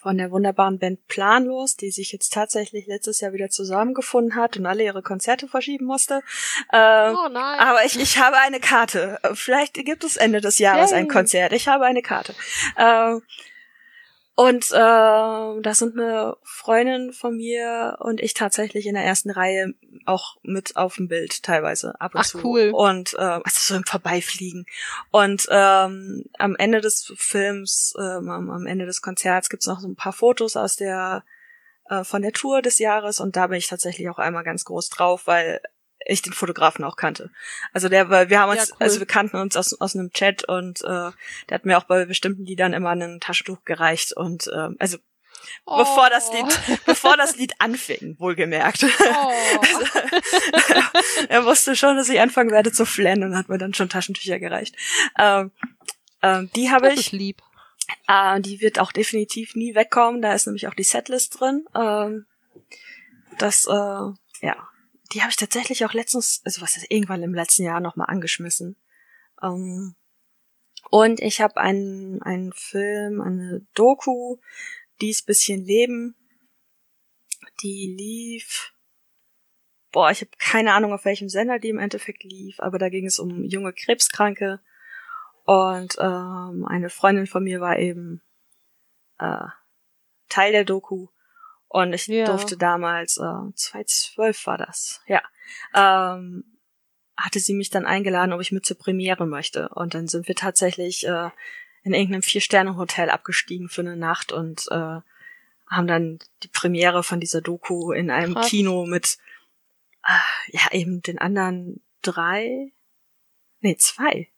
von 0.00 0.18
der 0.18 0.30
wunderbaren 0.30 0.78
Band 0.78 1.06
Planlos, 1.08 1.76
die 1.76 1.90
sich 1.90 2.12
jetzt 2.12 2.32
tatsächlich 2.32 2.86
letztes 2.86 3.20
Jahr 3.20 3.32
wieder 3.32 3.50
zusammengefunden 3.50 4.34
hat 4.34 4.56
und 4.56 4.66
alle 4.66 4.84
ihre 4.84 5.02
Konzerte 5.02 5.48
verschieben 5.48 5.86
musste. 5.86 6.22
Ähm, 6.72 7.16
Oh 7.16 7.28
nein. 7.28 7.60
aber 7.60 7.84
ich, 7.84 7.98
ich 7.98 8.18
habe 8.18 8.36
eine 8.38 8.60
Karte. 8.60 9.18
Vielleicht 9.34 9.74
gibt 9.74 10.04
es 10.04 10.16
Ende 10.16 10.40
des 10.40 10.58
Jahres 10.58 10.92
ein 10.92 11.04
Yay. 11.06 11.12
Konzert. 11.12 11.52
Ich 11.52 11.68
habe 11.68 11.84
eine 11.84 12.02
Karte. 12.02 12.34
Ähm, 12.76 13.22
und 14.36 14.70
äh, 14.70 14.76
da 14.76 15.72
sind 15.72 15.98
eine 15.98 16.36
Freundin 16.42 17.14
von 17.14 17.36
mir 17.36 17.96
und 18.00 18.20
ich 18.20 18.34
tatsächlich 18.34 18.86
in 18.86 18.94
der 18.94 19.02
ersten 19.02 19.30
Reihe 19.30 19.72
auch 20.04 20.36
mit 20.42 20.76
auf 20.76 20.96
dem 20.96 21.08
Bild 21.08 21.42
teilweise 21.42 21.98
ab 22.02 22.14
und 22.14 22.20
Ach, 22.20 22.26
zu. 22.26 22.44
cool. 22.44 22.70
Und 22.74 23.14
äh, 23.14 23.22
also 23.22 23.40
so 23.44 23.74
im 23.76 23.84
Vorbeifliegen. 23.84 24.66
Und 25.10 25.48
ähm, 25.50 26.26
am 26.38 26.54
Ende 26.56 26.82
des 26.82 27.14
Films, 27.16 27.94
ähm, 27.98 28.28
am, 28.28 28.50
am 28.50 28.66
Ende 28.66 28.84
des 28.84 29.00
Konzerts 29.00 29.48
gibt's 29.48 29.66
noch 29.66 29.80
so 29.80 29.88
ein 29.88 29.96
paar 29.96 30.12
Fotos 30.12 30.54
aus 30.54 30.76
der 30.76 31.24
äh, 31.88 32.04
von 32.04 32.20
der 32.20 32.32
Tour 32.32 32.60
des 32.60 32.78
Jahres 32.78 33.20
und 33.20 33.36
da 33.36 33.46
bin 33.46 33.56
ich 33.56 33.68
tatsächlich 33.68 34.10
auch 34.10 34.18
einmal 34.18 34.44
ganz 34.44 34.66
groß 34.66 34.90
drauf, 34.90 35.22
weil 35.26 35.62
ich 36.08 36.22
den 36.22 36.32
Fotografen 36.32 36.84
auch 36.84 36.96
kannte. 36.96 37.30
Also 37.72 37.88
der, 37.88 38.10
wir 38.10 38.40
haben 38.40 38.50
uns, 38.50 38.68
Ja, 38.68 38.74
cool. 38.74 38.76
also 38.80 38.98
wir 39.00 39.06
kannten 39.06 39.36
uns 39.36 39.56
aus, 39.56 39.78
aus 39.80 39.94
einem 39.94 40.12
Chat 40.12 40.44
und 40.44 40.82
äh, 40.82 41.10
der 41.48 41.52
hat 41.52 41.64
mir 41.64 41.78
auch 41.78 41.84
bei 41.84 42.04
bestimmten 42.04 42.44
Liedern 42.44 42.72
immer 42.72 42.90
ein 42.90 43.20
Taschentuch 43.20 43.64
gereicht 43.64 44.12
und 44.12 44.48
ähm, 44.54 44.76
also 44.78 44.98
oh. 45.64 45.78
bevor 45.78 46.08
das 46.10 46.32
Lied, 46.32 46.80
bevor 46.86 47.16
das 47.16 47.36
Lied 47.36 47.54
anfing, 47.58 48.16
wohlgemerkt. 48.18 48.84
Oh. 48.84 49.32
er 51.28 51.44
wusste 51.44 51.76
schon, 51.76 51.96
dass 51.96 52.08
ich 52.08 52.20
anfangen 52.20 52.50
werde 52.50 52.72
zu 52.72 52.86
flennen 52.86 53.24
und 53.24 53.36
hat 53.36 53.48
mir 53.48 53.58
dann 53.58 53.74
schon 53.74 53.88
Taschentücher 53.88 54.38
gereicht. 54.38 54.76
Ähm, 55.18 55.50
ähm, 56.22 56.50
die 56.54 56.70
habe 56.70 56.92
ich 56.92 56.98
ist 56.98 57.12
lieb. 57.12 57.42
äh, 58.08 58.40
die 58.40 58.60
wird 58.60 58.78
auch 58.78 58.92
definitiv 58.92 59.54
nie 59.54 59.74
wegkommen. 59.74 60.22
Da 60.22 60.34
ist 60.34 60.46
nämlich 60.46 60.68
auch 60.68 60.74
die 60.74 60.84
Setlist 60.84 61.40
drin. 61.40 61.66
Ähm, 61.74 62.26
das, 63.38 63.66
äh, 63.66 64.46
ja, 64.46 64.68
die 65.12 65.22
habe 65.22 65.30
ich 65.30 65.36
tatsächlich 65.36 65.84
auch 65.84 65.92
letztens, 65.92 66.42
also 66.44 66.62
was 66.62 66.76
ist 66.76 66.90
irgendwann 66.90 67.22
im 67.22 67.34
letzten 67.34 67.62
Jahr 67.62 67.80
nochmal 67.80 68.08
angeschmissen. 68.08 68.76
Ähm, 69.42 69.94
und 70.90 71.20
ich 71.20 71.40
habe 71.40 71.56
einen, 71.58 72.22
einen 72.22 72.52
Film, 72.52 73.20
eine 73.20 73.66
Doku, 73.74 74.38
dies 75.00 75.22
bisschen 75.22 75.64
Leben. 75.64 76.14
Die 77.62 77.94
lief. 77.96 78.72
Boah, 79.92 80.10
ich 80.10 80.20
habe 80.20 80.30
keine 80.38 80.74
Ahnung, 80.74 80.92
auf 80.92 81.04
welchem 81.04 81.28
Sender 81.28 81.58
die 81.58 81.70
im 81.70 81.78
Endeffekt 81.78 82.22
lief, 82.22 82.60
aber 82.60 82.78
da 82.78 82.88
ging 82.88 83.06
es 83.06 83.18
um 83.18 83.44
junge 83.44 83.72
Krebskranke. 83.72 84.60
Und 85.44 85.96
ähm, 85.98 86.66
eine 86.66 86.90
Freundin 86.90 87.26
von 87.26 87.44
mir 87.44 87.60
war 87.60 87.78
eben 87.78 88.20
äh, 89.18 89.46
Teil 90.28 90.52
der 90.52 90.64
Doku. 90.64 91.08
Und 91.68 91.92
ich 91.92 92.06
Ja. 92.06 92.26
durfte 92.26 92.56
damals, 92.56 93.16
äh, 93.18 93.52
2012 93.54 94.46
war 94.46 94.58
das, 94.58 95.00
ja, 95.06 95.22
ähm, 95.74 96.44
hatte 97.16 97.40
sie 97.40 97.54
mich 97.54 97.70
dann 97.70 97.86
eingeladen, 97.86 98.32
ob 98.32 98.40
ich 98.40 98.52
mit 98.52 98.66
zur 98.66 98.78
Premiere 98.78 99.26
möchte. 99.26 99.68
Und 99.70 99.94
dann 99.94 100.06
sind 100.06 100.28
wir 100.28 100.34
tatsächlich 100.34 101.06
äh, 101.06 101.30
in 101.82 101.94
irgendeinem 101.94 102.22
Vier-Sterne-Hotel 102.22 103.10
abgestiegen 103.10 103.68
für 103.68 103.80
eine 103.80 103.96
Nacht 103.96 104.32
und 104.32 104.66
äh, 104.70 105.00
haben 105.68 105.86
dann 105.86 106.18
die 106.42 106.48
Premiere 106.48 107.02
von 107.02 107.20
dieser 107.20 107.40
Doku 107.40 107.92
in 107.92 108.10
einem 108.10 108.34
Krass. 108.34 108.48
Kino 108.48 108.86
mit, 108.86 109.18
äh, 110.04 110.56
ja, 110.56 110.70
eben 110.72 111.02
den 111.02 111.18
anderen 111.18 111.82
drei, 112.02 112.72
nee, 113.60 113.76
zwei. 113.76 114.28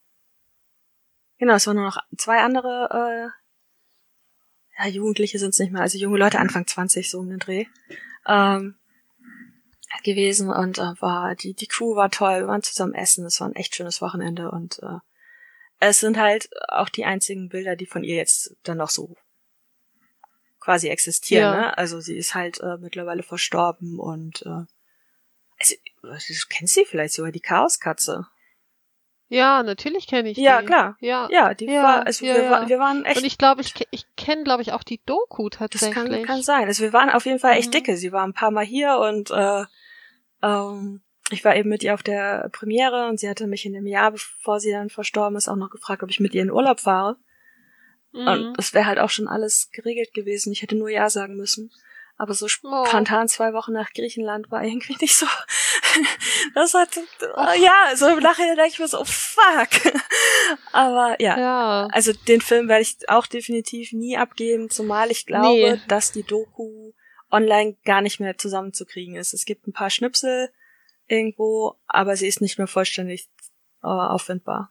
Genau, 1.39 1.55
es 1.55 1.67
waren 1.67 1.77
nur 1.77 1.85
noch 1.87 1.99
zwei 2.17 2.39
andere, 2.41 3.33
äh, 3.33 3.48
ja, 4.79 4.87
Jugendliche 4.87 5.39
sind 5.39 5.51
es 5.51 5.59
nicht 5.59 5.73
mehr, 5.73 5.83
also 5.83 5.99
junge 5.99 6.19
Leute, 6.19 6.39
Anfang 6.39 6.67
20, 6.67 7.11
so 7.11 7.19
um 7.19 7.29
den 7.29 7.39
Dreh, 7.39 7.67
ähm, 8.27 8.77
gewesen 10.05 10.51
und 10.51 10.79
äh, 10.79 11.01
war, 11.01 11.35
die, 11.35 11.55
die 11.55 11.67
Crew 11.67 11.97
war 11.97 12.11
toll, 12.11 12.41
wir 12.41 12.47
waren 12.49 12.63
zusammen 12.63 12.95
essen, 12.95 13.25
es 13.27 13.41
war 13.41 13.49
ein 13.49 13.57
echt 13.57 13.75
schönes 13.75 14.01
Wochenende 14.01 14.51
und 14.51 14.81
äh, 14.83 14.99
es 15.81 16.01
sind 16.01 16.19
halt 16.19 16.51
auch 16.69 16.89
die 16.89 17.05
einzigen 17.05 17.49
Bilder, 17.49 17.77
die 17.77 17.87
von 17.87 18.05
ihr 18.05 18.17
jetzt 18.17 18.57
dann 18.65 18.79
noch 18.79 18.91
so 18.91 19.17
quasi 20.61 20.89
existieren, 20.89 21.43
Ja. 21.55 21.61
ne? 21.61 21.79
Also 21.79 22.01
sie 22.01 22.17
ist 22.17 22.35
halt 22.35 22.61
äh, 22.61 22.77
mittlerweile 22.79 23.23
verstorben 23.23 23.99
und 23.99 24.43
äh, 24.43 24.65
also, 25.61 25.75
du 26.03 26.35
kennst 26.49 26.75
sie 26.75 26.85
vielleicht 26.85 27.15
sogar, 27.15 27.33
die 27.33 27.41
Chaoskatze. 27.41 28.27
Ja, 29.31 29.63
natürlich 29.63 30.07
kenne 30.07 30.31
ich 30.31 30.39
Ja, 30.39 30.61
die. 30.61 30.67
klar. 30.67 30.97
Ja. 31.01 31.29
Ja, 31.31 31.53
die 31.55 31.67
Ja, 31.67 31.83
war, 31.83 32.07
also 32.07 32.25
ja, 32.25 32.35
wir, 32.35 32.43
ja. 32.45 32.51
War, 32.51 32.69
wir 32.69 32.79
waren 32.79 33.05
echt 33.05 33.19
Und 33.19 33.25
ich 33.25 33.37
glaube, 33.37 33.61
ich, 33.61 33.75
ich 33.91 34.05
kenne, 34.17 34.43
glaube 34.45 34.63
ich, 34.63 34.73
auch 34.73 34.83
die 34.83 35.01
Doku 35.05 35.49
Das 35.51 35.59
tatsächlich. 35.59 35.95
kann, 35.95 36.23
kann 36.25 36.43
sein. 36.43 36.65
Also 36.67 36.83
wir 36.83 36.93
waren 36.95 37.11
auf 37.11 37.27
jeden 37.27 37.39
Fall 37.39 37.53
echt 37.59 37.69
Mhm. 37.69 37.73
dicke. 37.73 37.97
Sie 37.97 38.11
war 38.13 38.25
ein 38.27 38.33
paar 38.33 38.51
Mal 38.51 38.65
hier 38.65 38.99
und 38.99 39.31
äh, 39.31 39.65
ähm, 40.43 41.03
ich 41.31 41.45
war 41.45 41.55
eben 41.57 41.69
mit 41.69 41.83
ihr 41.83 41.93
auf 41.93 42.03
der 42.03 42.49
Premiere 42.53 43.07
und 43.09 43.21
sie 43.21 43.29
hatte 43.29 43.47
mich 43.47 43.67
in 43.67 43.75
dem 43.75 43.87
Jahr, 43.87 44.13
bevor 44.13 44.61
sie 44.61 44.71
dann 44.73 44.89
verstorben 44.89 45.37
ist, 45.37 45.49
auch 45.49 45.57
noch 45.57 45.69
gefragt, 45.71 46.03
ob 46.03 46.09
ich 46.09 46.21
mit 46.21 46.35
ihr 46.35 46.41
in 46.43 46.51
Urlaub 46.51 46.81
fahre. 46.81 47.17
Mhm. 48.13 48.27
Und 48.29 48.55
das 48.59 48.73
wäre 48.73 48.87
halt 48.87 48.99
auch 48.99 49.11
schon 49.11 49.29
alles 49.29 49.69
geregelt 49.73 50.15
gewesen. 50.15 50.53
Ich 50.53 50.63
hätte 50.63 50.75
nur 50.77 50.89
Ja 50.89 51.11
sagen 51.11 51.37
müssen. 51.37 51.71
Aber 52.21 52.35
so 52.35 52.47
Oh. 52.47 52.49
spontan 52.49 53.29
zwei 53.29 53.53
Wochen 53.53 53.73
nach 53.73 53.93
Griechenland 53.93 54.51
war 54.51 54.65
irgendwie 54.65 54.97
nicht 55.01 55.15
so. 55.17 55.27
Das 56.55 56.75
hat 56.75 56.97
äh, 56.97 57.63
ja, 57.63 57.93
so 57.97 58.07
im 58.09 58.19
Nachhinein 58.19 58.57
denke 58.57 58.73
ich 58.73 58.79
mir 58.79 58.89
so, 58.89 59.01
oh, 59.01 59.05
fuck. 59.05 59.93
Aber 60.73 61.17
ja, 61.21 61.39
Ja. 61.39 61.89
also 61.93 62.13
den 62.13 62.41
Film 62.41 62.69
werde 62.69 62.83
ich 62.83 63.09
auch 63.09 63.27
definitiv 63.27 63.93
nie 63.93 64.17
abgeben, 64.17 64.69
zumal 64.71 65.11
ich 65.11 65.27
glaube, 65.27 65.49
Nee. 65.77 65.81
dass 65.89 66.13
die 66.13 66.23
Doku 66.25 66.93
online 67.31 67.77
gar 67.85 68.01
nicht 68.01 68.21
mehr 68.21 68.37
zusammenzukriegen 68.37 69.15
ist. 69.17 69.33
Es 69.35 69.45
gibt 69.45 69.67
ein 69.67 69.73
paar 69.73 69.91
Schnipsel 69.91 70.51
irgendwo, 71.07 71.77
aber 71.87 72.17
sie 72.17 72.27
ist 72.27 72.41
nicht 72.41 72.59
mehr 72.59 72.67
vollständig 72.69 73.29
äh, 73.83 73.87
auffindbar. 73.87 74.71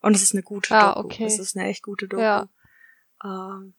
Und 0.00 0.16
es 0.16 0.22
ist 0.22 0.32
eine 0.32 0.42
gute 0.42 0.74
Ah, 0.74 0.94
Doku. 0.94 1.06
okay. 1.06 1.24
Es 1.24 1.38
ist 1.38 1.56
eine 1.56 1.68
echt 1.68 1.82
gute 1.82 2.08
Doku. 2.08 2.22
Ja. 2.22 2.48
Ähm, 3.24 3.74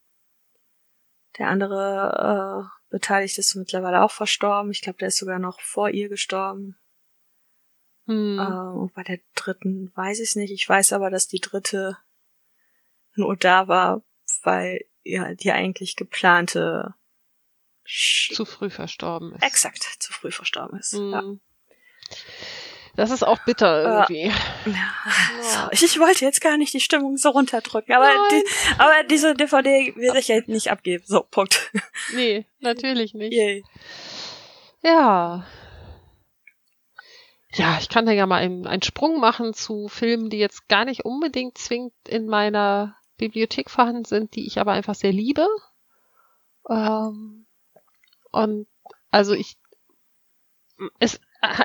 der 1.38 1.48
andere 1.48 2.68
äh, 2.68 2.82
Beteiligte 2.90 3.40
ist 3.40 3.56
mittlerweile 3.56 4.04
auch 4.04 4.12
verstorben. 4.12 4.72
Ich 4.72 4.82
glaube, 4.82 5.00
der 5.00 5.10
ist 5.10 5.18
sogar 5.18 5.40
noch 5.40 5.62
vor 5.62 5.90
ihr 5.90 6.10
gestorben. 6.10 6.78
Hm. 8.06 8.40
Ähm, 8.40 8.74
und 8.80 8.94
bei 8.94 9.04
der 9.04 9.20
dritten 9.36 9.92
weiß 9.96 10.20
ich 10.20 10.30
es 10.30 10.36
nicht. 10.36 10.52
Ich 10.52 10.68
weiß 10.68 10.94
aber, 10.94 11.10
dass 11.10 11.28
die 11.28 11.40
dritte 11.40 11.98
nur 13.16 13.36
da 13.36 13.68
war, 13.68 14.04
weil 14.44 14.86
ja 15.04 15.34
die 15.34 15.52
eigentlich 15.52 15.96
geplante 15.96 16.94
Sch 17.84 18.34
zu 18.34 18.46
früh 18.46 18.70
verstorben 18.70 19.34
ist. 19.34 19.44
exakt 19.44 19.84
zu 20.00 20.14
früh 20.14 20.32
verstorben 20.32 20.80
ist. 20.80 20.94
Ja. 20.94 21.24
Das 22.96 23.10
ist 23.10 23.24
auch 23.24 23.40
bitter 23.46 23.84
Ja. 23.84 24.00
irgendwie. 24.10 24.34
Ja. 24.66 24.94
So, 25.42 25.86
ich, 25.86 26.00
wollte 26.00 26.26
jetzt 26.26 26.42
gar 26.42 26.58
nicht 26.58 26.74
die 26.74 26.80
Stimmung 26.82 27.18
so 27.18 27.30
runterdrücken, 27.30 27.96
aber, 27.96 28.10
die, 28.32 28.44
aber 28.78 29.04
diese 29.10 29.34
DVD 29.34 29.94
will 29.96 30.16
ich 30.18 30.28
jetzt 30.28 30.50
nicht 30.50 30.70
abgeben. 30.70 31.04
So, 31.08 31.22
Punkt. 31.22 31.72
Nee, 32.14 32.46
natürlich 32.60 33.14
nicht. 33.14 33.34
Yay. 33.34 33.64
Ja. 34.84 35.46
Ja, 37.54 37.78
ich 37.80 37.90
kann 37.90 38.06
da 38.06 38.12
ja 38.12 38.26
mal 38.26 38.38
einen, 38.38 38.66
einen 38.66 38.82
Sprung 38.82 39.20
machen 39.20 39.54
zu 39.54 39.88
Filmen, 39.88 40.30
die 40.30 40.38
jetzt 40.38 40.68
gar 40.70 40.86
nicht 40.86 41.04
unbedingt 41.06 41.58
zwingend 41.58 41.94
in 42.08 42.28
meiner 42.28 42.96
Bibliothek 43.18 43.70
vorhanden 43.70 44.06
sind, 44.06 44.36
die 44.36 44.48
ich 44.48 44.60
aber 44.60 44.72
einfach 44.72 44.96
sehr 44.96 45.12
liebe. 45.12 45.46
Ähm, 46.70 47.46
und 48.32 48.68
also 49.12 49.34
ich, 49.34 49.58
es 51.00 51.20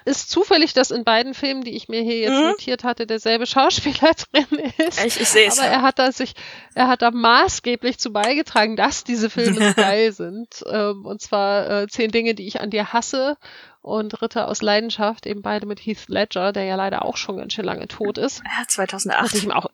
ist 0.04 0.30
zufällig, 0.30 0.72
dass 0.74 0.90
in 0.90 1.04
beiden 1.04 1.34
Filmen, 1.34 1.62
die 1.62 1.76
ich 1.76 1.88
mir 1.88 2.00
hier 2.02 2.18
jetzt 2.18 2.32
Mhm. 2.38 2.48
notiert 2.48 2.84
hatte, 2.84 3.06
derselbe 3.06 3.46
Schauspieler 3.46 4.10
drin 4.32 4.72
ist. 4.78 5.04
Ich, 5.04 5.20
ich 5.20 5.28
sehe 5.28 5.48
es. 5.48 5.58
Aber 5.58 5.68
er 5.68 5.82
hat 5.82 5.98
da 5.98 6.12
sich, 6.12 6.34
er 6.74 6.88
hat 6.88 7.02
da 7.02 7.10
maßgeblich 7.10 7.98
zu 7.98 8.12
beigetragen, 8.12 8.76
dass 8.76 9.04
diese 9.04 9.28
Filme 9.30 9.54
so 9.68 9.74
geil 9.76 10.12
sind. 10.12 10.64
Ähm, 10.70 11.04
und 11.04 11.20
zwar 11.20 11.68
äh, 11.82 11.86
zehn 11.88 12.10
Dinge, 12.10 12.34
die 12.34 12.46
ich 12.46 12.60
an 12.60 12.70
dir 12.70 12.92
hasse 12.92 13.36
und 13.82 14.20
Ritter 14.22 14.48
aus 14.48 14.62
Leidenschaft, 14.62 15.26
eben 15.26 15.42
beide 15.42 15.66
mit 15.66 15.78
Heath 15.80 16.08
Ledger, 16.08 16.52
der 16.52 16.64
ja 16.64 16.74
leider 16.76 17.04
auch 17.04 17.16
schon 17.16 17.36
ganz 17.36 17.52
schön 17.52 17.64
lange 17.64 17.86
tot 17.86 18.18
ist. 18.18 18.38
Ja, 18.44 18.50
Was 18.62 18.68
2008. 18.68 19.34
ich 19.34 19.44
ihm 19.44 19.52
auch, 19.52 19.66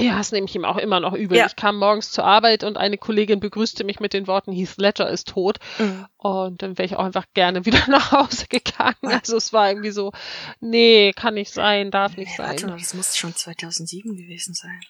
ja, 0.00 0.16
das 0.18 0.32
nehme 0.32 0.46
ich 0.46 0.54
ihm 0.54 0.64
auch 0.64 0.76
immer 0.76 1.00
noch 1.00 1.12
übel. 1.14 1.36
Ja. 1.38 1.46
Ich 1.46 1.56
kam 1.56 1.76
morgens 1.78 2.10
zur 2.10 2.24
Arbeit 2.24 2.64
und 2.64 2.76
eine 2.76 2.98
Kollegin 2.98 3.40
begrüßte 3.40 3.84
mich 3.84 4.00
mit 4.00 4.12
den 4.12 4.26
Worten, 4.26 4.52
Heath 4.52 4.76
Ledger 4.78 5.08
ist 5.08 5.28
tot. 5.28 5.58
Mhm. 5.78 6.06
Und 6.16 6.62
dann 6.62 6.76
wäre 6.78 6.86
ich 6.86 6.96
auch 6.96 7.04
einfach 7.04 7.26
gerne 7.34 7.64
wieder 7.66 7.82
nach 7.88 8.12
Hause 8.12 8.46
gegangen. 8.48 8.96
Also 9.02 9.36
es 9.36 9.52
war 9.52 9.68
irgendwie 9.70 9.90
so, 9.90 10.12
nee, 10.60 11.12
kann 11.14 11.34
nicht 11.34 11.52
sein, 11.52 11.90
darf 11.90 12.16
nicht 12.16 12.32
Nee, 12.32 12.38
warte 12.44 12.60
sein. 12.62 12.70
mal, 12.70 12.78
das 12.78 12.94
muss 12.94 13.16
schon 13.16 13.34
2007 13.34 14.16
gewesen 14.16 14.54
sein. 14.54 14.80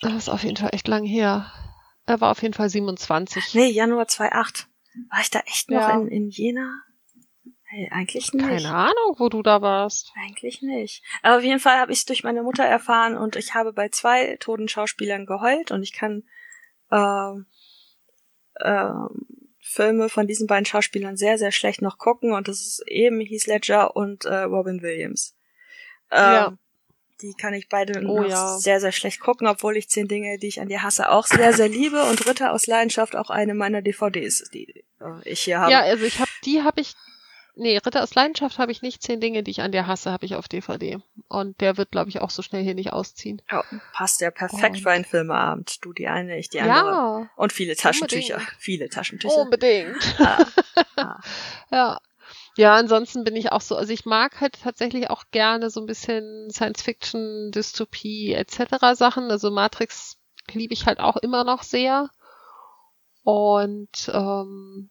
Das 0.00 0.12
ist 0.14 0.28
auf 0.28 0.42
jeden 0.42 0.56
Fall 0.56 0.70
echt 0.72 0.88
lang 0.88 1.04
her. 1.04 1.50
Er 2.06 2.20
war 2.20 2.30
auf 2.30 2.42
jeden 2.42 2.54
Fall 2.54 2.68
27. 2.68 3.54
Nee, 3.54 3.70
Januar 3.70 4.06
2008. 4.08 4.66
War 5.10 5.20
ich 5.20 5.30
da 5.30 5.40
echt 5.40 5.70
noch 5.70 5.80
Ja. 5.80 5.94
in, 5.98 6.08
in 6.08 6.28
Jena? 6.28 6.70
Eigentlich 7.90 8.32
nicht. 8.32 8.46
Keine 8.46 8.74
Ahnung, 8.74 9.16
wo 9.16 9.28
du 9.28 9.42
da 9.42 9.62
warst. 9.62 10.12
Eigentlich 10.22 10.62
nicht. 10.62 11.02
Aber 11.22 11.38
auf 11.38 11.42
jeden 11.42 11.60
Fall 11.60 11.78
habe 11.78 11.92
ich 11.92 11.98
es 11.98 12.04
durch 12.04 12.24
meine 12.24 12.42
Mutter 12.42 12.64
erfahren 12.64 13.16
und 13.16 13.36
ich 13.36 13.54
habe 13.54 13.72
bei 13.72 13.88
zwei 13.88 14.36
toten 14.38 14.68
Schauspielern 14.68 15.26
geheult 15.26 15.70
und 15.70 15.82
ich 15.82 15.92
kann 15.92 16.24
ähm, 16.92 17.46
ähm, 18.60 19.08
Filme 19.60 20.08
von 20.08 20.26
diesen 20.26 20.46
beiden 20.46 20.66
Schauspielern 20.66 21.16
sehr, 21.16 21.38
sehr 21.38 21.52
schlecht 21.52 21.82
noch 21.82 21.98
gucken 21.98 22.32
und 22.32 22.48
das 22.48 22.60
ist 22.60 22.82
eben 22.86 23.20
Heath 23.20 23.46
Ledger 23.46 23.96
und 23.96 24.24
äh, 24.24 24.42
Robin 24.42 24.82
Williams. 24.82 25.36
Ähm, 26.10 26.18
Ja. 26.20 26.58
Die 27.22 27.32
kann 27.32 27.54
ich 27.54 27.68
beide 27.68 28.00
Oh 28.00 28.20
noch 28.22 28.28
ja. 28.28 28.58
sehr, 28.58 28.80
sehr 28.80 28.92
schlecht 28.92 29.20
gucken, 29.20 29.46
obwohl 29.46 29.76
ich 29.76 29.88
zehn 29.88 30.08
Dinge, 30.08 30.36
die 30.36 30.48
ich 30.48 30.60
an 30.60 30.68
dir 30.68 30.82
hasse, 30.82 31.10
auch 31.10 31.26
sehr, 31.26 31.52
sehr 31.54 31.68
liebe 31.68 32.02
und 32.04 32.26
Ritter 32.26 32.52
aus 32.52 32.66
Leidenschaft 32.66 33.16
auch 33.16 33.30
eine 33.30 33.54
meiner 33.54 33.82
DVDs, 33.82 34.50
die 34.52 34.84
äh, 35.00 35.06
ich 35.24 35.40
hier 35.40 35.60
habe. 35.60 35.72
Ja, 35.72 35.80
also 35.82 36.04
ich 36.04 36.18
habe 36.18 36.30
die 36.44 36.62
habe 36.62 36.80
ich 36.80 36.94
Nee, 37.56 37.76
Ritter 37.78 38.02
aus 38.02 38.14
Leidenschaft 38.14 38.58
habe 38.58 38.72
ich 38.72 38.82
nicht. 38.82 39.00
Zehn 39.02 39.20
Dinge, 39.20 39.42
die 39.44 39.52
ich 39.52 39.60
an 39.62 39.70
dir 39.70 39.86
hasse, 39.86 40.10
habe 40.10 40.26
ich 40.26 40.34
auf 40.34 40.48
DVD. 40.48 40.98
Und 41.28 41.60
der 41.60 41.76
wird, 41.76 41.92
glaube 41.92 42.08
ich, 42.10 42.20
auch 42.20 42.30
so 42.30 42.42
schnell 42.42 42.64
hier 42.64 42.74
nicht 42.74 42.92
ausziehen. 42.92 43.40
Ja, 43.50 43.62
passt 43.92 44.20
ja 44.20 44.30
perfekt 44.32 44.76
Und- 44.76 44.82
für 44.82 44.90
einen 44.90 45.04
Filmeabend. 45.04 45.84
Du 45.84 45.92
die 45.92 46.08
eine, 46.08 46.36
ich 46.38 46.50
die 46.50 46.60
andere. 46.60 46.84
Ja, 46.84 47.30
Und 47.36 47.52
viele 47.52 47.76
Taschentücher. 47.76 48.34
Unbedingt. 48.34 48.56
Viele 48.60 48.88
Taschentücher. 48.88 49.36
unbedingt. 49.36 50.16
Ah, 50.20 50.46
ah. 50.96 51.20
Ja. 51.70 51.98
Ja, 52.56 52.74
ansonsten 52.74 53.24
bin 53.24 53.34
ich 53.36 53.50
auch 53.52 53.60
so, 53.60 53.74
also 53.76 53.92
ich 53.92 54.04
mag 54.06 54.40
halt 54.40 54.60
tatsächlich 54.62 55.10
auch 55.10 55.24
gerne 55.32 55.70
so 55.70 55.80
ein 55.80 55.86
bisschen 55.86 56.48
Science-Fiction, 56.50 57.50
Dystopie 57.52 58.32
etc. 58.32 58.94
Sachen. 58.94 59.30
Also 59.30 59.50
Matrix 59.50 60.18
liebe 60.52 60.72
ich 60.72 60.86
halt 60.86 61.00
auch 61.00 61.16
immer 61.16 61.42
noch 61.44 61.62
sehr. 61.64 62.10
Und 63.24 64.10
ähm, 64.12 64.90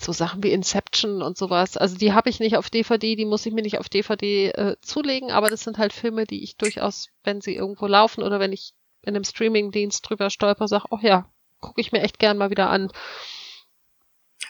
so 0.00 0.12
Sachen 0.12 0.42
wie 0.42 0.52
Inception 0.52 1.22
und 1.22 1.36
sowas. 1.36 1.76
Also 1.76 1.96
die 1.96 2.12
habe 2.12 2.30
ich 2.30 2.40
nicht 2.40 2.56
auf 2.56 2.70
DVD, 2.70 3.14
die 3.16 3.24
muss 3.26 3.46
ich 3.46 3.52
mir 3.52 3.62
nicht 3.62 3.78
auf 3.78 3.88
DVD 3.88 4.48
äh, 4.50 4.76
zulegen, 4.80 5.30
aber 5.30 5.48
das 5.50 5.62
sind 5.64 5.78
halt 5.78 5.92
Filme, 5.92 6.26
die 6.26 6.42
ich 6.42 6.56
durchaus, 6.56 7.08
wenn 7.24 7.40
sie 7.40 7.54
irgendwo 7.54 7.86
laufen 7.86 8.22
oder 8.22 8.40
wenn 8.40 8.52
ich 8.52 8.74
in 9.02 9.14
einem 9.14 9.24
Streamingdienst 9.24 10.08
drüber 10.08 10.30
stolper, 10.30 10.68
sage, 10.68 10.86
oh 10.90 10.98
ja, 11.02 11.30
gucke 11.60 11.80
ich 11.80 11.92
mir 11.92 12.00
echt 12.02 12.18
gern 12.18 12.38
mal 12.38 12.50
wieder 12.50 12.70
an. 12.70 12.90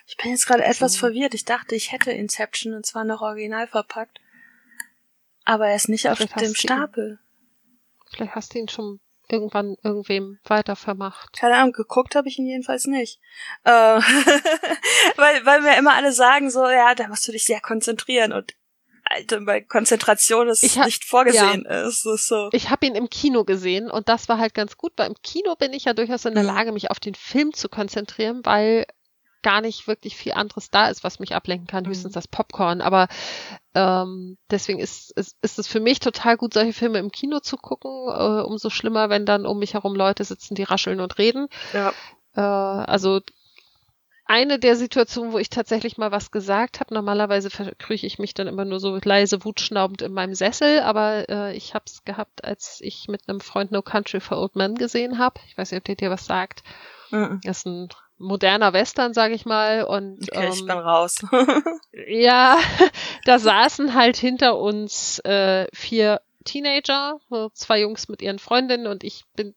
Ich 0.07 0.17
bin 0.17 0.31
jetzt 0.31 0.47
gerade 0.47 0.65
etwas 0.65 0.93
So. 0.95 0.99
verwirrt. 0.99 1.35
Ich 1.35 1.45
dachte, 1.45 1.75
ich 1.75 1.93
hätte 1.93 2.13
Inception 2.13 2.75
und 2.75 2.87
zwar 2.87 3.05
noch 3.05 3.21
original 3.23 3.67
verpackt. 3.67 4.21
Aber 5.45 5.69
er 5.69 5.77
ist 5.77 5.89
nicht 5.89 6.09
auf 6.09 6.19
Vielleicht 6.19 6.37
dem 6.37 6.41
du 6.43 6.49
ihn. 6.51 6.57
Stapel. 6.57 7.19
Vielleicht 8.11 8.35
hast 8.35 8.55
du 8.55 8.59
ihn 8.59 8.69
schon 8.69 9.01
irgendwann 9.29 9.77
irgendwem 9.83 10.39
weitervermacht. 10.45 11.35
Keine 11.39 11.57
Ahnung, 11.57 11.73
geguckt 11.73 12.15
habe 12.15 12.29
ich 12.29 12.39
ihn 12.39 12.47
jedenfalls 12.47 12.87
nicht. 12.87 13.19
Äh, 13.65 13.71
weil, 15.17 15.45
weil 15.47 15.61
mir 15.63 15.77
immer 15.79 15.95
alle 15.95 16.13
sagen 16.13 16.51
so, 16.51 16.67
ja, 16.69 16.95
da 16.95 17.09
musst 17.09 17.27
du 17.29 17.33
dich 17.33 17.45
sehr 17.45 17.61
konzentrieren 17.61 18.33
und 18.33 18.55
Alter, 19.05 19.41
bei 19.41 19.61
Konzentration 19.61 20.49
ist 20.49 20.63
Ich 20.63 20.79
hab- 20.79 20.87
nicht 20.87 21.05
vorgesehen 21.05 21.65
ist. 21.67 22.05
Das 22.07 22.15
ist 22.15 22.29
so. 22.29 22.49
Ich 22.53 22.71
habe 22.71 22.87
ihn 22.87 22.95
im 22.95 23.11
Kino 23.11 23.45
gesehen 23.45 23.91
und 23.91 24.09
das 24.09 24.29
war 24.29 24.39
halt 24.39 24.55
ganz 24.55 24.77
gut, 24.77 24.93
weil 24.97 25.09
im 25.09 25.17
Kino 25.23 25.55
bin 25.57 25.73
ich 25.73 25.85
ja 25.85 25.93
durchaus 25.93 26.25
in 26.25 26.35
der 26.35 26.45
Mhm. 26.45 26.49
Lage, 26.49 26.73
mich 26.73 26.91
auf 26.91 27.01
den 27.01 27.15
Film 27.15 27.53
zu 27.53 27.69
konzentrieren, 27.69 28.41
weil 28.45 28.87
gar 29.43 29.61
nicht 29.61 29.87
wirklich 29.87 30.17
viel 30.17 30.33
anderes 30.33 30.71
da 30.71 30.89
ist, 30.89 31.05
was 31.05 31.19
mich 31.19 31.35
ablenken 31.35 31.67
kann, 31.67 31.85
Mhm. 31.85 31.89
höchstens 31.89 32.13
das 32.13 32.29
Popcorn. 32.29 32.81
Aber 32.81 33.09
ähm, 33.75 34.39
deswegen 34.51 34.79
ist, 34.79 35.11
ist, 35.13 35.37
ist 35.43 35.59
es 35.59 35.67
für 35.67 35.81
mich 35.81 36.01
total 36.01 36.37
gut, 36.37 36.55
solche 36.55 36.73
Filme 36.73 36.99
im 36.99 37.11
Kino 37.11 37.41
zu 37.41 37.57
gucken. 37.57 37.91
Äh, 37.91 38.43
umso 38.43 38.71
schlimmer, 38.71 39.11
wenn 39.11 39.27
dann 39.27 39.47
um 39.47 39.59
mich 39.59 39.75
herum 39.75 39.95
Leute 39.95 40.25
sitzen, 40.25 40.55
die 40.55 40.63
rascheln 40.63 41.01
und 41.01 41.19
reden. 41.19 41.49
Ja. 41.73 41.93
Äh, 42.35 42.41
also 42.41 43.21
eine 44.25 44.59
der 44.59 44.77
Situationen, 44.77 45.33
wo 45.33 45.39
ich 45.39 45.51
tatsächlich 45.51 45.99
mal 45.99 46.13
was 46.13 46.31
gesagt 46.31 46.81
habe. 46.81 46.95
Normalerweise 46.95 47.51
verkrüche 47.51 48.07
ich 48.07 48.19
mich 48.19 48.33
dann 48.35 48.47
immer 48.47 48.65
nur 48.65 48.81
so 48.81 48.99
leise 49.03 49.45
wutschnaubend 49.45 50.01
in 50.01 50.13
meinem 50.13 50.35
Sessel, 50.35 50.81
aber 50.81 51.29
äh, 51.29 51.57
ich 51.57 51.75
habe 51.75 51.85
es 51.87 52.05
gehabt, 52.05 52.45
als 52.45 52.79
ich 52.81 53.09
mit 53.09 53.29
einem 53.29 53.41
Freund 53.41 53.73
No 53.73 53.83
Country 53.83 54.21
for 54.21 54.39
Old 54.39 54.57
Men 54.57 54.77
gesehen 54.77 55.19
habe. 55.19 55.41
Ich 55.49 55.59
weiß 55.59 55.71
nicht, 55.73 55.79
ob 55.81 55.85
der 55.85 55.97
dir 55.97 56.11
was 56.11 56.25
sagt. 56.25 56.63
Mhm. 57.11 57.41
Das 57.45 57.59
ist 57.59 57.67
ein 57.67 57.89
moderner 58.23 58.73
Western, 58.73 59.13
sag 59.13 59.33
ich 59.33 59.45
mal. 59.45 59.85
Und 59.85 60.31
okay, 60.31 60.47
ähm, 60.47 60.53
ich 60.53 60.61
bin 60.61 60.71
raus. 60.71 61.19
ja, 62.09 62.59
da 63.25 63.39
saßen 63.39 63.95
halt 63.95 64.17
hinter 64.17 64.59
uns 64.59 65.19
äh, 65.21 65.67
vier 65.73 66.21
Teenager, 66.45 67.21
zwei 67.53 67.81
Jungs 67.81 68.09
mit 68.09 68.23
ihren 68.23 68.39
Freundinnen 68.39 68.89
und 68.89 69.05
ich 69.05 69.25
bin 69.37 69.55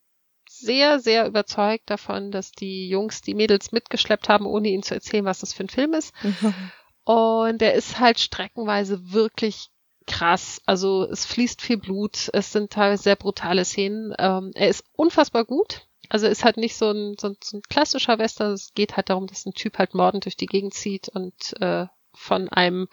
sehr, 0.47 0.99
sehr 0.99 1.25
überzeugt 1.25 1.89
davon, 1.89 2.31
dass 2.31 2.51
die 2.51 2.87
Jungs 2.87 3.21
die 3.21 3.33
Mädels 3.33 3.71
mitgeschleppt 3.71 4.29
haben, 4.29 4.45
ohne 4.45 4.69
ihnen 4.69 4.83
zu 4.83 4.93
erzählen, 4.93 5.25
was 5.25 5.39
das 5.39 5.53
für 5.53 5.63
ein 5.63 5.69
Film 5.69 5.93
ist. 5.93 6.13
Und 7.03 7.59
der 7.61 7.75
ist 7.75 7.99
halt 7.99 8.19
streckenweise 8.19 9.11
wirklich 9.11 9.69
krass. 10.07 10.61
Also 10.65 11.03
es 11.03 11.25
fließt 11.25 11.61
viel 11.61 11.77
Blut, 11.77 12.29
es 12.33 12.51
sind 12.51 12.71
teilweise 12.71 13.03
sehr 13.03 13.15
brutale 13.15 13.63
Szenen. 13.63 14.13
Ähm, 14.17 14.51
er 14.55 14.69
ist 14.69 14.83
unfassbar 14.93 15.45
gut. 15.45 15.87
Also 16.09 16.27
ist 16.27 16.43
halt 16.43 16.57
nicht 16.57 16.75
so 16.75 16.91
ein, 16.91 17.15
so 17.19 17.29
ein, 17.29 17.37
so 17.43 17.57
ein 17.57 17.61
klassischer 17.63 18.17
Western. 18.17 18.53
Es 18.53 18.73
geht 18.73 18.95
halt 18.95 19.09
darum, 19.09 19.27
dass 19.27 19.45
ein 19.45 19.53
Typ 19.53 19.77
halt 19.77 19.93
mordend 19.93 20.25
durch 20.25 20.37
die 20.37 20.45
Gegend 20.45 20.73
zieht 20.73 21.09
und 21.09 21.53
äh, 21.61 21.85
von 22.13 22.49
einem 22.49 22.87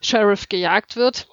Sheriff 0.00 0.48
gejagt 0.48 0.96
wird. 0.96 1.28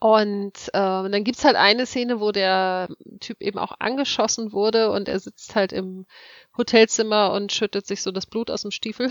Und 0.00 0.68
äh, 0.68 0.70
dann 0.72 1.24
gibt's 1.24 1.44
halt 1.44 1.56
eine 1.56 1.84
Szene, 1.84 2.20
wo 2.20 2.32
der 2.32 2.88
Typ 3.20 3.42
eben 3.42 3.58
auch 3.58 3.72
angeschossen 3.80 4.50
wurde 4.52 4.90
und 4.90 5.08
er 5.08 5.20
sitzt 5.20 5.54
halt 5.54 5.74
im 5.74 6.06
Hotelzimmer 6.56 7.32
und 7.32 7.52
schüttet 7.52 7.86
sich 7.86 8.02
so 8.02 8.10
das 8.10 8.24
Blut 8.24 8.50
aus 8.50 8.62
dem 8.62 8.70
Stiefel. 8.70 9.10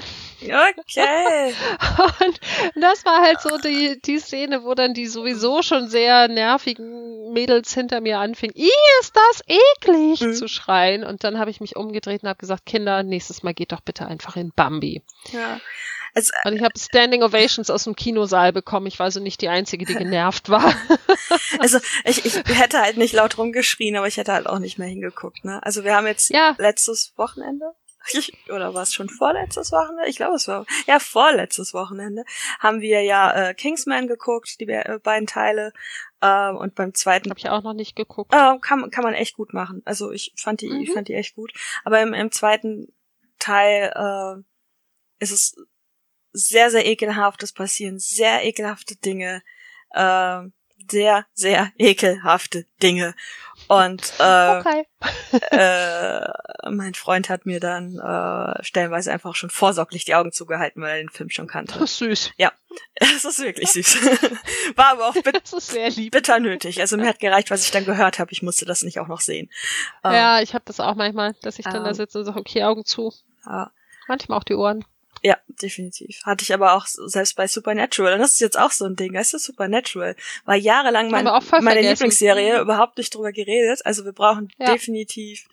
Okay. 0.79 1.53
und 2.25 2.39
das 2.75 3.05
war 3.05 3.21
halt 3.21 3.39
so 3.39 3.57
die, 3.59 4.01
die 4.01 4.17
Szene, 4.17 4.63
wo 4.63 4.73
dann 4.73 4.95
die 4.95 5.05
sowieso 5.05 5.61
schon 5.61 5.89
sehr 5.89 6.27
nervigen 6.27 7.33
Mädels 7.33 7.71
hinter 7.71 8.01
mir 8.01 8.17
anfingen, 8.17 8.55
Ih, 8.55 8.71
ist 9.01 9.15
das 9.15 9.43
eklig 9.47 10.21
mhm. 10.21 10.33
zu 10.33 10.47
schreien. 10.47 11.03
Und 11.03 11.23
dann 11.23 11.37
habe 11.37 11.51
ich 11.51 11.61
mich 11.61 11.75
umgedreht 11.75 12.23
und 12.23 12.29
habe 12.29 12.39
gesagt, 12.39 12.65
Kinder, 12.65 13.03
nächstes 13.03 13.43
Mal 13.43 13.53
geht 13.53 13.73
doch 13.73 13.81
bitte 13.81 14.07
einfach 14.07 14.35
in 14.35 14.51
Bambi. 14.55 15.03
Ja. 15.31 15.59
Also, 16.13 16.31
und 16.45 16.55
ich 16.55 16.63
habe 16.63 16.77
Standing 16.77 17.23
Ovations 17.23 17.69
aus 17.69 17.83
dem 17.83 17.95
Kinosaal 17.95 18.53
bekommen. 18.53 18.87
Ich 18.87 18.99
war 18.99 19.05
also 19.05 19.19
nicht 19.19 19.41
die 19.41 19.49
Einzige, 19.49 19.85
die 19.85 19.95
genervt 19.95 20.49
war. 20.49 20.73
also 21.59 21.79
ich, 22.03 22.25
ich 22.25 22.35
hätte 22.45 22.81
halt 22.81 22.97
nicht 22.97 23.13
laut 23.13 23.37
rumgeschrien, 23.37 23.95
aber 23.95 24.07
ich 24.07 24.17
hätte 24.17 24.33
halt 24.33 24.47
auch 24.47 24.59
nicht 24.59 24.77
mehr 24.77 24.87
hingeguckt. 24.87 25.45
Ne? 25.45 25.61
Also 25.63 25.83
wir 25.83 25.95
haben 25.95 26.07
jetzt 26.07 26.29
ja. 26.29 26.55
letztes 26.57 27.13
Wochenende 27.15 27.73
oder 28.49 28.73
war 28.73 28.83
es 28.83 28.93
schon 28.93 29.09
vorletztes 29.09 29.71
Wochenende? 29.71 30.07
Ich 30.07 30.17
glaube, 30.17 30.35
es 30.35 30.47
war 30.47 30.65
ja 30.87 30.99
vorletztes 30.99 31.73
Wochenende 31.73 32.23
haben 32.59 32.81
wir 32.81 33.01
ja 33.03 33.49
äh, 33.49 33.53
Kingsman 33.53 34.07
geguckt, 34.07 34.59
die 34.59 34.67
äh, 34.67 34.99
beiden 35.01 35.27
Teile. 35.27 35.73
Äh, 36.21 36.49
und 36.51 36.75
beim 36.75 36.93
zweiten 36.93 37.29
habe 37.29 37.39
ich 37.39 37.49
auch 37.49 37.63
noch 37.63 37.73
nicht 37.73 37.95
geguckt. 37.95 38.33
Äh, 38.33 38.57
kann 38.59 38.89
kann 38.91 39.03
man 39.03 39.13
echt 39.13 39.35
gut 39.35 39.53
machen. 39.53 39.81
Also 39.85 40.11
ich 40.11 40.33
fand 40.35 40.61
die 40.61 40.69
mhm. 40.69 40.81
ich 40.81 40.91
fand 40.91 41.07
die 41.07 41.13
echt 41.13 41.35
gut. 41.35 41.53
Aber 41.83 42.01
im, 42.01 42.13
im 42.13 42.31
zweiten 42.31 42.93
Teil 43.37 43.91
äh, 43.95 45.23
ist 45.23 45.31
es 45.31 45.55
sehr, 46.33 46.71
sehr 46.71 46.85
ekelhaft. 46.85 47.43
Es 47.43 47.53
passieren 47.53 47.99
sehr 47.99 48.45
ekelhafte 48.45 48.95
Dinge. 48.95 49.41
Äh, 49.91 50.41
sehr, 50.91 51.25
sehr 51.33 51.71
ekelhafte 51.77 52.65
Dinge. 52.81 53.15
Und 53.67 54.13
äh, 54.19 54.59
okay. 54.59 54.87
äh, 55.51 56.69
mein 56.71 56.93
Freund 56.93 57.29
hat 57.29 57.45
mir 57.45 57.59
dann 57.59 57.99
äh, 57.99 58.63
stellenweise 58.63 59.11
einfach 59.11 59.35
schon 59.35 59.49
vorsorglich 59.49 60.05
die 60.05 60.15
Augen 60.15 60.31
zugehalten, 60.31 60.81
weil 60.81 60.91
er 60.91 60.97
den 60.97 61.09
Film 61.09 61.29
schon 61.29 61.47
kannte. 61.47 61.73
Das 61.77 61.91
ist 61.91 61.97
süß. 61.97 62.31
Ja, 62.37 62.51
es 62.95 63.25
ist 63.25 63.39
wirklich 63.39 63.69
süß. 63.71 63.97
War 64.75 64.87
aber 64.93 65.09
auch 65.09 65.13
bit 65.13 66.11
bitter 66.11 66.39
nötig. 66.39 66.79
Also 66.79 66.97
mir 66.97 67.07
hat 67.07 67.19
gereicht, 67.19 67.51
was 67.51 67.63
ich 67.63 67.71
dann 67.71 67.85
gehört 67.85 68.19
habe. 68.19 68.31
Ich 68.31 68.41
musste 68.41 68.65
das 68.65 68.81
nicht 68.81 68.99
auch 68.99 69.07
noch 69.07 69.21
sehen. 69.21 69.49
Ja, 70.03 70.37
ähm, 70.37 70.43
ich 70.43 70.53
habe 70.53 70.63
das 70.65 70.79
auch 70.79 70.95
manchmal, 70.95 71.35
dass 71.41 71.59
ich 71.59 71.65
dann 71.65 71.77
ähm, 71.77 71.83
da 71.83 71.93
sitze 71.93 72.19
und 72.19 72.25
sage, 72.25 72.39
okay, 72.39 72.63
Augen 72.63 72.85
zu. 72.85 73.13
Ja. 73.45 73.71
Manchmal 74.07 74.39
auch 74.39 74.43
die 74.43 74.55
Ohren. 74.55 74.85
Ja, 75.21 75.37
definitiv. 75.47 76.21
Hatte 76.25 76.43
ich 76.43 76.53
aber 76.53 76.73
auch 76.73 76.85
selbst 76.85 77.35
bei 77.35 77.47
Supernatural. 77.47 78.13
Und 78.13 78.19
das 78.19 78.31
ist 78.31 78.39
jetzt 78.39 78.59
auch 78.59 78.71
so 78.71 78.85
ein 78.85 78.95
Ding, 78.95 79.13
weißt 79.13 79.33
du, 79.33 79.37
Supernatural. 79.37 80.15
War 80.45 80.55
jahrelang 80.55 81.09
mein, 81.09 81.25
meine. 81.25 81.81
Lieblingsserie, 81.81 82.61
überhaupt 82.61 82.97
nicht 82.97 83.13
drüber 83.13 83.31
geredet. 83.31 83.85
Also 83.85 84.05
wir 84.05 84.13
brauchen 84.13 84.49
ja. 84.57 84.71
definitiv, 84.73 85.47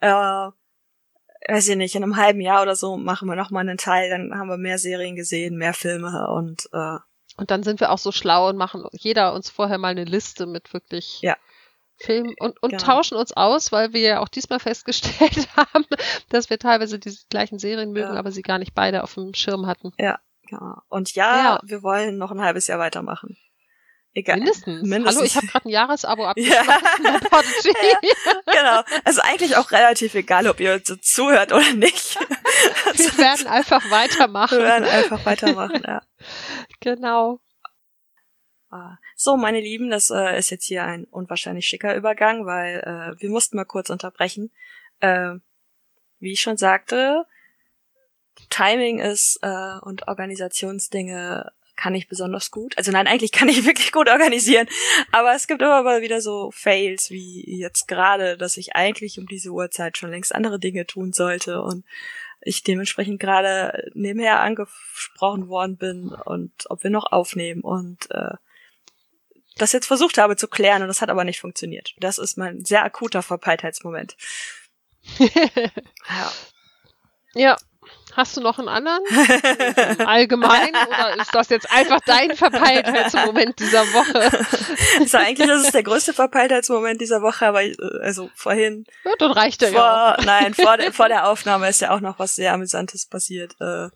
äh, 0.00 0.08
weiß 1.48 1.68
ich 1.68 1.76
nicht, 1.76 1.94
in 1.94 2.02
einem 2.02 2.16
halben 2.16 2.40
Jahr 2.40 2.62
oder 2.62 2.76
so 2.76 2.96
machen 2.96 3.28
wir 3.28 3.36
nochmal 3.36 3.68
einen 3.68 3.78
Teil, 3.78 4.10
dann 4.10 4.38
haben 4.38 4.48
wir 4.48 4.58
mehr 4.58 4.78
Serien 4.78 5.16
gesehen, 5.16 5.56
mehr 5.56 5.74
Filme 5.74 6.28
und 6.30 6.68
äh, 6.72 6.98
und 7.36 7.50
dann 7.50 7.62
sind 7.62 7.80
wir 7.80 7.90
auch 7.90 7.98
so 7.98 8.12
schlau 8.12 8.50
und 8.50 8.56
machen 8.56 8.84
jeder 8.92 9.32
uns 9.32 9.48
vorher 9.48 9.78
mal 9.78 9.88
eine 9.88 10.04
Liste 10.04 10.46
mit 10.46 10.74
wirklich 10.74 11.20
ja. 11.22 11.36
Film 12.00 12.34
und, 12.38 12.62
und 12.62 12.70
genau. 12.70 12.82
tauschen 12.82 13.16
uns 13.16 13.32
aus, 13.32 13.72
weil 13.72 13.92
wir 13.92 14.00
ja 14.00 14.20
auch 14.20 14.28
diesmal 14.28 14.58
festgestellt 14.60 15.48
haben, 15.56 15.84
dass 16.28 16.50
wir 16.50 16.58
teilweise 16.58 16.98
diese 16.98 17.26
gleichen 17.28 17.58
Serien 17.58 17.92
mögen, 17.92 18.14
ja. 18.14 18.18
aber 18.18 18.32
sie 18.32 18.42
gar 18.42 18.58
nicht 18.58 18.74
beide 18.74 19.04
auf 19.04 19.14
dem 19.14 19.34
Schirm 19.34 19.66
hatten. 19.66 19.92
Ja, 19.98 20.18
genau. 20.48 20.78
Und 20.88 21.14
ja, 21.14 21.36
ja. 21.36 21.60
wir 21.62 21.82
wollen 21.82 22.18
noch 22.18 22.30
ein 22.30 22.40
halbes 22.40 22.66
Jahr 22.66 22.78
weitermachen. 22.78 23.36
Egal. 24.12 24.38
Mindestens. 24.38 24.82
Mindestens. 24.82 25.16
Hallo, 25.16 25.26
ich 25.26 25.36
habe 25.36 25.46
gerade 25.46 25.68
ein 25.68 25.70
Jahresabo 25.70 26.24
abgeschlossen. 26.26 26.66
Ja. 27.04 27.20
ja. 28.46 28.52
genau. 28.52 28.98
Also 29.04 29.20
eigentlich 29.22 29.56
auch 29.56 29.70
relativ 29.70 30.14
egal, 30.14 30.48
ob 30.48 30.58
ihr 30.58 30.80
so 30.82 30.96
zuhört 30.96 31.52
oder 31.52 31.72
nicht. 31.74 32.18
wir 32.94 33.18
werden 33.18 33.46
einfach 33.46 33.88
weitermachen. 33.90 34.58
Wir 34.58 34.64
werden 34.64 34.88
einfach 34.88 35.24
weitermachen, 35.24 35.82
ja. 35.86 36.02
Genau. 36.80 37.40
Ah. 38.70 38.98
So, 39.16 39.36
meine 39.36 39.60
Lieben, 39.60 39.90
das 39.90 40.10
äh, 40.10 40.38
ist 40.38 40.50
jetzt 40.50 40.66
hier 40.66 40.84
ein 40.84 41.04
unwahrscheinlich 41.04 41.66
schicker 41.66 41.96
Übergang, 41.96 42.46
weil 42.46 42.78
äh, 42.80 43.20
wir 43.20 43.28
mussten 43.28 43.56
mal 43.56 43.64
kurz 43.64 43.90
unterbrechen. 43.90 44.52
Äh, 45.00 45.34
wie 46.20 46.32
ich 46.32 46.40
schon 46.40 46.56
sagte, 46.56 47.26
Timing 48.48 49.00
ist 49.00 49.40
äh, 49.42 49.78
und 49.80 50.06
Organisationsdinge 50.06 51.50
kann 51.74 51.94
ich 51.94 52.08
besonders 52.08 52.50
gut. 52.50 52.76
Also 52.76 52.92
nein, 52.92 53.06
eigentlich 53.06 53.32
kann 53.32 53.48
ich 53.48 53.64
wirklich 53.66 53.90
gut 53.90 54.08
organisieren, 54.08 54.68
aber 55.10 55.34
es 55.34 55.48
gibt 55.48 55.62
immer 55.62 55.82
mal 55.82 56.02
wieder 56.02 56.20
so 56.20 56.50
Fails, 56.52 57.10
wie 57.10 57.58
jetzt 57.58 57.88
gerade, 57.88 58.36
dass 58.36 58.56
ich 58.56 58.76
eigentlich 58.76 59.18
um 59.18 59.26
diese 59.26 59.50
Uhrzeit 59.50 59.98
schon 59.98 60.10
längst 60.10 60.34
andere 60.34 60.60
Dinge 60.60 60.86
tun 60.86 61.12
sollte 61.12 61.60
und 61.62 61.84
ich 62.42 62.62
dementsprechend 62.62 63.18
gerade 63.18 63.90
nebenher 63.94 64.40
angesprochen 64.40 65.48
worden 65.48 65.76
bin 65.76 66.08
und 66.08 66.52
ob 66.66 66.84
wir 66.84 66.90
noch 66.90 67.10
aufnehmen 67.10 67.62
und 67.62 68.10
äh, 68.10 68.34
das 69.60 69.72
jetzt 69.72 69.86
versucht 69.86 70.18
habe 70.18 70.36
zu 70.36 70.48
klären 70.48 70.82
und 70.82 70.88
das 70.88 71.00
hat 71.00 71.10
aber 71.10 71.24
nicht 71.24 71.40
funktioniert. 71.40 71.94
Das 71.98 72.18
ist 72.18 72.38
mein 72.38 72.64
sehr 72.64 72.84
akuter 72.84 73.22
Verpeiltheitsmoment. 73.22 74.16
ja. 75.18 76.32
Ja. 77.34 77.56
Hast 78.16 78.36
du 78.36 78.40
noch 78.40 78.58
einen 78.58 78.68
anderen? 78.68 79.02
Allgemein? 80.06 80.70
Oder 80.70 81.16
ist 81.20 81.34
das 81.34 81.48
jetzt 81.48 81.70
einfach 81.70 82.00
dein 82.04 82.36
Verpeiltheitsmoment 82.36 83.58
dieser 83.58 83.84
Woche? 83.92 84.30
Also 84.98 85.18
eigentlich 85.18 85.48
ist 85.48 85.66
es 85.66 85.72
der 85.72 85.82
größte 85.82 86.12
Verpeiltheitsmoment 86.12 87.00
dieser 87.00 87.22
Woche, 87.22 87.46
aber 87.46 87.62
äh, 87.62 87.76
also 88.02 88.30
vorhin. 88.34 88.84
Ja, 89.04 89.12
dann 89.18 89.32
reicht 89.32 89.62
er 89.62 89.70
vor, 89.70 89.80
ja. 89.80 90.16
Nein, 90.24 90.54
vor, 90.54 90.76
der, 90.76 90.92
vor 90.92 91.08
der 91.08 91.28
Aufnahme 91.28 91.68
ist 91.68 91.80
ja 91.80 91.94
auch 91.94 92.00
noch 92.00 92.18
was 92.18 92.34
sehr 92.34 92.52
Amüsantes 92.52 93.06
passiert. 93.06 93.54
Äh, 93.60 93.88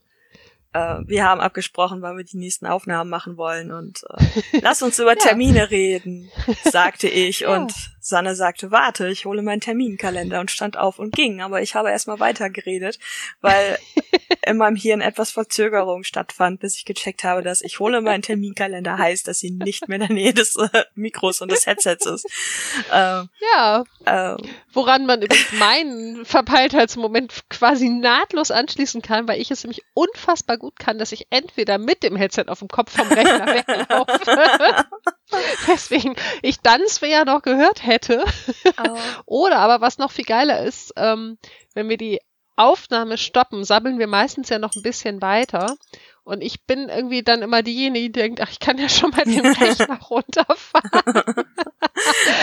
äh, 0.75 0.99
wir 1.07 1.25
haben 1.25 1.41
abgesprochen, 1.41 2.03
wann 2.03 2.17
wir 2.17 2.25
die 2.25 2.37
nächsten 2.37 2.67
Aufnahmen 2.67 3.09
machen 3.09 3.37
wollen 3.37 3.73
und 3.73 4.05
äh, 4.11 4.61
lass 4.63 4.83
uns 4.83 4.99
über 4.99 5.17
Termine 5.17 5.71
reden, 5.71 6.31
sagte 6.65 7.09
ich 7.09 7.41
ja. 7.41 7.57
und 7.57 7.73
Sanne 8.07 8.35
sagte, 8.35 8.71
warte, 8.71 9.09
ich 9.09 9.25
hole 9.25 9.41
meinen 9.41 9.63
Terminkalender 9.63 10.39
und 10.39 10.51
stand 10.51 10.77
auf 10.77 10.99
und 10.99 11.15
ging, 11.17 11.41
aber 11.41 11.63
ich 11.63 11.75
habe 11.75 11.91
erstmal 11.91 12.21
weitergeredet, 12.21 12.99
weil 13.41 13.79
in 14.47 14.59
meinem 14.59 14.77
Hirn 14.77 15.01
etwas 15.01 15.31
Verzögerung 15.31 16.05
stattfand, 16.05 16.61
bis 16.61 16.77
ich 16.77 16.85
gecheckt 16.85 17.25
habe, 17.25 17.43
dass 17.43 17.63
ich 17.63 17.81
hole 17.81 18.03
meinen 18.03 18.21
Terminkalender 18.21 18.99
heißt, 18.99 19.27
dass 19.27 19.39
sie 19.39 19.53
nicht 19.53 19.89
mehr 19.89 19.97
in 19.97 20.07
der 20.07 20.15
Nähe 20.15 20.35
des 20.35 20.55
äh, 20.57 20.85
Mikros 20.95 21.41
und 21.41 21.51
des 21.51 21.65
Headsets 21.65 22.05
ist. 22.05 22.27
Ähm, 22.93 23.31
ja. 23.55 23.85
Ähm, 24.05 24.37
Woran 24.75 25.07
man 25.07 25.23
übrigens 25.23 25.53
meinen 25.53 26.27
Verpeiltheitsmoment 26.27 27.49
quasi 27.49 27.89
nahtlos 27.89 28.51
anschließen 28.51 29.01
kann, 29.01 29.27
weil 29.29 29.41
ich 29.41 29.51
es 29.51 29.65
nämlich 29.65 29.83
unfassbar 29.95 30.59
gut 30.59 30.79
kann, 30.79 30.99
dass 30.99 31.13
ich 31.13 31.29
entweder 31.31 31.79
mit 31.79 32.03
dem 32.03 32.17
Headset 32.17 32.45
auf 32.49 32.59
dem 32.59 32.69
Kopf 32.69 32.95
vom 32.95 33.09
Rechner 33.09 33.47
weglaufe, 33.47 34.84
weswegen 35.67 36.15
ich 36.43 36.61
dann 36.61 36.81
ja 37.03 37.25
noch 37.25 37.43
gehört 37.43 37.87
hätte, 37.87 37.95
hätte. 37.95 38.25
Oh. 38.79 38.99
Oder 39.27 39.59
aber 39.59 39.81
was 39.81 39.99
noch 39.99 40.11
viel 40.11 40.25
geiler 40.25 40.63
ist, 40.63 40.93
ähm, 40.97 41.39
wenn 41.75 41.89
wir 41.89 41.97
die 41.97 42.21
Aufnahme 42.57 43.19
stoppen, 43.19 43.65
sabbeln 43.65 43.99
wir 43.99 44.07
meistens 44.07 44.49
ja 44.49 44.59
noch 44.59 44.77
ein 44.77 44.83
bisschen 44.83 45.21
weiter. 45.23 45.77
Und 46.23 46.41
ich 46.41 46.65
bin 46.65 46.89
irgendwie 46.89 47.23
dann 47.23 47.43
immer 47.43 47.63
diejenige, 47.63 48.07
die 48.07 48.13
denkt, 48.13 48.41
ach, 48.41 48.51
ich 48.51 48.61
kann 48.61 48.79
ja 48.79 48.89
schon 48.89 49.11
mal 49.11 49.25
den 49.25 49.47
Rechner 49.47 50.01
runterfahren. 50.01 51.45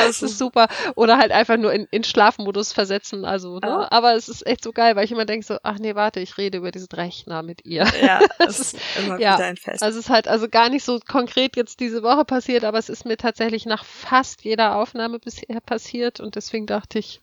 Das 0.05 0.21
ist 0.21 0.37
super. 0.37 0.67
Oder 0.95 1.17
halt 1.17 1.31
einfach 1.31 1.57
nur 1.57 1.73
in, 1.73 1.87
in 1.91 2.03
Schlafmodus 2.03 2.73
versetzen. 2.73 3.25
Also, 3.25 3.59
ne? 3.59 3.67
Ja. 3.67 3.87
Aber 3.91 4.15
es 4.15 4.29
ist 4.29 4.45
echt 4.45 4.63
so 4.63 4.71
geil, 4.71 4.95
weil 4.95 5.05
ich 5.05 5.11
immer 5.11 5.25
denke 5.25 5.45
so, 5.45 5.57
ach 5.63 5.77
nee, 5.79 5.95
warte, 5.95 6.19
ich 6.19 6.37
rede 6.37 6.57
über 6.57 6.71
diesen 6.71 6.89
Rechner 6.93 7.43
mit 7.43 7.65
ihr. 7.65 7.85
Ja, 8.01 8.19
das 8.39 8.59
ist 8.59 8.77
immer 8.99 9.19
ja. 9.19 9.35
wieder 9.35 9.45
ein 9.45 9.57
Fest. 9.57 9.83
Also 9.83 9.99
es 9.99 10.05
ist 10.05 10.09
halt 10.11 10.27
also 10.27 10.47
gar 10.49 10.69
nicht 10.69 10.83
so 10.83 10.99
konkret 10.99 11.55
jetzt 11.55 11.79
diese 11.79 12.03
Woche 12.03 12.25
passiert, 12.25 12.63
aber 12.63 12.77
es 12.77 12.89
ist 12.89 13.05
mir 13.05 13.17
tatsächlich 13.17 13.65
nach 13.65 13.85
fast 13.85 14.43
jeder 14.43 14.75
Aufnahme 14.75 15.19
bisher 15.19 15.59
passiert 15.61 16.19
und 16.19 16.35
deswegen 16.35 16.65
dachte 16.65 16.99
ich, 16.99 17.21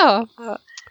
ja, 0.00 0.26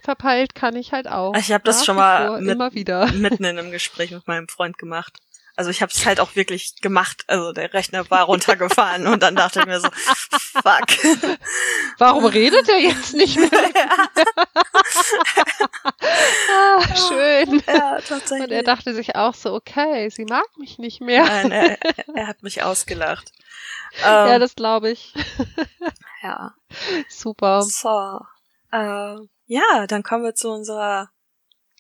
verpeilt 0.02 0.56
kann 0.56 0.76
ich 0.76 0.92
halt 0.92 1.08
auch. 1.08 1.36
Ich 1.36 1.52
habe 1.52 1.64
das 1.64 1.86
schon 1.86 1.96
mal 1.96 2.42
mit, 2.42 2.58
mitten 2.58 3.44
in 3.44 3.60
einem 3.60 3.72
Gespräch 3.72 4.12
mit 4.12 4.28
meinem 4.28 4.48
Freund 4.48 4.78
gemacht. 4.78 5.20
Also 5.58 5.72
ich 5.72 5.82
habe 5.82 5.92
es 5.92 6.06
halt 6.06 6.20
auch 6.20 6.36
wirklich 6.36 6.76
gemacht. 6.82 7.24
Also 7.26 7.52
der 7.52 7.74
Rechner 7.74 8.08
war 8.12 8.26
runtergefahren 8.26 9.08
und 9.08 9.24
dann 9.24 9.36
dachte 9.36 9.62
ich 9.62 9.66
mir 9.66 9.80
so, 9.80 9.90
fuck. 9.92 10.86
Warum 11.98 12.26
redet 12.26 12.70
er 12.70 12.80
jetzt 12.80 13.16
nicht 13.16 13.38
mehr? 13.38 13.50
ah, 16.52 16.96
schön. 16.96 17.64
Ja, 17.66 18.00
tatsächlich. 18.08 18.44
Und 18.44 18.52
er 18.52 18.62
dachte 18.62 18.94
sich 18.94 19.16
auch 19.16 19.34
so, 19.34 19.56
okay, 19.56 20.08
sie 20.12 20.26
mag 20.26 20.46
mich 20.60 20.78
nicht 20.78 21.02
mehr. 21.02 21.24
Nein, 21.24 21.52
er, 21.52 21.80
er 22.14 22.28
hat 22.28 22.44
mich 22.44 22.62
ausgelacht. 22.62 23.32
ja, 24.02 24.36
ähm, 24.36 24.40
das 24.40 24.54
glaube 24.54 24.92
ich. 24.92 25.16
ja. 26.22 26.54
Super. 27.10 27.64
So. 27.64 28.22
Äh, 28.72 29.16
ja, 29.48 29.88
dann 29.88 30.04
kommen 30.04 30.24
wir 30.24 30.36
zu 30.36 30.52
unserer 30.52 31.10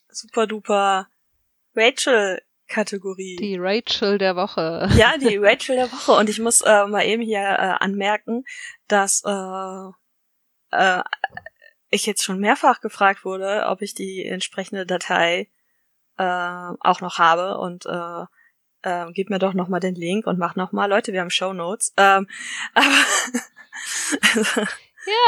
super 0.09 0.47
duper 0.47 1.09
Rachel 1.75 2.41
Kategorie. 2.67 3.37
Die 3.37 3.57
Rachel 3.57 4.17
der 4.17 4.35
Woche. 4.35 4.87
Ja, 4.97 5.17
die 5.17 5.37
Rachel 5.37 5.75
der 5.75 5.91
Woche. 5.91 6.13
Und 6.13 6.29
ich 6.29 6.39
muss 6.39 6.61
äh, 6.61 6.85
mal 6.85 7.05
eben 7.05 7.21
hier 7.21 7.39
äh, 7.39 7.83
anmerken, 7.83 8.43
dass 8.87 9.23
äh, 9.25 9.89
äh, 10.71 11.03
ich 11.89 12.05
jetzt 12.05 12.23
schon 12.23 12.39
mehrfach 12.39 12.81
gefragt 12.81 13.25
wurde, 13.25 13.65
ob 13.67 13.81
ich 13.81 13.93
die 13.93 14.25
entsprechende 14.25 14.85
Datei 14.85 15.49
äh, 16.17 16.23
auch 16.23 17.01
noch 17.01 17.17
habe 17.19 17.57
und 17.57 17.85
äh, 17.85 18.25
äh, 18.81 19.11
gib 19.13 19.29
mir 19.29 19.39
doch 19.39 19.53
noch 19.53 19.67
mal 19.67 19.79
den 19.79 19.95
Link 19.95 20.27
und 20.27 20.39
mach 20.39 20.55
noch 20.55 20.71
mal, 20.71 20.87
Leute, 20.87 21.13
wir 21.13 21.21
haben 21.21 21.29
Show 21.29 21.53
Notes. 21.53 21.93
Ähm, 21.97 22.27
aber 22.73 22.85
also, 24.35 24.61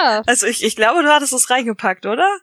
ja. 0.03 0.23
Also 0.27 0.47
ich, 0.47 0.63
ich 0.63 0.75
glaube, 0.75 1.03
du 1.03 1.09
hattest 1.09 1.33
es 1.33 1.49
reingepackt, 1.49 2.05
oder? 2.05 2.39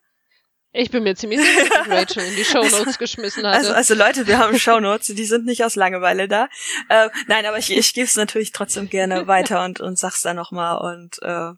Ich 0.77 0.91
bin 0.91 1.03
mir 1.03 1.15
ziemlich 1.15 1.41
sicher, 1.41 1.69
dass 1.69 1.89
Rachel 1.89 2.23
in 2.25 2.37
die 2.37 2.45
Shownotes 2.45 2.87
also, 2.87 2.99
geschmissen 2.99 3.47
hatte. 3.47 3.57
Also, 3.59 3.73
also 3.73 3.95
Leute, 3.95 4.27
wir 4.27 4.39
haben 4.39 4.59
Shownotes, 4.59 5.07
die 5.09 5.25
sind 5.25 5.47
nicht 5.47 5.65
aus 5.65 5.75
Langeweile 5.75 6.29
da. 6.29 6.49
Äh, 6.89 7.09
nein, 7.27 7.47
aber 7.47 7.59
ich, 7.59 7.75
ich 7.75 7.95
gebe 7.95 8.07
es 8.07 8.17
natürlich 8.17 8.53
trotzdem 8.53 8.89
gerne 8.89 9.27
weiter 9.27 9.65
und, 9.65 9.81
und 9.81 9.99
sag's 9.99 10.23
dann 10.23 10.37
nochmal 10.37 10.79
und 10.95 11.23
äh, 11.23 11.53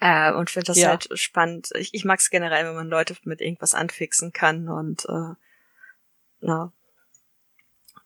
äh, 0.00 0.32
und 0.32 0.48
finde 0.48 0.66
das 0.66 0.78
ja. 0.78 0.88
halt 0.88 1.08
spannend. 1.14 1.68
Ich, 1.74 1.92
ich 1.92 2.04
mag 2.04 2.20
es 2.20 2.30
generell, 2.30 2.64
wenn 2.66 2.74
man 2.74 2.88
Leute 2.88 3.14
mit 3.24 3.40
irgendwas 3.40 3.74
anfixen 3.74 4.32
kann 4.32 4.68
und 4.68 5.04
äh, 5.04 5.34
na, 6.40 6.72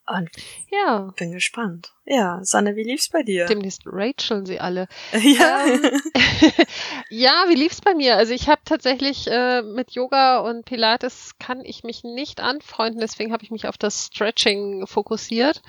und 0.07 0.31
ja. 0.71 1.13
bin 1.17 1.33
gespannt. 1.33 1.93
Ja, 2.05 2.41
Sanne, 2.43 2.77
wie 2.77 2.83
lief's 2.83 3.09
bei 3.09 3.23
dir? 3.23 3.47
Demnächst 3.47 3.83
Rachel 3.87 4.47
sie 4.47 4.61
alle. 4.61 4.89
Ja. 5.13 5.65
Ähm, 5.67 5.83
ja, 7.09 7.45
wie 7.49 7.55
lief's 7.55 7.81
bei 7.81 7.95
mir? 7.95 8.17
Also 8.17 8.35
ich 8.35 8.49
habe 8.49 8.61
tatsächlich 8.65 9.27
äh, 9.29 9.63
mit 9.63 9.93
Yoga 9.93 10.41
und 10.41 10.65
Pilates 10.65 11.39
kann 11.39 11.65
ich 11.65 11.85
mich 11.85 12.05
nicht 12.05 12.41
anfreunden, 12.41 13.01
deswegen 13.01 13.33
habe 13.33 13.45
ich 13.45 13.51
mich 13.51 13.67
auf 13.67 13.79
das 13.79 14.07
Stretching 14.07 14.87
fokussiert 14.87 15.63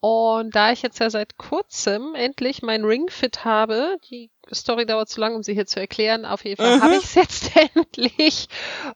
und 0.00 0.56
da 0.56 0.72
ich 0.72 0.80
jetzt 0.80 0.98
ja 0.98 1.10
seit 1.10 1.36
kurzem 1.36 2.14
endlich 2.14 2.62
mein 2.62 2.84
Ringfit 2.84 3.44
habe, 3.44 3.98
die 4.10 4.30
Story 4.52 4.86
dauert 4.86 5.08
zu 5.08 5.20
lang, 5.20 5.34
um 5.34 5.42
sie 5.42 5.54
hier 5.54 5.66
zu 5.66 5.80
erklären, 5.80 6.24
auf 6.24 6.44
jeden 6.44 6.56
Fall 6.56 6.76
mhm. 6.76 6.82
habe 6.82 6.96
ich 6.96 7.04
es 7.04 7.14
jetzt 7.14 7.50
endlich. 7.74 8.48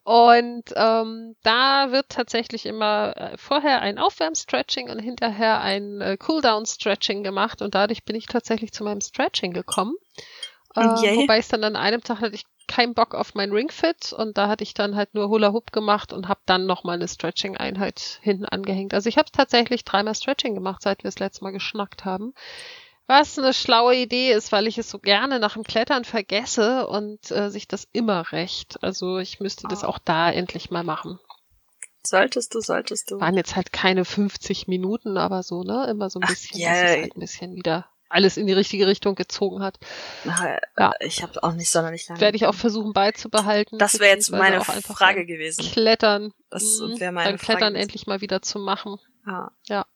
Und 0.02 0.64
ähm, 0.74 1.36
da 1.43 1.90
wird 1.90 2.09
tatsächlich 2.09 2.66
immer 2.66 3.14
äh, 3.16 3.36
vorher 3.36 3.81
ein 3.82 3.98
Aufwärmstretching 3.98 4.90
und 4.90 4.98
hinterher 4.98 5.60
ein 5.60 6.01
äh, 6.01 6.16
Cooldown-Stretching 6.16 7.22
gemacht 7.22 7.62
und 7.62 7.74
dadurch 7.74 8.05
bin 8.05 8.16
ich 8.16 8.26
tatsächlich 8.26 8.72
zu 8.72 8.85
meinem 8.85 9.01
Stretching 9.01 9.52
gekommen. 9.52 9.94
Äh, 10.74 10.81
wobei 10.81 11.39
ich 11.39 11.48
dann 11.48 11.62
an 11.62 11.76
einem 11.76 12.02
Tag 12.02 12.20
hatte 12.20 12.35
ich 12.35 12.44
keinen 12.66 12.94
Bock 12.94 13.14
auf 13.14 13.35
mein 13.35 13.52
Ringfit 13.52 14.12
und 14.12 14.39
da 14.39 14.48
hatte 14.48 14.64
ich 14.64 14.74
dann 14.74 14.97
halt 14.97 15.14
nur 15.14 15.28
Hula 15.28 15.52
Hoop 15.52 15.72
gemacht 15.72 16.12
und 16.12 16.28
habe 16.28 16.40
dann 16.47 16.66
nochmal 16.66 16.97
eine 16.97 17.09
Stretching-Einheit 17.09 18.18
hinten 18.22 18.47
angehängt. 18.47 18.94
Also 18.94 19.09
ich 19.09 19.18
habe 19.18 19.31
tatsächlich 19.31 19.85
dreimal 19.85 20.14
Stretching 20.14 20.55
gemacht, 20.55 20.82
seit 20.82 21.05
wir 21.05 21.09
das 21.10 21.18
letzte 21.18 21.44
Mal 21.44 21.52
geschnackt 21.52 22.05
haben. 22.05 22.35
Was 23.06 23.39
eine 23.39 23.52
schlaue 23.52 23.94
Idee 23.94 24.32
ist, 24.32 24.51
weil 24.51 24.66
ich 24.66 24.78
es 24.78 24.89
so 24.89 24.98
gerne 24.98 25.39
nach 25.39 25.55
dem 25.55 25.64
Klettern 25.64 26.05
vergesse 26.05 26.86
und 26.86 27.31
äh, 27.31 27.51
sich 27.51 27.68
das 27.68 27.86
immer 27.93 28.32
recht. 28.32 28.82
Also 28.82 29.18
ich 29.18 29.40
müsste 29.40 29.68
das 29.68 29.85
ah. 29.85 29.89
auch 29.89 29.98
da 29.98 30.31
endlich 30.31 30.70
mal 30.70 30.85
machen. 30.85 31.18
Solltest 32.06 32.55
du, 32.55 32.60
solltest 32.60 33.10
du. 33.10 33.20
Waren 33.20 33.36
jetzt 33.36 33.56
halt 33.56 33.72
keine 33.72 34.05
50 34.05 34.68
Minuten, 34.68 35.16
aber 35.16 35.43
so, 35.43 35.62
ne? 35.62 35.86
Immer 35.90 36.10
so 36.10 36.20
ein 36.20 36.28
bisschen, 36.28 36.56
Ach, 36.56 36.60
yeah. 36.60 36.72
dass 36.72 36.90
es 36.90 36.97
halt 36.97 37.16
ein 37.16 37.20
bisschen 37.20 37.56
wieder 37.56 37.86
alles 38.14 38.36
in 38.36 38.47
die 38.47 38.52
richtige 38.52 38.86
Richtung 38.86 39.16
gezogen 39.16 39.62
hat. 39.62 39.78
Na, 40.24 40.59
ja. 40.78 40.93
Ich 41.01 41.22
habe 41.22 41.43
auch 41.43 41.52
nicht 41.52 41.70
sonderlich 41.70 42.06
lange. 42.09 42.20
Werde 42.20 42.36
ich 42.36 42.47
auch 42.47 42.55
versuchen 42.55 42.93
beizubehalten. 42.93 43.78
Das 43.78 43.98
wäre 43.98 44.14
jetzt 44.14 44.31
meine 44.31 44.60
Frage 44.62 45.26
gewesen. 45.26 45.64
Klettern. 45.64 46.32
Das 46.51 46.78
mhm. 46.78 47.01
wäre 47.01 47.12
meine 47.12 47.39
Frage. 47.39 47.44
Klettern 47.44 47.72
gewesen. 47.72 47.82
endlich 47.82 48.06
mal 48.06 48.20
wieder 48.20 48.40
zu 48.40 48.59
machen. 48.60 48.98
Ja. 49.26 49.51
Ja. 49.64 49.86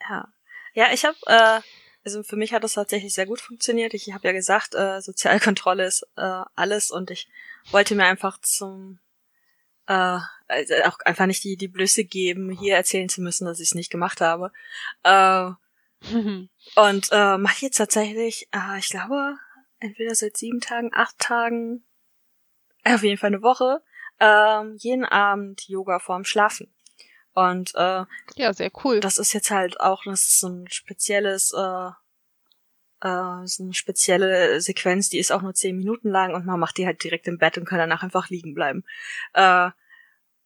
Ja, 0.00 0.28
ja 0.74 0.86
ich 0.92 1.04
habe, 1.04 1.16
äh, 1.26 1.60
also 2.04 2.22
für 2.22 2.36
mich 2.36 2.52
hat 2.52 2.64
das 2.64 2.74
tatsächlich 2.74 3.14
sehr 3.14 3.26
gut 3.26 3.40
funktioniert. 3.40 3.94
Ich 3.94 4.12
habe 4.12 4.26
ja 4.26 4.32
gesagt, 4.32 4.74
äh, 4.74 5.00
Sozialkontrolle 5.00 5.86
ist 5.86 6.06
äh, 6.16 6.42
alles 6.54 6.90
und 6.90 7.10
ich 7.10 7.28
wollte 7.70 7.94
mir 7.94 8.04
einfach 8.04 8.40
zum 8.40 8.98
äh, 9.86 10.18
also 10.48 10.74
auch 10.84 10.98
einfach 11.04 11.26
nicht 11.26 11.44
die, 11.44 11.56
die 11.56 11.68
Blöße 11.68 12.04
geben, 12.04 12.50
hier 12.50 12.76
erzählen 12.76 13.08
zu 13.08 13.22
müssen, 13.22 13.46
dass 13.46 13.60
ich 13.60 13.68
es 13.68 13.74
nicht 13.74 13.90
gemacht 13.90 14.20
habe. 14.20 14.52
Äh, 15.02 15.52
Und 16.76 17.08
äh, 17.12 17.38
mache 17.38 17.66
jetzt 17.66 17.76
tatsächlich, 17.76 18.48
äh, 18.52 18.78
ich 18.78 18.90
glaube, 18.90 19.36
entweder 19.78 20.14
seit 20.14 20.36
sieben 20.36 20.60
Tagen, 20.60 20.90
acht 20.92 21.18
Tagen, 21.18 21.84
äh, 22.84 22.94
auf 22.94 23.02
jeden 23.02 23.18
Fall 23.18 23.28
eine 23.28 23.42
Woche, 23.42 23.82
äh, 24.18 24.64
jeden 24.78 25.04
Abend 25.04 25.68
Yoga 25.68 25.98
vorm 25.98 26.24
Schlafen. 26.24 26.72
Und 27.34 27.74
äh, 27.74 28.04
ja, 28.36 28.52
sehr 28.52 28.70
cool. 28.84 29.00
Das 29.00 29.18
ist 29.18 29.32
jetzt 29.32 29.50
halt 29.50 29.80
auch 29.80 30.04
das 30.04 30.20
ist 30.20 30.40
so 30.40 30.48
ein 30.48 30.68
spezielles, 30.70 31.52
äh, 31.52 31.90
äh, 33.00 33.46
so 33.46 33.62
eine 33.62 33.74
spezielle 33.74 34.60
Sequenz, 34.60 35.08
die 35.08 35.18
ist 35.18 35.32
auch 35.32 35.42
nur 35.42 35.54
zehn 35.54 35.76
Minuten 35.76 36.10
lang 36.10 36.34
und 36.34 36.44
man 36.44 36.60
macht 36.60 36.76
die 36.76 36.86
halt 36.86 37.02
direkt 37.02 37.26
im 37.28 37.38
Bett 37.38 37.56
und 37.56 37.64
kann 37.64 37.78
danach 37.78 38.02
einfach 38.02 38.28
liegen 38.28 38.54
bleiben. 38.54 38.84
Äh, 39.32 39.70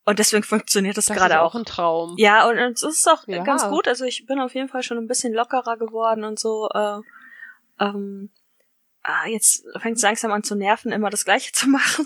und 0.04 0.20
deswegen 0.20 0.44
funktioniert 0.44 0.96
das, 0.96 1.06
das 1.06 1.16
gerade 1.16 1.40
auch. 1.40 1.56
ein 1.56 1.64
Traum. 1.64 2.14
Ja, 2.16 2.48
und, 2.48 2.58
und 2.58 2.74
es 2.74 2.82
ist 2.84 3.08
auch 3.08 3.26
ja. 3.26 3.42
ganz 3.42 3.66
gut. 3.66 3.88
Also 3.88 4.04
ich 4.04 4.24
bin 4.24 4.38
auf 4.38 4.54
jeden 4.54 4.68
Fall 4.68 4.84
schon 4.84 4.98
ein 4.98 5.08
bisschen 5.08 5.32
lockerer 5.32 5.76
geworden 5.76 6.22
und 6.22 6.38
so. 6.38 6.68
Äh, 6.72 7.00
ähm, 7.80 8.30
ah, 9.06 9.26
jetzt 9.28 9.64
fängt 9.80 9.96
es 9.96 10.02
langsam 10.02 10.32
an 10.32 10.42
zu 10.42 10.56
nerven, 10.56 10.92
immer 10.92 11.10
das 11.10 11.24
Gleiche 11.24 11.52
zu 11.52 11.68
machen. 11.68 12.04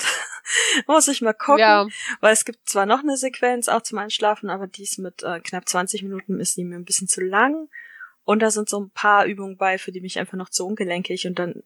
Muss 0.86 1.08
ich 1.08 1.22
mal 1.22 1.32
gucken. 1.32 1.60
Ja. 1.60 1.86
Weil 2.20 2.32
es 2.32 2.44
gibt 2.44 2.68
zwar 2.68 2.86
noch 2.86 3.00
eine 3.00 3.16
Sequenz, 3.16 3.68
auch 3.68 3.82
zum 3.82 3.98
Einschlafen, 3.98 4.50
aber 4.50 4.66
die 4.66 4.82
ist 4.82 4.98
mit 4.98 5.22
äh, 5.22 5.40
knapp 5.40 5.68
20 5.68 6.02
Minuten 6.02 6.40
ist 6.40 6.56
die 6.56 6.64
mir 6.64 6.76
ein 6.76 6.84
bisschen 6.84 7.08
zu 7.08 7.22
lang. 7.22 7.68
Und 8.24 8.40
da 8.40 8.50
sind 8.50 8.68
so 8.68 8.80
ein 8.80 8.90
paar 8.90 9.24
Übungen 9.24 9.56
bei, 9.56 9.78
für 9.78 9.92
die 9.92 10.00
mich 10.00 10.18
einfach 10.18 10.36
noch 10.36 10.50
zu 10.50 10.66
ungelenkig 10.66 11.26
und 11.26 11.38
dann 11.38 11.62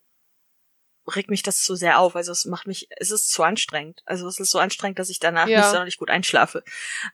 regt 1.14 1.28
mich 1.28 1.42
das 1.42 1.62
zu 1.62 1.74
sehr 1.74 1.98
auf. 1.98 2.16
Also 2.16 2.32
es 2.32 2.46
macht 2.46 2.66
mich, 2.66 2.88
es 2.96 3.10
ist 3.10 3.30
zu 3.30 3.42
anstrengend. 3.42 4.02
Also 4.06 4.26
es 4.28 4.40
ist 4.40 4.50
so 4.50 4.58
anstrengend, 4.58 4.98
dass 4.98 5.10
ich 5.10 5.18
danach 5.18 5.48
ja. 5.48 5.58
nicht 5.58 5.68
sonderlich 5.68 5.98
gut 5.98 6.10
einschlafe. 6.10 6.64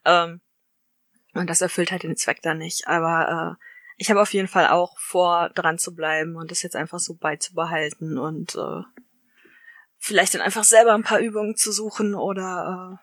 Ähm, 0.05 0.41
und 1.33 1.49
das 1.49 1.61
erfüllt 1.61 1.91
halt 1.91 2.03
den 2.03 2.17
Zweck 2.17 2.43
dann 2.43 2.59
nicht. 2.59 2.87
Aber 2.87 3.59
äh, 3.59 3.65
ich 4.01 4.09
habe 4.09 4.23
auf 4.23 4.33
jeden 4.33 4.49
Fall 4.49 4.69
auch 4.69 4.99
vor, 4.99 5.51
dran 5.51 5.79
zu 5.79 5.95
bleiben 5.95 6.35
und 6.35 6.51
das 6.51 6.63
jetzt 6.63 6.75
einfach 6.75 6.99
so 6.99 7.17
beizubehalten 7.17 8.17
und 8.17 8.55
äh, 8.55 8.81
vielleicht 9.99 10.33
dann 10.33 10.41
einfach 10.41 10.65
selber 10.65 10.95
ein 10.95 11.03
paar 11.03 11.19
Übungen 11.19 11.55
zu 11.55 11.71
suchen 11.71 12.15
oder 12.15 12.99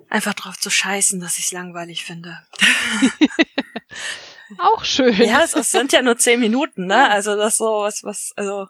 äh, 0.00 0.04
einfach 0.08 0.32
drauf 0.32 0.58
zu 0.58 0.70
scheißen, 0.70 1.20
dass 1.20 1.36
ich 1.36 1.44
es 1.44 1.52
langweilig 1.52 2.06
finde. 2.06 2.38
auch 4.58 4.82
schön. 4.82 5.14
Ja, 5.14 5.42
es, 5.42 5.54
es, 5.54 5.70
sind 5.72 5.92
ja 5.92 6.00
nur 6.00 6.16
zehn 6.16 6.40
Minuten, 6.40 6.86
ne? 6.86 7.10
Also 7.10 7.36
das 7.36 7.58
so 7.58 7.82
was, 7.82 8.02
was, 8.02 8.32
also 8.34 8.68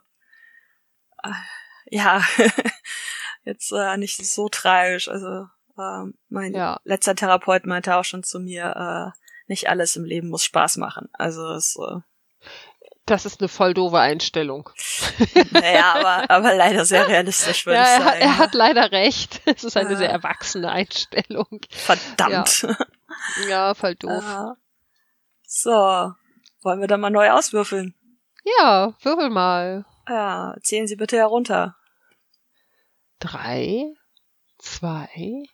ja, 1.85 2.21
jetzt 3.45 3.71
äh, 3.71 3.97
nicht 3.97 4.27
so 4.27 4.49
tragisch. 4.49 5.07
Also 5.07 5.47
äh, 5.79 6.13
mein 6.31 6.53
ja. 6.53 6.81
letzter 6.83 7.15
Therapeut 7.15 7.65
meinte 7.65 7.95
auch 7.95 8.05
schon 8.05 8.25
zu 8.25 8.41
mir, 8.41 9.15
äh, 9.15 9.26
nicht 9.49 9.69
alles 9.69 9.97
im 9.97 10.05
Leben 10.05 10.29
muss 10.29 10.45
Spaß 10.45 10.77
machen. 10.77 11.09
Also 11.13 11.51
es 11.53 11.77
äh, 11.77 12.01
das 13.07 13.25
ist 13.25 13.41
eine 13.41 13.49
voll 13.49 13.73
doofe 13.73 14.01
Einstellung. 14.01 14.69
Naja, 15.53 15.95
aber, 15.95 16.31
aber 16.31 16.55
leider 16.55 16.85
sehr 16.85 17.07
realistisch, 17.07 17.65
würde 17.65 17.79
ja, 17.79 17.85
ich 17.85 18.03
sagen. 18.03 18.21
Er, 18.21 18.39
hat 18.39 18.55
leider 18.55 18.91
recht. 18.91 19.41
Es 19.47 19.63
ist 19.65 19.77
eine 19.77 19.93
ja. 19.93 19.97
sehr 19.97 20.11
erwachsene 20.11 20.71
Einstellung. 20.71 21.61
Verdammt. 21.71 22.63
Ja, 22.63 23.49
ja 23.49 23.75
voll 23.75 23.95
doof. 23.95 24.25
So, 25.45 25.71
wollen 26.63 26.81
wir 26.81 26.89
dann 26.89 27.01
mal 27.01 27.11
neu 27.11 27.31
auswürfeln? 27.31 27.95
Ja, 28.59 28.95
würfel 29.03 29.31
mal. 29.31 29.85
Ja, 30.09 30.57
zählen 30.63 30.87
Sie 30.87 30.97
bitte 30.97 31.17
herunter. 31.17 31.77
Drei, 33.21 33.95
zwei, 34.59 35.45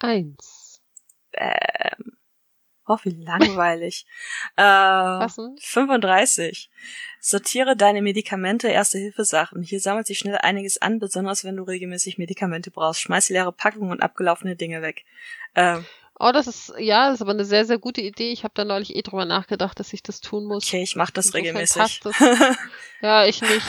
eins. 0.00 0.82
Ähm. 1.32 2.19
Oh, 2.92 2.98
wie 3.04 3.10
langweilig. 3.24 4.04
äh, 4.56 4.62
Was 4.62 5.36
denn? 5.36 5.56
35. 5.60 6.70
Sortiere 7.20 7.76
deine 7.76 8.02
Medikamente, 8.02 8.66
Erste-Hilfe-Sachen. 8.68 9.62
Hier 9.62 9.78
sammelt 9.80 10.06
sich 10.08 10.18
schnell 10.18 10.38
einiges 10.38 10.82
an, 10.82 10.98
besonders 10.98 11.44
wenn 11.44 11.56
du 11.56 11.62
regelmäßig 11.62 12.18
Medikamente 12.18 12.70
brauchst. 12.72 13.00
Schmeiß 13.02 13.28
leere 13.28 13.52
Packungen 13.52 13.92
und 13.92 14.02
abgelaufene 14.02 14.56
Dinge 14.56 14.82
weg. 14.82 15.04
Ähm, 15.54 15.84
Oh, 16.22 16.32
das 16.32 16.46
ist, 16.46 16.74
ja, 16.76 17.06
das 17.06 17.14
ist 17.14 17.22
aber 17.22 17.30
eine 17.30 17.46
sehr, 17.46 17.64
sehr 17.64 17.78
gute 17.78 18.02
Idee. 18.02 18.30
Ich 18.30 18.44
habe 18.44 18.52
da 18.54 18.66
neulich 18.66 18.94
eh 18.94 19.00
drüber 19.00 19.24
nachgedacht, 19.24 19.80
dass 19.80 19.94
ich 19.94 20.02
das 20.02 20.20
tun 20.20 20.44
muss. 20.44 20.66
okay, 20.66 20.82
ich 20.82 20.94
mach 20.94 21.10
das 21.10 21.26
Insofern 21.26 21.46
regelmäßig. 21.46 22.00
das. 22.00 22.14
Ja, 23.00 23.24
ich 23.24 23.40
nicht. 23.40 23.64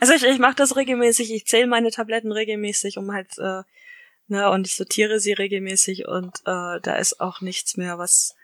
Also 0.00 0.14
ich, 0.14 0.24
ich 0.24 0.38
mache 0.40 0.56
das 0.56 0.74
regelmäßig, 0.74 1.32
ich 1.32 1.46
zähle 1.46 1.68
meine 1.68 1.92
Tabletten 1.92 2.32
regelmäßig, 2.32 2.98
um 2.98 3.12
halt, 3.12 3.38
äh, 3.38 3.62
ne, 4.32 4.50
und 4.50 4.66
ich 4.66 4.74
sortiere 4.74 5.20
sie 5.20 5.32
regelmäßig 5.32 6.08
und 6.08 6.40
äh, 6.46 6.80
da 6.80 6.96
ist 6.96 7.20
auch 7.20 7.40
nichts 7.40 7.76
mehr, 7.76 7.98
was, 7.98 8.34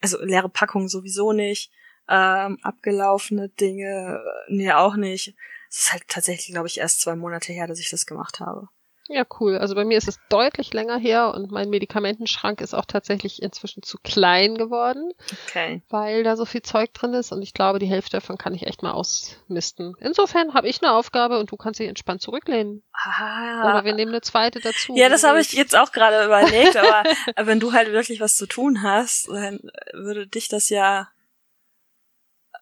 also 0.00 0.20
leere 0.24 0.48
Packungen 0.48 0.88
sowieso 0.88 1.32
nicht, 1.32 1.70
ähm, 2.08 2.58
abgelaufene 2.62 3.50
Dinge, 3.50 4.20
äh, 4.24 4.52
nee, 4.52 4.72
auch 4.72 4.96
nicht. 4.96 5.36
Es 5.68 5.82
ist 5.82 5.92
halt 5.92 6.08
tatsächlich, 6.08 6.48
glaube 6.48 6.66
ich, 6.66 6.78
erst 6.78 7.02
zwei 7.02 7.14
Monate 7.14 7.52
her, 7.52 7.68
dass 7.68 7.78
ich 7.78 7.90
das 7.90 8.06
gemacht 8.06 8.40
habe. 8.40 8.68
Ja, 9.12 9.24
cool. 9.40 9.58
Also 9.58 9.74
bei 9.74 9.84
mir 9.84 9.98
ist 9.98 10.06
es 10.06 10.20
deutlich 10.28 10.72
länger 10.72 10.96
her 10.96 11.34
und 11.34 11.50
mein 11.50 11.68
Medikamentenschrank 11.68 12.60
ist 12.60 12.74
auch 12.74 12.84
tatsächlich 12.84 13.42
inzwischen 13.42 13.82
zu 13.82 13.98
klein 14.04 14.56
geworden, 14.56 15.10
Okay. 15.48 15.82
weil 15.88 16.22
da 16.22 16.36
so 16.36 16.44
viel 16.44 16.62
Zeug 16.62 16.94
drin 16.94 17.12
ist 17.14 17.32
und 17.32 17.42
ich 17.42 17.52
glaube, 17.52 17.80
die 17.80 17.86
Hälfte 17.88 18.12
davon 18.18 18.38
kann 18.38 18.54
ich 18.54 18.68
echt 18.68 18.84
mal 18.84 18.92
ausmisten. 18.92 19.96
Insofern 19.98 20.54
habe 20.54 20.68
ich 20.68 20.80
eine 20.80 20.92
Aufgabe 20.92 21.40
und 21.40 21.50
du 21.50 21.56
kannst 21.56 21.80
dich 21.80 21.88
entspannt 21.88 22.22
zurücklehnen. 22.22 22.84
Ah, 22.92 23.68
Oder 23.68 23.84
wir 23.84 23.94
nehmen 23.94 24.12
eine 24.12 24.20
zweite 24.20 24.60
dazu. 24.60 24.94
ja, 24.94 25.08
das 25.08 25.24
habe 25.24 25.40
ich 25.40 25.50
jetzt 25.54 25.74
auch 25.76 25.90
gerade 25.90 26.24
überlegt, 26.24 26.76
aber 26.76 27.02
wenn 27.48 27.58
du 27.58 27.72
halt 27.72 27.90
wirklich 27.90 28.20
was 28.20 28.36
zu 28.36 28.46
tun 28.46 28.84
hast, 28.84 29.26
dann 29.26 29.58
würde 29.92 30.28
dich 30.28 30.46
das 30.46 30.68
ja 30.68 31.08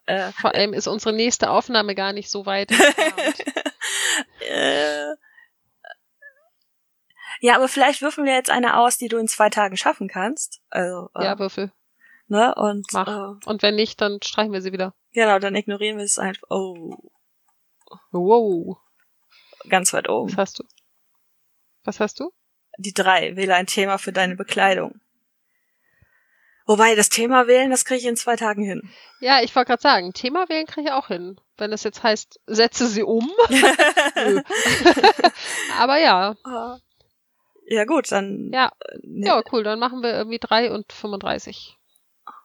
äh, 0.07 0.33
Vor 0.41 0.55
allem 0.55 0.73
ist 0.73 0.87
unsere 0.87 1.15
nächste 1.15 1.51
Aufnahme 1.51 1.95
gar 1.95 2.15
nicht 2.15 2.31
so 2.31 2.47
weit. 2.47 2.71
Äh, 4.41 5.15
ja, 7.41 7.57
aber 7.57 7.69
vielleicht 7.69 8.03
würfeln 8.03 8.27
wir 8.27 8.35
jetzt 8.35 8.51
eine 8.51 8.79
aus, 8.79 8.99
die 8.99 9.09
du 9.09 9.19
in 9.19 9.29
zwei 9.29 9.51
Tagen 9.51 9.77
schaffen 9.77 10.09
kannst. 10.09 10.61
Also, 10.71 11.11
äh, 11.15 11.25
ja, 11.25 11.39
Würfel. 11.39 11.73
ne? 12.27 12.55
Und 12.55 12.87
Mach. 12.93 13.07
Äh, 13.07 13.47
Und 13.49 13.63
wenn 13.63 13.77
nicht, 13.77 14.01
dann 14.01 14.19
streichen 14.23 14.53
wir 14.53 14.63
sie 14.63 14.73
wieder. 14.73 14.95
genau, 15.13 15.39
dann 15.39 15.55
ignorieren 15.55 15.99
wir 15.99 16.05
es 16.05 16.19
einfach. 16.19 16.43
Oh, 16.51 16.97
Wow. 18.11 18.79
ganz 19.69 19.93
weit 19.93 20.09
oben. 20.09 20.31
Was 20.33 20.39
hast 20.39 20.59
du? 20.59 20.65
Was 21.85 22.01
hast 22.01 22.21
du? 22.21 22.33
Die 22.79 22.93
drei. 22.93 23.37
Wähle 23.37 23.55
ein 23.55 23.67
Thema 23.67 23.99
für 23.99 24.13
deine 24.13 24.37
Bekleidung. 24.37 25.01
Wobei, 26.67 26.95
das 26.95 27.09
Thema 27.09 27.47
wählen, 27.47 27.71
das 27.71 27.87
kriege 27.87 28.01
ich 28.01 28.07
in 28.07 28.17
zwei 28.17 28.37
Tagen 28.37 28.63
hin. 28.63 28.91
Ja, 29.21 29.41
ich 29.41 29.57
wollte 29.57 29.69
gerade 29.69 29.81
sagen, 29.83 30.13
Thema 30.13 30.51
wählen 30.51 30.67
kriege 30.67 30.89
ich 30.89 30.93
auch 30.93 31.07
hin. 31.07 31.41
Wenn 31.57 31.73
es 31.73 31.83
jetzt 31.83 32.03
heißt, 32.03 32.41
setze 32.47 32.87
sie 32.89 33.03
um. 33.05 33.31
Aber 35.79 35.99
ja, 35.99 36.35
Ah. 36.45 36.79
Ja, 37.71 37.85
gut, 37.85 38.11
dann. 38.11 38.51
ja, 38.53 38.73
ne, 39.03 39.27
ja, 39.27 39.43
cool. 39.53 39.63
Dann 39.63 39.79
machen 39.79 40.03
wir 40.03 40.13
irgendwie 40.13 40.39
drei 40.39 40.71
und 40.73 40.93
35. 40.93 41.77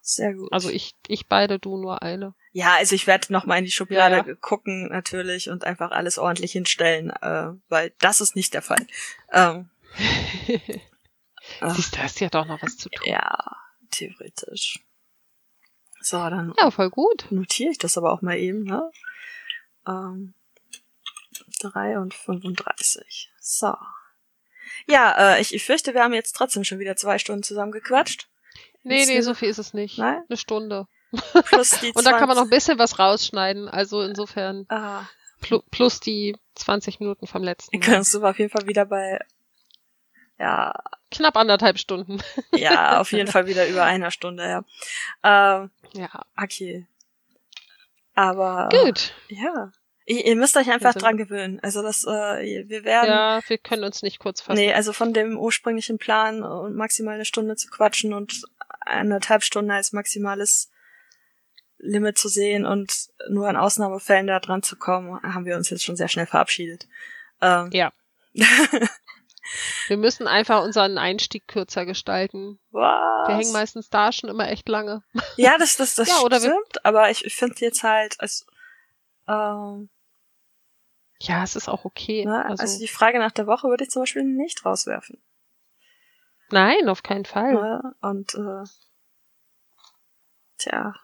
Sehr 0.01 0.33
gut. 0.33 0.51
Also 0.51 0.69
ich, 0.69 0.95
ich 1.07 1.27
beide, 1.27 1.59
du 1.59 1.77
nur 1.77 2.01
eine. 2.01 2.35
Ja, 2.51 2.75
also 2.75 2.93
ich 2.93 3.07
werde 3.07 3.31
noch 3.31 3.45
mal 3.45 3.57
in 3.57 3.65
die 3.65 3.71
Schublade 3.71 4.17
Ja, 4.17 4.27
ja. 4.27 4.35
gucken 4.35 4.89
natürlich 4.89 5.49
und 5.49 5.63
einfach 5.63 5.91
alles 5.91 6.17
ordentlich 6.19 6.51
hinstellen, 6.51 7.09
äh, 7.09 7.51
weil 7.69 7.93
das 7.99 8.19
ist 8.21 8.35
nicht 8.35 8.53
der 8.53 8.61
Fall. 8.61 8.85
Ähm, 9.31 9.69
Siehst 11.75 11.95
du, 11.95 11.99
hast 11.99 12.19
ja 12.19 12.29
doch 12.29 12.45
noch 12.45 12.61
was 12.61 12.77
zu 12.77 12.89
tun. 12.89 13.05
ja, 13.09 13.37
theoretisch. 13.91 14.79
So, 16.01 16.17
dann 16.17 16.53
Ja, 16.59 16.69
voll 16.71 16.89
gut. 16.89 17.27
notiere 17.31 17.71
ich 17.71 17.77
das 17.77 17.97
aber 17.97 18.11
auch 18.11 18.21
mal 18.21 18.37
eben, 18.37 18.63
ne? 18.63 18.91
Ähm, 19.87 20.33
3 21.61 21.97
und 21.99 22.13
35. 22.13 23.31
So. 23.39 23.73
Ja, 24.87 25.35
äh, 25.35 25.41
ich, 25.41 25.53
ich 25.53 25.63
fürchte, 25.63 25.93
wir 25.93 26.03
haben 26.03 26.13
jetzt 26.13 26.33
trotzdem 26.35 26.63
schon 26.63 26.79
wieder 26.79 26.95
zwei 26.95 27.17
Stunden 27.19 27.43
zusammen 27.43 27.71
gequatscht. 27.71 28.27
Nee, 28.83 29.05
nee, 29.05 29.17
Ist- 29.19 29.25
so 29.25 29.33
viel 29.33 29.49
ist 29.49 29.59
es 29.59 29.73
nicht. 29.73 29.97
Nein? 29.97 30.21
Eine 30.27 30.37
Stunde. 30.37 30.87
Plus 31.45 31.71
die 31.81 31.91
Und 31.95 32.05
da 32.05 32.11
kann 32.11 32.27
man 32.27 32.35
noch 32.37 32.43
20 32.43 32.47
ein 32.47 32.49
bisschen 32.49 32.79
was 32.79 32.99
rausschneiden. 32.99 33.69
Also 33.69 34.01
insofern 34.01 34.65
Ah, 34.69 35.05
plu 35.41 35.61
plus 35.71 35.99
die 35.99 36.35
20 36.55 36.99
Minuten 36.99 37.27
vom 37.27 37.43
letzten 37.43 37.77
Mal. 37.77 37.85
können 37.85 37.97
uns 37.99 38.13
auf 38.15 38.39
jeden 38.39 38.49
Fall 38.51 38.67
wieder 38.67 38.85
bei, 38.85 39.19
ja, 40.39 40.73
Knapp 41.11 41.37
anderthalb 41.37 41.77
Stunden. 41.77 42.21
ja, 42.53 42.99
auf 42.99 43.11
jeden 43.11 43.29
Fall 43.31 43.45
wieder 43.45 43.67
über 43.67 43.83
einer 43.83 44.09
Stunde, 44.11 44.43
ja. 44.43 44.63
Ähm, 45.23 45.69
Ja. 45.93 46.09
okay. 46.41 46.87
Aber, 48.15 48.69
Gut. 48.71 49.13
ja. 49.29 49.71
Ihr, 50.05 50.25
ihr 50.25 50.35
müsst 50.35 50.57
euch 50.57 50.69
einfach 50.69 50.87
Also- 50.87 50.99
dran 50.99 51.17
gewöhnen. 51.17 51.59
Also 51.61 51.81
das, 51.81 52.03
äh, 52.05 52.65
wir 52.67 52.83
werden, 52.83 53.07
Ja, 53.09 53.39
wir 53.47 53.57
können 53.57 53.83
uns 53.83 54.01
nicht 54.01 54.19
kurz 54.19 54.41
fassen. 54.41 54.59
nee, 54.59 54.73
also 54.73 54.91
von 54.93 55.13
dem 55.13 55.37
ursprünglichen 55.37 55.97
Plan 55.97 56.43
und 56.43 56.75
maximal 56.75 57.15
eine 57.15 57.25
Stunde 57.25 57.55
zu 57.55 57.69
quatschen 57.69 58.13
und 58.13 58.41
eineinhalb 58.81 59.43
Stunden 59.43 59.71
als 59.71 59.93
maximales 59.93 60.69
Limit 61.77 62.17
zu 62.17 62.29
sehen 62.29 62.65
und 62.65 63.07
nur 63.29 63.49
in 63.49 63.55
Ausnahmefällen 63.57 64.27
da 64.27 64.39
dran 64.39 64.63
zu 64.63 64.75
kommen, 64.77 65.21
haben 65.21 65.45
wir 65.45 65.55
uns 65.57 65.69
jetzt 65.69 65.83
schon 65.83 65.95
sehr 65.97 66.07
schnell 66.07 66.25
verabschiedet. 66.25 66.87
Ähm, 67.41 67.69
Ja. 67.71 67.91
Wir 69.87 69.97
müssen 69.97 70.25
einfach 70.25 70.63
unseren 70.63 70.97
Einstieg 70.97 71.47
kürzer 71.47 71.85
gestalten. 71.85 72.59
was? 72.71 73.27
Wir 73.27 73.35
hängen 73.37 73.51
meistens 73.51 73.89
da 73.89 74.11
schon 74.13 74.29
immer 74.29 74.47
echt 74.49 74.67
lange. 74.69 75.03
Ja, 75.35 75.57
das, 75.57 75.75
das, 75.75 75.95
das 75.95 76.07
Ja, 76.31 76.37
stimmt, 76.39 76.85
aber 76.85 77.09
ich, 77.11 77.25
ich 77.25 77.35
finde 77.35 77.55
jetzt 77.59 77.83
halt, 77.83 78.19
als, 78.21 78.45
ähm, 79.27 79.89
Ja, 81.23 81.43
es 81.43 81.55
ist 81.55 81.69
auch 81.69 81.85
okay. 81.85 82.25
ne, 82.25 82.45
also, 82.45 82.61
also, 82.61 82.79
die 82.79 82.87
Frage 82.87 83.19
nach 83.19 83.31
der 83.31 83.47
Woche 83.47 83.69
würde 83.69 83.83
ich 83.83 83.89
zum 83.89 84.01
Beispiel 84.01 84.23
nicht 84.23 84.65
rauswerfen. 84.65 85.21
nein, 86.51 86.89
auf 86.89 87.01
keinen 87.01 87.25
Fall. 87.25 87.53
Ne? 87.53 87.95
Und 88.01 88.35
äh, 88.35 88.63
tja, 90.57 90.95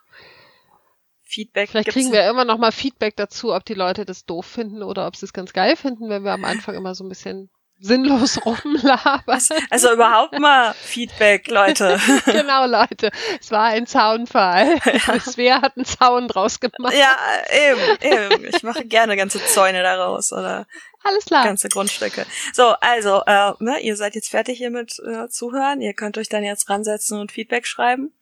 Feedback 1.24 1.70
Vielleicht 1.70 1.90
kriegen 1.90 2.12
wir 2.12 2.28
immer 2.28 2.44
noch 2.44 2.58
mal 2.58 2.72
Feedback 2.72 3.16
dazu, 3.16 3.54
ob 3.54 3.64
die 3.64 3.76
Leute 3.76 4.04
das 4.04 4.26
doof 4.26 4.46
finden 4.46 4.82
oder 4.82 5.06
ob 5.06 5.16
sie 5.16 5.26
es 5.26 5.34
ganz 5.34 5.54
geil 5.54 5.76
finden, 5.76 6.10
wenn 6.10 6.24
wir 6.24 6.32
am 6.32 6.44
Anfang 6.44 6.76
immer 6.76 6.96
so 6.96 7.04
ein 7.04 7.10
bisschen 7.10 7.50
sinnlos 7.80 8.40
rumlabern. 8.46 9.42
Also 9.70 9.94
überhaupt 9.94 10.38
mal 10.40 10.74
Feedback, 10.74 11.48
Leute. 11.50 12.00
genau, 12.26 12.66
Leute. 12.66 13.12
Es 13.40 13.52
war 13.52 13.66
ein 13.66 13.88
Zaunfall. 13.88 14.80
Svea 15.22 15.62
hat 15.62 15.78
einen 15.78 15.86
Zaun 15.86 16.28
draus 16.28 16.60
gemacht. 16.60 16.94
ja, 16.94 17.16
eben, 17.52 17.98
eben. 18.02 18.46
Ich 18.54 18.64
mache 18.64 18.86
gerne 18.86 19.16
ganze 19.16 19.44
Zäune 19.46 19.82
daraus 19.82 20.32
oder 20.32 20.68
Alles 21.04 21.26
klar. 21.26 21.46
ganze 21.46 21.70
Grundstücke. 21.70 22.26
So, 22.54 22.76
also, 22.82 23.24
äh, 23.26 23.54
ne, 23.60 23.80
ihr 23.80 23.96
seid 23.96 24.16
jetzt 24.16 24.30
fertig 24.30 24.58
hier 24.58 24.72
mit 24.72 25.00
äh, 25.00 25.30
Zuhören. 25.30 25.82
Ihr 25.82 25.94
könnt 25.94 26.18
euch 26.18 26.30
dann 26.30 26.44
jetzt 26.44 26.70
ransetzen 26.70 27.20
und 27.20 27.32
Feedback 27.32 27.66
schreiben. 27.66 28.14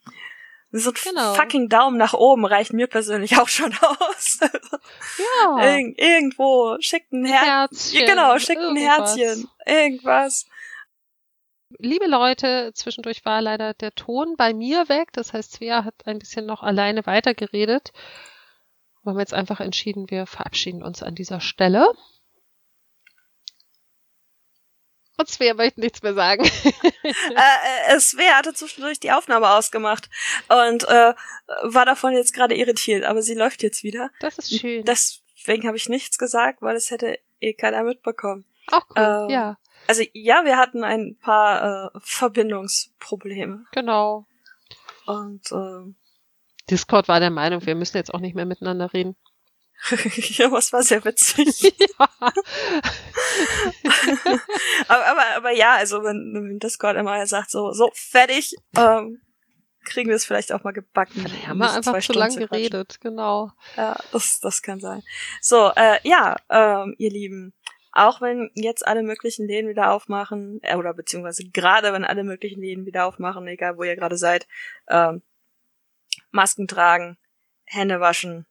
So 0.71 0.89
ein 0.89 0.95
Genau. 1.01 1.33
fucking 1.33 1.69
Daumen 1.69 1.97
nach 1.97 2.13
oben 2.13 2.45
reicht 2.45 2.73
mir 2.73 2.87
persönlich 2.87 3.37
auch 3.39 3.47
schon 3.47 3.73
aus. 3.81 4.39
ja. 4.41 5.63
Irg 5.63 5.97
irgendwo 5.97 6.77
schickt 6.81 7.11
ein 7.13 7.25
Herz. 7.25 7.93
Herzchen, 7.93 8.05
genau, 8.05 8.37
schickt 8.37 8.61
ein. 8.61 8.75
Herzchen. 8.75 9.49
Irgendwas. 9.65 10.45
Liebe 11.79 12.05
Leute, 12.07 12.71
zwischendurch 12.73 13.25
war 13.25 13.41
leider 13.41 13.73
der 13.73 13.93
Ton 13.93 14.35
bei 14.37 14.53
mir 14.53 14.87
weg. 14.89 15.09
Das 15.13 15.33
heißt, 15.33 15.53
Svea 15.53 15.83
hat 15.83 15.95
ein 16.05 16.19
bisschen 16.19 16.45
noch 16.45 16.63
alleine 16.63 17.05
weitergeredet. 17.05 17.91
Wir 19.03 19.11
haben 19.11 19.19
jetzt 19.19 19.33
einfach 19.33 19.59
entschieden, 19.59 20.09
wir 20.09 20.25
verabschieden 20.25 20.83
uns 20.83 21.01
an 21.03 21.15
dieser 21.15 21.39
Stelle. 21.39 21.91
Und 25.17 25.29
Svea 25.29 25.55
möchte 25.55 25.79
nichts 25.79 26.03
mehr 26.03 26.13
sagen. 26.13 26.45
äh, 27.03 27.95
äh, 27.95 27.99
Svea 27.99 28.35
hatte 28.35 28.53
zwischendurch 28.53 28.99
die 28.99 29.11
Aufnahme 29.11 29.49
ausgemacht 29.49 30.09
und 30.47 30.87
äh, 30.87 31.13
war 31.63 31.85
davon 31.85 32.13
jetzt 32.13 32.33
gerade 32.33 32.55
irritiert, 32.55 33.03
aber 33.03 33.23
sie 33.23 33.33
läuft 33.33 33.63
jetzt 33.63 33.83
wieder. 33.83 34.11
Das 34.19 34.37
ist 34.37 34.59
schön. 34.59 34.85
Deswegen 34.85 35.67
habe 35.67 35.75
ich 35.75 35.89
nichts 35.89 36.19
gesagt, 36.19 36.61
weil 36.61 36.75
es 36.75 36.91
hätte 36.91 37.19
eh 37.39 37.53
keiner 37.53 37.83
mitbekommen. 37.83 38.45
Auch 38.71 38.85
cool, 38.91 39.25
ähm, 39.25 39.29
ja, 39.29 39.57
Also 39.87 40.03
ja, 40.13 40.45
wir 40.45 40.57
hatten 40.57 40.83
ein 40.83 41.17
paar 41.19 41.95
äh, 41.95 41.99
Verbindungsprobleme 42.01 43.65
genau. 43.71 44.27
und 45.05 45.51
äh, 45.51 45.93
Discord 46.69 47.07
war 47.07 47.19
der 47.19 47.31
Meinung, 47.31 47.65
wir 47.65 47.75
müssen 47.75 47.97
jetzt 47.97 48.13
auch 48.13 48.19
nicht 48.19 48.35
mehr 48.35 48.45
miteinander 48.45 48.93
reden. 48.93 49.15
ja, 50.37 50.51
was 50.51 50.73
war 50.73 50.83
sehr 50.83 51.03
witzig. 51.05 51.61
ja. 51.79 52.09
aber, 54.87 55.05
aber, 55.07 55.23
aber 55.35 55.51
ja, 55.51 55.75
also 55.75 56.03
wenn, 56.03 56.33
wenn 56.33 56.59
Discord 56.59 56.97
immer 56.97 57.25
sagt 57.27 57.51
so, 57.51 57.71
so 57.71 57.91
fertig, 57.93 58.55
ähm, 58.77 59.21
kriegen 59.83 60.09
wir 60.09 60.15
es 60.15 60.25
vielleicht 60.25 60.51
auch 60.51 60.63
mal 60.63 60.73
gebacken. 60.73 61.21
Vielleicht 61.21 61.47
haben 61.47 61.59
wir 61.59 61.71
einfach 61.71 61.99
zu 61.99 62.13
lang 62.13 62.35
geredet, 62.35 62.99
genau. 63.01 63.51
Ja, 63.75 63.97
das, 64.11 64.39
das 64.39 64.61
kann 64.61 64.79
sein. 64.79 65.01
So, 65.41 65.71
äh, 65.75 65.99
ja, 66.03 66.35
ähm, 66.49 66.93
ihr 66.97 67.09
Lieben, 67.09 67.53
auch 67.91 68.21
wenn 68.21 68.51
jetzt 68.53 68.85
alle 68.85 69.03
möglichen 69.03 69.47
Läden 69.47 69.69
wieder 69.69 69.91
aufmachen, 69.91 70.59
äh, 70.61 70.75
oder 70.75 70.93
beziehungsweise 70.93 71.49
gerade 71.49 71.93
wenn 71.93 72.03
alle 72.03 72.23
möglichen 72.23 72.61
Läden 72.61 72.85
wieder 72.85 73.05
aufmachen, 73.05 73.47
egal 73.47 73.77
wo 73.77 73.83
ihr 73.83 73.95
gerade 73.95 74.17
seid, 74.17 74.47
ähm, 74.89 75.21
Masken 76.31 76.67
tragen, 76.67 77.17
Hände 77.63 77.99
waschen, 77.99 78.45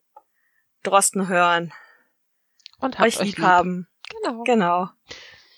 Drosten 0.86 1.28
hören, 1.28 1.72
und 2.78 3.00
euch 3.00 3.20
lieb 3.20 3.38
haben. 3.38 3.88
Genau. 4.22 4.42
Genau. 4.44 4.88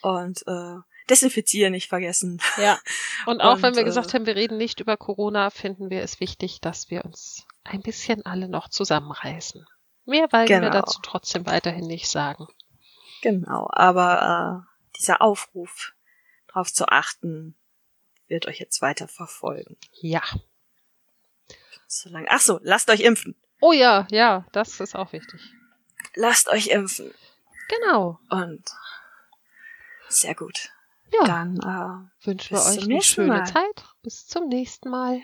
Und 0.02 0.46
äh, 0.46 0.76
desinfizieren 1.10 1.72
nicht 1.72 1.88
vergessen. 1.88 2.40
Ja. 2.56 2.78
Und 3.26 3.40
auch 3.40 3.56
und, 3.56 3.62
wenn 3.62 3.74
wir 3.74 3.84
gesagt 3.84 4.10
äh, 4.10 4.12
haben, 4.14 4.26
wir 4.26 4.36
reden 4.36 4.56
nicht 4.56 4.80
über 4.80 4.96
Corona, 4.96 5.50
finden 5.50 5.90
wir 5.90 6.02
es 6.02 6.20
wichtig, 6.20 6.60
dass 6.60 6.88
wir 6.88 7.04
uns 7.04 7.46
ein 7.64 7.82
bisschen 7.82 8.24
alle 8.24 8.48
noch 8.48 8.68
zusammenreißen. 8.68 9.66
Mehr 10.06 10.32
wollen 10.32 10.46
genau. 10.46 10.62
wir 10.62 10.70
dazu 10.70 11.00
trotzdem 11.02 11.44
weiterhin 11.44 11.86
nicht 11.86 12.08
sagen. 12.08 12.46
Genau, 13.20 13.68
aber 13.72 14.64
äh, 14.64 14.96
dieser 14.96 15.20
Aufruf, 15.20 15.94
darauf 16.46 16.72
zu 16.72 16.86
achten, 16.88 17.56
wird 18.28 18.46
euch 18.46 18.60
jetzt 18.60 18.80
weiter 18.80 19.08
verfolgen. 19.08 19.76
Ja. 20.00 20.22
Solange. 21.88 22.28
Ach 22.30 22.40
so, 22.40 22.60
lasst 22.62 22.88
euch 22.88 23.00
impfen. 23.00 23.34
Oh 23.60 23.72
ja, 23.72 24.06
ja, 24.10 24.46
das 24.52 24.80
ist 24.80 24.94
auch 24.94 25.12
wichtig. 25.12 25.40
Lasst 26.14 26.48
euch 26.48 26.68
impfen. 26.68 27.12
Genau. 27.68 28.18
Und 28.30 28.64
sehr 30.08 30.34
gut. 30.34 30.70
Ja. 31.12 31.24
Dann 31.24 31.56
äh, 31.56 32.26
wünschen 32.26 32.56
wir 32.56 32.62
euch 32.62 32.82
eine 32.82 33.02
schöne 33.02 33.28
Mal. 33.28 33.46
Zeit. 33.46 33.84
Bis 34.02 34.26
zum 34.26 34.48
nächsten 34.48 34.90
Mal. 34.90 35.20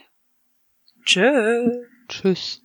Tschö. 1.04 1.84
Tschüss. 2.08 2.63